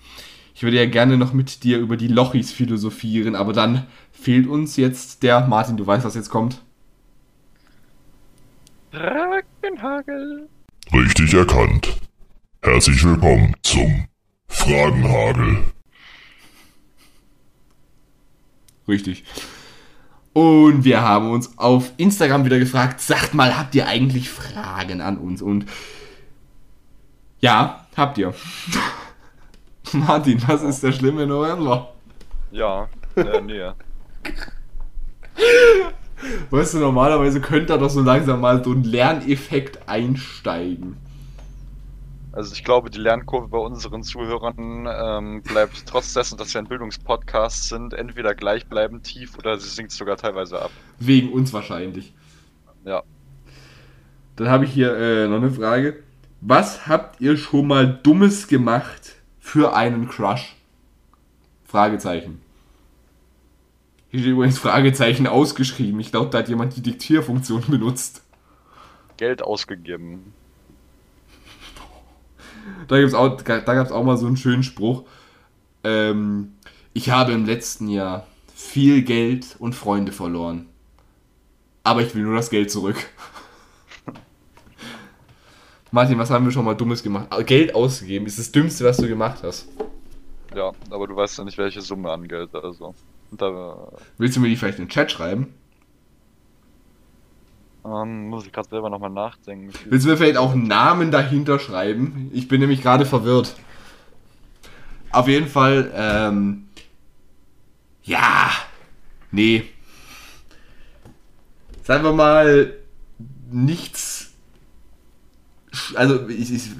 Ich 0.55 0.63
würde 0.63 0.77
ja 0.77 0.87
gerne 0.87 1.17
noch 1.17 1.33
mit 1.33 1.65
dir 1.65 1.79
über 1.79 1.97
die 1.97 2.07
Lochis 2.07 2.53
philosophieren, 2.53 3.35
aber 3.35 3.53
dann 3.53 3.89
fehlt 4.13 4.47
uns 4.47 4.77
jetzt 4.77 5.25
der 5.25 5.49
Martin, 5.49 5.77
du 5.77 5.85
weißt, 5.85 6.05
was 6.05 6.15
jetzt 6.15 6.31
kommt. 6.31 6.63
Drakenhagel. 8.93 10.49
Richtig 10.93 11.35
erkannt. 11.35 11.99
Herzlich 12.63 13.05
willkommen 13.05 13.53
zum 13.63 14.07
Fragenhagel. 14.49 15.65
Richtig. 18.89 19.25
Und 20.33 20.85
wir 20.85 21.01
haben 21.01 21.31
uns 21.31 21.59
auf 21.59 21.93
Instagram 21.97 22.45
wieder 22.45 22.59
gefragt, 22.59 23.01
sagt 23.01 23.33
mal, 23.33 23.57
habt 23.59 23.75
ihr 23.75 23.87
eigentlich 23.87 24.29
Fragen 24.29 25.01
an 25.01 25.17
uns? 25.17 25.41
Und 25.41 25.67
ja, 27.41 27.87
habt 27.97 28.19
ihr. 28.19 28.35
Martin, 29.93 30.43
was 30.47 30.63
ist 30.63 30.83
der 30.83 30.93
schlimme 30.93 31.27
November? 31.27 31.95
Ja, 32.51 32.89
äh, 33.17 33.41
nee. 33.41 33.71
Weißt 36.51 36.75
du, 36.75 36.79
normalerweise 36.79 37.41
könnte 37.41 37.67
da 37.67 37.79
doch 37.79 37.91
so 37.91 38.03
langsam 38.03 38.41
mal 38.41 38.63
so 38.65 38.73
ein 38.73 38.85
Lerneffekt 38.85 39.89
einsteigen. 39.89 40.97
Also 42.37 42.53
ich 42.53 42.65
glaube, 42.65 42.91
die 42.91 42.99
Lernkurve 42.99 43.49
bei 43.49 43.57
unseren 43.57 44.03
Zuhörern 44.03 44.87
ähm, 44.87 45.43
bleibt 45.43 45.87
trotz 45.87 46.13
dessen, 46.13 46.37
dass 46.37 46.53
wir 46.53 46.61
ein 46.61 46.69
Bildungspodcast 46.69 47.71
sind, 47.71 47.95
entweder 47.95 48.35
gleichbleibend 48.35 49.05
tief 49.05 49.39
oder 49.39 49.59
sie 49.59 49.71
sinkt 49.71 49.91
sogar 49.93 50.19
teilweise 50.19 50.61
ab. 50.61 50.71
Wegen 50.99 51.33
uns 51.33 51.55
wahrscheinlich. 51.55 52.13
Ja. 52.85 53.05
Dann 54.37 54.51
habe 54.51 54.67
ich 54.67 54.71
hier 54.71 54.95
äh, 54.95 55.29
noch 55.29 55.39
eine 55.39 55.51
Frage. 55.51 56.03
Was 56.43 56.87
habt 56.87 57.23
ihr 57.23 57.39
schon 57.39 57.69
mal 57.69 58.01
Dummes 58.03 58.49
gemacht 58.49 59.15
für 59.41 59.75
einen 59.75 60.07
Crush? 60.07 60.57
Fragezeichen. 61.65 62.43
Hier 64.11 64.21
steht 64.21 64.33
übrigens 64.33 64.59
Fragezeichen 64.59 65.27
ausgeschrieben. 65.27 66.01
Ich 66.01 66.11
glaube, 66.11 66.29
da 66.29 66.39
hat 66.39 66.51
jemand 66.51 66.77
die 66.77 66.83
Diktierfunktion 66.83 67.65
benutzt. 67.69 68.23
Geld 69.17 69.41
ausgegeben. 69.41 70.35
Da 72.89 72.99
gibt's 72.99 73.15
auch, 73.15 73.41
da 73.41 73.59
gab 73.61 73.87
es 73.87 73.93
auch 73.93 74.05
mal 74.05 74.17
so 74.17 74.27
einen 74.27 74.37
schönen 74.37 74.63
Spruch. 74.63 75.05
Ähm, 75.85 76.53
ich 76.93 77.11
habe 77.11 77.33
im 77.33 77.47
letzten 77.47 77.89
Jahr 77.89 78.27
viel 78.55 79.03
Geld 79.03 79.57
und 79.59 79.75
Freunde 79.75 80.13
verloren. 80.13 80.67
Aber 81.85 82.03
ich 82.03 82.15
will 82.15 82.23
nur 82.23 82.35
das 82.35 82.51
Geld 82.51 82.71
zurück. 82.71 82.97
Martin, 85.93 86.19
was 86.19 86.31
haben 86.31 86.45
wir 86.45 86.53
schon 86.53 86.65
mal 86.65 86.75
Dummes 86.75 87.03
gemacht? 87.03 87.27
Ah, 87.31 87.43
Geld 87.43 87.75
ausgegeben 87.75 88.27
ist 88.27 88.39
das 88.39 88.51
Dümmste, 88.51 88.85
was 88.85 88.97
du 88.97 89.07
gemacht 89.07 89.43
hast. 89.43 89.69
Ja, 90.55 90.73
aber 90.91 91.07
du 91.07 91.15
weißt 91.15 91.39
ja 91.39 91.45
nicht, 91.45 91.59
welche 91.59 91.83
Summe 91.83 92.11
an 92.11 92.27
Geld, 92.27 92.55
also. 92.55 92.95
Da 93.31 93.89
Willst 94.19 94.37
du 94.37 94.41
mir 94.41 94.49
die 94.49 94.57
vielleicht 94.57 94.79
in 94.79 94.87
den 94.87 94.91
Chat 94.91 95.13
schreiben? 95.13 95.55
Ähm, 97.87 98.29
muss 98.29 98.47
ich 98.47 98.53
gerade 98.53 98.69
selber 98.69 98.91
nochmal 98.91 99.11
nachdenken. 99.11 99.71
Willst 99.87 100.05
du 100.05 100.11
mir 100.11 100.17
vielleicht 100.17 100.37
auch 100.37 100.55
Namen 100.55 101.11
dahinter 101.11 101.59
schreiben? 101.59 102.31
Ich 102.33 102.49
bin 102.49 102.61
nämlich 102.61 102.83
gerade 102.83 103.07
verwirrt. 103.07 103.55
Auf 105.11 105.29
jeden 105.29 105.49
Fall, 105.49 105.93
ähm. 105.95 106.69
Ja. 108.03 108.51
Nee. 109.31 109.65
Sagen 111.83 112.05
wir 112.05 112.13
mal, 112.13 112.75
nichts. 113.51 114.33
Also, 115.95 116.29
ich, 116.29 116.53
ich, 116.53 116.71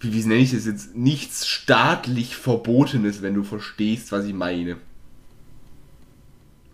wie, 0.00 0.14
wie 0.14 0.22
nenne 0.22 0.40
ich 0.40 0.52
das 0.52 0.66
jetzt? 0.66 0.96
Nichts 0.96 1.46
staatlich 1.46 2.36
Verbotenes, 2.36 3.22
wenn 3.22 3.34
du 3.34 3.42
verstehst, 3.42 4.12
was 4.12 4.24
ich 4.24 4.34
meine. 4.34 4.76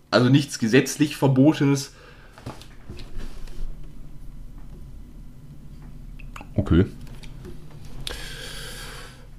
Also 0.09 0.29
nichts 0.29 0.59
gesetzlich 0.59 1.17
Verbotenes. 1.17 1.93
Okay. 6.57 6.85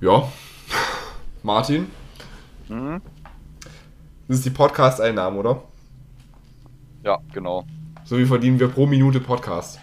Ja. 0.00 0.28
Martin, 1.42 1.90
Mhm. 2.68 3.00
das 4.28 4.38
ist 4.38 4.44
die 4.46 4.50
Podcast-Einnahme, 4.50 5.38
oder? 5.38 5.62
Ja, 7.02 7.18
genau. 7.32 7.64
So 8.04 8.18
wie 8.18 8.26
verdienen 8.26 8.60
wir 8.60 8.68
pro 8.68 8.86
Minute 8.86 9.20
Podcast. 9.20 9.80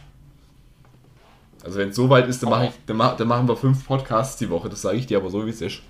Also 1.64 1.80
wenn 1.80 1.90
es 1.90 1.96
so 1.96 2.10
weit 2.10 2.28
ist, 2.28 2.44
dann, 2.44 2.50
mach 2.52 2.64
ich, 2.64 2.72
dann, 2.86 2.98
mach, 2.98 3.16
dann 3.18 3.28
machen 3.28 3.48
wir 3.48 3.58
fünf 3.58 3.86
Podcasts 3.88 4.38
die 4.38 4.50
Woche. 4.50 4.70
Das 4.70 4.82
sage 4.84 4.98
ich 4.98 5.08
dir 5.08 5.18
aber 5.18 5.30
so, 5.30 5.46
wie 5.46 5.50
es 5.50 5.62
ist. 5.62 5.82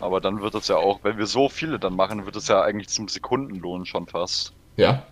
Aber 0.00 0.20
dann 0.20 0.40
wird 0.40 0.54
es 0.54 0.68
ja 0.68 0.76
auch, 0.76 1.00
wenn 1.02 1.18
wir 1.18 1.26
so 1.26 1.48
viele 1.48 1.78
dann 1.78 1.96
machen, 1.96 2.24
wird 2.24 2.36
es 2.36 2.48
ja 2.48 2.62
eigentlich 2.62 2.88
zum 2.88 3.08
Sekundenlohn 3.08 3.84
schon 3.84 4.06
fast. 4.06 4.52
Ja. 4.76 5.02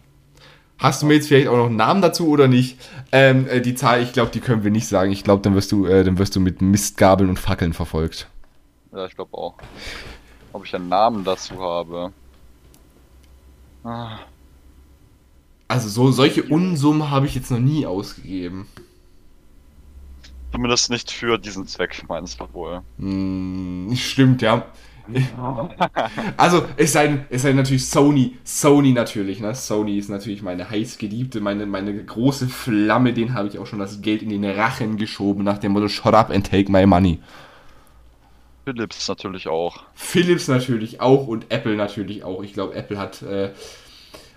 Hast 0.81 1.03
du 1.03 1.07
mir 1.07 1.15
jetzt 1.15 1.29
vielleicht 1.29 1.49
auch 1.49 1.57
noch 1.59 1.67
einen 1.67 1.77
Namen 1.77 2.01
dazu 2.01 2.29
oder 2.29 2.49
nicht? 2.49 2.79
Ähm, 3.13 3.47
äh, 3.49 3.61
die 3.61 3.75
Zahl, 3.75 4.03
ich 4.03 4.13
glaube, 4.15 4.31
die 4.31 4.41
können 4.41 4.65
wir 4.65 4.71
nicht 4.71 4.89
sagen. 4.89 5.13
Ich 5.13 5.23
glaube, 5.25 5.43
dann 5.43 5.55
wirst 5.55 5.71
du, 5.73 5.85
äh, 5.87 6.05
dann 6.05 6.19
wirst 6.19 6.35
du 6.37 6.41
mit 6.41 6.63
Mistgabeln 6.63 7.29
und 7.29 7.39
Fackeln 7.39 7.75
verfolgt. 7.75 8.29
Ja, 8.93 9.05
ich 9.05 9.15
glaube 9.15 9.37
auch. 9.37 9.55
Ob 10.55 10.65
ich 10.65 10.75
einen 10.75 10.89
Namen 10.89 11.23
dazu 11.23 11.61
habe. 11.61 12.13
Ah, 13.85 14.21
Also 15.69 15.89
so 15.89 16.11
solche 16.13 16.43
Unsummen 16.45 17.11
habe 17.11 17.27
ich 17.27 17.35
jetzt 17.35 17.51
noch 17.51 17.61
nie 17.61 17.85
ausgegeben. 17.87 18.67
zumindest 20.53 20.91
nicht 20.91 21.11
für 21.11 21.39
diesen 21.39 21.67
Zweck, 21.67 22.03
meinst 22.09 22.41
du 22.41 22.53
wohl. 22.53 22.81
Hm, 22.99 23.93
stimmt, 23.95 24.43
ja. 24.43 24.67
Also, 26.37 26.65
es 26.77 26.93
sei, 26.93 27.25
es 27.29 27.43
sei 27.43 27.53
natürlich 27.53 27.87
Sony, 27.87 28.37
Sony 28.45 28.93
natürlich, 28.93 29.41
ne? 29.41 29.55
Sony 29.55 29.99
ist 29.99 30.09
natürlich 30.09 30.43
meine 30.43 30.69
heißgeliebte, 30.69 31.41
meine, 31.41 31.67
meine 31.67 32.05
große 32.05 32.49
Flamme, 32.49 33.13
den 33.13 33.35
habe 33.35 33.49
ich 33.49 33.59
auch 33.59 33.67
schon 33.67 33.79
das 33.79 34.01
Geld 34.03 34.23
in 34.23 34.31
den 34.31 34.45
Rachen 34.45 34.97
geschoben, 34.97 35.45
nach 35.45 35.59
dem 35.59 35.73
Motto, 35.73 35.89
shut 35.89 36.15
up 36.15 36.31
and 36.31 36.49
take 36.49 36.71
my 36.71 36.87
money. 36.87 37.19
Philips 38.65 39.09
natürlich 39.09 39.49
auch. 39.49 39.83
Philips 39.95 40.49
natürlich 40.49 41.01
auch 41.01 41.27
und 41.27 41.47
Apple 41.51 41.77
natürlich 41.77 42.25
auch. 42.25 42.43
Ich 42.43 42.53
glaube, 42.53 42.75
Apple 42.75 42.99
hat 42.99 43.23
äh, 43.23 43.51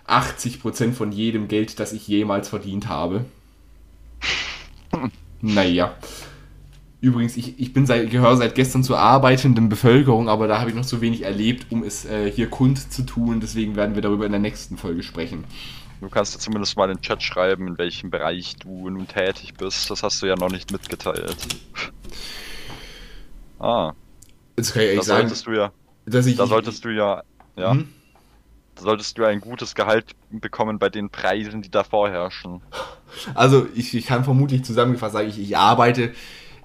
80% 0.08 0.94
von 0.94 1.12
jedem 1.12 1.48
Geld, 1.48 1.80
das 1.80 1.94
ich 1.94 2.08
jemals 2.08 2.50
verdient 2.50 2.88
habe. 2.88 3.26
naja. 5.42 5.96
Übrigens, 7.04 7.36
ich, 7.36 7.60
ich 7.60 7.74
bin 7.74 7.86
seit, 7.86 8.10
gehöre 8.12 8.38
seit 8.38 8.56
gestern 8.56 8.82
zur 8.82 8.98
arbeitenden 8.98 9.68
Bevölkerung, 9.68 10.30
aber 10.30 10.48
da 10.48 10.62
habe 10.62 10.70
ich 10.70 10.76
noch 10.76 10.86
zu 10.86 11.02
wenig 11.02 11.24
erlebt, 11.24 11.68
um 11.70 11.84
es 11.84 12.06
äh, 12.06 12.32
hier 12.32 12.50
kund 12.50 12.94
zu 12.94 13.04
tun. 13.04 13.42
Deswegen 13.42 13.76
werden 13.76 13.96
wir 13.96 14.02
darüber 14.02 14.26
in 14.26 14.32
der 14.32 14.40
nächsten 14.40 14.78
Folge 14.78 15.04
sprechen. 15.04 15.44
Du 16.00 16.08
kannst 16.08 16.34
ja 16.34 16.40
zumindest 16.40 16.78
mal 16.78 16.90
in 16.90 16.96
den 16.96 17.02
Chat 17.02 17.22
schreiben, 17.22 17.68
in 17.68 17.78
welchem 17.78 18.10
Bereich 18.10 18.56
du 18.56 18.90
nun 18.90 19.06
tätig 19.06 19.54
bist. 19.56 19.90
Das 19.92 20.02
hast 20.02 20.22
du 20.22 20.28
ja 20.28 20.38
noch 20.38 20.50
nicht 20.50 20.72
mitgeteilt. 20.72 21.36
Ah, 23.60 23.92
Jetzt 24.58 24.74
kann 24.74 24.84
ich 24.84 24.88
da 24.88 24.92
ehrlich 24.92 25.04
sagen, 25.04 25.28
solltest 25.28 25.48
du 25.48 25.52
ja, 25.52 25.72
dass 26.06 26.26
ich. 26.26 26.36
da 26.38 26.48
solltest 26.48 26.86
du 26.86 26.90
ja, 26.90 27.24
ja, 27.58 27.72
Hm? 27.72 27.90
da 28.76 28.82
solltest 28.84 29.18
du 29.18 29.24
ja 29.24 29.28
ein 29.28 29.42
gutes 29.42 29.76
Gehalt 29.76 30.12
bekommen 30.32 30.80
bei 30.80 30.90
den 30.90 31.10
Preisen, 31.10 31.62
die 31.62 31.70
da 31.72 31.84
vorherrschen. 31.84 32.62
Also, 33.36 33.68
ich, 33.76 33.94
ich 33.94 34.06
kann 34.06 34.24
vermutlich 34.24 34.64
zusammengefasst 34.64 35.14
sagen, 35.14 35.30
ich, 35.30 35.40
ich 35.40 35.58
arbeite 35.58 36.14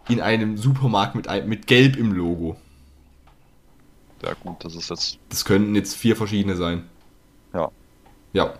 in 0.09 0.21
einem 0.21 0.57
Supermarkt 0.57 1.15
mit, 1.15 1.29
mit 1.47 1.67
Gelb 1.67 1.97
im 1.97 2.13
Logo. 2.13 2.57
Ja 4.23 4.35
gut, 4.35 4.65
das 4.65 4.75
ist 4.75 4.91
jetzt, 4.91 5.19
Das 5.29 5.45
könnten 5.45 5.75
jetzt 5.75 5.95
vier 5.97 6.17
verschiedene 6.17 6.57
sein. 6.57 6.85
ja. 7.53 7.71
Ja. 8.33 8.53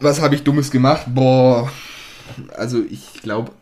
Was 0.00 0.20
habe 0.20 0.34
ich 0.34 0.42
Dummes 0.42 0.70
gemacht? 0.70 1.06
Boah. 1.08 1.70
Also 2.56 2.82
ich 2.82 3.20
glaube. 3.22 3.52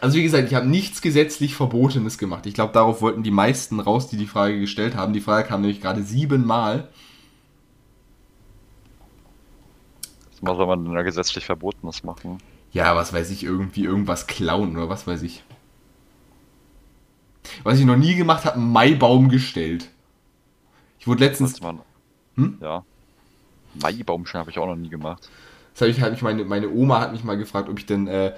Also 0.00 0.16
wie 0.16 0.22
gesagt, 0.22 0.48
ich 0.48 0.54
habe 0.54 0.66
nichts 0.66 1.02
gesetzlich 1.02 1.54
Verbotenes 1.54 2.18
gemacht. 2.18 2.46
Ich 2.46 2.54
glaube, 2.54 2.72
darauf 2.72 3.02
wollten 3.02 3.22
die 3.22 3.30
meisten 3.30 3.78
raus, 3.80 4.08
die 4.08 4.16
die 4.16 4.26
Frage 4.26 4.58
gestellt 4.60 4.96
haben. 4.96 5.12
Die 5.12 5.20
Frage 5.20 5.46
kam 5.46 5.60
nämlich 5.60 5.80
gerade 5.80 6.02
siebenmal. 6.02 6.88
Was 10.40 10.56
soll 10.56 10.66
man 10.66 10.84
denn 10.84 10.94
da 10.94 11.02
gesetzlich 11.02 11.44
Verbotenes 11.44 12.02
machen? 12.04 12.38
Ja, 12.72 12.94
was 12.96 13.12
weiß 13.12 13.30
ich, 13.30 13.44
irgendwie 13.44 13.84
irgendwas 13.84 14.26
klauen 14.26 14.76
oder 14.76 14.88
was 14.88 15.06
weiß 15.06 15.22
ich. 15.22 15.42
Was 17.62 17.78
ich 17.78 17.86
noch 17.86 17.96
nie 17.96 18.14
gemacht 18.14 18.44
habe, 18.44 18.56
einen 18.56 18.70
Maibaum 18.72 19.28
gestellt. 19.28 19.88
Ich 20.98 21.06
wurde 21.06 21.24
letztens, 21.24 21.60
man, 21.62 21.80
Hm? 22.34 22.58
Ja. 22.60 22.84
Maibaumschein 23.82 24.40
habe 24.40 24.50
ich 24.50 24.58
auch 24.58 24.66
noch 24.66 24.76
nie 24.76 24.88
gemacht. 24.90 25.28
Das 25.72 25.82
habe 25.82 25.90
ich, 25.90 25.98
ich 26.14 26.22
meine, 26.22 26.44
meine 26.44 26.68
Oma 26.68 27.00
hat 27.00 27.12
mich 27.12 27.24
mal 27.24 27.36
gefragt, 27.38 27.68
ob 27.68 27.78
ich 27.78 27.86
denn, 27.86 28.06
äh, 28.08 28.28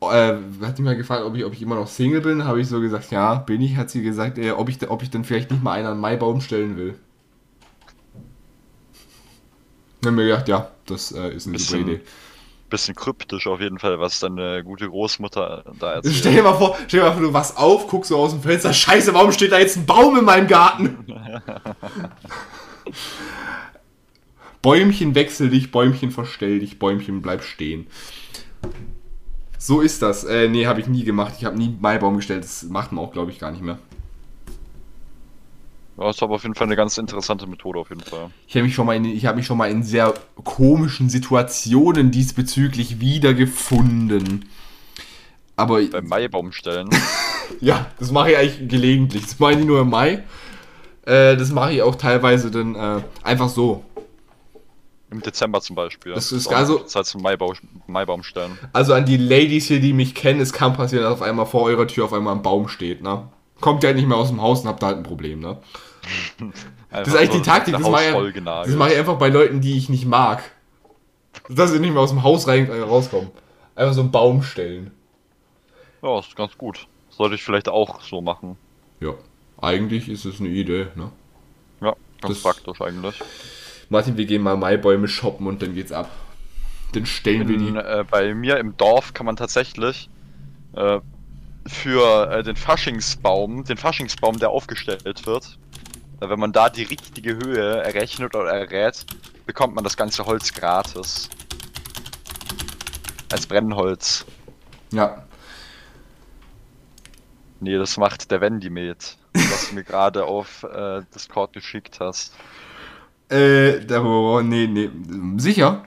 äh, 0.00 0.36
hat 0.62 0.78
mich 0.78 0.80
mal 0.80 0.96
gefragt, 0.96 1.22
ob 1.24 1.34
ich, 1.36 1.44
ob 1.44 1.52
ich 1.52 1.60
immer 1.62 1.74
noch 1.74 1.88
Single 1.88 2.20
bin. 2.20 2.44
Habe 2.44 2.60
ich 2.60 2.68
so 2.68 2.80
gesagt, 2.80 3.10
ja, 3.10 3.34
bin 3.34 3.60
ich. 3.60 3.76
Hat 3.76 3.90
sie 3.90 4.02
gesagt, 4.02 4.38
äh, 4.38 4.52
ob 4.52 4.68
ich, 4.68 4.88
ob 4.88 5.02
ich 5.02 5.10
denn 5.10 5.24
vielleicht 5.24 5.50
nicht 5.50 5.62
mal 5.62 5.72
einen 5.72 5.86
an 5.88 6.00
Maibaum 6.00 6.40
stellen 6.40 6.76
will. 6.76 6.98
Dann 10.00 10.12
haben 10.12 10.18
wir 10.18 10.26
gedacht, 10.26 10.48
ja, 10.48 10.70
das 10.86 11.12
äh, 11.12 11.34
ist 11.34 11.46
eine 11.48 11.58
super 11.58 11.78
Bisschen- 11.82 11.88
Idee. 11.88 12.00
Bisschen 12.68 12.94
kryptisch 12.94 13.46
auf 13.46 13.60
jeden 13.60 13.78
Fall, 13.78 14.00
was 14.00 14.18
deine 14.18 14.64
gute 14.64 14.88
Großmutter 14.88 15.64
da 15.78 15.94
erzählt. 15.94 16.16
Stell 16.16 16.34
dir 16.34 16.42
mal 16.42 16.54
vor, 16.54 16.76
stell 16.88 17.00
dir 17.00 17.06
mal 17.06 17.12
vor, 17.12 17.22
du 17.22 17.32
wachst 17.32 17.56
auf, 17.56 17.86
guckst 17.86 18.08
so 18.08 18.16
aus 18.16 18.32
dem 18.32 18.42
Fenster, 18.42 18.72
scheiße, 18.72 19.14
warum 19.14 19.30
steht 19.30 19.52
da 19.52 19.58
jetzt 19.58 19.76
ein 19.76 19.86
Baum 19.86 20.18
in 20.18 20.24
meinem 20.24 20.48
Garten? 20.48 21.06
Bäumchen 24.62 25.14
wechsel 25.14 25.48
dich, 25.48 25.70
Bäumchen 25.70 26.10
verstell 26.10 26.58
dich, 26.58 26.80
Bäumchen 26.80 27.22
bleib 27.22 27.44
stehen. 27.44 27.86
So 29.58 29.80
ist 29.80 30.02
das. 30.02 30.24
Äh, 30.24 30.48
nee, 30.48 30.66
habe 30.66 30.80
ich 30.80 30.86
nie 30.86 31.04
gemacht. 31.04 31.34
Ich 31.38 31.44
habe 31.44 31.56
nie 31.56 31.76
Maibaum 31.80 32.16
gestellt. 32.16 32.44
Das 32.44 32.64
macht 32.64 32.92
man 32.92 33.04
auch, 33.04 33.12
glaube 33.12 33.30
ich, 33.30 33.38
gar 33.38 33.50
nicht 33.50 33.62
mehr. 33.62 33.78
Ja, 35.98 36.10
ist 36.10 36.22
aber 36.22 36.34
auf 36.34 36.42
jeden 36.42 36.54
Fall 36.54 36.66
eine 36.66 36.76
ganz 36.76 36.98
interessante 36.98 37.46
Methode 37.46 37.78
auf 37.78 37.88
jeden 37.88 38.02
Fall. 38.02 38.30
Ich 38.46 38.54
habe 38.54 38.64
mich, 38.64 38.74
schon 38.74 38.84
mal 38.86 38.96
in- 38.96 39.04
ich 39.06 39.24
hab 39.26 39.34
mich 39.36 39.46
schon 39.46 39.56
mal 39.56 39.70
in 39.70 39.82
sehr 39.82 40.12
komischen 40.44 41.08
Situationen 41.08 42.10
diesbezüglich 42.10 43.00
wiedergefunden. 43.00 44.44
Aber 45.56 45.80
Beim 45.82 46.06
Maibaumstellen. 46.06 46.90
Ja, 47.60 47.86
das 48.00 48.10
mache 48.10 48.32
ich 48.32 48.36
eigentlich 48.36 48.68
gelegentlich. 48.68 49.22
Das 49.22 49.38
mache 49.38 49.52
ich 49.52 49.58
nicht 49.58 49.68
nur 49.68 49.80
im 49.80 49.88
Mai. 49.88 50.24
Äh, 51.06 51.36
das 51.36 51.52
mache 51.52 51.72
ich 51.74 51.80
auch 51.82 51.94
teilweise 51.94 52.50
dann 52.50 52.74
äh, 52.74 53.02
einfach 53.22 53.48
so. 53.48 53.84
Im 55.12 55.22
Dezember 55.22 55.60
zum 55.60 55.76
Beispiel. 55.76 56.12
Das 56.12 56.32
ist 56.32 56.48
also- 56.48 56.80
Zeit 56.80 57.06
zum 57.06 57.22
Maibau, 57.22 57.54
Maibaumstellen. 57.86 58.58
Also 58.72 58.92
an 58.94 59.06
die 59.06 59.16
Ladies 59.16 59.66
hier, 59.68 59.78
die 59.80 59.92
mich 59.92 60.16
kennen, 60.16 60.40
es 60.40 60.52
kann 60.52 60.72
passieren, 60.74 61.04
dass 61.04 61.12
auf 61.12 61.22
einmal 61.22 61.46
vor 61.46 61.62
eurer 61.62 61.86
Tür 61.86 62.06
auf 62.06 62.12
einmal 62.12 62.34
ein 62.34 62.42
Baum 62.42 62.66
steht, 62.66 63.00
ne? 63.00 63.28
Kommt 63.60 63.82
ja 63.82 63.92
nicht 63.92 64.06
mehr 64.06 64.16
aus 64.16 64.28
dem 64.28 64.40
Haus 64.42 64.60
und 64.62 64.68
habt 64.68 64.82
da 64.82 64.86
halt 64.88 64.98
ein 64.98 65.02
Problem, 65.02 65.40
ne? 65.40 65.58
Das 66.90 67.08
ist 67.08 67.16
eigentlich 67.16 67.30
die 67.30 67.42
Taktik, 67.42 67.74
das 67.76 67.88
mache 67.90 68.04
ich, 68.04 68.42
das 68.44 68.68
mache 68.76 68.92
ich 68.92 68.98
einfach 68.98 69.18
bei 69.18 69.28
Leuten, 69.28 69.60
die 69.60 69.76
ich 69.76 69.88
nicht 69.88 70.06
mag. 70.06 70.42
Dass 71.48 71.72
sie 71.72 71.80
nicht 71.80 71.92
mehr 71.92 72.00
aus 72.00 72.10
dem 72.10 72.22
Haus 72.22 72.46
rein, 72.48 72.70
äh, 72.70 72.80
rauskommen. 72.80 73.30
Einfach 73.74 73.92
so 73.92 74.00
einen 74.00 74.10
Baum 74.12 74.42
stellen. 74.42 74.92
Ja, 76.02 76.18
ist 76.20 76.34
ganz 76.36 76.56
gut. 76.56 76.86
Sollte 77.10 77.34
ich 77.34 77.42
vielleicht 77.42 77.68
auch 77.68 78.00
so 78.02 78.20
machen. 78.22 78.56
Ja, 79.00 79.12
eigentlich 79.60 80.08
ist 80.08 80.24
es 80.24 80.40
eine 80.40 80.48
Idee, 80.48 80.86
ne? 80.94 81.10
Ja, 81.82 81.94
ganz 82.22 82.40
Das- 82.40 82.42
praktisch 82.42 82.80
eigentlich. 82.80 83.20
Martin, 83.90 84.16
wir 84.16 84.24
gehen 84.24 84.42
mal 84.42 84.56
Maibäume 84.56 85.08
shoppen 85.08 85.46
und 85.46 85.60
dann 85.62 85.74
geht's 85.74 85.92
ab. 85.92 86.10
Dann 86.92 87.04
stellen 87.04 87.46
wir 87.48 87.56
In, 87.56 87.74
die. 87.74 87.78
äh, 87.78 88.04
bei 88.08 88.32
mir 88.34 88.58
im 88.58 88.76
Dorf 88.76 89.12
kann 89.12 89.26
man 89.26 89.36
tatsächlich 89.36 90.08
äh, 90.74 91.00
für 91.68 92.30
äh, 92.30 92.42
den 92.42 92.56
Faschingsbaum, 92.56 93.64
den 93.64 93.76
Faschingsbaum, 93.76 94.38
der 94.38 94.50
aufgestellt 94.50 95.26
wird, 95.26 95.58
wenn 96.20 96.38
man 96.38 96.52
da 96.52 96.70
die 96.70 96.84
richtige 96.84 97.36
Höhe 97.36 97.82
errechnet 97.82 98.34
oder 98.34 98.50
errät, 98.50 99.04
bekommt 99.44 99.74
man 99.74 99.84
das 99.84 99.96
ganze 99.96 100.24
Holz 100.26 100.52
gratis. 100.52 101.28
Als 103.30 103.46
Brennholz. 103.46 104.24
Ja. 104.92 105.24
Nee, 107.60 107.78
das 107.78 107.96
macht 107.96 108.30
der 108.30 108.40
Vendimet, 108.40 109.16
was 109.32 109.68
du 109.68 109.74
mir 109.74 109.84
gerade 109.84 110.24
auf 110.24 110.62
äh, 110.62 111.02
Discord 111.14 111.52
geschickt 111.52 111.98
hast. 112.00 112.34
Äh, 113.28 113.84
darüber, 113.84 114.42
nee, 114.42 114.66
nee, 114.66 114.90
sicher? 115.38 115.84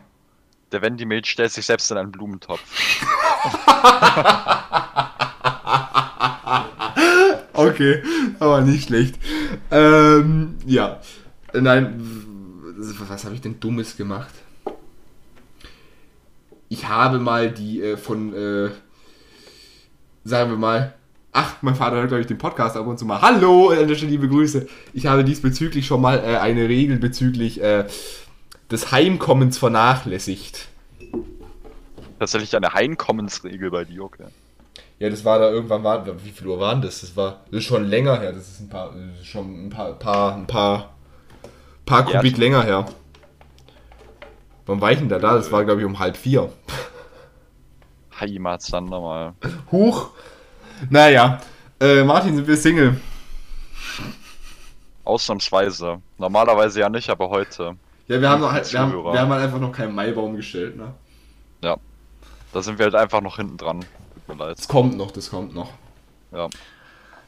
Der 0.71 0.81
Vendimet 0.81 1.25
stellt 1.25 1.51
sich 1.51 1.65
selbst 1.65 1.89
in 1.91 1.97
einen 1.97 2.11
Blumentopf. 2.11 2.59
Okay, 7.59 8.01
aber 8.39 8.61
nicht 8.61 8.87
schlecht. 8.87 9.15
Ähm, 9.69 10.55
ja. 10.65 11.01
Nein, 11.53 12.01
was 12.77 13.25
habe 13.25 13.35
ich 13.35 13.41
denn 13.41 13.59
Dummes 13.59 13.97
gemacht? 13.97 14.33
Ich 16.69 16.87
habe 16.87 17.19
mal 17.19 17.51
die 17.51 17.81
äh, 17.81 17.97
von, 17.97 18.33
äh, 18.33 18.69
sagen 20.23 20.51
wir 20.51 20.57
mal, 20.57 20.93
ach, 21.33 21.55
mein 21.61 21.75
Vater 21.75 21.97
hört, 21.97 22.07
glaube 22.07 22.21
ich, 22.21 22.27
den 22.27 22.37
Podcast 22.37 22.77
ab 22.77 22.87
und 22.87 22.97
zu 22.97 23.05
mal. 23.05 23.21
Hallo, 23.21 23.71
an 23.71 23.87
liebe 23.87 24.29
Grüße. 24.29 24.67
Ich 24.93 25.07
habe 25.07 25.25
diesbezüglich 25.25 25.85
schon 25.85 25.99
mal 25.99 26.19
äh, 26.19 26.37
eine 26.37 26.69
Regel 26.69 26.97
bezüglich 26.97 27.61
äh, 27.61 27.85
des 28.71 28.93
Heimkommens 28.93 29.57
vernachlässigt. 29.57 30.69
Tatsächlich 32.19 32.55
eine 32.55 32.73
Heimkommensregel 32.73 33.69
bei 33.69 33.83
dir, 33.83 34.03
okay. 34.03 34.27
Ja, 34.99 35.09
das 35.09 35.23
war 35.23 35.39
da 35.39 35.49
irgendwann, 35.49 35.83
war, 35.83 36.05
wie 36.25 36.29
viel 36.31 36.47
Uhr 36.47 36.59
waren 36.59 36.81
das? 36.81 37.01
Das 37.01 37.15
war 37.15 37.41
das 37.49 37.59
ist 37.59 37.63
schon 37.65 37.85
länger 37.85 38.19
her, 38.19 38.33
das 38.33 38.49
ist 38.49 38.59
ein 38.59 38.69
paar, 38.69 38.91
ist 39.19 39.27
schon 39.27 39.67
ein 39.67 39.69
paar, 39.69 39.93
paar, 39.93 40.35
ein 40.35 40.45
paar, 40.47 40.89
paar 41.85 42.09
Ja. 42.09 42.17
Kubik 42.17 42.37
länger 42.37 42.63
her. 42.63 42.85
Wann 44.65 44.81
war 44.81 44.91
ich 44.91 44.99
denn 44.99 45.09
da 45.09 45.17
da? 45.17 45.35
Das 45.35 45.51
war, 45.51 45.63
glaube 45.63 45.81
ich, 45.81 45.85
um 45.87 45.97
halb 45.99 46.17
vier. 46.17 46.51
Heimatsander 48.19 48.99
mal. 48.99 49.33
Huch! 49.71 50.09
Naja, 50.89 51.39
äh, 51.79 52.03
Martin, 52.03 52.35
sind 52.35 52.47
wir 52.47 52.57
Single? 52.57 52.99
Ausnahmsweise. 55.05 56.01
Normalerweise 56.17 56.81
ja 56.81 56.89
nicht, 56.89 57.09
aber 57.09 57.29
heute. 57.29 57.75
Ja, 58.07 58.21
wir 58.21 58.29
haben, 58.29 58.41
noch, 58.41 58.51
halt- 58.51 58.71
wir, 58.71 58.79
haben, 58.79 58.93
wir 58.93 59.19
haben 59.19 59.31
halt 59.31 59.43
einfach 59.43 59.59
noch 59.59 59.71
keinen 59.71 59.95
Maibaum 59.95 60.35
gestellt, 60.35 60.75
ne? 60.77 60.93
Da 62.51 62.63
sind 62.63 62.79
wir 62.79 62.85
halt 62.85 62.95
einfach 62.95 63.21
noch 63.21 63.35
hinten 63.37 63.57
dran. 63.57 63.85
Mir 64.29 64.35
leid. 64.35 64.57
Das 64.59 64.67
kommt 64.67 64.95
noch, 64.95 65.11
das 65.11 65.29
kommt 65.31 65.55
noch. 65.55 65.73
Ja. 66.31 66.47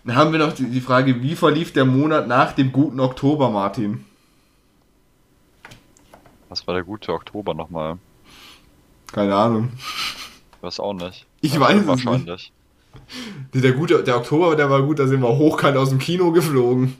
Dann 0.04 0.16
haben 0.16 0.32
wir 0.32 0.40
noch 0.40 0.54
die, 0.54 0.66
die 0.70 0.82
Frage, 0.82 1.22
wie 1.22 1.36
verlief 1.36 1.74
der 1.74 1.86
Monat 1.86 2.28
nach 2.28 2.54
dem 2.54 2.72
guten 2.72 3.00
Oktober, 3.00 3.50
Martin? 3.50 4.06
Was 6.50 6.66
war 6.68 6.76
der 6.76 6.84
gute 6.84 7.12
Oktober 7.14 7.54
nochmal? 7.54 7.98
Keine 9.12 9.36
Ahnung. 9.36 9.72
Ich 9.76 10.64
weiß 10.64 10.80
auch 10.80 10.94
nicht. 10.94 11.26
Ich 11.42 11.54
Ja, 11.54 11.60
weiß 11.60 11.82
es 11.82 11.88
wahrscheinlich. 11.88 12.54
Der, 13.54 13.62
der, 13.62 13.72
gute, 13.74 14.04
der 14.04 14.18
Oktober, 14.18 14.56
der 14.56 14.70
war 14.70 14.84
gut, 14.84 15.00
da 15.00 15.08
sind 15.08 15.22
wir 15.22 15.30
hochkant 15.30 15.78
aus 15.78 15.90
dem 15.90 16.00
Kino 16.00 16.32
geflogen. 16.32 16.98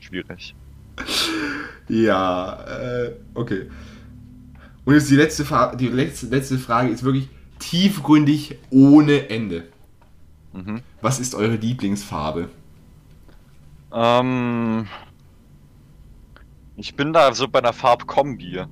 Schwierig. 0.00 0.54
Ja, 1.88 2.64
äh, 2.64 3.12
okay. 3.34 3.70
Und 4.84 4.94
jetzt 4.94 5.08
die 5.10 5.16
letzte, 5.16 5.44
Fra 5.44 5.74
die 5.74 5.88
letzte, 5.88 6.26
letzte 6.26 6.58
Frage 6.58 6.90
ist 6.90 7.04
wirklich 7.04 7.28
tiefgründig 7.58 8.56
ohne 8.70 9.28
Ende. 9.30 9.68
Mhm. 10.52 10.82
Was 11.00 11.20
ist 11.20 11.34
eure 11.34 11.56
Lieblingsfarbe? 11.56 12.48
Ähm, 13.92 14.88
ich 16.76 16.94
bin 16.94 17.12
da 17.12 17.32
so 17.34 17.48
bei 17.48 17.58
einer 17.60 17.72
Farbkombi. 17.72 18.64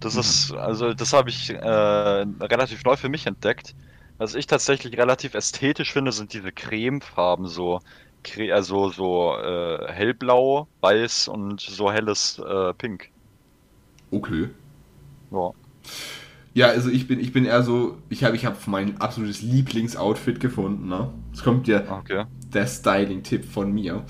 Das 0.00 0.16
ist, 0.16 0.52
also 0.52 0.92
das 0.92 1.12
habe 1.12 1.30
ich 1.30 1.50
äh, 1.50 1.56
relativ 1.58 2.84
neu 2.84 2.96
für 2.96 3.08
mich 3.08 3.26
entdeckt. 3.26 3.74
Was 4.18 4.34
ich 4.34 4.46
tatsächlich 4.46 4.96
relativ 4.96 5.34
ästhetisch 5.34 5.92
finde, 5.92 6.12
sind 6.12 6.32
diese 6.32 6.52
Cremefarben, 6.52 7.46
so, 7.46 7.80
also 8.52 8.90
so 8.90 9.36
äh, 9.36 9.92
hellblau, 9.92 10.68
weiß 10.80 11.28
und 11.28 11.60
so 11.60 11.90
helles 11.90 12.38
äh, 12.38 12.74
Pink. 12.74 13.10
Okay. 14.10 14.50
Ja. 15.30 15.50
Ja, 16.54 16.68
also 16.68 16.88
ich 16.88 17.08
bin, 17.08 17.18
ich 17.18 17.32
bin 17.32 17.44
eher 17.44 17.62
so, 17.64 17.98
ich 18.08 18.22
habe 18.22 18.36
ich 18.36 18.46
hab 18.46 18.66
mein 18.68 19.00
absolutes 19.00 19.42
Lieblingsoutfit 19.42 20.38
gefunden, 20.38 20.88
ne? 20.88 21.12
Es 21.32 21.42
kommt 21.42 21.66
ja 21.66 21.82
Okay. 21.90 22.24
der 22.52 22.66
Styling-Tipp 22.66 23.44
von 23.44 23.72
mir. 23.72 24.04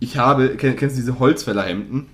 Ich 0.00 0.16
habe, 0.16 0.56
kenn, 0.56 0.74
kennst 0.74 0.96
du 0.96 1.00
diese 1.00 1.20
Holzfällerhemden? 1.20 2.06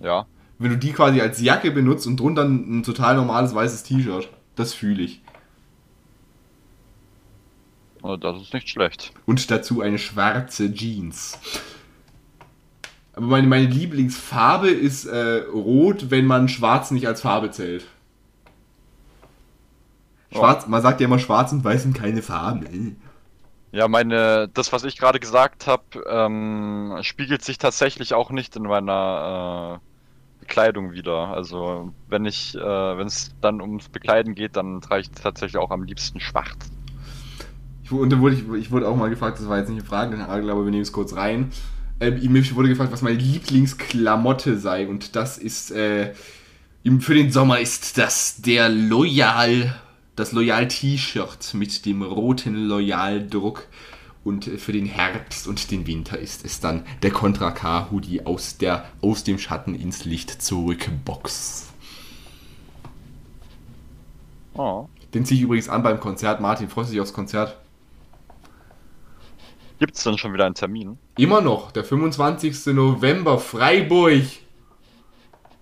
Ja. 0.00 0.26
Wenn 0.60 0.70
du 0.70 0.78
die 0.78 0.92
quasi 0.92 1.20
als 1.20 1.40
Jacke 1.40 1.72
benutzt 1.72 2.06
und 2.06 2.18
drunter 2.20 2.44
ein, 2.44 2.78
ein 2.78 2.82
total 2.84 3.16
normales 3.16 3.52
weißes 3.54 3.82
T-Shirt, 3.82 4.28
das 4.54 4.74
fühle 4.74 5.02
ich. 5.02 5.22
Oh, 8.02 8.16
Das 8.16 8.40
ist 8.40 8.54
nicht 8.54 8.68
schlecht. 8.68 9.12
Und 9.26 9.50
dazu 9.50 9.80
eine 9.80 9.98
schwarze 9.98 10.72
Jeans. 10.72 11.38
Aber 13.12 13.26
meine, 13.26 13.48
meine 13.48 13.66
Lieblingsfarbe 13.66 14.68
ist 14.70 15.04
äh, 15.06 15.42
rot, 15.52 16.10
wenn 16.10 16.26
man 16.26 16.48
schwarz 16.48 16.92
nicht 16.92 17.08
als 17.08 17.22
Farbe 17.22 17.50
zählt. 17.50 17.84
Schwarz, 20.32 20.66
man 20.66 20.82
sagt 20.82 21.00
ja 21.00 21.06
immer, 21.06 21.18
schwarz 21.18 21.52
und 21.52 21.64
weiß 21.64 21.82
sind 21.82 21.94
keine 21.94 22.22
Farben. 22.22 22.66
Äh. 22.66 22.96
Ja, 23.70 23.88
meine, 23.88 24.48
das, 24.52 24.72
was 24.72 24.84
ich 24.84 24.96
gerade 24.96 25.20
gesagt 25.20 25.66
habe, 25.66 25.82
ähm, 26.08 26.96
spiegelt 27.02 27.44
sich 27.44 27.58
tatsächlich 27.58 28.14
auch 28.14 28.30
nicht 28.30 28.56
in 28.56 28.62
meiner 28.62 29.80
äh, 29.80 30.40
Bekleidung 30.40 30.92
wieder. 30.92 31.28
Also 31.28 31.92
wenn 32.08 32.24
ich, 32.24 32.54
äh, 32.54 32.60
wenn 32.60 33.06
es 33.06 33.34
dann 33.40 33.60
ums 33.60 33.88
Bekleiden 33.88 34.34
geht, 34.34 34.56
dann 34.56 34.80
trage 34.80 35.02
ich 35.02 35.10
tatsächlich 35.10 35.58
auch 35.58 35.70
am 35.70 35.82
liebsten 35.82 36.20
schwarz. 36.20 36.70
Ich, 37.84 37.92
und 37.92 38.10
dann 38.10 38.20
wurde 38.20 38.36
ich, 38.36 38.48
ich 38.54 38.70
wurde 38.70 38.88
auch 38.88 38.96
mal 38.96 39.10
gefragt, 39.10 39.38
das 39.38 39.48
war 39.48 39.58
jetzt 39.58 39.68
nicht 39.68 39.80
eine 39.80 39.88
Frage, 39.88 40.24
aber 40.24 40.64
wir 40.64 40.70
nehmen 40.70 40.82
es 40.82 40.92
kurz 40.92 41.14
rein. 41.14 41.50
Äh, 42.00 42.12
mir 42.12 42.54
wurde 42.54 42.68
gefragt, 42.68 42.92
was 42.92 43.02
meine 43.02 43.18
Lieblingsklamotte 43.18 44.56
sei. 44.58 44.86
Und 44.88 45.14
das 45.16 45.36
ist, 45.36 45.70
äh, 45.72 46.14
für 47.00 47.14
den 47.14 47.30
Sommer 47.32 47.60
ist 47.60 47.98
das 47.98 48.40
der 48.40 48.68
Loyal, 48.70 49.74
das 50.18 50.32
Loyal 50.32 50.66
T-Shirt 50.66 51.54
mit 51.54 51.86
dem 51.86 52.02
roten 52.02 52.54
Loyal-Druck. 52.66 53.68
Und 54.24 54.48
äh, 54.48 54.58
für 54.58 54.72
den 54.72 54.86
Herbst 54.86 55.46
und 55.46 55.70
den 55.70 55.86
Winter 55.86 56.18
ist 56.18 56.44
es 56.44 56.60
dann 56.60 56.84
der 57.02 57.12
Contra 57.12 57.52
K 57.52 57.90
Hoodie 57.90 58.26
aus, 58.26 58.58
der, 58.58 58.84
aus 59.00 59.24
dem 59.24 59.38
Schatten 59.38 59.74
ins 59.74 60.04
Licht 60.04 60.42
zurück 60.42 60.90
Box. 61.04 61.72
Oh. 64.54 64.88
Den 65.14 65.24
ziehe 65.24 65.38
ich 65.38 65.44
übrigens 65.44 65.68
an 65.68 65.82
beim 65.82 66.00
Konzert. 66.00 66.40
Martin, 66.40 66.68
freust 66.68 66.90
du 66.90 66.94
dich 66.94 67.00
aufs 67.00 67.12
Konzert? 67.12 67.56
Gibt's 69.78 70.02
denn 70.02 70.18
schon 70.18 70.32
wieder 70.32 70.46
einen 70.46 70.56
Termin? 70.56 70.98
Immer 71.16 71.40
noch, 71.40 71.70
der 71.70 71.84
25. 71.84 72.74
November, 72.74 73.38
Freiburg. 73.38 74.24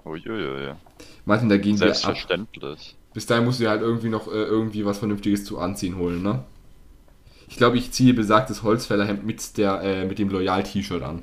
Uiuiui. 0.07 0.75
Martin, 1.27 1.51
da 1.51 1.59
gehen 1.59 1.79
wir 1.79 1.89
ab. 1.89 1.97
Selbstverständlich. 1.97 2.97
Bis 3.17 3.25
dahin 3.25 3.47
musst 3.47 3.61
du 3.61 3.65
dir 3.65 3.71
halt 3.71 3.81
irgendwie 3.81 4.11
noch 4.11 4.29
äh, 4.29 4.43
irgendwie 4.43 4.85
was 4.85 4.99
Vernünftiges 4.99 5.47
zu 5.47 5.59
anziehen 5.59 5.97
holen, 5.97 6.23
ne? 6.23 6.45
Ich 7.49 7.57
glaube, 7.57 7.79
ich 7.79 7.91
ziehe 7.91 8.13
besagtes 8.13 8.63
Holzfällerhemd 8.63 9.25
mit, 9.25 9.57
der, 9.57 9.81
äh, 9.81 10.05
mit 10.05 10.19
dem 10.19 10.29
Loyal-T-Shirt 10.29 11.03
an. 11.03 11.23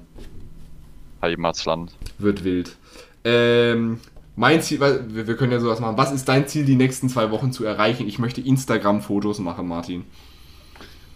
Heimatsland. 1.21 1.93
Wird 2.17 2.43
wild. 2.43 2.77
Ähm, 3.23 3.99
mein 4.35 4.59
Ziel, 4.63 4.79
wir, 4.79 5.37
können 5.37 5.51
ja 5.51 5.59
sowas 5.59 5.79
machen. 5.79 5.95
Was 5.95 6.11
ist 6.11 6.27
dein 6.27 6.47
Ziel, 6.47 6.65
die 6.65 6.77
nächsten 6.77 7.09
zwei 7.09 7.29
Wochen 7.29 7.51
zu 7.51 7.63
erreichen? 7.63 8.07
Ich 8.07 8.17
möchte 8.17 8.41
Instagram-Fotos 8.41 9.37
machen, 9.37 9.67
Martin. 9.67 10.05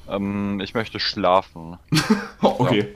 Ähm, 0.07 0.59
ich 0.63 0.75
möchte 0.75 0.99
schlafen. 0.99 1.77
Okay. 2.39 2.89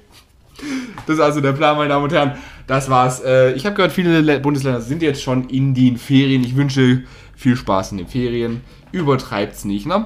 Das 1.08 1.16
ist 1.16 1.20
also 1.22 1.42
der 1.42 1.54
Plan, 1.54 1.76
meine 1.78 1.90
Damen 1.90 2.04
und 2.04 2.14
Herren. 2.14 2.34
Das 2.68 2.92
war's. 2.92 3.22
Äh, 3.22 3.54
ich 3.54 3.66
habe 3.66 3.76
gehört, 3.76 3.92
viele 3.92 4.22
Le- 4.22 4.40
Bundesländer 4.40 4.82
sind 4.82 5.02
jetzt 5.02 5.24
schon 5.24 5.50
in 5.50 5.74
den 5.74 5.98
Ferien. 5.98 6.44
Ich 6.44 6.56
wünsche 6.56 7.06
viel 7.42 7.56
Spaß 7.58 7.92
in 7.92 7.98
den 7.98 8.08
Ferien. 8.08 8.62
Übertreibt's 8.92 9.66
nicht, 9.66 9.86
ne? 9.86 10.06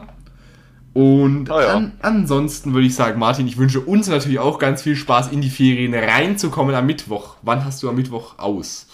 Und 0.93 1.51
Ah 1.51 1.61
ja. 1.61 1.73
an, 1.73 1.91
ansonsten 2.01 2.73
würde 2.73 2.87
ich 2.87 2.95
sagen, 2.95 3.19
Martin, 3.19 3.47
ich 3.47 3.57
wünsche 3.57 3.81
uns 3.81 4.07
natürlich 4.07 4.39
auch 4.39 4.59
ganz 4.59 4.81
viel 4.81 4.95
Spaß, 4.95 5.29
in 5.33 5.41
die 5.41 5.49
Ferien 5.49 5.93
reinzukommen 5.93 6.73
am 6.73 6.85
Mittwoch. 6.85 7.35
Wann 7.41 7.65
hast 7.65 7.83
du 7.83 7.89
am 7.89 7.95
Mittwoch 7.95 8.39
aus? 8.39 8.87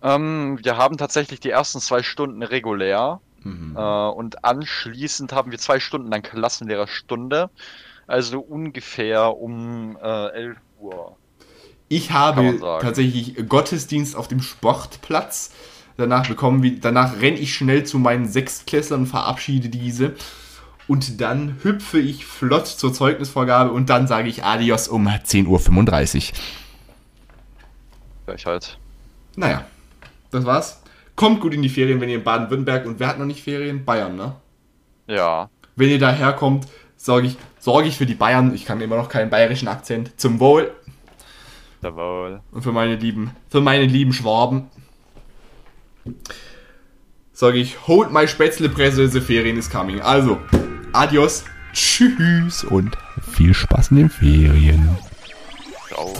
Ähm, 0.00 0.60
wir 0.62 0.76
haben 0.76 0.96
tatsächlich 0.96 1.40
die 1.40 1.50
ersten 1.50 1.80
zwei 1.80 2.04
Stunden 2.04 2.44
regulär. 2.44 3.20
Mhm. 3.42 3.74
Äh, 3.76 3.80
und 3.80 4.44
anschließend 4.44 5.32
haben 5.32 5.50
wir 5.50 5.58
zwei 5.58 5.80
Stunden 5.80 6.08
lang 6.08 6.22
Klassenlehrerstunde. 6.22 7.50
Also 8.06 8.38
ungefähr 8.38 9.36
um 9.36 9.96
äh, 10.00 10.28
11 10.28 10.56
Uhr. 10.78 11.16
Ich 11.88 12.12
habe 12.12 12.58
tatsächlich 12.80 13.48
Gottesdienst 13.48 14.14
auf 14.14 14.28
dem 14.28 14.40
Sportplatz. 14.40 15.50
Danach 15.96 16.26
bekommen 16.26 16.62
wir, 16.62 16.80
danach 16.80 17.20
renne 17.20 17.38
ich 17.38 17.54
schnell 17.54 17.84
zu 17.84 17.98
meinen 17.98 18.26
Sechstklässlern, 18.26 19.06
verabschiede 19.06 19.68
diese. 19.68 20.14
Und 20.88 21.20
dann 21.20 21.58
hüpfe 21.62 21.98
ich 21.98 22.26
flott 22.26 22.66
zur 22.66 22.92
Zeugnisvorgabe 22.92 23.70
und 23.70 23.88
dann 23.90 24.06
sage 24.06 24.28
ich 24.28 24.44
Adios 24.44 24.88
um 24.88 25.06
10.35 25.06 26.32
Uhr. 26.32 26.38
Gleich 28.26 28.46
halt. 28.46 28.78
Naja, 29.36 29.64
das 30.30 30.44
war's. 30.44 30.82
Kommt 31.16 31.40
gut 31.40 31.54
in 31.54 31.62
die 31.62 31.68
Ferien, 31.68 32.00
wenn 32.00 32.08
ihr 32.08 32.16
in 32.16 32.24
Baden-Württemberg 32.24 32.86
und 32.86 32.98
wer 32.98 33.08
hat 33.08 33.18
noch 33.18 33.26
nicht 33.26 33.42
Ferien? 33.42 33.84
Bayern, 33.84 34.16
ne? 34.16 34.34
Ja. 35.06 35.48
Wenn 35.76 35.90
ihr 35.90 35.98
daherkommt, 35.98 36.66
sorge 36.96 37.28
ich, 37.28 37.36
sorge 37.60 37.88
ich 37.88 37.96
für 37.96 38.06
die 38.06 38.14
Bayern. 38.14 38.54
Ich 38.54 38.64
kann 38.64 38.80
immer 38.80 38.96
noch 38.96 39.08
keinen 39.08 39.30
bayerischen 39.30 39.68
Akzent. 39.68 40.18
Zum 40.20 40.40
Wohl. 40.40 40.72
Jawohl. 41.82 42.40
Und 42.50 42.62
für 42.62 42.72
meine 42.72 42.96
lieben, 42.96 43.30
für 43.48 43.60
meine 43.60 43.84
lieben 43.84 44.12
Schwaben 44.12 44.70
sage 47.32 47.58
ich, 47.58 47.86
hold 47.86 48.12
my 48.12 48.26
Spätzlepresse, 48.26 49.08
the 49.08 49.20
Ferien 49.20 49.58
is 49.58 49.68
coming. 49.68 50.00
Also, 50.00 50.38
adios, 50.92 51.44
tschüss 51.72 52.64
und 52.64 52.96
viel 53.32 53.54
Spaß 53.54 53.90
in 53.90 53.96
den 53.96 54.10
Ferien. 54.10 54.96
Ciao. 55.88 56.12